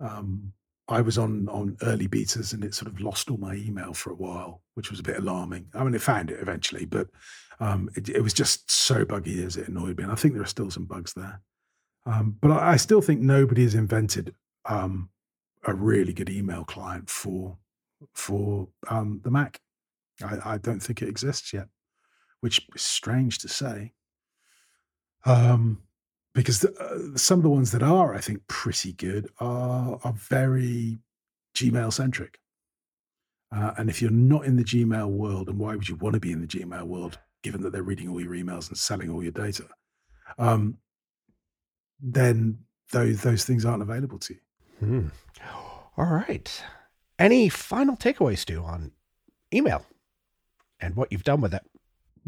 um, 0.00 0.52
I 0.90 1.00
was 1.02 1.18
on 1.18 1.48
on 1.48 1.76
early 1.82 2.08
betas 2.08 2.52
and 2.52 2.64
it 2.64 2.74
sort 2.74 2.90
of 2.90 3.00
lost 3.00 3.30
all 3.30 3.36
my 3.36 3.54
email 3.54 3.94
for 3.94 4.10
a 4.10 4.16
while, 4.16 4.62
which 4.74 4.90
was 4.90 4.98
a 4.98 5.04
bit 5.04 5.18
alarming. 5.18 5.66
I 5.72 5.84
mean, 5.84 5.94
it 5.94 6.02
found 6.02 6.30
it 6.30 6.40
eventually, 6.40 6.84
but 6.84 7.08
Um, 7.62 7.90
it, 7.94 8.08
it, 8.08 8.22
was 8.22 8.32
just 8.32 8.70
so 8.70 9.04
buggy 9.04 9.44
as 9.44 9.58
it 9.58 9.68
annoyed 9.68 9.98
me. 9.98 10.04
And 10.04 10.12
I 10.12 10.14
think 10.14 10.32
there 10.32 10.42
are 10.42 10.46
still 10.46 10.70
some 10.70 10.86
bugs 10.86 11.12
there. 11.12 11.42
Um, 12.06 12.38
but 12.40 12.50
I, 12.50 12.72
I, 12.72 12.76
still 12.76 13.02
think 13.02 13.20
nobody 13.20 13.64
has 13.64 13.74
invented 13.74 14.34
um, 14.64 15.10
a 15.66 15.74
really 15.74 16.14
good 16.14 16.30
email 16.30 16.64
client 16.64 17.10
for 17.10 17.58
for 18.14 18.68
um, 18.88 19.20
the 19.24 19.30
Mac. 19.30 19.60
I, 20.22 20.54
I, 20.54 20.58
don't 20.58 20.80
think 20.80 21.02
it 21.02 21.10
exists 21.10 21.52
yet, 21.52 21.68
which 22.40 22.66
is 22.74 22.80
strange 22.80 23.36
to 23.40 23.48
say. 23.48 23.92
Um, 25.24 25.82
because 26.32 26.60
the, 26.60 26.72
uh, 26.78 27.16
some 27.18 27.40
of 27.40 27.42
the 27.42 27.50
ones 27.50 27.72
that 27.72 27.82
are, 27.82 28.14
I 28.14 28.20
think, 28.20 28.46
pretty 28.46 28.92
good 28.92 29.28
are 29.38 29.98
are 30.04 30.12
very 30.12 30.98
Gmail 31.54 31.92
centric. 31.92 32.38
Uh, 33.52 33.72
and 33.76 33.90
if 33.90 34.00
you're 34.00 34.12
not 34.12 34.44
in 34.44 34.56
the 34.56 34.64
Gmail 34.64 35.08
world, 35.08 35.48
and 35.48 35.58
why 35.58 35.74
would 35.74 35.88
you 35.88 35.96
want 35.96 36.14
to 36.14 36.20
be 36.20 36.30
in 36.30 36.40
the 36.40 36.46
Gmail 36.46 36.84
world, 36.84 37.18
given 37.42 37.62
that 37.62 37.72
they're 37.72 37.82
reading 37.82 38.08
all 38.08 38.20
your 38.20 38.34
emails 38.34 38.68
and 38.68 38.78
selling 38.78 39.10
all 39.10 39.22
your 39.22 39.32
data? 39.32 39.64
Um, 40.38 40.78
then 42.00 42.58
those 42.92 43.22
those 43.22 43.44
things 43.44 43.64
aren't 43.64 43.82
available 43.82 44.18
to 44.20 44.34
you. 44.34 44.40
Hmm. 44.78 45.06
All 45.96 46.06
right. 46.06 46.62
Any 47.18 47.48
final 47.48 47.96
takeaways, 47.96 48.38
Stu, 48.38 48.62
on 48.62 48.92
email 49.52 49.84
and 50.80 50.96
what 50.96 51.12
you've 51.12 51.24
done 51.24 51.40
with 51.40 51.52
it? 51.52 51.62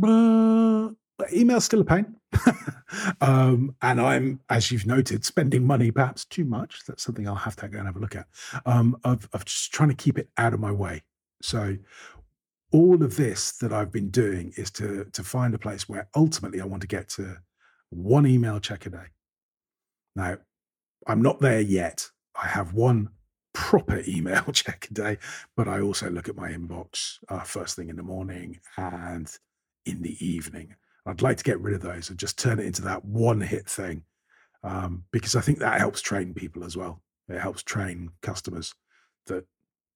Uh, 0.03 0.91
email's 1.33 1.65
still 1.65 1.81
a 1.81 1.85
pain. 1.85 2.17
um, 3.21 3.75
and 3.83 4.01
I'm, 4.01 4.41
as 4.49 4.71
you've 4.71 4.87
noted, 4.87 5.25
spending 5.25 5.67
money 5.67 5.91
perhaps 5.91 6.25
too 6.25 6.45
much. 6.45 6.81
That's 6.87 7.03
something 7.03 7.29
I'll 7.29 7.35
have 7.35 7.57
to 7.57 7.69
go 7.69 7.79
and 7.79 7.87
have 7.87 7.97
a 7.97 8.01
look 8.01 8.17
at. 8.17 8.27
Um, 8.67 8.97
of, 9.05 9.29
of 9.33 9.45
just 9.45 9.73
trying 9.73 9.91
to 9.91 9.95
keep 9.95 10.19
it 10.19 10.29
out 10.37 10.55
of 10.55 10.61
my 10.61 10.73
way. 10.73 11.03
So 11.43 11.77
all 12.73 13.03
of 13.03 13.17
this 13.17 13.53
that 13.59 13.73
I've 13.73 13.93
been 13.93 14.09
doing 14.09 14.53
is 14.57 14.71
to 14.73 15.05
to 15.13 15.23
find 15.23 15.55
a 15.55 15.59
place 15.59 15.89
where 15.89 16.09
ultimately 16.17 16.61
I 16.61 16.65
want 16.65 16.81
to 16.83 16.89
get 16.89 17.09
to 17.11 17.37
one 17.91 18.27
email 18.27 18.59
check 18.59 18.87
a 18.87 18.91
day. 18.91 19.07
Now, 20.17 20.39
I'm 21.07 21.23
not 21.23 21.41
there 21.41 21.61
yet. 21.61 22.09
I 22.41 22.47
have 22.47 22.73
one 22.73 23.11
proper 23.53 24.03
email 24.09 24.45
check 24.53 24.89
a 24.91 24.95
day, 24.95 25.19
but 25.57 25.69
I 25.69 25.81
also 25.81 26.11
look 26.11 26.29
at 26.29 26.37
my 26.37 26.51
inbox 26.51 27.19
uh, 27.29 27.41
first 27.41 27.77
thing 27.77 27.91
in 27.91 27.97
the 27.97 28.03
morning 28.03 28.61
and 28.77 29.31
in 29.85 30.03
the 30.03 30.17
evening. 30.25 30.75
I'd 31.07 31.23
like 31.23 31.37
to 31.39 31.45
get 31.45 31.61
rid 31.61 31.75
of 31.75 31.83
those 31.83 32.11
and 32.11 32.19
just 32.19 32.39
turn 32.39 32.59
it 32.59 32.67
into 32.67 32.83
that 32.83 33.05
one 33.05 33.41
hit 33.41 33.69
thing 33.69 34.05
um, 34.63 35.05
because 35.11 35.35
I 35.35 35.41
think 35.41 35.59
that 35.59 35.81
helps 35.81 36.01
train 36.01 36.35
people 36.35 36.65
as 36.65 36.77
well. 36.77 37.03
It 37.29 37.41
helps 37.41 37.63
train 37.63 38.11
customers 38.21 38.75
that, 39.27 39.45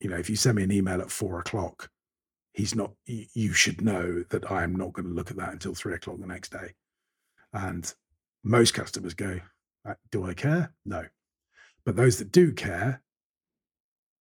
you 0.01 0.11
know, 0.11 0.17
if 0.17 0.29
you 0.29 0.37
send 0.37 0.57
me 0.57 0.65
an 0.65 0.73
email 0.73 1.01
at 1.01 1.11
four 1.11 1.39
o'clock, 1.39 1.91
he's 2.53 2.75
not, 2.75 2.93
you 3.07 3.53
should 3.53 3.81
know 3.81 4.25
that 4.31 4.51
I 4.51 4.65
am 4.65 4.75
not 4.75 4.93
going 4.93 5.07
to 5.07 5.15
look 5.15 5.31
at 5.31 5.37
that 5.37 5.53
until 5.53 5.75
three 5.75 5.95
o'clock 5.95 6.19
the 6.19 6.27
next 6.27 6.51
day. 6.51 6.75
And 7.53 7.93
most 8.43 8.75
customers 8.75 9.15
go, 9.15 9.41
uh, 9.89 9.95
Do 10.11 10.27
I 10.27 10.35
care? 10.35 10.73
No. 10.85 11.05
But 11.85 11.97
those 11.97 12.19
that 12.19 12.33
do 12.33 12.53
care 12.53 13.03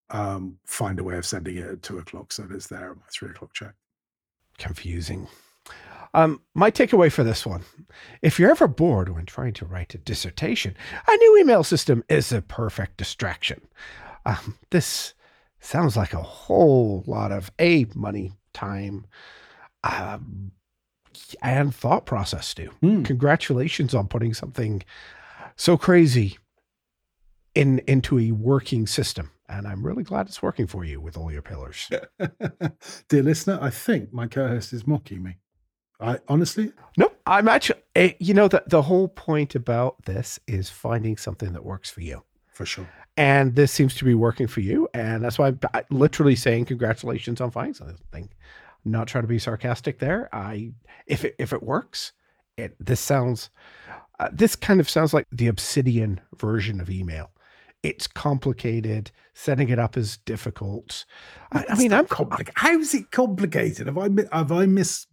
um, 0.10 0.60
find 0.66 0.99
a 0.99 1.03
way 1.03 1.18
of 1.18 1.26
sending 1.26 1.57
it 1.57 1.66
at 1.66 1.82
two 1.82 1.98
o'clock 1.98 2.32
so 2.32 2.44
that 2.44 2.56
it's 2.56 2.68
there 2.68 2.91
at 2.91 2.98
my 2.98 3.03
three 3.12 3.30
o'clock 3.30 3.53
check. 3.53 3.74
Confusing. 4.57 5.28
Um, 6.16 6.40
my 6.54 6.72
takeaway 6.72 7.12
for 7.12 7.26
this 7.26 7.46
one 7.46 7.66
if 8.22 8.40
you're 8.40 8.50
ever 8.50 8.70
bored 8.70 9.10
when 9.10 9.26
trying 9.26 9.52
to 9.54 9.66
write 9.66 9.94
a 9.94 9.98
dissertation, 9.98 10.76
a 11.08 11.18
new 11.18 11.38
email 11.40 11.62
system 11.62 12.06
is 12.08 12.32
a 12.32 12.42
perfect 12.42 12.96
distraction. 12.96 13.62
Um, 14.26 14.58
this 14.70 15.14
sounds 15.60 15.98
like 15.98 16.14
a 16.14 16.22
whole 16.22 17.04
lot 17.06 17.34
of 17.34 17.52
A, 17.60 17.86
money, 17.96 18.32
time, 18.54 19.06
um, 19.84 20.52
and 21.42 21.76
thought 21.76 22.06
process, 22.06 22.48
Stu. 22.48 22.72
Mm. 22.82 23.04
Congratulations 23.04 23.94
on 23.94 24.08
putting 24.08 24.34
something 24.34 24.84
so 25.58 25.78
crazy 25.78 26.38
in 27.56 27.80
into 27.88 28.20
a 28.20 28.32
working 28.32 28.88
system. 28.88 29.32
And 29.50 29.68
I'm 29.68 29.86
really 29.86 30.04
glad 30.04 30.28
it's 30.28 30.42
working 30.42 30.66
for 30.66 30.86
you 30.86 31.02
with 31.02 31.18
all 31.18 31.32
your 31.32 31.42
pillars. 31.42 31.90
Dear 33.10 33.24
listener, 33.24 33.60
I 33.62 33.70
think 33.70 34.14
my 34.14 34.28
co 34.28 34.48
host 34.48 34.72
is 34.72 34.88
mocking 34.88 35.22
me. 35.22 35.38
I 36.00 36.20
honestly 36.28 36.72
no, 36.98 37.12
I'm 37.26 37.48
actually. 37.48 37.80
Eh, 37.96 38.14
you 38.20 38.34
know 38.34 38.48
that 38.48 38.70
the 38.70 38.82
whole 38.82 39.08
point 39.08 39.56
about 39.56 40.04
this 40.06 40.40
is 40.48 40.70
finding 40.70 41.18
something 41.18 41.54
that 41.54 41.66
works 41.66 41.90
for 41.90 42.02
you. 42.02 42.24
For 42.52 42.66
sure. 42.66 42.90
And 43.18 43.56
this 43.56 43.72
seems 43.72 43.96
to 43.96 44.06
be 44.06 44.14
working 44.14 44.48
for 44.48 44.60
you, 44.60 44.90
and 44.94 45.24
that's 45.24 45.40
why 45.40 45.48
I'm 45.74 45.84
literally 45.90 46.36
saying 46.36 46.66
congratulations 46.66 47.40
on 47.40 47.52
finding 47.52 47.74
something. 47.74 48.30
I'm 48.86 48.92
not 48.92 49.08
trying 49.08 49.24
to 49.24 49.30
be 49.30 49.40
sarcastic 49.40 50.00
there. 50.00 50.30
I 50.34 50.72
if 51.08 51.24
it 51.24 51.36
if 51.40 51.54
it 51.54 51.64
works, 51.64 52.14
it 52.58 52.76
this 52.80 53.00
sounds 53.00 53.50
uh, 54.20 54.30
this 54.32 54.56
kind 54.56 54.80
of 54.80 54.90
sounds 54.90 55.14
like 55.14 55.26
the 55.32 55.48
Obsidian 55.48 56.22
version 56.38 56.80
of 56.82 56.90
email. 56.90 57.32
It's 57.84 58.08
complicated. 58.08 59.12
Setting 59.34 59.70
it 59.70 59.80
up 59.80 59.98
is 59.98 60.18
difficult. 60.18 61.06
I, 61.52 61.66
I 61.70 61.76
mean, 61.76 61.94
I'm 61.94 62.08
complicated. 62.08 62.54
How 62.56 62.80
is 62.80 62.94
it 62.94 63.12
complicated? 63.12 63.88
Have 63.88 63.98
I 63.98 64.10
have 64.32 64.52
I 64.52 64.66
missed 64.66 65.08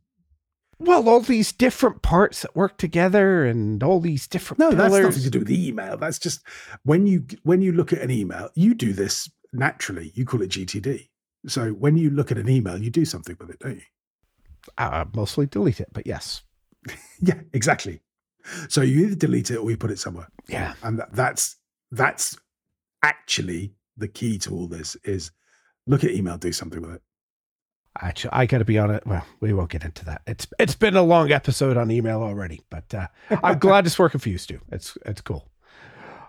well, 0.84 1.08
all 1.08 1.20
these 1.20 1.52
different 1.52 2.02
parts 2.02 2.42
that 2.42 2.54
work 2.54 2.76
together 2.78 3.44
and 3.44 3.82
all 3.82 4.00
these 4.00 4.26
different 4.26 4.58
no, 4.58 4.70
pillars. 4.70 4.92
that's 4.92 5.04
nothing 5.04 5.22
to 5.22 5.30
do 5.30 5.38
with 5.40 5.48
the 5.48 5.68
email. 5.68 5.96
That's 5.96 6.18
just 6.18 6.42
when 6.84 7.06
you 7.06 7.24
when 7.42 7.62
you 7.62 7.72
look 7.72 7.92
at 7.92 8.00
an 8.00 8.10
email, 8.10 8.50
you 8.54 8.74
do 8.74 8.92
this 8.92 9.30
naturally. 9.52 10.12
You 10.14 10.24
call 10.24 10.42
it 10.42 10.50
GTD. 10.50 11.08
So 11.46 11.70
when 11.70 11.96
you 11.96 12.10
look 12.10 12.30
at 12.30 12.38
an 12.38 12.48
email, 12.48 12.78
you 12.78 12.90
do 12.90 13.04
something 13.04 13.36
with 13.38 13.50
it, 13.50 13.58
don't 13.58 13.76
you? 13.76 13.82
Uh, 14.78 15.04
mostly 15.14 15.46
delete 15.46 15.80
it, 15.80 15.88
but 15.92 16.06
yes. 16.06 16.42
yeah, 17.20 17.40
exactly. 17.52 18.00
So 18.68 18.80
you 18.80 19.06
either 19.06 19.14
delete 19.14 19.50
it 19.50 19.56
or 19.56 19.70
you 19.70 19.76
put 19.76 19.90
it 19.90 19.98
somewhere. 19.98 20.28
Yeah, 20.48 20.74
and 20.82 20.98
that, 20.98 21.12
that's 21.12 21.56
that's 21.90 22.36
actually 23.02 23.74
the 23.96 24.08
key 24.08 24.38
to 24.38 24.54
all 24.54 24.66
this 24.66 24.96
is 25.04 25.30
look 25.86 26.04
at 26.04 26.10
email, 26.10 26.38
do 26.38 26.52
something 26.52 26.80
with 26.80 26.94
it. 26.94 27.02
Actually, 28.00 28.32
I 28.32 28.46
got 28.46 28.58
to 28.58 28.64
be 28.64 28.78
on 28.78 28.90
it. 28.90 29.06
Well, 29.06 29.24
we 29.40 29.52
won't 29.52 29.70
get 29.70 29.84
into 29.84 30.04
that. 30.06 30.22
It's 30.26 30.46
it's 30.58 30.74
been 30.74 30.96
a 30.96 31.02
long 31.02 31.30
episode 31.30 31.76
on 31.76 31.90
email 31.90 32.22
already, 32.22 32.62
but 32.70 32.92
uh, 32.94 33.08
I'm 33.42 33.58
glad 33.60 33.86
it's 33.86 33.98
working 33.98 34.18
for 34.20 34.30
you, 34.30 34.38
Stu. 34.38 34.60
It's 34.70 34.96
it's 35.04 35.20
cool. 35.20 35.46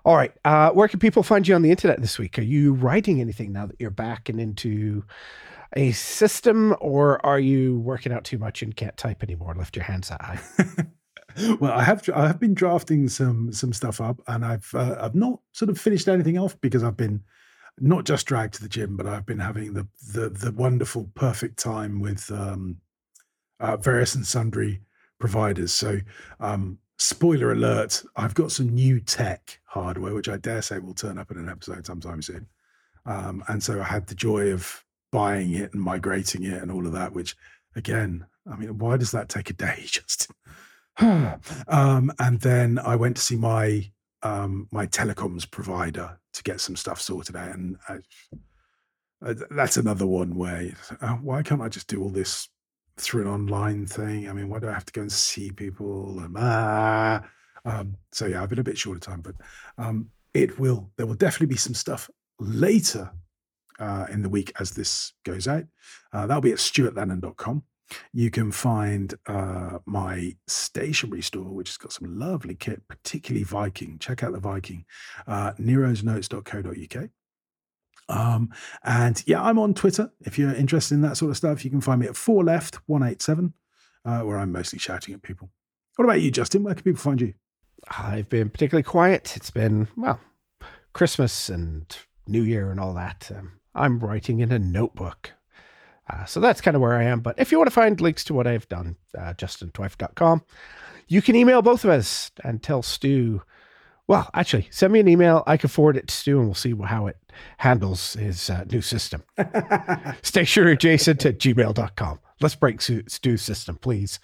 All 0.05 0.17
right, 0.17 0.33
uh, 0.43 0.71
where 0.71 0.89
can 0.89 0.99
people 0.99 1.23
find 1.23 1.47
you 1.47 1.55
on 1.55 1.61
the 1.61 1.71
internet 1.71 2.01
this 2.01 2.19
week? 2.19 2.37
Are 2.37 2.43
you 2.43 2.73
writing 2.73 3.21
anything 3.21 3.53
now 3.53 3.67
that 3.67 3.77
you're 3.79 3.89
back 3.89 4.27
and 4.27 4.41
into 4.41 5.05
a 5.77 5.93
system, 5.93 6.75
or 6.81 7.25
are 7.25 7.39
you 7.39 7.79
working 7.79 8.11
out 8.11 8.25
too 8.25 8.37
much 8.37 8.61
and 8.61 8.75
can't 8.75 8.97
type 8.97 9.23
anymore? 9.23 9.55
Lift 9.55 9.77
your 9.77 9.85
hands 9.85 10.09
high. 10.09 10.41
well, 11.59 11.71
I 11.71 11.83
have 11.83 12.07
I 12.13 12.27
have 12.27 12.39
been 12.41 12.53
drafting 12.53 13.07
some 13.07 13.53
some 13.53 13.71
stuff 13.71 14.01
up, 14.01 14.21
and 14.27 14.43
I've 14.43 14.69
uh, 14.73 14.97
I've 14.99 15.15
not 15.15 15.39
sort 15.53 15.69
of 15.69 15.79
finished 15.79 16.09
anything 16.09 16.37
off 16.37 16.59
because 16.59 16.83
I've 16.83 16.97
been 16.97 17.23
not 17.79 18.05
just 18.05 18.27
dragged 18.27 18.55
to 18.55 18.61
the 18.61 18.69
gym, 18.69 18.95
but 18.95 19.07
I've 19.07 19.25
been 19.25 19.39
having 19.39 19.73
the 19.73 19.87
the, 20.13 20.29
the 20.29 20.51
wonderful, 20.51 21.09
perfect 21.15 21.57
time 21.57 21.99
with 21.99 22.31
um, 22.31 22.77
uh, 23.59 23.77
various 23.77 24.15
and 24.15 24.25
sundry 24.25 24.81
providers. 25.19 25.73
So, 25.73 25.99
um, 26.39 26.79
spoiler 26.97 27.51
alert: 27.51 28.03
I've 28.15 28.35
got 28.35 28.51
some 28.51 28.69
new 28.69 28.99
tech 28.99 29.59
hardware, 29.65 30.13
which 30.13 30.29
I 30.29 30.37
dare 30.37 30.61
say 30.61 30.79
will 30.79 30.93
turn 30.93 31.17
up 31.17 31.31
in 31.31 31.37
an 31.37 31.49
episode 31.49 31.85
sometime 31.85 32.21
soon. 32.21 32.47
Um, 33.05 33.43
and 33.47 33.61
so 33.61 33.81
I 33.81 33.83
had 33.83 34.07
the 34.07 34.15
joy 34.15 34.51
of 34.51 34.83
buying 35.11 35.53
it 35.53 35.73
and 35.73 35.81
migrating 35.81 36.43
it 36.43 36.61
and 36.61 36.71
all 36.71 36.85
of 36.85 36.93
that. 36.93 37.13
Which, 37.13 37.35
again, 37.75 38.25
I 38.49 38.55
mean, 38.55 38.77
why 38.77 38.97
does 38.97 39.11
that 39.11 39.29
take 39.29 39.49
a 39.49 39.53
day? 39.53 39.83
Just 39.85 40.31
um, 40.99 42.11
and 42.19 42.39
then 42.41 42.79
I 42.79 42.95
went 42.95 43.15
to 43.17 43.21
see 43.21 43.35
my 43.35 43.91
um, 44.21 44.67
my 44.71 44.85
telecoms 44.85 45.49
provider 45.49 46.19
to 46.33 46.43
get 46.43 46.61
some 46.61 46.75
stuff 46.75 47.01
sorted 47.01 47.35
out. 47.35 47.55
And 47.55 47.77
I, 47.87 47.97
uh, 49.25 49.33
that's 49.51 49.77
another 49.77 50.05
one 50.05 50.35
way. 50.35 50.75
Uh, 51.01 51.13
why 51.15 51.43
can't 51.43 51.61
I 51.61 51.69
just 51.69 51.87
do 51.87 52.01
all 52.01 52.09
this 52.09 52.49
through 52.97 53.21
an 53.21 53.27
online 53.27 53.85
thing? 53.85 54.29
I 54.29 54.33
mean, 54.33 54.49
why 54.49 54.59
do 54.59 54.67
I 54.67 54.73
have 54.73 54.85
to 54.85 54.93
go 54.93 55.01
and 55.01 55.11
see 55.11 55.51
people? 55.51 56.19
And, 56.19 56.35
ah. 56.37 57.23
Um, 57.65 57.95
so 58.11 58.25
yeah, 58.25 58.43
I've 58.43 58.49
been 58.49 58.59
a 58.59 58.63
bit 58.63 58.77
short 58.77 58.97
of 58.97 59.01
time, 59.01 59.21
but 59.21 59.35
um, 59.77 60.09
it 60.33 60.59
will. 60.59 60.91
There 60.97 61.05
will 61.05 61.15
definitely 61.15 61.47
be 61.47 61.57
some 61.57 61.73
stuff 61.73 62.09
later 62.39 63.09
uh, 63.79 64.07
in 64.11 64.21
the 64.21 64.29
week 64.29 64.51
as 64.59 64.71
this 64.71 65.13
goes 65.23 65.47
out. 65.47 65.63
Uh, 66.11 66.27
that'll 66.27 66.41
be 66.41 66.51
at 66.51 66.57
stuartlennon.com. 66.57 67.63
You 68.11 68.31
can 68.31 68.51
find 68.51 69.13
uh, 69.27 69.79
my 69.85 70.35
stationery 70.47 71.21
store, 71.21 71.53
which 71.53 71.69
has 71.69 71.77
got 71.77 71.93
some 71.93 72.17
lovely 72.17 72.55
kit, 72.55 72.87
particularly 72.87 73.43
Viking. 73.43 73.99
Check 73.99 74.23
out 74.23 74.33
the 74.33 74.39
Viking, 74.39 74.85
uh, 75.27 75.53
nerosnotes.co.uk. 75.59 77.09
Um, 78.09 78.49
and 78.83 79.23
yeah, 79.25 79.41
I'm 79.41 79.59
on 79.59 79.73
Twitter. 79.73 80.11
If 80.21 80.37
you're 80.37 80.53
interested 80.53 80.95
in 80.95 81.01
that 81.01 81.17
sort 81.17 81.31
of 81.31 81.37
stuff, 81.37 81.63
you 81.63 81.71
can 81.71 81.81
find 81.81 82.01
me 82.01 82.07
at 82.07 82.13
4left187, 82.13 83.53
uh, 84.05 84.19
where 84.21 84.37
I'm 84.37 84.51
mostly 84.51 84.79
shouting 84.79 85.13
at 85.13 85.21
people. 85.21 85.49
What 85.95 86.05
about 86.05 86.21
you, 86.21 86.31
Justin? 86.31 86.63
Where 86.63 86.73
can 86.73 86.83
people 86.83 87.01
find 87.01 87.21
you? 87.21 87.33
I've 87.89 88.29
been 88.29 88.49
particularly 88.49 88.83
quiet. 88.83 89.35
It's 89.35 89.51
been, 89.51 89.87
well, 89.95 90.19
Christmas 90.93 91.49
and 91.49 91.95
New 92.27 92.43
Year 92.43 92.71
and 92.71 92.79
all 92.79 92.93
that. 92.93 93.31
Um, 93.35 93.59
I'm 93.75 93.99
writing 93.99 94.39
in 94.39 94.51
a 94.51 94.59
notebook 94.59 95.31
Uh, 96.09 96.25
so 96.25 96.39
that's 96.39 96.61
kind 96.61 96.75
of 96.75 96.81
where 96.81 96.93
I 96.93 97.03
am. 97.03 97.21
But 97.21 97.39
if 97.39 97.51
you 97.51 97.57
want 97.57 97.67
to 97.67 97.73
find 97.73 97.99
links 98.01 98.23
to 98.25 98.33
what 98.33 98.47
I've 98.47 98.67
done, 98.69 98.97
uh, 99.17 99.33
justintwife.com, 99.33 100.43
you 101.07 101.21
can 101.21 101.35
email 101.35 101.61
both 101.61 101.83
of 101.83 101.89
us 101.89 102.31
and 102.43 102.61
tell 102.61 102.81
Stu. 102.81 103.41
Well, 104.07 104.29
actually, 104.33 104.67
send 104.69 104.91
me 104.91 104.99
an 104.99 105.07
email. 105.07 105.43
I 105.47 105.57
can 105.57 105.69
forward 105.69 105.95
it 105.95 106.07
to 106.07 106.13
Stu 106.13 106.37
and 106.37 106.47
we'll 106.47 106.55
see 106.55 106.75
how 106.75 107.07
it 107.07 107.17
handles 107.57 108.13
his 108.13 108.49
uh, 108.49 108.65
new 108.69 108.81
system. 108.81 109.23
stationeryadjacent 109.37 111.25
at 111.25 111.39
gmail.com. 111.39 112.19
Let's 112.41 112.55
break 112.55 112.81
Stu's 112.81 113.41
system, 113.41 113.77
please. 113.77 114.19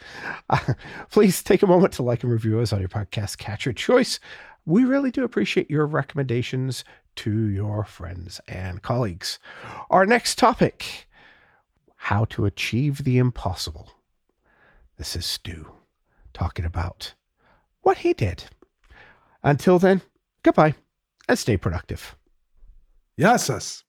Uh, 0.50 0.74
please 1.10 1.42
take 1.42 1.64
a 1.64 1.68
moment 1.68 1.94
to 1.94 2.04
like 2.04 2.24
and 2.24 2.32
review 2.32 2.60
us 2.60 2.74
on 2.74 2.80
your 2.82 2.90
podcast 2.90 3.38
catcher 3.38 3.72
choice. 3.72 4.20
We 4.66 4.84
really 4.84 5.12
do 5.12 5.24
appreciate 5.24 5.70
your 5.70 5.86
recommendations 5.86 6.84
to 7.18 7.48
your 7.48 7.86
friends 7.86 8.42
and 8.48 8.82
colleagues. 8.82 9.40
Our 9.90 10.06
next 10.06 10.38
topic 10.38 11.08
how 12.04 12.24
to 12.24 12.46
achieve 12.46 13.04
the 13.04 13.18
impossible. 13.18 13.92
This 14.98 15.18
is 15.18 15.26
Stu 15.26 15.74
talking 16.34 16.64
about 16.64 17.14
what 17.82 17.98
he 18.00 18.14
did. 18.14 18.46
Until 19.44 19.80
then, 19.80 20.02
goodbye 20.42 20.76
and 21.28 21.38
stay 21.38 21.58
productive. 21.58 22.16
Yes, 23.18 23.50
yes. 23.50 23.84